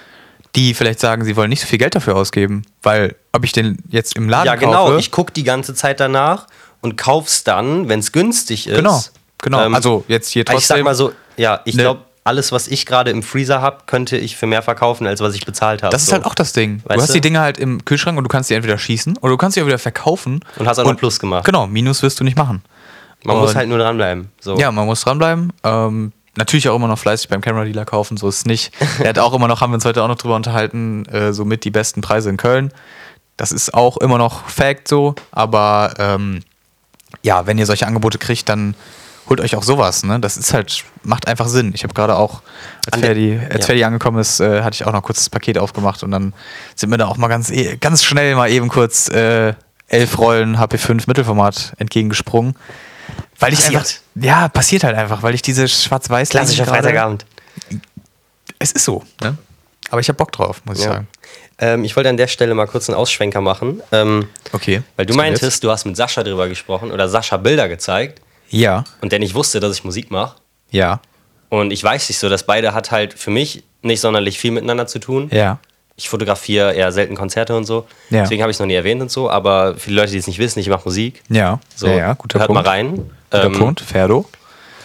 die 0.56 0.74
vielleicht 0.74 0.98
sagen, 1.00 1.24
sie 1.24 1.36
wollen 1.36 1.50
nicht 1.50 1.60
so 1.60 1.66
viel 1.66 1.78
Geld 1.78 1.94
dafür 1.94 2.16
ausgeben. 2.16 2.62
Weil, 2.82 3.14
ob 3.32 3.44
ich 3.44 3.52
den 3.52 3.78
jetzt 3.90 4.16
im 4.16 4.28
Laden 4.28 4.46
ja, 4.46 4.54
genau. 4.56 4.86
kaufe. 4.86 4.98
Ich 4.98 5.10
gucke 5.10 5.32
die 5.32 5.44
ganze 5.44 5.74
Zeit 5.74 6.00
danach 6.00 6.46
und 6.80 6.96
kauf's 6.96 7.44
dann, 7.44 7.88
wenn 7.88 8.00
es 8.00 8.10
günstig 8.12 8.66
ist. 8.66 8.76
Genau, 8.76 9.02
genau. 9.38 9.66
Ähm, 9.66 9.74
also 9.74 10.04
jetzt 10.08 10.30
hier 10.30 10.42
Ich 10.42 10.48
sag 10.48 10.54
trotzdem. 10.54 10.84
mal 10.84 10.94
so, 10.94 11.12
ja, 11.36 11.60
ich 11.64 11.74
Ne. 11.76 11.82
glaube, 11.82 12.00
alles, 12.26 12.52
was 12.52 12.68
ich 12.68 12.86
gerade 12.86 13.10
im 13.10 13.22
Freezer 13.22 13.60
habe, 13.62 13.78
könnte 13.86 14.16
ich 14.16 14.36
für 14.36 14.46
mehr 14.46 14.62
verkaufen, 14.62 15.06
als 15.06 15.20
was 15.20 15.34
ich 15.34 15.46
bezahlt 15.46 15.82
habe. 15.82 15.92
das 15.92 16.02
ist 16.02 16.08
so. 16.08 16.14
halt 16.14 16.24
auch 16.24 16.34
das 16.34 16.52
Ding. 16.52 16.82
Weißt 16.84 16.98
du 16.98 17.02
hast 17.02 17.08
du? 17.10 17.14
die 17.14 17.20
Dinge 17.20 17.40
halt 17.40 17.58
im 17.58 17.84
Kühlschrank 17.84 18.18
und 18.18 18.24
du 18.24 18.28
kannst 18.28 18.50
die 18.50 18.54
entweder 18.54 18.78
schießen 18.78 19.18
oder 19.18 19.30
du 19.30 19.36
kannst 19.36 19.54
sie 19.54 19.62
auch 19.62 19.66
wieder 19.66 19.78
verkaufen. 19.78 20.40
Und 20.56 20.66
hast 20.68 20.78
auch 20.78 20.84
noch 20.84 20.96
Plus 20.96 21.20
gemacht. 21.20 21.44
Genau, 21.44 21.66
Minus 21.66 22.02
wirst 22.02 22.18
du 22.20 22.24
nicht 22.24 22.36
machen. 22.36 22.62
Man 23.24 23.38
muss 23.38 23.50
Und- 23.50 23.56
halt 23.56 23.68
nur 23.68 23.78
dranbleiben. 23.78 24.30
So. 24.40 24.56
Ja, 24.58 24.70
man 24.72 24.86
muss 24.86 25.02
dranbleiben. 25.02 25.52
Ähm, 25.64 26.12
natürlich 26.36 26.68
auch 26.68 26.76
immer 26.76 26.88
noch 26.88 26.98
fleißig 26.98 27.28
beim 27.28 27.40
Camera 27.40 27.64
Dealer 27.64 27.84
kaufen, 27.84 28.16
so 28.16 28.28
ist 28.28 28.38
es 28.38 28.44
nicht. 28.44 28.72
Er 29.00 29.10
hat 29.10 29.18
auch 29.18 29.32
immer 29.32 29.48
noch, 29.48 29.60
haben 29.60 29.70
wir 29.70 29.76
uns 29.76 29.84
heute 29.84 30.02
auch 30.02 30.08
noch 30.08 30.16
drüber 30.18 30.36
unterhalten, 30.36 31.06
äh, 31.06 31.32
so 31.32 31.44
mit 31.44 31.64
die 31.64 31.70
besten 31.70 32.00
Preise 32.00 32.28
in 32.28 32.36
Köln. 32.36 32.72
Das 33.36 33.52
ist 33.52 33.74
auch 33.74 33.96
immer 33.98 34.18
noch 34.18 34.48
Fact 34.48 34.88
so, 34.88 35.14
aber 35.30 35.94
ähm, 35.98 36.40
ja, 37.22 37.46
wenn 37.46 37.58
ihr 37.58 37.66
solche 37.66 37.86
Angebote 37.86 38.18
kriegt, 38.18 38.48
dann 38.48 38.74
holt 39.28 39.40
euch 39.40 39.56
auch 39.56 39.62
sowas, 39.62 40.02
ne? 40.04 40.20
Das 40.20 40.36
ist 40.36 40.52
halt, 40.54 40.84
macht 41.02 41.26
einfach 41.28 41.48
Sinn. 41.48 41.72
Ich 41.74 41.82
habe 41.84 41.94
gerade 41.94 42.16
auch, 42.16 42.42
als 42.90 43.00
Ferdi, 43.00 43.38
als 43.50 43.60
ja. 43.60 43.66
Ferdi 43.66 43.84
angekommen 43.84 44.18
ist, 44.18 44.40
äh, 44.40 44.62
hatte 44.62 44.74
ich 44.74 44.86
auch 44.86 44.92
noch 44.92 45.02
kurz 45.02 45.18
das 45.18 45.30
Paket 45.30 45.58
aufgemacht 45.58 46.02
und 46.02 46.10
dann 46.10 46.32
sind 46.74 46.90
mir 46.90 46.98
da 46.98 47.06
auch 47.06 47.16
mal 47.16 47.28
ganz, 47.28 47.50
eh- 47.50 47.76
ganz 47.76 48.04
schnell 48.04 48.34
mal 48.36 48.50
eben 48.50 48.68
kurz 48.68 49.08
äh, 49.08 49.54
elf 49.88 50.18
Rollen 50.18 50.58
HP5 50.58 51.04
Mittelformat 51.06 51.72
entgegengesprungen. 51.78 52.54
Weil 53.38 53.52
ich 53.52 53.60
Passiert. 53.60 53.76
einfach, 53.82 54.24
ja, 54.24 54.48
passiert 54.48 54.82
halt 54.84 54.96
einfach, 54.96 55.22
weil 55.22 55.34
ich 55.34 55.42
diese 55.42 55.68
schwarz-weiß 55.68 56.30
Klassischer 56.30 56.64
Freitagabend. 56.66 57.24
Es 58.58 58.72
ist 58.72 58.84
so, 58.84 59.02
ne? 59.22 59.36
Aber 59.90 60.00
ich 60.00 60.08
habe 60.08 60.16
Bock 60.16 60.32
drauf, 60.32 60.62
muss 60.64 60.78
ich 60.78 60.84
Ja. 60.84 60.92
sagen. 60.94 61.08
Ähm, 61.58 61.84
ich 61.84 61.94
wollte 61.96 62.08
an 62.08 62.16
der 62.16 62.26
Stelle 62.26 62.54
mal 62.54 62.66
kurz 62.66 62.88
einen 62.88 62.96
Ausschwenker 62.98 63.40
machen. 63.40 63.80
Ähm, 63.92 64.28
Okay. 64.52 64.82
weil 64.96 65.06
du 65.06 65.14
meintest, 65.14 65.42
jetzt? 65.42 65.64
du 65.64 65.70
hast 65.70 65.84
mit 65.84 65.96
Sascha 65.96 66.22
drüber 66.22 66.48
gesprochen 66.48 66.90
oder 66.90 67.08
Sascha 67.08 67.36
Bilder 67.36 67.68
gezeigt 67.68 68.20
Ja, 68.50 68.84
und 69.00 69.12
der 69.12 69.18
nicht 69.18 69.34
wusste, 69.34 69.60
dass 69.60 69.72
ich 69.76 69.84
Musik 69.84 70.10
mache. 70.10 70.36
ja, 70.70 71.00
Und 71.48 71.72
ich 71.72 71.82
weiß 71.82 72.08
nicht 72.08 72.18
so, 72.18 72.28
dass 72.28 72.44
beide 72.44 72.74
hat 72.74 72.90
halt 72.90 73.14
für 73.14 73.30
mich 73.30 73.62
nicht 73.82 74.00
sonderlich 74.00 74.38
viel 74.38 74.50
miteinander 74.52 74.86
zu 74.86 74.98
tun. 74.98 75.28
ja. 75.32 75.58
Ich 75.98 76.10
fotografiere 76.10 76.74
eher 76.74 76.92
selten 76.92 77.14
Konzerte 77.16 77.56
und 77.56 77.64
so. 77.64 77.86
Ja. 78.10 78.20
Deswegen 78.20 78.42
habe 78.42 78.50
ich 78.50 78.56
es 78.56 78.60
noch 78.60 78.66
nie 78.66 78.74
erwähnt 78.74 79.00
und 79.00 79.10
so. 79.10 79.30
Aber 79.30 79.76
viele 79.78 79.96
Leute, 80.02 80.12
die 80.12 80.18
es 80.18 80.26
nicht 80.26 80.38
wissen, 80.38 80.58
ich 80.58 80.68
mache 80.68 80.82
Musik. 80.84 81.22
Ja, 81.30 81.58
So, 81.74 81.86
ja, 81.86 81.94
ja, 81.96 82.12
guter 82.12 82.38
hört 82.40 82.48
Punkt. 82.48 82.62
mal 82.64 82.68
rein. 82.70 83.10
Guter 83.30 83.44
Ähm, 83.46 83.52
Punkt, 83.54 83.80
Ferdo. 83.80 84.26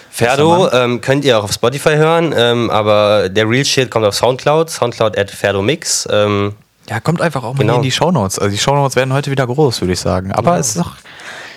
Ferdo 0.10 0.70
ähm, 0.72 1.02
könnt 1.02 1.26
ihr 1.26 1.38
auch 1.38 1.44
auf 1.44 1.52
Spotify 1.52 1.96
hören, 1.96 2.34
ähm, 2.36 2.70
aber 2.70 3.28
der 3.28 3.50
Real 3.50 3.66
Shit 3.66 3.92
kommt 3.92 4.06
auf 4.06 4.16
Soundcloud, 4.16 4.70
Soundcloud 4.70 5.18
at 5.18 5.30
Ferdo 5.32 5.62
Mix. 5.62 6.08
Ähm, 6.10 6.54
Ja, 6.90 7.02
kommt 7.02 7.22
einfach 7.22 7.44
auch 7.44 7.54
mal 7.56 7.60
Genau. 7.60 7.76
in 7.76 7.82
die 7.82 7.92
Shownotes. 7.92 8.40
Also 8.40 8.50
die 8.52 8.58
Shownotes 8.58 8.96
werden 8.96 9.14
heute 9.14 9.32
wieder 9.32 9.46
groß, 9.48 9.82
würde 9.82 9.92
ich 9.92 10.00
sagen. 10.00 10.32
Aber 10.32 10.58
es 10.60 10.76
ist 10.76 10.82
auch, 10.82 10.92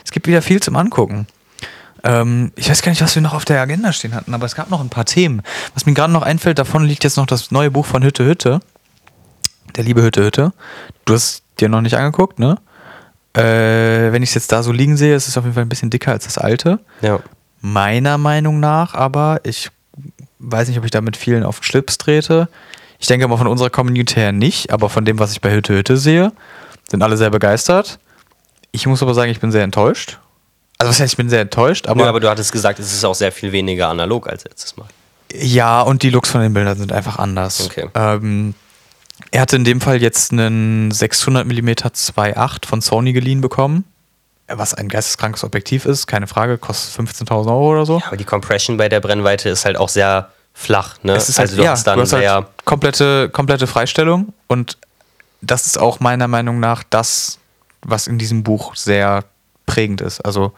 es 0.05 0.11
gibt 0.11 0.27
wieder 0.27 0.43
viel 0.43 0.61
zum 0.61 0.75
Angucken. 0.75 1.29
Ähm, 2.05 2.53
ich 2.55 2.69
weiß 2.69 2.83
gar 2.83 2.91
nicht, 2.91 3.01
was 3.01 3.15
wir 3.15 3.23
noch 3.23 3.35
auf 3.35 3.47
der 3.47 3.61
Agenda 3.61 3.93
stehen 3.93 4.15
hatten, 4.15 4.35
aber 4.35 4.45
es 4.45 4.55
gab 4.55 4.71
noch 4.71 4.81
ein 4.81 4.91
paar 4.91 5.07
Themen. 5.07 5.43
Was 5.73 5.87
mir 5.87 5.95
gerade 5.95 6.13
noch 6.13 6.23
einfällt, 6.23 6.59
davon 6.59 6.85
liegt 6.85 7.03
jetzt 7.03 7.17
noch 7.17 7.27
das 7.27 7.51
neue 7.51 7.71
Buch 7.71 7.87
von 7.87 8.05
Hütte 8.05 8.25
Hütte. 8.27 8.61
Der 9.75 9.85
liebe 9.85 10.03
Hütte 10.03 10.23
Hütte. 10.23 10.53
Du 11.07 11.15
hast 11.15 11.43
dir 11.59 11.69
noch 11.69 11.81
nicht 11.81 11.97
angeguckt, 11.97 12.39
ne? 12.39 12.59
Äh, 13.35 14.13
wenn 14.13 14.23
ich 14.23 14.29
es 14.31 14.35
jetzt 14.35 14.53
da 14.53 14.63
so 14.63 14.71
liegen 14.71 14.97
sehe, 14.97 15.17
ist 15.17 15.27
es 15.27 15.37
auf 15.37 15.45
jeden 15.45 15.55
Fall 15.55 15.65
ein 15.65 15.69
bisschen 15.69 15.91
dicker 15.91 16.13
als 16.13 16.25
das 16.25 16.39
alte. 16.39 16.79
ja. 17.01 17.19
Meiner 17.67 18.19
Meinung 18.19 18.61
nach, 18.61 18.93
aber 18.93 19.41
ich 19.43 19.71
weiß 20.39 20.69
nicht, 20.69 20.77
ob 20.77 20.85
ich 20.85 20.91
da 20.91 21.01
mit 21.01 21.17
vielen 21.17 21.45
auf 21.45 21.61
den 21.61 21.65
Schlips 21.65 21.97
trete. 21.97 22.51
Ich 22.99 23.07
denke 23.07 23.27
mal 23.27 23.39
von 23.39 23.47
unserer 23.47 23.71
Community 23.71 24.17
her 24.17 24.33
nicht, 24.33 24.71
aber 24.71 24.91
von 24.91 25.07
dem, 25.07 25.19
was 25.19 25.33
ich 25.33 25.41
bei 25.41 25.51
Hütte 25.51 25.75
Hütte 25.75 25.97
sehe, 25.97 26.33
sind 26.91 27.03
alle 27.03 27.17
sehr 27.17 27.31
begeistert. 27.31 27.99
Ich 28.71 28.87
muss 28.87 29.03
aber 29.03 29.15
sagen, 29.15 29.31
ich 29.31 29.41
bin 29.41 29.51
sehr 29.51 29.63
enttäuscht. 29.63 30.19
Also 30.79 30.91
was 30.91 31.01
heißt, 31.01 31.13
ich 31.13 31.17
bin 31.17 31.29
sehr 31.29 31.41
enttäuscht, 31.43 31.87
aber, 31.87 32.03
Nö, 32.03 32.09
aber 32.09 32.21
du 32.21 32.29
hattest 32.29 32.53
gesagt, 32.53 32.79
es 32.79 32.93
ist 32.93 33.05
auch 33.05 33.15
sehr 33.15 33.33
viel 33.33 33.53
weniger 33.53 33.89
analog 33.89 34.29
als 34.29 34.45
letztes 34.45 34.77
Mal. 34.77 34.89
ja, 35.33 35.81
und 35.83 36.03
die 36.03 36.11
Looks 36.11 36.31
von 36.31 36.41
den 36.41 36.53
Bildern 36.53 36.77
sind 36.77 36.93
einfach 36.93 37.19
anders. 37.19 37.67
Okay. 37.67 37.89
Ähm, 37.95 38.55
er 39.31 39.43
hatte 39.43 39.57
in 39.57 39.65
dem 39.65 39.81
Fall 39.81 40.03
jetzt 40.03 40.33
einen 40.33 40.91
600 40.91 41.47
mm 41.47 41.69
2.8 41.69 42.67
von 42.67 42.81
Sony 42.81 43.13
geliehen 43.13 43.41
bekommen, 43.41 43.85
was 44.49 44.75
ein 44.75 44.89
geisteskrankes 44.89 45.45
Objektiv 45.45 45.87
ist, 45.87 46.07
keine 46.07 46.27
Frage, 46.27 46.59
kostet 46.59 47.09
15.000 47.09 47.49
Euro 47.49 47.73
oder 47.73 47.87
so. 47.87 48.03
Aber 48.07 48.17
die 48.17 48.25
Compression 48.25 48.77
bei 48.77 48.89
der 48.89 49.01
Brennweite 49.01 49.49
ist 49.49 49.65
halt 49.65 49.77
auch 49.77 49.89
sehr 49.89 50.31
flach. 50.53 50.97
Ne? 51.03 51.15
Es 51.15 51.29
ist 51.29 51.39
halt, 51.39 51.51
also 51.51 51.63
du 51.63 51.65
ja, 51.65 51.71
hast 51.73 51.87
dann 51.87 51.97
du 51.97 52.03
hast 52.03 52.11
sehr. 52.11 52.33
halt 52.33 52.47
komplette, 52.65 53.29
komplette 53.31 53.67
Freistellung 53.67 54.33
und 54.49 54.77
das 55.41 55.67
ist 55.67 55.79
auch 55.79 56.01
meiner 56.01 56.29
Meinung 56.29 56.61
nach 56.61 56.83
das, 56.89 57.39
was 57.83 58.07
in 58.07 58.19
diesem 58.19 58.43
Buch 58.43 58.75
sehr 58.77 59.25
prägend 59.67 60.01
ist. 60.01 60.21
Also 60.25 60.53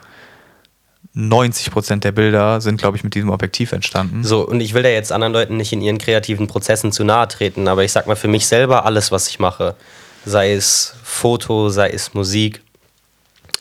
90% 1.15 2.01
der 2.01 2.13
Bilder 2.13 2.61
sind, 2.61 2.79
glaube 2.79 2.97
ich, 2.97 3.05
mit 3.05 3.15
diesem 3.15 3.31
Objektiv 3.31 3.73
entstanden. 3.73 4.23
So, 4.23 4.47
und 4.47 4.61
ich 4.61 4.75
will 4.75 4.83
da 4.83 4.89
jetzt 4.91 5.13
anderen 5.13 5.33
Leuten 5.33 5.57
nicht 5.57 5.73
in 5.73 5.81
ihren 5.81 5.99
kreativen 5.99 6.47
Prozessen 6.47 6.93
zu 6.93 7.05
nahe 7.05 7.27
treten, 7.29 7.69
aber 7.69 7.85
ich 7.85 7.93
sag 7.93 8.07
mal 8.07 8.17
für 8.17 8.29
mich 8.29 8.47
selber, 8.47 8.85
alles, 8.85 9.13
was 9.13 9.29
ich 9.29 9.39
mache, 9.39 9.77
sei 10.27 10.53
es 10.53 10.95
Foto, 11.03 11.71
sei 11.71 11.89
es 11.91 12.13
Musik, 12.13 12.61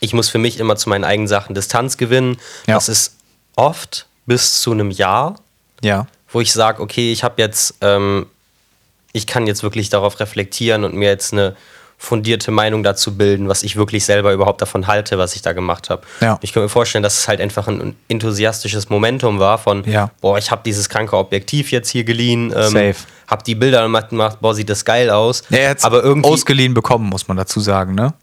ich 0.01 0.13
muss 0.13 0.29
für 0.29 0.37
mich 0.37 0.59
immer 0.59 0.75
zu 0.75 0.89
meinen 0.89 1.05
eigenen 1.05 1.27
Sachen 1.27 1.55
Distanz 1.55 1.95
gewinnen. 1.97 2.37
Ja. 2.67 2.75
Das 2.75 2.89
ist 2.89 3.15
oft 3.55 4.07
bis 4.25 4.59
zu 4.61 4.71
einem 4.71 4.91
Jahr, 4.91 5.35
Ja. 5.81 6.07
wo 6.29 6.41
ich 6.41 6.51
sage, 6.51 6.81
okay, 6.81 7.13
ich 7.13 7.23
habe 7.23 7.41
jetzt, 7.41 7.75
ähm, 7.81 8.25
ich 9.13 9.27
kann 9.27 9.47
jetzt 9.47 9.63
wirklich 9.63 9.89
darauf 9.89 10.19
reflektieren 10.19 10.83
und 10.83 10.93
mir 10.93 11.07
jetzt 11.07 11.31
eine 11.31 11.55
fundierte 11.97 12.51
Meinung 12.51 12.83
dazu 12.83 13.15
bilden, 13.17 13.47
was 13.47 13.63
ich 13.63 13.75
wirklich 13.77 14.05
selber 14.05 14.33
überhaupt 14.33 14.61
davon 14.61 14.85
halte, 14.87 15.17
was 15.17 15.35
ich 15.35 15.41
da 15.41 15.53
gemacht 15.53 15.89
habe. 15.89 16.03
Ja. 16.21 16.37
Ich 16.41 16.53
kann 16.53 16.61
mir 16.61 16.69
vorstellen, 16.69 17.03
dass 17.03 17.19
es 17.19 17.27
halt 17.27 17.39
einfach 17.41 17.67
ein 17.67 17.95
enthusiastisches 18.09 18.89
Momentum 18.89 19.39
war 19.39 19.57
von, 19.57 19.83
Ja. 19.89 20.11
boah, 20.21 20.37
ich 20.37 20.51
habe 20.51 20.61
dieses 20.65 20.89
kranke 20.89 21.17
Objektiv 21.17 21.71
jetzt 21.71 21.89
hier 21.89 22.03
geliehen, 22.03 22.51
ähm, 22.55 22.69
Safe. 22.71 22.95
habe 23.27 23.43
die 23.43 23.55
Bilder 23.55 23.81
gemacht, 23.83 24.09
gemacht, 24.09 24.37
boah, 24.41 24.53
sieht 24.53 24.69
das 24.69 24.83
geil 24.85 25.09
aus. 25.09 25.43
Ja, 25.49 25.57
er 25.59 25.69
hat 25.71 25.83
aber 25.83 26.03
irgendwie, 26.03 26.29
ausgeliehen 26.29 26.73
bekommen, 26.73 27.09
muss 27.09 27.27
man 27.27 27.37
dazu 27.37 27.59
sagen, 27.59 27.95
ne? 27.95 28.13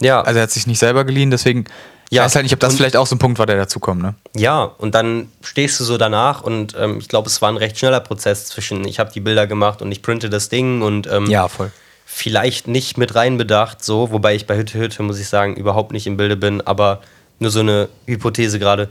ja, 0.00 0.20
Also 0.20 0.38
er 0.38 0.42
hat 0.42 0.50
sich 0.50 0.66
nicht 0.66 0.78
selber 0.80 1.04
geliehen, 1.04 1.30
deswegen 1.30 1.64
ich 2.10 2.16
Ja, 2.18 2.24
weiß 2.24 2.34
halt 2.34 2.42
nicht, 2.44 2.52
ob 2.52 2.60
das 2.60 2.72
und- 2.72 2.78
vielleicht 2.78 2.96
auch 2.96 3.06
so 3.06 3.14
ein 3.14 3.18
Punkt 3.18 3.38
war, 3.38 3.46
der 3.46 3.56
dazukommt, 3.56 4.02
ne? 4.02 4.14
Ja, 4.36 4.64
und 4.64 4.94
dann 4.94 5.30
stehst 5.42 5.80
du 5.80 5.84
so 5.84 5.96
danach 5.96 6.42
und 6.42 6.74
ähm, 6.78 6.98
ich 6.98 7.08
glaube, 7.08 7.28
es 7.28 7.40
war 7.40 7.48
ein 7.48 7.56
recht 7.56 7.78
schneller 7.78 8.00
Prozess 8.00 8.46
zwischen, 8.46 8.86
ich 8.86 8.98
habe 8.98 9.10
die 9.12 9.20
Bilder 9.20 9.46
gemacht 9.46 9.80
und 9.82 9.90
ich 9.90 10.02
printe 10.02 10.28
das 10.28 10.48
Ding 10.50 10.82
und 10.82 11.06
ähm, 11.06 11.26
Ja, 11.30 11.48
voll. 11.48 11.70
Vielleicht 12.04 12.68
nicht 12.68 12.98
mit 12.98 13.14
reinbedacht, 13.14 13.84
so, 13.84 14.10
wobei 14.12 14.34
ich 14.34 14.46
bei 14.46 14.56
Hütte 14.56 14.78
Hütte, 14.78 15.02
muss 15.02 15.18
ich 15.18 15.28
sagen, 15.28 15.56
überhaupt 15.56 15.92
nicht 15.92 16.06
im 16.06 16.16
Bilde 16.16 16.36
bin, 16.36 16.60
aber 16.60 17.00
nur 17.38 17.50
so 17.50 17.60
eine 17.60 17.88
Hypothese 18.06 18.58
gerade, 18.58 18.88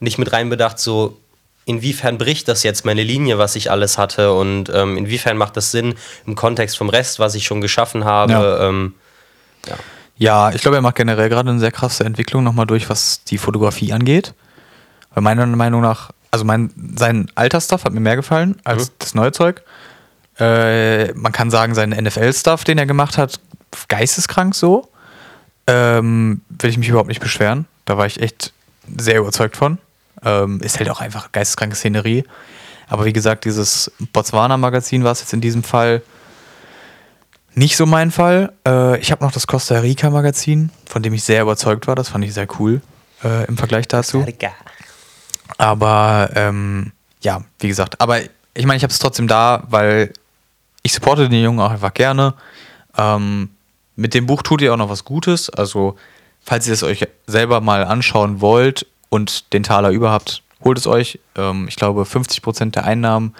nicht 0.00 0.18
mit 0.18 0.32
reinbedacht, 0.32 0.78
so, 0.78 1.18
inwiefern 1.64 2.18
bricht 2.18 2.48
das 2.48 2.62
jetzt 2.62 2.84
meine 2.84 3.02
Linie, 3.02 3.38
was 3.38 3.56
ich 3.56 3.70
alles 3.70 3.98
hatte 3.98 4.32
und 4.32 4.70
ähm, 4.72 4.96
inwiefern 4.96 5.36
macht 5.36 5.56
das 5.56 5.70
Sinn 5.70 5.94
im 6.26 6.34
Kontext 6.34 6.76
vom 6.76 6.88
Rest, 6.88 7.18
was 7.18 7.34
ich 7.34 7.44
schon 7.44 7.60
geschaffen 7.60 8.04
habe. 8.04 8.32
Ja. 8.32 8.68
Ähm, 8.68 8.94
Ja, 10.18 10.50
ich 10.50 10.62
glaube, 10.62 10.76
er 10.76 10.80
macht 10.80 10.94
generell 10.96 11.28
gerade 11.28 11.50
eine 11.50 11.58
sehr 11.58 11.72
krasse 11.72 12.04
Entwicklung 12.04 12.42
nochmal 12.42 12.66
durch, 12.66 12.88
was 12.88 13.24
die 13.24 13.36
Fotografie 13.36 13.92
angeht. 13.92 14.32
Weil 15.12 15.22
meiner 15.22 15.44
Meinung 15.46 15.82
nach, 15.82 16.10
also 16.30 16.44
mein, 16.44 16.70
sein 16.96 17.30
alter 17.34 17.60
Stuff 17.60 17.84
hat 17.84 17.92
mir 17.92 18.00
mehr 18.00 18.16
gefallen 18.16 18.56
als 18.64 18.88
Mhm. 18.88 18.92
das 18.98 19.14
neue 19.14 19.32
Zeug. 19.32 19.62
Äh, 20.38 21.12
man 21.14 21.32
kann 21.32 21.50
sagen, 21.50 21.74
sein 21.74 21.90
NFL-Stuff, 21.90 22.64
den 22.64 22.78
er 22.78 22.86
gemacht 22.86 23.18
hat, 23.18 23.40
geisteskrank 23.88 24.54
so. 24.54 24.88
Ähm, 25.66 26.42
will 26.48 26.70
ich 26.70 26.78
mich 26.78 26.88
überhaupt 26.88 27.08
nicht 27.08 27.20
beschweren. 27.20 27.66
Da 27.84 27.98
war 27.98 28.06
ich 28.06 28.20
echt 28.20 28.52
sehr 28.96 29.18
überzeugt 29.18 29.56
von. 29.56 29.78
Ähm, 30.24 30.60
ist 30.60 30.78
halt 30.78 30.90
auch 30.90 31.00
einfach 31.00 31.32
geisteskranke 31.32 31.76
Szenerie. 31.76 32.24
Aber 32.88 33.04
wie 33.04 33.12
gesagt, 33.12 33.44
dieses 33.44 33.90
Botswana-Magazin 34.12 35.02
war 35.04 35.12
es 35.12 35.20
jetzt 35.20 35.32
in 35.32 35.40
diesem 35.40 35.62
Fall 35.62 36.02
nicht 37.54 37.76
so 37.76 37.86
mein 37.86 38.10
Fall. 38.10 38.52
Äh, 38.66 39.00
ich 39.00 39.10
habe 39.10 39.24
noch 39.24 39.32
das 39.32 39.46
Costa 39.46 39.78
Rica-Magazin, 39.78 40.70
von 40.86 41.02
dem 41.02 41.14
ich 41.14 41.24
sehr 41.24 41.42
überzeugt 41.42 41.86
war. 41.86 41.94
Das 41.94 42.10
fand 42.10 42.24
ich 42.24 42.34
sehr 42.34 42.46
cool 42.60 42.80
äh, 43.24 43.46
im 43.46 43.56
Vergleich 43.56 43.88
dazu. 43.88 44.24
Aber 45.58 46.30
ähm, 46.34 46.92
ja, 47.22 47.42
wie 47.60 47.68
gesagt, 47.68 48.00
aber 48.00 48.20
ich 48.20 48.66
meine, 48.66 48.76
ich 48.76 48.82
habe 48.82 48.92
es 48.92 48.98
trotzdem 48.98 49.26
da, 49.26 49.64
weil 49.68 50.12
ich 50.86 50.92
supporte 50.92 51.28
den 51.28 51.42
Jungen 51.42 51.58
auch 51.58 51.72
einfach 51.72 51.92
gerne. 51.92 52.34
Ähm, 52.96 53.50
mit 53.96 54.14
dem 54.14 54.26
Buch 54.26 54.42
tut 54.42 54.62
ihr 54.62 54.72
auch 54.72 54.76
noch 54.76 54.88
was 54.88 55.04
Gutes. 55.04 55.50
Also, 55.50 55.96
falls 56.44 56.68
ihr 56.68 56.74
es 56.74 56.84
euch 56.84 57.04
selber 57.26 57.60
mal 57.60 57.84
anschauen 57.84 58.40
wollt 58.40 58.86
und 59.08 59.52
den 59.52 59.64
Taler 59.64 59.90
über 59.90 60.12
habt, 60.12 60.44
holt 60.62 60.78
es 60.78 60.86
euch. 60.86 61.18
Ähm, 61.34 61.66
ich 61.66 61.74
glaube, 61.74 62.02
50% 62.02 62.70
der 62.70 62.84
Einnahmen 62.84 63.34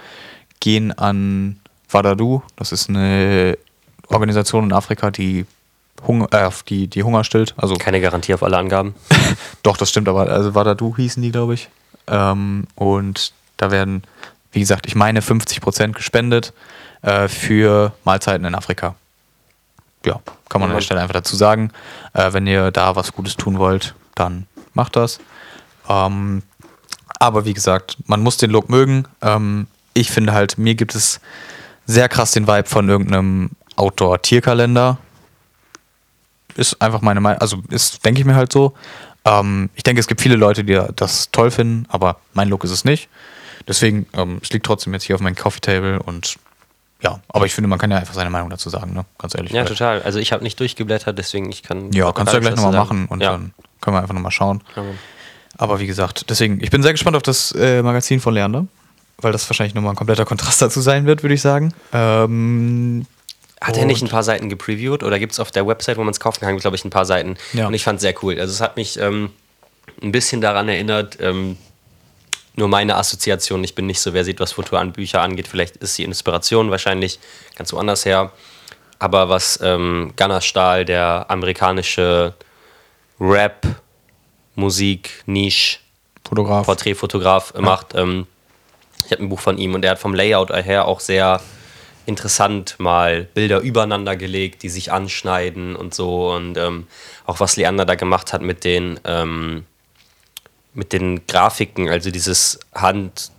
gehen 0.59 0.91
an 0.91 1.61
Wadadu. 1.89 2.43
Das 2.57 2.73
ist 2.73 2.89
eine 2.89 3.57
Organisation 4.09 4.65
in 4.65 4.73
Afrika, 4.73 5.13
die 5.13 5.47
Hunger, 6.05 6.27
äh, 6.33 6.51
die, 6.69 6.89
die 6.89 7.05
Hunger 7.05 7.23
stillt. 7.23 7.55
Also 7.57 7.77
Keine 7.77 8.01
Garantie 8.01 8.35
auf 8.35 8.43
alle 8.43 8.59
Angaben. 8.59 8.97
doch, 9.63 9.77
das 9.77 9.91
stimmt, 9.91 10.09
aber 10.09 10.29
also 10.29 10.57
Wadadu 10.57 10.97
hießen 10.97 11.23
die, 11.23 11.31
glaube 11.31 11.55
ich. 11.55 11.69
Ähm, 12.09 12.67
und 12.75 13.33
da 13.57 13.71
werden, 13.71 14.03
wie 14.51 14.61
gesagt, 14.61 14.87
ich 14.87 14.97
meine 14.97 15.21
50% 15.21 15.93
gespendet 15.93 16.53
äh, 17.07 17.29
für 17.29 17.93
Mahlzeiten 18.05 18.45
in 18.45 18.55
Afrika. 18.55 18.95
Ja, 20.05 20.21
kann 20.49 20.61
man 20.61 20.71
an 20.71 20.77
der 20.77 20.83
Stelle 20.83 21.01
einfach 21.01 21.15
dazu 21.15 21.35
sagen. 21.37 21.73
Äh, 22.13 22.33
wenn 22.33 22.47
ihr 22.47 22.71
da 22.71 22.95
was 22.95 23.13
Gutes 23.13 23.37
tun 23.37 23.59
wollt, 23.59 23.95
dann 24.15 24.47
macht 24.75 24.97
das. 24.97 25.19
Ähm, 25.89 26.43
aber 27.19 27.45
wie 27.45 27.55
gesagt, 27.55 27.97
man 28.07 28.23
muss 28.23 28.37
den 28.37 28.51
Look 28.51 28.69
mögen. 28.69 29.07
Ähm, 29.23 29.67
ich 29.95 30.11
finde 30.11 30.33
halt, 30.33 30.59
mir 30.59 30.75
gibt 30.75 30.95
es 30.95 31.21
sehr 31.87 32.09
krass 32.09 32.33
den 32.33 32.47
Vibe 32.47 32.69
von 32.69 32.89
irgendeinem 32.89 33.51
Outdoor-Tierkalender 33.77 34.99
ist 36.57 36.81
einfach 36.81 37.03
meine 37.03 37.21
Meinung, 37.21 37.41
also 37.41 37.63
ist, 37.71 38.05
denke 38.05 38.21
ich 38.21 38.27
mir 38.27 38.35
halt 38.35 38.53
so. 38.53 38.75
Ähm, 39.25 39.71
ich 39.75 39.83
denke, 39.83 40.01
es 40.01 40.07
gibt 40.07 40.21
viele 40.21 40.37
Leute, 40.37 40.65
die 40.65 40.81
das 40.97 41.31
toll 41.31 41.51
finden, 41.51 41.87
aber 41.89 42.19
mein 42.33 42.49
Look 42.49 42.65
ist 42.65 42.71
es 42.71 42.85
nicht. 42.85 43.09
Deswegen, 43.69 44.07
ähm, 44.15 44.39
es 44.43 44.51
liegt 44.51 44.67
trotzdem 44.67 44.93
jetzt 44.95 45.05
hier 45.05 45.17
auf 45.17 45.21
meinem 45.21 45.37
Coffee 45.37 45.61
Table 45.61 46.03
und 46.03 46.39
ja, 47.03 47.21
aber 47.29 47.47
ich 47.47 47.55
finde, 47.55 47.69
man 47.69 47.79
kann 47.79 47.91
ja 47.91 47.99
einfach 47.99 48.15
seine 48.15 48.31
Meinung 48.31 48.49
dazu 48.49 48.71
sagen, 48.71 48.95
ne? 48.95 49.05
Ganz 49.19 49.35
ehrlich. 49.35 49.53
Ja, 49.53 49.65
total. 49.65 50.03
Also 50.03 50.19
ich 50.19 50.33
habe 50.33 50.43
nicht 50.43 50.59
durchgeblättert, 50.59 51.19
deswegen 51.19 51.51
ich 51.51 51.63
kann. 51.63 51.93
ja, 51.93 52.11
kannst 52.13 52.33
du 52.33 52.37
ja 52.37 52.41
gleich 52.41 52.57
nochmal 52.57 52.73
machen 52.73 53.07
und 53.07 53.23
ja. 53.23 53.33
dann 53.33 53.53
können 53.81 53.97
wir 53.97 54.01
einfach 54.01 54.15
nochmal 54.15 54.33
schauen. 54.33 54.63
Mann. 54.75 54.99
Aber 55.59 55.81
wie 55.81 55.87
gesagt, 55.87 56.29
deswegen, 56.31 56.63
ich 56.63 56.71
bin 56.71 56.83
sehr 56.83 56.93
gespannt 56.93 57.17
auf 57.17 57.23
das 57.23 57.53
äh, 57.53 57.83
Magazin 57.83 58.21
von 58.21 58.35
Leander, 58.35 58.67
weil 59.19 59.33
das 59.33 59.49
wahrscheinlich 59.49 59.75
nochmal 59.75 59.93
ein 59.93 59.97
kompletter 59.97 60.25
Kontrast 60.25 60.61
dazu 60.61 60.81
sein 60.81 61.07
wird, 61.07 61.23
würde 61.23 61.35
ich 61.35 61.41
sagen. 61.41 61.73
Ähm, 61.93 63.07
Hat 63.61 63.77
er 63.77 63.87
nicht 63.87 64.03
ein 64.03 64.09
paar 64.09 64.23
Seiten 64.23 64.49
gepreviewt 64.49 65.03
oder 65.03 65.19
gibt 65.19 65.33
es 65.33 65.41
auf 65.41 65.51
der 65.51 65.67
Website, 65.67 65.97
wo 65.97 66.05
man 66.05 66.13
es 66.13 66.21
kaufen 66.21 66.41
kann, 66.41 66.57
glaube 66.59 66.77
ich, 66.77 66.85
ein 66.85 66.91
paar 66.91 67.07
Seiten. 67.07 67.37
Ja. 67.53 67.67
Und 67.67 67.75
ich 67.75 67.85
fand 67.85 67.97
es 67.97 68.03
sehr 68.03 68.15
cool. 68.23 68.39
Also 68.39 68.53
es 68.53 68.61
hat 68.61 68.77
mich 68.77 68.99
ähm, 68.99 69.31
ein 70.03 70.13
bisschen 70.13 70.41
daran 70.41 70.69
erinnert, 70.69 71.19
ähm, 71.21 71.57
nur 72.57 72.69
meine 72.69 72.97
Assoziation, 72.97 73.63
ich 73.63 73.75
bin 73.75 73.87
nicht 73.87 74.01
so 74.01 74.13
versiert, 74.13 74.41
was 74.41 74.53
Foto 74.53 74.77
an 74.77 74.93
Bücher 74.93 75.21
angeht. 75.21 75.47
Vielleicht 75.47 75.77
ist 75.77 75.97
die 75.99 76.05
Inspiration 76.05 76.71
wahrscheinlich 76.71 77.19
ganz 77.55 77.73
woanders 77.73 78.05
her. 78.05 78.33
Aber 78.99 79.29
was 79.29 79.61
ähm, 79.63 80.15
Gunnar 80.17 80.41
Stahl, 80.41 80.87
der 80.87 81.27
amerikanische 81.29 82.35
Rap, 83.21 83.67
Musik, 84.55 85.23
Niche, 85.27 85.79
Fotograf. 86.27 86.67
Porträtfotograf 86.67 87.55
äh, 87.55 87.61
macht. 87.61 87.95
Ähm, 87.95 88.27
ich 89.05 89.13
habe 89.13 89.23
ein 89.23 89.29
Buch 89.29 89.41
von 89.41 89.59
ihm 89.59 89.75
und 89.75 89.83
der 89.83 89.93
hat 89.93 89.99
vom 89.99 90.15
Layout 90.15 90.51
her 90.51 90.89
auch 90.89 91.01
sehr 91.01 91.41
interessant 92.07 92.77
mal 92.79 93.25
Bilder 93.35 93.61
übereinander 93.61 94.17
gelegt, 94.17 94.63
die 94.63 94.69
sich 94.69 94.93
anschneiden 94.93 95.77
und 95.77 95.95
so. 95.95 96.33
Und 96.33 96.57
ähm, 96.57 96.87
auch 97.27 97.41
was 97.41 97.57
Leander 97.57 97.85
da 97.85 97.97
gemacht 97.97 98.33
hat 98.33 98.43
mit 98.43 98.65
den, 98.65 98.99
ähm, 99.05 99.67
mit 100.77 100.93
den 100.93 101.27
Grafiken, 101.27 101.89
also 101.89 102.11
dieses 102.11 102.61
Hand 102.75 103.31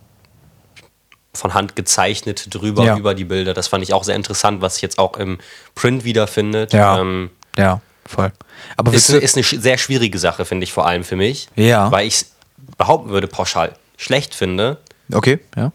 von 1.34 1.54
Hand 1.54 1.76
gezeichnet 1.76 2.48
drüber 2.52 2.84
Ja. 2.84 2.96
über 2.96 3.14
die 3.14 3.24
Bilder. 3.24 3.54
Das 3.54 3.68
fand 3.68 3.84
ich 3.84 3.92
auch 3.94 4.02
sehr 4.04 4.16
interessant, 4.16 4.60
was 4.60 4.74
sich 4.74 4.82
jetzt 4.82 4.98
auch 4.98 5.16
im 5.16 5.38
Print 5.74 6.04
wiederfindet. 6.04 6.72
Ja. 6.72 6.98
Ähm, 7.00 7.30
Ja, 7.56 7.80
voll. 8.06 8.32
Aber 8.76 8.92
ist, 8.92 9.08
ist 9.10 9.36
eine 9.36 9.44
sehr 9.44 9.78
schwierige 9.78 10.18
Sache, 10.18 10.44
finde 10.44 10.64
ich, 10.64 10.72
vor 10.72 10.86
allem 10.86 11.04
für 11.04 11.16
mich. 11.16 11.48
Ja. 11.54 11.90
Weil 11.92 12.06
ich 12.06 12.14
es 12.14 12.32
behaupten 12.76 13.10
würde, 13.10 13.28
pauschal 13.28 13.74
schlecht 13.96 14.34
finde. 14.34 14.78
okay, 15.12 15.38
ja. 15.56 15.72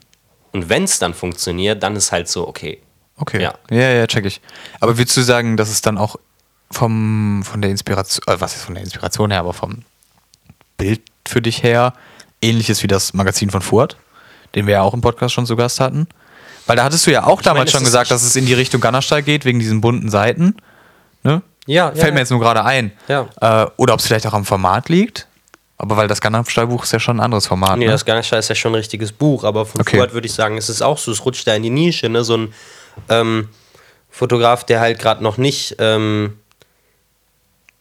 Und 0.52 0.70
wenn 0.70 0.84
es 0.84 1.00
dann 1.00 1.14
funktioniert, 1.16 1.82
dann 1.82 1.96
ist 1.96 2.12
halt 2.12 2.28
so, 2.30 2.48
okay. 2.48 2.80
Okay. 3.18 3.42
Ja. 3.42 3.56
ja, 3.72 3.90
ja, 3.92 4.08
check 4.08 4.26
ich. 4.26 4.40
Aber 4.80 4.98
würdest 4.98 5.16
du 5.18 5.22
sagen, 5.22 5.58
dass 5.58 5.70
es 5.70 5.82
dann 5.82 5.98
auch 5.98 6.16
vom, 6.72 7.44
von 7.44 7.62
der 7.62 7.72
Inspiration, 7.72 8.24
äh, 8.28 8.40
was 8.40 8.56
ist 8.56 8.64
von 8.64 8.76
der 8.76 8.84
Inspiration 8.84 9.32
her, 9.32 9.40
aber 9.40 9.54
vom 9.54 9.84
Bild 10.78 11.02
für 11.28 11.42
dich 11.42 11.64
her 11.64 11.94
ähnlich 12.42 12.70
ist 12.70 12.84
wie 12.84 12.88
das 12.88 13.14
Magazin 13.14 13.50
von 13.50 13.62
Furt, 13.62 13.98
den 14.56 14.68
wir 14.68 14.74
ja 14.74 14.82
auch 14.82 14.94
im 14.94 15.02
Podcast 15.02 15.34
schon 15.34 15.46
zu 15.46 15.56
Gast 15.56 15.80
hatten? 15.80 16.08
Weil 16.66 16.78
da 16.78 16.84
hattest 16.84 17.06
du 17.08 17.12
ja 17.12 17.26
auch 17.26 17.42
damals 17.42 17.66
meine, 17.66 17.72
schon 17.72 17.84
gesagt, 17.84 18.12
dass 18.12 18.24
es 18.24 18.36
in 18.36 18.46
die 18.46 18.54
Richtung 18.54 18.80
Gannerstall 18.80 19.24
geht, 19.24 19.46
wegen 19.46 19.60
diesen 19.60 19.82
bunten 19.82 20.10
Seiten. 20.10 20.56
Ne? 21.24 21.42
Ja, 21.66 21.90
ja, 21.90 21.92
Fällt 21.92 22.14
mir 22.14 22.20
ja. 22.20 22.24
jetzt 22.24 22.30
nur 22.32 22.40
gerade 22.40 22.64
ein. 22.64 22.92
Ja. 23.08 23.28
Äh, 23.42 23.68
oder 23.78 23.94
ob 23.94 24.00
es 24.00 24.08
vielleicht 24.08 24.28
auch 24.28 24.34
am 24.34 24.46
Format 24.46 24.90
liegt. 24.90 25.28
Aber 25.78 25.98
weil 25.98 26.08
das 26.08 26.22
Gandalf-Stallbuch 26.22 26.84
ist 26.84 26.94
ja 26.94 27.00
schon 27.00 27.18
ein 27.18 27.20
anderes 27.20 27.48
Format. 27.48 27.78
Nee, 27.78 27.86
ne? 27.86 27.92
das 27.92 28.06
Ganesha 28.06 28.38
ist 28.38 28.48
ja 28.48 28.56
schon 28.56 28.72
ein 28.72 28.76
richtiges 28.76 29.12
Buch, 29.12 29.44
aber 29.44 29.66
von 29.66 29.82
Okay. 29.82 29.98
Fuad 29.98 30.14
würde 30.14 30.28
ich 30.28 30.34
sagen, 30.34 30.58
es 30.58 30.70
ist 30.70 30.82
auch 30.82 30.98
so, 30.98 31.12
es 31.12 31.26
rutscht 31.26 31.46
da 31.46 31.56
in 31.56 31.64
die 31.64 31.70
Nische, 31.70 32.08
ne? 32.08 32.24
So 32.24 32.38
ein 32.38 32.54
ähm, 33.10 33.50
Fotograf, 34.10 34.64
der 34.64 34.80
halt 34.80 35.00
gerade 35.00 35.24
noch 35.24 35.38
nicht 35.38 35.76
ähm, 35.80 36.38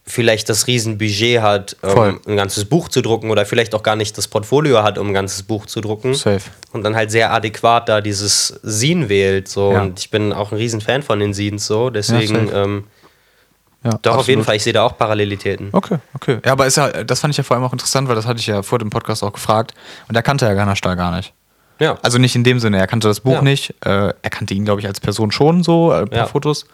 vielleicht 0.05 0.49
das 0.49 0.67
Riesenbudget 0.67 1.41
hat, 1.43 1.77
um 1.83 2.21
ein 2.27 2.37
ganzes 2.37 2.65
Buch 2.65 2.89
zu 2.89 3.03
drucken 3.03 3.31
oder 3.31 3.47
vielleicht 3.47 3.75
auch 3.75 3.83
gar 3.83 3.95
nicht 3.97 4.19
das 4.19 4.27
Portfolio 4.27 4.83
hat, 4.83 4.99
um 4.99 5.09
ein 5.09 5.15
ganzes 5.15 5.45
Buch 5.45 5.67
zu 5.67 5.81
drucken. 5.81 6.15
Safe. 6.15 6.43
Und 6.73 6.83
dann 6.83 6.97
halt 6.97 7.11
sehr 7.11 7.33
adäquat 7.33 7.89
da 7.89 8.01
dieses 8.01 8.61
Scene 8.65 9.09
wählt. 9.09 9.47
So. 9.49 9.73
Ja. 9.73 9.83
Und 9.83 10.01
ich 10.01 10.11
bin 10.11 10.33
auch 10.33 10.51
ein 10.51 10.59
Riesen-Fan 10.59 11.03
von 11.03 11.21
den 11.21 11.33
Scenes 11.33 11.67
so. 11.67 11.91
Deswegen, 11.91 12.49
safe. 12.49 12.59
ähm, 12.59 12.85
Ja, 13.85 13.91
doch 13.91 14.13
auf 14.13 14.19
absolut. 14.21 14.29
jeden 14.29 14.45
Fall, 14.45 14.57
ich 14.57 14.63
sehe 14.65 14.73
da 14.73 14.83
auch 14.83 14.97
Parallelitäten. 14.99 15.69
Okay, 15.73 15.99
okay. 16.15 16.39
Ja, 16.45 16.53
aber 16.53 16.67
ist 16.67 16.77
ja, 16.77 17.05
das 17.05 17.21
fand 17.21 17.33
ich 17.33 17.39
ja 17.39 17.45
vor 17.45 17.57
allem 17.57 17.65
auch 17.65 17.73
interessant, 17.73 18.09
weil 18.09 18.17
das 18.17 18.27
hatte 18.27 18.41
ich 18.41 18.47
ja 18.47 18.63
vor 18.63 18.79
dem 18.79 18.91
Podcast 18.91 19.23
auch 19.23 19.33
gefragt. 19.33 19.75
Und 20.09 20.17
er 20.17 20.23
kannte 20.23 20.47
ja 20.47 20.55
Gannerstahl 20.55 20.97
gar 20.97 21.15
nicht. 21.17 21.33
Ja. 21.83 21.99
Also 22.03 22.19
nicht 22.19 22.37
in 22.37 22.45
dem 22.45 22.61
Sinne, 22.61 22.79
er 22.79 22.87
kannte 22.87 23.09
das 23.09 23.21
Buch 23.21 23.33
Ja. 23.35 23.43
nicht. 23.43 23.75
Äh, 23.85 24.15
er 24.23 24.31
kannte 24.31 24.55
ihn, 24.55 24.65
glaube 24.65 24.81
ich, 24.81 24.87
als 24.87 25.01
Person 25.01 25.33
schon 25.33 25.63
so, 25.65 25.93
äh, 25.93 26.03
ein 26.03 26.09
paar 26.09 26.19
Ja. 26.19 26.27
Fotos. 26.27 26.67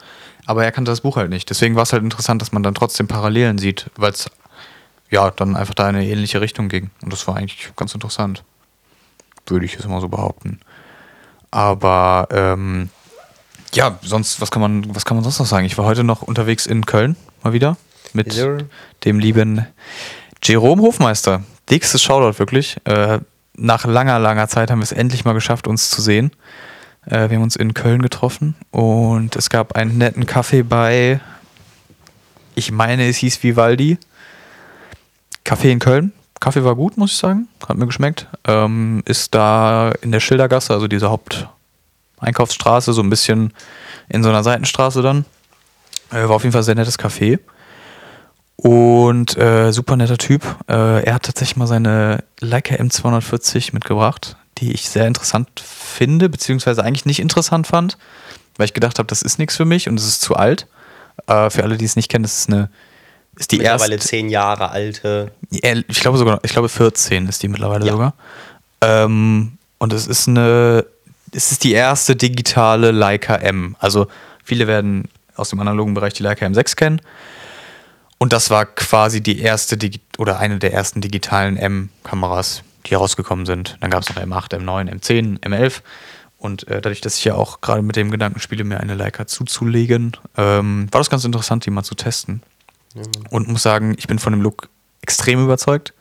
Aber 0.45 0.63
er 0.63 0.71
kannte 0.71 0.91
das 0.91 1.01
Buch 1.01 1.15
halt 1.17 1.29
nicht. 1.29 1.49
Deswegen 1.49 1.75
war 1.75 1.83
es 1.83 1.93
halt 1.93 2.03
interessant, 2.03 2.41
dass 2.41 2.51
man 2.51 2.61
dann 2.63 2.75
trotzdem 2.75 3.07
Parallelen 3.07 3.57
sieht, 3.57 3.89
weil 3.97 4.11
es 4.11 4.29
ja 5.09 5.31
dann 5.31 5.55
einfach 5.55 5.73
da 5.73 5.89
in 5.89 5.95
eine 5.95 6.05
ähnliche 6.07 6.41
Richtung 6.41 6.69
ging. 6.69 6.91
Und 7.01 7.11
das 7.11 7.27
war 7.27 7.35
eigentlich 7.35 7.71
ganz 7.75 7.93
interessant. 7.93 8.43
Würde 9.47 9.65
ich 9.65 9.73
jetzt 9.73 9.87
mal 9.87 9.99
so 10.01 10.09
behaupten. 10.09 10.59
Aber 11.51 12.27
ähm, 12.31 12.89
ja, 13.73 13.97
sonst, 14.01 14.41
was 14.41 14.51
kann 14.51 14.61
man, 14.61 14.95
was 14.95 15.05
kann 15.05 15.17
man 15.17 15.23
sonst 15.23 15.39
noch 15.39 15.45
sagen? 15.47 15.65
Ich 15.65 15.77
war 15.77 15.85
heute 15.85 16.03
noch 16.03 16.21
unterwegs 16.21 16.65
in 16.67 16.85
Köln, 16.85 17.15
mal 17.43 17.53
wieder, 17.53 17.77
mit 18.13 18.27
Wieso? 18.27 18.57
dem 19.05 19.19
lieben 19.19 19.65
Jerome 20.43 20.81
Hofmeister. 20.83 21.43
Dickstes 21.69 22.01
Shoutout 22.03 22.39
wirklich. 22.39 22.77
Äh, 22.85 23.19
nach 23.59 23.85
langer, 23.85 24.19
langer 24.19 24.47
Zeit 24.47 24.71
haben 24.71 24.79
wir 24.79 24.83
es 24.83 24.91
endlich 24.91 25.25
mal 25.25 25.33
geschafft, 25.33 25.67
uns 25.67 25.89
zu 25.89 26.01
sehen. 26.01 26.31
Äh, 27.05 27.29
wir 27.29 27.37
haben 27.37 27.43
uns 27.43 27.55
in 27.55 27.73
Köln 27.73 28.01
getroffen 28.01 28.55
und 28.71 29.35
es 29.35 29.49
gab 29.49 29.75
einen 29.75 29.97
netten 29.97 30.25
Kaffee 30.25 30.63
bei, 30.63 31.19
ich 32.55 32.71
meine, 32.71 33.07
es 33.07 33.17
hieß 33.17 33.43
Vivaldi. 33.43 33.97
Kaffee 35.43 35.71
in 35.71 35.79
Köln. 35.79 36.13
Kaffee 36.39 36.63
war 36.63 36.75
gut, 36.75 36.97
muss 36.97 37.11
ich 37.11 37.17
sagen. 37.17 37.47
Hat 37.67 37.77
mir 37.77 37.85
geschmeckt. 37.85 38.27
Ähm, 38.45 39.03
ist 39.05 39.35
da 39.35 39.91
in 40.01 40.11
der 40.11 40.19
Schildergasse, 40.19 40.73
also 40.73 40.87
diese 40.87 41.09
Haupteinkaufsstraße, 41.09 42.93
so 42.93 43.01
ein 43.01 43.09
bisschen 43.09 43.53
in 44.07 44.23
so 44.23 44.29
einer 44.29 44.43
Seitenstraße 44.43 45.01
dann. 45.01 45.25
Äh, 46.11 46.27
war 46.27 46.31
auf 46.31 46.43
jeden 46.43 46.53
Fall 46.53 46.63
sehr 46.63 46.75
nettes 46.75 46.99
Café. 46.99 47.39
Und 48.61 49.37
äh, 49.37 49.71
super 49.71 49.95
netter 49.95 50.17
Typ. 50.17 50.43
Äh, 50.67 51.03
er 51.03 51.13
hat 51.13 51.23
tatsächlich 51.23 51.55
mal 51.55 51.67
seine 51.67 52.23
Leica 52.41 52.75
M240 52.75 53.73
mitgebracht, 53.73 54.35
die 54.57 54.73
ich 54.73 54.89
sehr 54.89 55.07
interessant 55.07 55.47
finde, 55.63 56.27
beziehungsweise 56.27 56.83
eigentlich 56.83 57.05
nicht 57.05 57.19
interessant 57.19 57.67
fand, 57.67 57.97
weil 58.57 58.65
ich 58.65 58.73
gedacht 58.73 58.99
habe, 58.99 59.07
das 59.07 59.21
ist 59.21 59.39
nichts 59.39 59.55
für 59.55 59.63
mich 59.65 59.87
und 59.87 59.97
es 59.97 60.05
ist 60.05 60.21
zu 60.21 60.35
alt. 60.35 60.67
Äh, 61.27 61.49
für 61.49 61.63
alle, 61.63 61.77
die 61.77 61.85
es 61.85 61.95
nicht 61.95 62.09
kennen, 62.09 62.23
das 62.23 62.37
ist 62.39 62.49
eine 62.49 62.69
ist 63.37 63.53
die 63.53 63.57
Mittlerweile 63.59 63.93
erste. 63.95 64.09
zehn 64.09 64.27
Jahre 64.27 64.71
alte. 64.71 65.31
Ich 65.49 65.99
glaube 66.01 66.17
sogar, 66.17 66.39
ich 66.43 66.51
glaube 66.51 66.67
14 66.67 67.29
ist 67.29 67.41
die 67.41 67.47
mittlerweile 67.47 67.85
Ja. 67.85 67.93
sogar. 67.93 68.13
Ähm, 68.81 69.53
und 69.77 69.93
es 69.93 70.07
ist 70.07 70.27
eine, 70.27 70.85
es 71.31 71.53
ist 71.53 71.63
die 71.63 71.71
erste 71.71 72.17
digitale 72.17 72.91
Leica 72.91 73.35
M. 73.35 73.77
Also 73.79 74.07
viele 74.43 74.67
werden 74.67 75.05
aus 75.37 75.51
dem 75.51 75.61
analogen 75.61 75.93
Bereich 75.93 76.13
die 76.13 76.23
Leica 76.23 76.45
M6 76.45 76.75
kennen. 76.75 77.01
Und 78.19 78.33
das 78.33 78.49
war 78.49 78.65
quasi 78.65 79.21
die 79.21 79.39
erste 79.39 79.77
Digi 79.77 80.01
oder 80.17 80.39
eine 80.39 80.59
der 80.59 80.73
ersten 80.73 81.01
digitalen 81.01 81.55
M-Kameras, 81.57 82.63
die 82.85 82.93
rausgekommen 82.93 83.45
sind. 83.45 83.77
Dann 83.79 83.89
gab 83.89 84.03
es 84.03 84.09
noch 84.09 84.21
M8, 84.21 84.53
M9, 84.59 84.91
M10, 84.99 85.39
M11. 85.39 85.81
Und 86.37 86.67
äh, 86.67 86.81
dadurch, 86.81 87.01
dass 87.01 87.17
ich 87.17 87.23
ja 87.23 87.35
auch 87.35 87.61
gerade 87.61 87.81
mit 87.81 87.95
dem 87.95 88.11
Gedanken 88.11 88.39
spiele, 88.39 88.65
mir 88.65 88.81
eine 88.81 88.95
Leica 88.95 89.25
zuzulegen, 89.25 90.17
ähm, 90.37 90.87
war 90.91 90.99
das 90.99 91.09
ganz 91.09 91.23
interessant, 91.23 91.65
die 91.65 91.71
mal 91.71 91.83
zu 91.83 91.95
testen. 91.95 92.43
Und 93.29 93.47
muss 93.47 93.63
sagen, 93.63 93.95
ich 93.97 94.07
bin 94.07 94.19
von 94.19 94.33
dem 94.33 94.41
Look 94.41 94.69
extrem 95.01 95.43
überzeugt. 95.43 95.93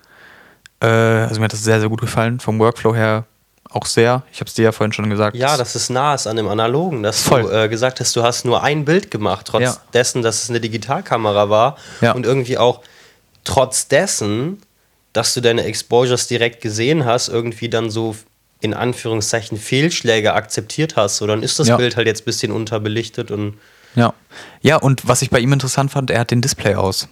Äh, 0.80 0.86
also 0.86 1.40
mir 1.40 1.44
hat 1.44 1.52
das 1.52 1.62
sehr, 1.62 1.80
sehr 1.80 1.88
gut 1.88 2.00
gefallen. 2.00 2.40
Vom 2.40 2.58
Workflow 2.58 2.94
her 2.94 3.26
auch 3.70 3.86
sehr. 3.86 4.22
Ich 4.32 4.40
habe 4.40 4.48
es 4.48 4.54
dir 4.54 4.62
ja 4.64 4.72
vorhin 4.72 4.92
schon 4.92 5.10
gesagt. 5.10 5.36
Ja, 5.36 5.56
dass 5.56 5.74
es 5.74 5.90
nah 5.90 6.14
ist 6.14 6.26
an 6.26 6.36
dem 6.36 6.48
Analogen, 6.48 7.02
dass 7.02 7.22
Voll. 7.22 7.42
du 7.42 7.48
äh, 7.50 7.68
gesagt 7.68 8.00
hast, 8.00 8.14
du 8.16 8.22
hast 8.22 8.44
nur 8.44 8.62
ein 8.62 8.84
Bild 8.84 9.10
gemacht, 9.10 9.46
trotz 9.46 9.62
Ja. 9.62 9.76
dessen, 9.92 10.22
dass 10.22 10.42
es 10.44 10.50
eine 10.50 10.60
Digitalkamera 10.60 11.50
war 11.50 11.76
Ja. 12.00 12.12
und 12.12 12.24
irgendwie 12.26 12.56
auch 12.58 12.80
trotz 13.44 13.88
dessen, 13.88 14.62
dass 15.12 15.34
du 15.34 15.40
deine 15.40 15.64
Exposures 15.64 16.26
direkt 16.28 16.60
gesehen 16.62 17.04
hast, 17.04 17.28
irgendwie 17.28 17.68
dann 17.68 17.90
so 17.90 18.14
in 18.60 18.74
Anführungszeichen 18.74 19.56
Fehlschläge 19.58 20.32
akzeptiert 20.34 20.96
hast. 20.96 21.18
So, 21.18 21.26
dann 21.26 21.42
ist 21.42 21.58
das 21.58 21.68
Ja. 21.68 21.76
Bild 21.76 21.96
halt 21.96 22.06
jetzt 22.06 22.22
ein 22.22 22.24
bisschen 22.24 22.52
unterbelichtet 22.52 23.30
und 23.30 23.54
Ja. 23.94 24.12
Ja, 24.62 24.76
und 24.76 25.06
was 25.08 25.22
ich 25.22 25.30
bei 25.30 25.38
ihm 25.40 25.52
interessant 25.52 25.90
fand, 25.90 26.10
er 26.10 26.20
hat 26.20 26.30
den 26.30 26.40
Display 26.42 26.74
aus. 26.74 27.08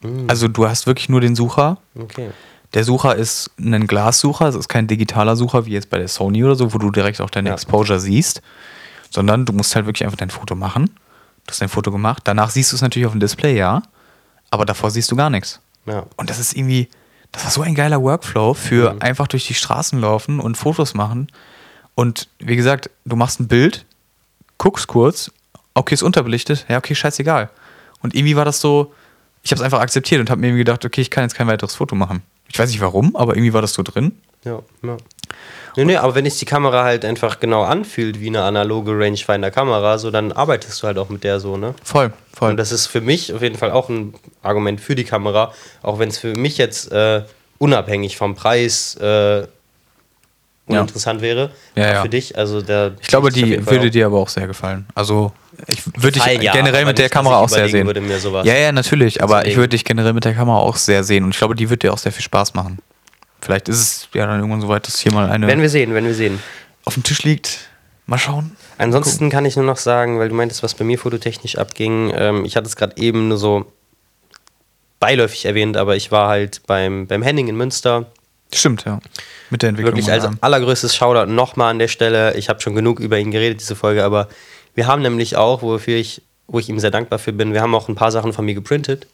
Mm. 0.00 0.28
Also 0.28 0.48
du 0.48 0.66
hast 0.68 0.86
wirklich 0.86 1.08
nur 1.08 1.20
den 1.20 1.36
Sucher. 1.36 1.78
okay. 1.98 2.30
Der 2.76 2.84
Sucher 2.84 3.16
ist 3.16 3.50
ein 3.58 3.86
Glassucher, 3.86 4.48
es 4.48 4.54
ist 4.54 4.68
kein 4.68 4.86
digitaler 4.86 5.34
Sucher 5.34 5.64
wie 5.64 5.70
jetzt 5.72 5.88
bei 5.88 5.96
der 5.96 6.08
Sony 6.08 6.44
oder 6.44 6.56
so, 6.56 6.74
wo 6.74 6.78
du 6.78 6.90
direkt 6.90 7.22
auch 7.22 7.30
deine 7.30 7.48
Ja. 7.48 7.54
Exposure 7.54 7.98
siehst, 7.98 8.42
sondern 9.08 9.46
du 9.46 9.54
musst 9.54 9.74
halt 9.74 9.86
wirklich 9.86 10.04
einfach 10.04 10.18
dein 10.18 10.28
Foto 10.28 10.54
machen. 10.54 10.90
Du 11.46 11.52
hast 11.52 11.62
dein 11.62 11.70
Foto 11.70 11.90
gemacht. 11.90 12.20
Danach 12.24 12.50
siehst 12.50 12.72
du 12.72 12.76
es 12.76 12.82
natürlich 12.82 13.06
auf 13.06 13.12
dem 13.12 13.20
Display, 13.20 13.56
ja, 13.56 13.80
aber 14.50 14.66
davor 14.66 14.90
siehst 14.90 15.10
du 15.10 15.16
gar 15.16 15.30
nichts. 15.30 15.58
Ja. 15.86 16.04
Und 16.18 16.28
das 16.28 16.38
ist 16.38 16.54
irgendwie, 16.54 16.90
das 17.32 17.44
war 17.44 17.50
so 17.50 17.62
ein 17.62 17.74
geiler 17.74 18.02
Workflow 18.02 18.52
für 18.52 18.92
Mhm. 18.92 19.00
einfach 19.00 19.26
durch 19.26 19.46
die 19.46 19.54
Straßen 19.54 19.98
laufen 19.98 20.38
und 20.38 20.58
Fotos 20.58 20.92
machen. 20.92 21.28
Und 21.94 22.28
wie 22.40 22.56
gesagt, 22.56 22.90
du 23.06 23.16
machst 23.16 23.40
ein 23.40 23.48
Bild, 23.48 23.86
guckst 24.58 24.86
kurz, 24.86 25.30
okay, 25.72 25.94
ist 25.94 26.02
unterbelichtet, 26.02 26.66
ja, 26.68 26.76
okay, 26.76 26.94
scheißegal. 26.94 27.48
Und 28.02 28.14
irgendwie 28.14 28.36
war 28.36 28.44
das 28.44 28.60
so, 28.60 28.92
ich 29.42 29.50
habe 29.50 29.60
es 29.60 29.64
einfach 29.64 29.80
akzeptiert 29.80 30.20
und 30.20 30.28
habe 30.28 30.42
mir 30.42 30.48
irgendwie 30.48 30.64
gedacht, 30.64 30.84
okay, 30.84 31.00
ich 31.00 31.10
kann 31.10 31.24
jetzt 31.24 31.34
kein 31.36 31.46
weiteres 31.46 31.74
Foto 31.74 31.94
machen. 31.94 32.20
Ich 32.48 32.58
weiß 32.58 32.70
nicht 32.70 32.80
warum, 32.80 33.16
aber 33.16 33.34
irgendwie 33.34 33.52
war 33.52 33.62
das 33.62 33.72
so 33.72 33.82
drin. 33.82 34.12
Ja, 34.44 34.60
ja. 34.82 34.96
Nee, 35.76 35.84
nee, 35.84 35.96
aber 35.96 36.14
wenn 36.14 36.24
sich 36.24 36.38
die 36.38 36.46
Kamera 36.46 36.84
halt 36.84 37.04
einfach 37.04 37.38
genau 37.38 37.62
anfühlt 37.62 38.18
wie 38.20 38.28
eine 38.28 38.42
analoge 38.42 38.92
Rangefinder-Kamera, 38.92 39.98
so 39.98 40.10
dann 40.10 40.32
arbeitest 40.32 40.82
du 40.82 40.86
halt 40.86 40.96
auch 40.96 41.10
mit 41.10 41.22
der 41.22 41.38
so, 41.38 41.58
ne? 41.58 41.74
Voll, 41.84 42.12
voll. 42.32 42.50
Und 42.50 42.56
das 42.56 42.72
ist 42.72 42.86
für 42.86 43.02
mich 43.02 43.34
auf 43.34 43.42
jeden 43.42 43.56
Fall 43.56 43.72
auch 43.72 43.90
ein 43.90 44.14
Argument 44.42 44.80
für 44.80 44.94
die 44.94 45.04
Kamera, 45.04 45.52
auch 45.82 45.98
wenn 45.98 46.08
es 46.08 46.16
für 46.18 46.34
mich 46.34 46.56
jetzt 46.56 46.90
äh, 46.92 47.24
unabhängig 47.58 48.16
vom 48.16 48.34
Preis 48.34 48.94
äh, 48.96 49.46
uninteressant 50.66 51.20
wäre. 51.20 51.50
Ja, 51.74 51.92
ja. 51.94 52.02
Für 52.02 52.08
dich, 52.08 52.36
also 52.36 52.60
der. 52.60 52.94
ich 53.00 53.06
glaube, 53.08 53.30
die 53.30 53.64
würde 53.66 53.86
auch- 53.86 53.90
dir 53.90 54.06
aber 54.06 54.18
auch 54.18 54.28
sehr 54.28 54.46
gefallen. 54.46 54.86
Also 54.94 55.32
ich 55.68 55.82
würde 55.96 56.18
dich 56.20 56.26
ja, 56.42 56.52
generell 56.52 56.84
mit 56.84 56.98
der 56.98 57.04
nicht, 57.06 57.12
Kamera 57.12 57.38
auch 57.38 57.48
sehr 57.48 57.68
sehen. 57.68 57.86
würde, 57.86 58.02
ja, 58.44 58.54
ja, 58.56 58.72
natürlich, 58.72 59.22
aber 59.22 59.46
ich 59.46 59.56
würde 59.56 59.70
dich 59.70 59.84
generell 59.84 60.12
mit 60.12 60.24
der 60.24 60.34
Kamera 60.34 60.58
auch 60.58 60.76
sehr 60.76 61.02
sehen 61.04 61.24
und 61.24 61.30
ich 61.30 61.38
glaube, 61.38 61.54
die 61.54 61.70
wird 61.70 61.82
dir 61.82 61.92
auch 61.92 61.98
sehr 61.98 62.12
viel 62.12 62.22
Spaß 62.24 62.54
machen. 62.54 62.78
Vielleicht 63.40 63.68
ist 63.68 63.78
es 63.78 64.08
ja 64.12 64.26
dann 64.26 64.40
irgendwann 64.40 64.60
soweit, 64.60 64.86
dass 64.86 64.98
hier 64.98 65.12
mal 65.12 65.30
eine 65.30 65.46
Werden 65.46 65.62
wir 65.62 65.70
sehen, 65.70 65.94
werden 65.94 66.06
wir 66.06 66.14
sehen. 66.14 66.40
auf 66.84 66.94
dem 66.94 67.02
Tisch 67.04 67.22
liegt. 67.22 67.68
Mal 68.08 68.18
schauen. 68.18 68.56
Ansonsten 68.78 69.30
kann 69.30 69.44
ich 69.44 69.56
nur 69.56 69.64
noch 69.64 69.78
sagen, 69.78 70.18
weil 70.20 70.28
du 70.28 70.34
meintest, 70.34 70.62
was 70.62 70.74
bei 70.74 70.84
mir 70.84 70.96
fototechnisch 70.98 71.58
abging. 71.58 72.12
Ähm, 72.14 72.44
ich 72.44 72.56
hatte 72.56 72.68
es 72.68 72.76
gerade 72.76 72.96
eben 72.98 73.26
nur 73.28 73.36
so 73.38 73.66
beiläufig 75.00 75.44
erwähnt, 75.44 75.76
aber 75.76 75.96
ich 75.96 76.12
war 76.12 76.28
halt 76.28 76.62
beim, 76.66 77.06
beim 77.08 77.22
Henning 77.22 77.48
in 77.48 77.56
Münster. 77.56 78.06
Stimmt, 78.54 78.84
ja. 78.84 79.00
Mit 79.50 79.62
der 79.62 79.70
Entwicklung. 79.70 79.96
Wirklich 79.96 80.10
als 80.12 80.26
allergrößtes 80.40 80.94
Shoutout 80.94 81.30
nochmal 81.30 81.70
an 81.70 81.78
der 81.78 81.88
Stelle. 81.88 82.34
Ich 82.36 82.48
habe 82.48 82.60
schon 82.60 82.74
genug 82.74 83.00
über 83.00 83.18
ihn 83.18 83.30
geredet, 83.30 83.60
diese 83.60 83.76
Folge, 83.76 84.04
aber 84.04 84.28
wir 84.74 84.86
haben 84.86 85.02
nämlich 85.02 85.36
auch, 85.36 85.62
wofür 85.62 85.96
ich, 85.96 86.22
wo 86.46 86.58
ich 86.58 86.68
ihm 86.68 86.78
sehr 86.78 86.90
dankbar 86.90 87.18
für 87.18 87.32
bin, 87.32 87.52
wir 87.54 87.60
haben 87.62 87.74
auch 87.74 87.88
ein 87.88 87.94
paar 87.94 88.12
Sachen 88.12 88.32
von 88.32 88.44
mir 88.44 88.54
geprintet. 88.54 89.06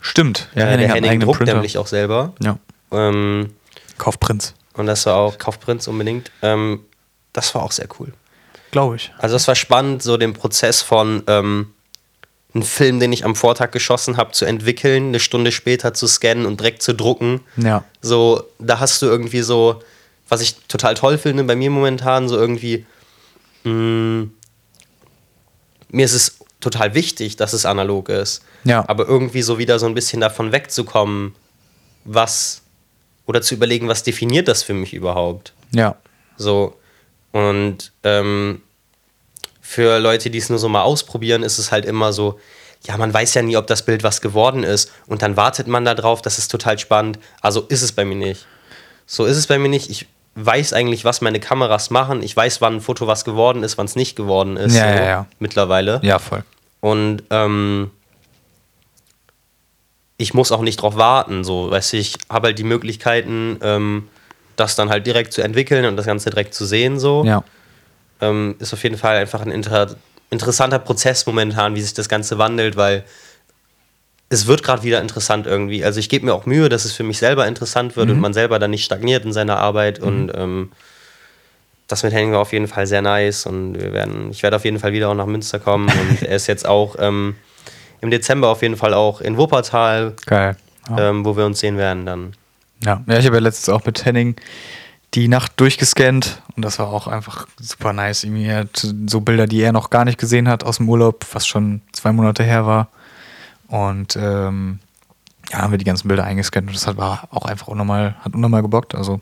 Stimmt. 0.00 0.48
Ja, 0.54 0.62
Äh, 0.62 0.64
Henning 0.70 0.78
der 0.86 0.94
Henning 0.96 1.10
eigenen 1.10 1.26
druckt 1.26 1.38
Printer. 1.38 1.54
nämlich 1.54 1.78
auch 1.78 1.86
selber. 1.86 2.34
Ja. 2.42 2.58
Ähm, 2.92 3.50
Kaufprinz. 3.98 4.54
und 4.74 4.86
das 4.86 5.06
war 5.06 5.16
auch 5.16 5.38
Kaufprinz 5.38 5.86
unbedingt. 5.88 6.30
Ähm, 6.42 6.80
das 7.32 7.54
war 7.54 7.62
auch 7.62 7.72
sehr 7.72 7.88
cool. 7.98 8.12
Glaube 8.70 8.96
ich. 8.96 9.12
Also 9.18 9.36
es 9.36 9.46
war 9.48 9.54
spannend, 9.54 10.02
so 10.02 10.16
den 10.16 10.32
Prozess 10.32 10.82
von 10.82 11.22
ähm, 11.28 11.73
einen 12.54 12.62
Film, 12.62 13.00
den 13.00 13.12
ich 13.12 13.24
am 13.24 13.34
Vortag 13.34 13.72
geschossen 13.72 14.16
habe, 14.16 14.32
zu 14.32 14.44
entwickeln, 14.44 15.08
eine 15.08 15.20
Stunde 15.20 15.50
später 15.50 15.92
zu 15.92 16.06
scannen 16.06 16.46
und 16.46 16.60
direkt 16.60 16.82
zu 16.82 16.94
drucken. 16.94 17.40
Ja. 17.56 17.84
So, 18.00 18.44
da 18.58 18.78
hast 18.78 19.02
du 19.02 19.06
irgendwie 19.06 19.42
so, 19.42 19.82
was 20.28 20.40
ich 20.40 20.56
total 20.68 20.94
toll 20.94 21.18
finde 21.18 21.44
bei 21.44 21.56
mir 21.56 21.70
momentan, 21.70 22.28
so 22.28 22.36
irgendwie, 22.36 22.86
mh, 23.64 24.28
mir 25.88 26.04
ist 26.04 26.14
es 26.14 26.38
total 26.60 26.94
wichtig, 26.94 27.36
dass 27.36 27.52
es 27.52 27.66
analog 27.66 28.08
ist. 28.08 28.42
Ja. 28.64 28.84
Aber 28.88 29.06
irgendwie 29.06 29.42
so 29.42 29.58
wieder 29.58 29.78
so 29.78 29.86
ein 29.86 29.94
bisschen 29.94 30.20
davon 30.20 30.52
wegzukommen, 30.52 31.34
was, 32.04 32.62
oder 33.26 33.42
zu 33.42 33.54
überlegen, 33.54 33.88
was 33.88 34.02
definiert 34.02 34.48
das 34.48 34.62
für 34.62 34.74
mich 34.74 34.94
überhaupt? 34.94 35.52
Ja. 35.72 35.96
So. 36.36 36.76
Und 37.32 37.92
ähm, 38.04 38.62
für 39.66 39.98
Leute, 39.98 40.28
die 40.28 40.38
es 40.38 40.50
nur 40.50 40.58
so 40.58 40.68
mal 40.68 40.82
ausprobieren, 40.82 41.42
ist 41.42 41.58
es 41.58 41.72
halt 41.72 41.86
immer 41.86 42.12
so, 42.12 42.38
ja, 42.82 42.98
man 42.98 43.14
weiß 43.14 43.32
ja 43.32 43.40
nie, 43.40 43.56
ob 43.56 43.66
das 43.66 43.82
Bild 43.82 44.02
was 44.02 44.20
geworden 44.20 44.62
ist. 44.62 44.92
Und 45.06 45.22
dann 45.22 45.38
wartet 45.38 45.66
man 45.68 45.86
da 45.86 45.94
drauf, 45.94 46.20
das 46.20 46.36
ist 46.36 46.50
total 46.50 46.78
spannend. 46.78 47.18
Also 47.40 47.62
ist 47.62 47.80
es 47.80 47.92
bei 47.92 48.04
mir 48.04 48.14
nicht. 48.14 48.46
So 49.06 49.24
ist 49.24 49.38
es 49.38 49.46
bei 49.46 49.58
mir 49.58 49.70
nicht. 49.70 49.88
Ich 49.88 50.06
weiß 50.34 50.74
eigentlich, 50.74 51.06
was 51.06 51.22
meine 51.22 51.40
Kameras 51.40 51.88
machen. 51.88 52.22
Ich 52.22 52.36
weiß, 52.36 52.60
wann 52.60 52.74
ein 52.74 52.80
Foto 52.82 53.06
was 53.06 53.24
geworden 53.24 53.62
ist, 53.62 53.78
wann 53.78 53.86
es 53.86 53.96
nicht 53.96 54.16
geworden 54.16 54.58
ist. 54.58 54.76
Ja, 54.76 54.92
so, 54.92 54.98
ja, 54.98 55.04
ja. 55.04 55.26
Mittlerweile. 55.38 55.98
Ja, 56.02 56.18
voll. 56.18 56.44
Und 56.80 57.22
ähm, 57.30 57.90
ich 60.18 60.34
muss 60.34 60.52
auch 60.52 60.60
nicht 60.60 60.76
drauf 60.76 60.96
warten. 60.96 61.42
So, 61.42 61.70
weißt 61.70 61.94
du, 61.94 61.96
ich 61.96 62.18
habe 62.28 62.48
halt 62.48 62.58
die 62.58 62.64
Möglichkeiten, 62.64 63.58
ähm, 63.62 64.08
das 64.56 64.76
dann 64.76 64.90
halt 64.90 65.06
direkt 65.06 65.32
zu 65.32 65.40
entwickeln 65.40 65.86
und 65.86 65.96
das 65.96 66.04
Ganze 66.04 66.28
direkt 66.28 66.52
zu 66.52 66.66
sehen. 66.66 66.98
So. 66.98 67.24
Ja. 67.24 67.42
Ähm, 68.24 68.56
ist 68.58 68.72
auf 68.72 68.82
jeden 68.82 68.96
Fall 68.96 69.16
einfach 69.16 69.40
ein 69.42 69.50
inter 69.50 69.96
interessanter 70.30 70.78
Prozess 70.78 71.26
momentan, 71.26 71.74
wie 71.74 71.82
sich 71.82 71.94
das 71.94 72.08
Ganze 72.08 72.38
wandelt, 72.38 72.76
weil 72.76 73.04
es 74.30 74.46
wird 74.46 74.62
gerade 74.62 74.82
wieder 74.82 75.00
interessant 75.00 75.46
irgendwie. 75.46 75.84
Also 75.84 76.00
ich 76.00 76.08
gebe 76.08 76.26
mir 76.26 76.34
auch 76.34 76.46
Mühe, 76.46 76.68
dass 76.68 76.84
es 76.84 76.92
für 76.92 77.04
mich 77.04 77.18
selber 77.18 77.46
interessant 77.46 77.96
wird 77.96 78.10
und 78.10 78.20
man 78.20 78.32
selber 78.32 78.58
dann 78.58 78.70
nicht 78.70 78.84
stagniert 78.84 79.24
in 79.24 79.32
seiner 79.32 79.58
Arbeit 79.58 80.00
und 80.00 80.32
ähm, 80.34 80.72
das 81.86 82.02
mit 82.02 82.12
Henning 82.12 82.32
war 82.32 82.40
auf 82.40 82.52
jeden 82.52 82.66
Fall 82.66 82.86
sehr 82.86 83.02
nice 83.02 83.46
und 83.46 83.78
wir 83.78 83.92
werden, 83.92 84.30
ich 84.30 84.42
werde 84.42 84.56
auf 84.56 84.64
jeden 84.64 84.78
Fall 84.78 84.92
wieder 84.92 85.08
auch 85.10 85.14
nach 85.14 85.26
Münster 85.26 85.58
kommen 85.58 85.88
und 86.10 86.22
er 86.22 86.36
ist 86.36 86.46
jetzt 86.46 86.66
auch 86.66 86.96
ähm, 86.98 87.36
im 88.00 88.10
Dezember 88.10 88.48
auf 88.48 88.62
jeden 88.62 88.76
Fall 88.76 88.94
auch 88.94 89.20
in 89.20 89.36
Wuppertal, 89.36 90.14
Geil. 90.26 90.56
Ja. 90.88 91.10
ähm, 91.10 91.24
wo 91.24 91.36
wir 91.36 91.46
uns 91.46 91.60
sehen 91.60 91.76
werden 91.76 92.06
dann. 92.06 92.32
Ja, 92.82 93.02
ja 93.06 93.18
ich 93.18 93.26
habe 93.26 93.36
ja 93.36 93.42
letztens 93.42 93.68
auch 93.68 93.84
mit 93.84 94.04
Henning 94.04 94.36
die 95.14 95.28
Nacht 95.28 95.52
durchgescannt 95.60 96.42
und 96.56 96.64
das 96.64 96.78
war 96.78 96.88
auch 96.88 97.06
einfach 97.06 97.46
super 97.60 97.92
nice. 97.92 98.24
Irgendwie 98.24 98.50
hat 98.50 98.86
so 99.06 99.20
Bilder, 99.20 99.46
die 99.46 99.60
er 99.60 99.72
noch 99.72 99.90
gar 99.90 100.04
nicht 100.04 100.18
gesehen 100.18 100.48
hat 100.48 100.64
aus 100.64 100.78
dem 100.78 100.88
Urlaub, 100.88 101.24
was 101.32 101.46
schon 101.46 101.82
zwei 101.92 102.12
Monate 102.12 102.42
her 102.42 102.66
war. 102.66 102.88
Und 103.68 104.16
ähm, 104.16 104.80
ja, 105.50 105.58
haben 105.58 105.70
wir 105.70 105.78
die 105.78 105.84
ganzen 105.84 106.08
Bilder 106.08 106.24
eingescannt 106.24 106.68
und 106.68 106.74
das 106.74 106.86
hat, 106.86 106.96
war 106.96 107.28
auch 107.30 107.44
einfach 107.44 107.68
unnormal, 107.68 108.16
hat 108.20 108.34
unnormal 108.34 108.62
gebockt. 108.62 108.94
Also 108.94 109.20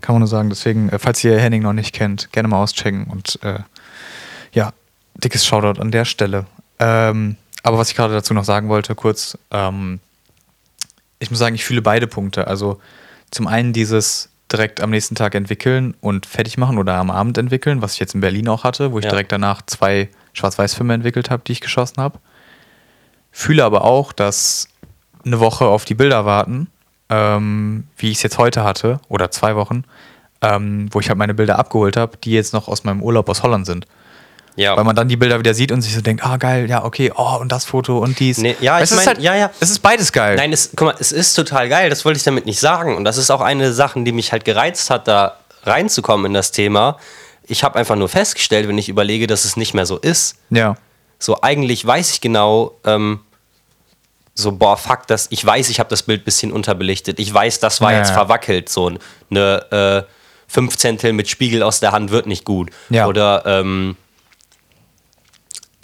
kann 0.00 0.14
man 0.14 0.20
nur 0.20 0.28
sagen. 0.28 0.50
Deswegen, 0.50 0.88
äh, 0.90 0.98
falls 0.98 1.22
ihr 1.24 1.38
Henning 1.38 1.62
noch 1.62 1.72
nicht 1.72 1.92
kennt, 1.92 2.32
gerne 2.32 2.48
mal 2.48 2.62
auschecken 2.62 3.04
und 3.04 3.42
äh, 3.42 3.60
ja, 4.52 4.72
dickes 5.14 5.44
Shoutout 5.44 5.80
an 5.80 5.90
der 5.90 6.04
Stelle. 6.04 6.46
Ähm, 6.78 7.36
aber 7.62 7.78
was 7.78 7.90
ich 7.90 7.96
gerade 7.96 8.14
dazu 8.14 8.34
noch 8.34 8.44
sagen 8.44 8.68
wollte, 8.68 8.94
kurz, 8.94 9.38
ähm, 9.50 10.00
ich 11.18 11.30
muss 11.30 11.38
sagen, 11.38 11.54
ich 11.54 11.64
fühle 11.64 11.82
beide 11.82 12.06
Punkte. 12.06 12.46
Also 12.46 12.80
zum 13.30 13.46
einen 13.46 13.72
dieses 13.72 14.28
direkt 14.56 14.80
am 14.80 14.90
nächsten 14.90 15.14
Tag 15.14 15.34
entwickeln 15.34 15.94
und 16.00 16.26
fertig 16.26 16.56
machen 16.58 16.78
oder 16.78 16.94
am 16.94 17.10
Abend 17.10 17.38
entwickeln, 17.38 17.82
was 17.82 17.94
ich 17.94 18.00
jetzt 18.00 18.14
in 18.14 18.20
Berlin 18.20 18.48
auch 18.48 18.64
hatte, 18.64 18.92
wo 18.92 18.98
ich 18.98 19.04
Ja. 19.04 19.10
direkt 19.10 19.32
danach 19.32 19.62
zwei 19.66 20.08
Schwarz-Weiß-Filme 20.32 20.94
entwickelt 20.94 21.30
habe, 21.30 21.42
die 21.46 21.52
ich 21.52 21.60
geschossen 21.60 22.00
habe. 22.02 22.18
Fühle 23.32 23.64
aber 23.64 23.84
auch, 23.84 24.12
dass 24.12 24.68
eine 25.24 25.40
Woche 25.40 25.64
auf 25.66 25.84
die 25.84 25.94
Bilder 25.94 26.24
warten, 26.24 26.68
ähm, 27.08 27.84
wie 27.96 28.10
ich 28.10 28.18
es 28.18 28.22
jetzt 28.22 28.38
heute 28.38 28.64
hatte, 28.64 29.00
oder 29.08 29.30
zwei 29.30 29.56
Wochen, 29.56 29.84
ähm, 30.40 30.88
wo 30.92 31.00
ich 31.00 31.08
halt 31.08 31.18
meine 31.18 31.34
Bilder 31.34 31.58
abgeholt 31.58 31.96
habe, 31.96 32.16
die 32.18 32.32
jetzt 32.32 32.52
noch 32.52 32.68
aus 32.68 32.84
meinem 32.84 33.02
Urlaub 33.02 33.28
aus 33.28 33.42
Holland 33.42 33.66
sind. 33.66 33.86
Ja, 34.56 34.76
Weil 34.76 34.84
man 34.84 34.94
dann 34.94 35.08
die 35.08 35.16
Bilder 35.16 35.38
wieder 35.38 35.52
sieht 35.52 35.72
und 35.72 35.82
sich 35.82 35.94
so 35.94 36.00
denkt, 36.00 36.24
ah 36.24 36.36
geil, 36.36 36.70
ja, 36.70 36.84
okay, 36.84 37.12
oh, 37.14 37.38
und 37.40 37.50
das 37.50 37.64
Foto 37.64 37.98
und 37.98 38.20
dies. 38.20 38.38
Nee, 38.38 38.56
ja, 38.60 38.78
ich 38.78 38.84
es 38.84 38.92
ist 38.92 38.96
mein, 38.98 39.06
halt, 39.06 39.18
ja, 39.18 39.34
ja. 39.34 39.50
Es 39.58 39.70
ist 39.70 39.80
beides 39.80 40.12
geil. 40.12 40.36
Nein, 40.36 40.52
es, 40.52 40.70
guck 40.76 40.86
mal, 40.88 40.94
es 40.98 41.10
ist 41.10 41.34
total 41.34 41.68
geil, 41.68 41.90
das 41.90 42.04
wollte 42.04 42.18
ich 42.18 42.22
damit 42.22 42.46
nicht 42.46 42.60
sagen. 42.60 42.96
Und 42.96 43.04
das 43.04 43.16
ist 43.16 43.30
auch 43.30 43.40
eine 43.40 43.72
Sache, 43.72 44.02
die 44.04 44.12
mich 44.12 44.30
halt 44.30 44.44
gereizt 44.44 44.90
hat, 44.90 45.08
da 45.08 45.38
reinzukommen 45.64 46.26
in 46.26 46.34
das 46.34 46.52
Thema. 46.52 46.98
Ich 47.46 47.64
habe 47.64 47.78
einfach 47.78 47.96
nur 47.96 48.08
festgestellt, 48.08 48.68
wenn 48.68 48.78
ich 48.78 48.88
überlege, 48.88 49.26
dass 49.26 49.44
es 49.44 49.56
nicht 49.56 49.74
mehr 49.74 49.86
so 49.86 49.98
ist. 49.98 50.36
Ja. 50.50 50.76
So, 51.18 51.42
eigentlich 51.42 51.84
weiß 51.84 52.12
ich 52.12 52.20
genau, 52.20 52.78
ähm, 52.84 53.20
so, 54.34 54.52
boah, 54.52 54.76
fuck, 54.76 55.06
das, 55.06 55.26
ich 55.30 55.44
weiß, 55.44 55.68
ich 55.68 55.78
habe 55.80 55.88
das 55.90 56.02
Bild 56.02 56.22
ein 56.22 56.24
bisschen 56.24 56.52
unterbelichtet. 56.52 57.18
Ich 57.18 57.32
weiß, 57.32 57.60
das 57.60 57.80
war 57.80 57.92
Ja, 57.92 57.98
jetzt 57.98 58.08
ja. 58.10 58.14
verwackelt. 58.14 58.68
So 58.68 58.92
eine 59.30 60.06
äh, 60.06 60.10
fünf 60.48 60.76
Zentel 60.76 61.12
mit 61.12 61.28
Spiegel 61.28 61.62
aus 61.62 61.80
der 61.80 61.92
Hand 61.92 62.10
wird 62.10 62.26
nicht 62.26 62.44
gut. 62.44 62.70
Ja. 62.88 63.06
Oder 63.06 63.44
ähm, 63.46 63.96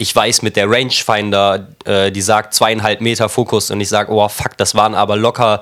ich 0.01 0.15
weiß 0.15 0.41
mit 0.41 0.55
der 0.55 0.67
Rangefinder, 0.67 1.67
äh, 1.85 2.11
die 2.11 2.21
sagt 2.23 2.55
zweieinhalb 2.55 3.01
Meter 3.01 3.29
Fokus 3.29 3.69
und 3.69 3.79
ich 3.81 3.89
sage, 3.89 4.11
oh 4.11 4.27
fuck, 4.27 4.57
das 4.57 4.73
waren 4.73 4.95
aber 4.95 5.15
locker 5.15 5.61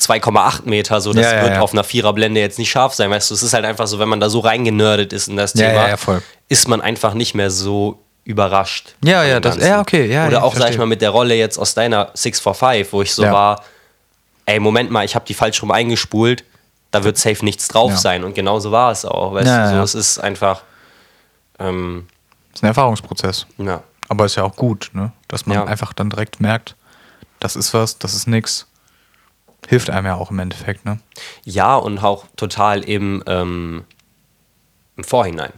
2,8 0.00 0.62
Meter, 0.64 1.00
so 1.02 1.12
das 1.12 1.24
Ja, 1.26 1.36
ja, 1.36 1.42
wird 1.42 1.52
ja. 1.54 1.60
auf 1.60 1.72
einer 1.72 1.84
Viererblende 1.84 2.40
jetzt 2.40 2.58
nicht 2.58 2.70
scharf 2.70 2.94
sein. 2.94 3.10
Weißt 3.10 3.30
du, 3.30 3.34
es 3.34 3.42
ist 3.42 3.52
halt 3.52 3.64
einfach 3.66 3.86
so, 3.86 3.98
wenn 3.98 4.08
man 4.08 4.20
da 4.20 4.30
so 4.30 4.40
reingenördet 4.40 5.12
ist 5.12 5.28
in 5.28 5.36
das 5.36 5.52
Thema, 5.52 5.86
ist 6.48 6.66
man 6.68 6.80
einfach 6.80 7.12
nicht 7.14 7.34
mehr 7.34 7.50
so 7.50 7.98
überrascht. 8.24 8.94
Ja, 9.04 9.24
ja, 9.24 9.38
das- 9.40 9.56
ja, 9.58 9.80
okay, 9.80 10.06
ja, 10.10 10.26
Oder 10.26 10.44
auch, 10.44 10.54
sag 10.54 10.70
ich 10.70 10.78
mal, 10.78 10.86
mit 10.86 11.02
der 11.02 11.10
Rolle 11.10 11.34
jetzt 11.34 11.58
aus 11.58 11.74
deiner 11.74 12.10
645, 12.14 12.92
wo 12.92 13.02
ich 13.02 13.12
so 13.12 13.24
war, 13.32 13.62
ey, 14.46 14.60
Moment 14.60 14.90
mal, 14.90 15.04
ich 15.04 15.14
habe 15.14 15.24
die 15.26 15.34
falsch 15.34 15.60
rum 15.62 15.72
eingespult, 15.72 16.42
da 16.90 17.04
wird 17.04 17.18
safe 17.18 17.44
nichts 17.44 17.68
drauf 17.68 17.98
sein. 17.98 18.24
Und 18.24 18.34
genauso 18.34 18.70
war 18.72 18.92
es 18.92 19.04
auch. 19.04 19.34
Weißt 19.34 19.46
du, 19.46 19.76
so, 19.76 19.82
es 19.82 19.94
ist 19.94 20.18
einfach, 20.20 20.62
ähm, 21.58 22.06
ist 22.54 22.62
ein 22.62 22.66
Erfahrungsprozess. 22.66 23.46
ja. 23.58 23.82
Aber 24.10 24.24
ist 24.24 24.36
ja 24.36 24.42
auch 24.44 24.56
gut, 24.56 24.90
ne? 24.94 25.12
Dass 25.28 25.44
man 25.44 25.58
Ja. 25.58 25.64
einfach 25.66 25.92
dann 25.92 26.08
direkt 26.08 26.40
merkt, 26.40 26.76
das 27.40 27.56
ist 27.56 27.74
was, 27.74 27.98
das 27.98 28.14
ist 28.14 28.26
nix. 28.26 28.66
Hilft 29.66 29.90
einem 29.90 30.06
ja 30.06 30.14
auch 30.14 30.30
im 30.30 30.38
Endeffekt, 30.38 30.86
ne? 30.86 30.98
Ja, 31.44 31.76
und 31.76 31.98
auch 31.98 32.24
total 32.36 32.82
im, 32.84 33.22
ähm, 33.26 33.84
im 34.96 35.04
Vorhinein. 35.04 35.52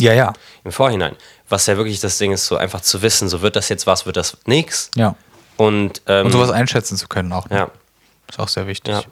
Ja, 0.00 0.14
ja. 0.14 0.32
Im 0.64 0.72
Vorhinein. 0.72 1.14
Was 1.50 1.66
ja 1.66 1.76
wirklich 1.76 2.00
das 2.00 2.16
Ding 2.16 2.32
ist, 2.32 2.46
so 2.46 2.56
einfach 2.56 2.80
zu 2.80 3.02
wissen, 3.02 3.28
so 3.28 3.42
wird 3.42 3.54
das 3.54 3.68
jetzt 3.68 3.86
was, 3.86 4.06
wird 4.06 4.16
das 4.16 4.38
nix. 4.46 4.90
Ja. 4.96 5.14
Und, 5.58 6.00
ähm, 6.06 6.24
Und 6.26 6.32
sowas 6.32 6.50
einschätzen 6.50 6.96
zu 6.96 7.06
können 7.06 7.32
auch. 7.34 7.50
ne? 7.50 7.56
ja. 7.58 7.70
Ist 8.30 8.38
auch 8.40 8.48
sehr 8.48 8.66
wichtig. 8.66 8.94
Ja. 8.94 9.02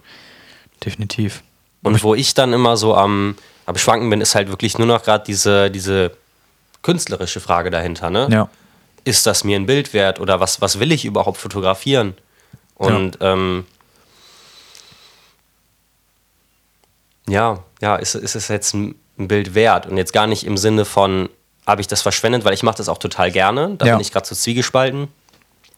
Definitiv. 0.82 1.42
Und 1.82 2.02
wo 2.02 2.14
ich 2.14 2.32
dann 2.32 2.52
immer 2.54 2.76
so 2.78 2.96
am, 2.96 3.36
am 3.66 3.76
Schwanken 3.76 4.08
bin, 4.08 4.20
ist 4.22 4.34
halt 4.34 4.48
wirklich 4.48 4.78
nur 4.78 4.86
noch 4.86 5.02
gerade 5.02 5.24
diese, 5.24 5.70
diese 5.70 6.16
künstlerische 6.82 7.40
Frage 7.40 7.70
dahinter. 7.70 8.10
Ne? 8.10 8.28
Ja. 8.30 8.48
Ist 9.04 9.26
das 9.26 9.44
mir 9.44 9.56
ein 9.56 9.66
Bild 9.66 9.92
wert 9.94 10.20
oder 10.20 10.40
was, 10.40 10.60
was 10.60 10.78
will 10.78 10.92
ich 10.92 11.04
überhaupt 11.04 11.38
fotografieren? 11.38 12.14
Und 12.76 13.18
ähm, 13.20 13.64
ja, 17.28 17.60
ja, 17.80 17.96
ist, 17.96 18.14
ist 18.14 18.34
es 18.34 18.48
jetzt 18.48 18.74
ein, 18.74 18.94
ein 19.18 19.28
Bild 19.28 19.54
wert? 19.54 19.86
Und 19.86 19.96
jetzt 19.96 20.12
gar 20.12 20.26
nicht 20.26 20.44
im 20.44 20.56
Sinne 20.56 20.84
von, 20.84 21.28
habe 21.66 21.80
ich 21.80 21.86
das 21.86 22.02
verschwendet, 22.02 22.44
weil 22.44 22.54
ich 22.54 22.62
mache 22.62 22.76
das 22.76 22.88
auch 22.88 22.98
total 22.98 23.30
gerne. 23.30 23.74
Da 23.78 23.86
Ja. 23.86 23.92
bin 23.94 24.00
ich 24.00 24.12
gerade 24.12 24.26
so 24.26 24.34
zwiegespalten. 24.34 25.08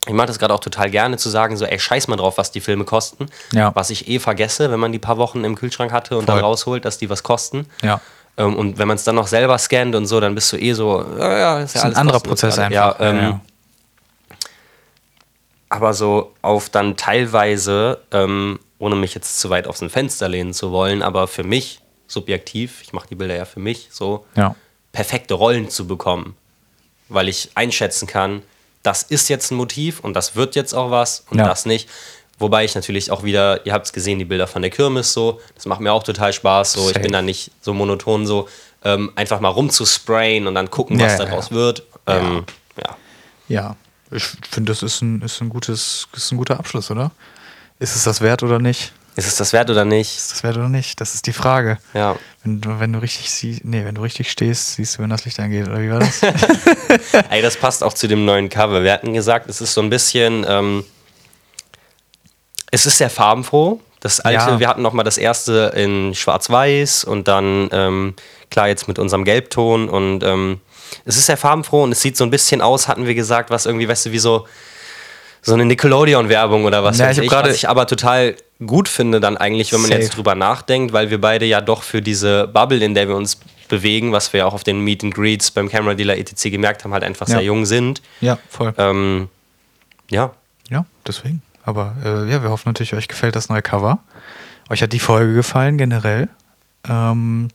Ich 0.07 0.13
mache 0.13 0.27
das 0.27 0.39
gerade 0.39 0.53
auch 0.53 0.61
total 0.61 0.91
gerne 0.91 1.17
zu 1.17 1.31
sagen, 1.31 1.57
so, 1.57 1.65
ey, 1.65 1.79
scheiß 1.79 2.09
mal 2.09 2.17
drauf, 2.17 2.37
was 2.37 2.51
die 2.51 2.61
Filme 2.61 2.85
kosten. 2.85 3.27
Ja. 3.53 3.75
Was 3.75 3.89
ich 3.91 4.07
eh 4.09 4.19
vergesse, 4.19 4.71
wenn 4.71 4.79
man 4.81 4.93
die 4.93 4.99
paar 4.99 5.17
Wochen 5.17 5.45
im 5.45 5.55
Kühlschrank 5.55 5.93
hatte 5.93 6.19
und 6.19 6.27
Voll. 6.27 6.35
dann 6.37 6.45
rausholt, 6.45 6.85
dass 6.85 6.99
die 6.99 7.09
was 7.09 7.23
kosten. 7.23 7.67
Ja. 7.83 8.01
Ähm, 8.37 8.57
und 8.57 8.79
wenn 8.79 8.89
man 8.89 8.97
es 8.97 9.05
dann 9.05 9.15
noch 9.15 9.27
selber 9.27 9.59
scannt 9.59 9.95
und 9.95 10.07
so, 10.07 10.21
dann 10.21 10.35
bist 10.35 10.53
du 10.53 10.57
eh 10.57 10.73
so, 10.73 11.05
ja, 11.19 11.39
ja, 11.39 11.61
ist 11.61 11.75
ja 11.75 11.81
ist 11.81 11.85
ein 11.85 11.87
alles 11.87 11.99
anderer 11.99 12.21
kostenlos 12.21 12.41
Prozess 12.41 12.57
gerade. 12.57 12.77
einfach. 12.77 13.01
Ja, 13.01 13.11
ähm, 13.11 13.17
ja. 13.19 13.41
aber 15.69 15.95
so 15.95 16.33
auf 16.43 16.69
dann 16.69 16.97
teilweise, 16.97 18.01
ähm, 18.13 18.59
ohne 18.79 18.97
mich 18.97 19.15
jetzt 19.15 19.41
zu 19.41 19.51
weit 19.51 19.67
aus 19.67 19.79
dem 19.79 19.91
Fenster 19.91 20.29
lehnen 20.29 20.53
zu 20.53 20.73
wollen, 20.73 21.03
aber 21.03 21.27
für 21.29 21.45
mich 21.45 21.81
subjektiv, 22.07 22.83
ich 22.83 22.93
mache 22.93 23.09
die 23.09 23.15
Bilder 23.15 23.37
ja 23.37 23.45
für 23.45 23.61
mich, 23.61 23.89
so 23.91 24.27
ja. 24.37 24.55
perfekte 24.93 25.35
Rollen 25.35 25.71
zu 25.71 25.87
bekommen, 25.87 26.37
weil 27.09 27.29
ich 27.29 27.51
einschätzen 27.55 28.07
kann, 28.07 28.43
das 28.83 29.03
ist 29.03 29.29
jetzt 29.29 29.51
ein 29.51 29.57
Motiv 29.57 30.01
und 30.01 30.15
das 30.15 30.37
wird 30.37 30.55
jetzt 30.57 30.75
auch 30.75 30.91
was 30.91 31.25
und 31.31 31.39
Ja. 31.39 31.47
das 31.47 31.65
nicht. 31.67 31.89
Wobei 32.39 32.65
ich 32.65 32.75
natürlich 32.75 33.11
auch 33.11 33.23
wieder, 33.23 33.65
ihr 33.65 33.73
habt 33.73 33.87
es 33.87 33.93
gesehen, 33.93 34.19
die 34.19 34.25
Bilder 34.25 34.47
von 34.47 34.63
der 34.63 34.71
Kirmes 34.71 35.13
so, 35.13 35.41
das 35.55 35.67
macht 35.67 35.81
mir 35.81 35.93
auch 35.93 36.03
total 36.03 36.33
Spaß. 36.33 36.73
So, 36.73 36.91
ich 36.91 37.01
bin 37.01 37.13
da 37.13 37.23
nicht 37.23 37.51
so 37.61 37.73
monoton 37.73 38.27
so, 38.27 38.49
ähm, 38.85 39.13
einfach 39.15 39.41
mal 39.41 39.49
rumzusprayen 39.51 40.47
und 40.47 40.55
dann 40.55 40.71
gucken, 40.71 40.99
was 41.01 41.13
Ja, 41.19 41.25
daraus 41.27 41.51
ja. 41.51 41.57
wird. 41.57 41.83
Ähm, 42.07 42.45
ja. 42.77 42.97
Ja. 43.49 43.77
Ich 44.11 44.25
finde, 44.51 44.73
das 44.73 44.83
ist 44.83 45.01
ein, 45.03 45.23
ist 45.23 45.41
ein 45.41 45.49
gutes, 45.49 46.09
ist 46.15 46.33
ein 46.33 46.37
guter 46.37 46.59
Abschluss, 46.59 46.91
oder? 46.91 47.11
Ist 47.79 47.97
es 47.97 48.05
das 48.05 48.21
wert 48.21 48.43
oder 48.43 48.59
nicht? 48.59 48.93
Ist 49.17 49.29
es 49.29 49.37
das 49.37 49.53
wert 49.53 49.71
oder 49.71 49.85
nicht? 49.85 50.17
Ist 50.17 50.33
das 50.33 50.43
wert 50.43 50.57
oder 50.57 50.69
nicht? 50.69 51.01
Das 51.01 51.15
ist 51.15 51.27
die 51.27 51.33
Frage. 51.33 51.79
Ja. 51.95 52.17
Wenn 52.43 52.61
du, 52.61 52.81
wenn 52.81 52.93
du 52.93 52.99
richtig 52.99 53.31
siehst, 53.31 53.65
nee, 53.65 53.85
wenn 53.85 53.95
du 53.95 54.03
richtig 54.03 54.31
stehst, 54.31 54.75
siehst 54.75 54.99
du, 54.99 55.03
wenn 55.03 55.11
das 55.11 55.25
Licht 55.25 55.39
angeht, 55.39 55.69
oder 55.69 55.81
wie 55.81 55.91
war 55.91 56.01
das? 56.01 56.21
Ey, 57.31 57.41
das 57.41 57.57
passt 57.57 57.85
auch 57.85 57.93
zu 57.93 58.09
dem 58.09 58.25
neuen 58.25 58.49
Cover. 58.49 58.83
Wir 58.83 58.93
hatten 58.93 59.15
gesagt, 59.15 59.49
es 59.49 59.61
ist 59.61 59.75
so 59.75 59.81
ein 59.83 59.91
bisschen, 59.91 60.45
ähm, 60.49 60.85
es 62.75 62.87
ist 62.87 62.99
sehr 62.99 63.11
farbenfroh. 63.11 63.81
Das 64.01 64.21
alte, 64.21 64.51
Ja. 64.51 64.59
wir 64.61 64.69
hatten 64.69 64.83
noch 64.83 64.93
mal 64.93 65.03
das 65.03 65.17
erste 65.17 65.73
in 65.75 66.15
Schwarz-Weiß 66.15 67.05
und 67.05 67.27
dann 67.29 67.69
ähm, 67.73 68.15
klar 68.51 68.69
jetzt 68.69 68.87
mit 68.89 68.99
unserem 68.99 69.25
Gelbton 69.25 69.89
und 69.89 70.23
ähm, 70.23 70.61
es 71.07 71.17
ist 71.17 71.27
sehr 71.27 71.37
farbenfroh 71.39 71.83
und 71.85 71.93
es 71.93 72.01
sieht 72.03 72.17
so 72.17 72.25
ein 72.25 72.31
bisschen 72.31 72.61
aus, 72.61 72.87
hatten 72.89 73.07
wir 73.07 73.15
gesagt, 73.15 73.51
was 73.51 73.65
irgendwie, 73.67 73.89
weißt 73.89 74.07
du, 74.07 74.13
wie 74.13 74.19
so 74.19 74.47
so 75.41 75.53
eine 75.55 75.65
Nickelodeon-Werbung 75.67 76.65
oder 76.65 76.83
was 76.85 76.99
weiß 76.99 77.19
ich 77.19 77.25
ich, 77.25 77.31
gerade- 77.31 77.51
was 77.51 77.57
ich 77.57 77.69
aber 77.69 77.87
total 77.87 78.35
gut 78.65 78.89
finde 78.89 79.21
dann 79.21 79.37
eigentlich, 79.37 79.73
wenn 79.73 79.81
man 79.83 79.91
Safe. 79.91 80.01
jetzt 80.03 80.17
drüber 80.17 80.35
nachdenkt, 80.35 80.93
weil 80.95 81.11
wir 81.11 81.21
beide 81.21 81.45
ja 81.45 81.61
doch 81.61 81.83
für 81.83 82.01
diese 82.01 82.47
Bubble, 82.49 82.83
in 82.83 82.95
der 82.95 83.09
wir 83.09 83.17
uns 83.17 83.39
bewegen, 83.69 84.13
was 84.13 84.33
wir 84.33 84.39
ja 84.41 84.47
auch 84.47 84.55
auf 84.55 84.65
den 84.65 84.81
Meet 84.81 85.05
and 85.05 85.15
Greets 85.15 85.51
beim 85.51 85.69
Camera 85.69 85.95
Dealer 85.95 86.17
etc. 86.17 86.45
gemerkt 86.51 86.85
haben, 86.85 86.93
halt 86.95 87.05
einfach 87.05 87.29
Ja. 87.29 87.35
sehr 87.37 87.45
jung 87.45 87.65
sind. 87.67 88.01
ja, 88.21 88.39
voll. 88.49 88.73
Ähm, 88.79 89.29
Ja. 90.11 90.33
Ja, 90.71 90.85
deswegen. 91.07 91.43
Aber 91.65 91.95
äh, 92.05 92.31
ja, 92.31 92.43
wir 92.43 92.51
hoffen 92.51 92.69
natürlich, 92.69 92.95
euch 92.95 93.09
gefällt 93.09 93.37
das 93.37 93.49
neue 93.49 93.63
Cover. 93.63 93.99
Euch 94.71 94.83
hat 94.83 94.93
die 94.93 94.99
Folge 94.99 95.35
gefallen 95.35 95.79
generell. 95.79 96.29
Ähm, 96.89 97.49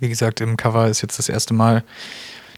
wie 0.00 0.08
gesagt, 0.08 0.40
im 0.40 0.56
Cover 0.56 0.88
ist 0.88 1.02
jetzt 1.02 1.18
das 1.18 1.28
erste 1.28 1.54
Mal, 1.54 1.84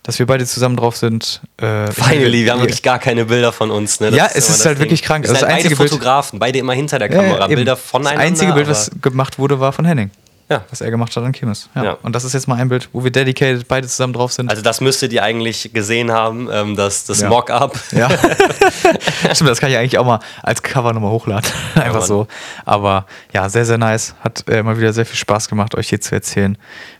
dass 0.04 0.18
wir 0.20 0.26
beide 0.26 0.46
zusammen 0.46 0.76
drauf 0.76 0.96
sind. 0.96 1.40
Äh, 1.56 1.90
Finally, 1.90 2.44
wir 2.44 2.52
haben 2.52 2.60
wirklich 2.60 2.82
gar 2.82 2.98
keine 3.00 3.24
Bilder 3.24 3.52
von 3.52 3.70
uns. 3.72 3.98
Ne? 4.00 4.10
Ja, 4.10 4.28
es 4.32 4.48
ist 4.48 4.64
halt 4.64 4.76
Ding. 4.78 4.84
wirklich 4.84 5.02
krank. 5.02 5.24
Wir 5.24 5.28
sind 5.28 5.42
Das 5.42 5.42
halt 5.42 5.54
einzige 5.56 5.74
beide 5.74 5.88
Bild- 5.88 5.90
Fotografen, 5.90 6.38
beide 6.38 6.58
immer 6.60 6.72
hinter 6.74 6.98
der 7.00 7.10
Ja, 7.10 7.16
Kamera, 7.20 7.46
eben. 7.46 7.56
Bilder 7.56 7.76
voneinander. 7.76 8.20
Das 8.20 8.26
einzige 8.28 8.52
Bild, 8.52 8.68
was 8.68 8.90
gemacht 9.02 9.38
wurde, 9.38 9.58
war 9.58 9.72
von 9.72 9.84
Henning. 9.84 10.10
Ja. 10.48 10.64
Was 10.70 10.80
er 10.80 10.90
gemacht 10.92 11.14
hat 11.16 11.24
an 11.24 11.32
Kirmes. 11.32 11.68
Ja. 11.74 11.84
Ja. 11.84 11.92
Und 12.02 12.14
das 12.14 12.22
ist 12.22 12.32
jetzt 12.32 12.46
mal 12.46 12.54
ein 12.54 12.68
Bild, 12.68 12.88
wo 12.92 13.02
wir 13.02 13.10
dedicated 13.10 13.66
beide 13.66 13.88
zusammen 13.88 14.12
drauf 14.12 14.32
sind. 14.32 14.48
Also 14.48 14.62
das 14.62 14.80
müsstet 14.80 15.12
ihr 15.12 15.24
eigentlich 15.24 15.72
gesehen 15.72 16.12
haben, 16.12 16.48
ähm, 16.52 16.76
das, 16.76 17.04
das 17.04 17.20
Ja. 17.20 17.28
Mock-up. 17.28 17.76
Ja. 17.90 18.08
Stimmt, 19.34 19.50
das 19.50 19.60
kann 19.60 19.70
ich 19.70 19.76
eigentlich 19.76 19.98
auch 19.98 20.06
mal 20.06 20.20
als 20.42 20.62
Cover 20.62 20.92
nochmal 20.92 21.10
hochladen. 21.10 21.50
Einfach 21.74 22.02
so. 22.02 22.28
Aber 22.64 23.06
ja, 23.32 23.48
sehr, 23.48 23.64
sehr 23.64 23.78
nice. 23.78 24.14
Hat 24.20 24.44
äh, 24.48 24.62
mal 24.62 24.78
wieder 24.78 24.92
sehr 24.92 25.04
viel 25.06 25.16
Spaß 25.16 25.48
gemacht, 25.48 25.74
euch 25.74 25.88
hier 25.88 26.00
zu 26.00 26.14
erzählen, 26.14 26.56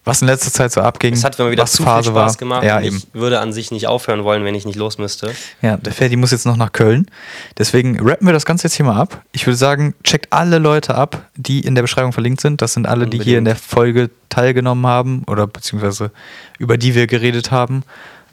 was 0.07 0.23
in 0.23 0.28
letzter 0.28 0.53
Zeit 0.53 0.73
so 0.73 0.81
abging. 0.81 1.12
Es 1.12 1.24
hat 1.24 1.37
mir 1.39 1.51
wieder 1.51 1.65
was 1.65 1.73
zu 1.73 1.83
Phase 1.83 2.11
viel 2.11 2.12
Spaß 2.12 2.33
war. 2.35 2.39
gemacht. 2.39 2.65
Ja, 2.65 2.81
eben. 2.81 2.97
Ich 2.97 3.09
würde 3.12 3.41
an 3.41 3.53
sich 3.53 3.73
nicht 3.73 3.89
aufhören 3.89 4.23
wollen, 4.23 4.45
wenn 4.45 4.55
ich 4.55 4.65
nicht 4.65 4.77
los 4.77 4.99
müsste. 4.99 5.35
Ja, 5.62 5.77
der 5.77 5.93
Ferdi 5.93 6.15
muss 6.15 6.31
jetzt 6.31 6.47
noch 6.47 6.57
nach 6.57 6.73
Köln. 6.73 7.11
Deswegen 7.59 7.99
rappen 8.01 8.24
wir 8.27 8.33
das 8.33 8.47
Ganze 8.47 8.69
jetzt 8.69 8.74
hier 8.74 8.87
mal 8.87 8.99
ab. 8.99 9.20
Ich 9.33 9.47
würde 9.47 9.57
sagen, 9.57 9.95
checkt 10.05 10.33
alle 10.33 10.59
Leute 10.59 10.95
ab, 10.95 11.27
die 11.35 11.61
in 11.61 11.74
der 11.74 11.83
Beschreibung 11.83 12.12
verlinkt 12.12 12.41
sind. 12.41 12.62
Das 12.62 12.73
sind 12.73 12.87
alle, 12.87 13.09
die 13.09 13.19
hier 13.19 13.39
in 13.39 13.45
der 13.45 13.57
Folge 13.57 14.11
teilgenommen 14.28 14.87
haben 14.87 15.24
oder 15.27 15.49
beziehungsweise 15.49 16.12
über 16.59 16.78
die 16.78 16.95
wir 16.95 17.09
geredet 17.09 17.51
haben. 17.51 17.83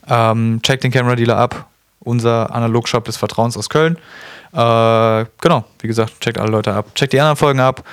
Ähm, 0.08 0.60
checkt 0.62 0.84
den 0.84 0.92
Camera 0.92 1.16
Dealer 1.16 1.38
ab. 1.38 1.68
Unser 2.02 2.54
Analogshop 2.54 3.06
des 3.06 3.18
Vertrauens 3.18 3.58
aus 3.58 3.70
Köln. 3.70 3.98
Äh, 4.52 5.26
genau, 5.42 5.64
wie 5.80 5.88
gesagt, 5.88 6.20
checkt 6.20 6.38
alle 6.38 6.52
Leute 6.52 6.74
ab. 6.74 6.94
Checkt 6.94 7.14
die 7.14 7.20
anderen 7.20 7.38
Folgen 7.38 7.60
ab. 7.62 7.84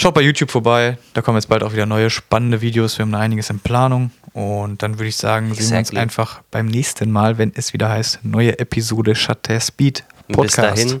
Schaut 0.00 0.14
bei 0.14 0.20
YouTube 0.20 0.52
vorbei, 0.52 0.96
da 1.12 1.22
kommen 1.22 1.38
jetzt 1.38 1.48
bald 1.48 1.64
auch 1.64 1.72
wieder 1.72 1.84
neue 1.84 2.08
spannende 2.08 2.60
Videos. 2.60 2.96
Wir 2.96 3.02
haben 3.02 3.10
da 3.10 3.18
einiges 3.18 3.50
in 3.50 3.58
Planung. 3.58 4.12
Und 4.32 4.80
dann 4.84 4.96
würde 4.96 5.08
ich 5.08 5.16
sagen, 5.16 5.46
exactly. 5.48 5.64
sehen 5.64 5.72
wir 5.72 5.78
uns 5.80 5.96
einfach 5.96 6.40
beim 6.52 6.66
nächsten 6.66 7.10
Mal, 7.10 7.36
wenn 7.36 7.50
es 7.56 7.72
wieder 7.72 7.88
heißt, 7.88 8.20
neue 8.22 8.56
Episode 8.60 9.16
Shutter 9.16 9.58
Speed 9.58 10.04
Podcast. 10.30 10.76
Bis 10.76 11.00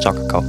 ciao, 0.00 0.14
Kakao. 0.14 0.44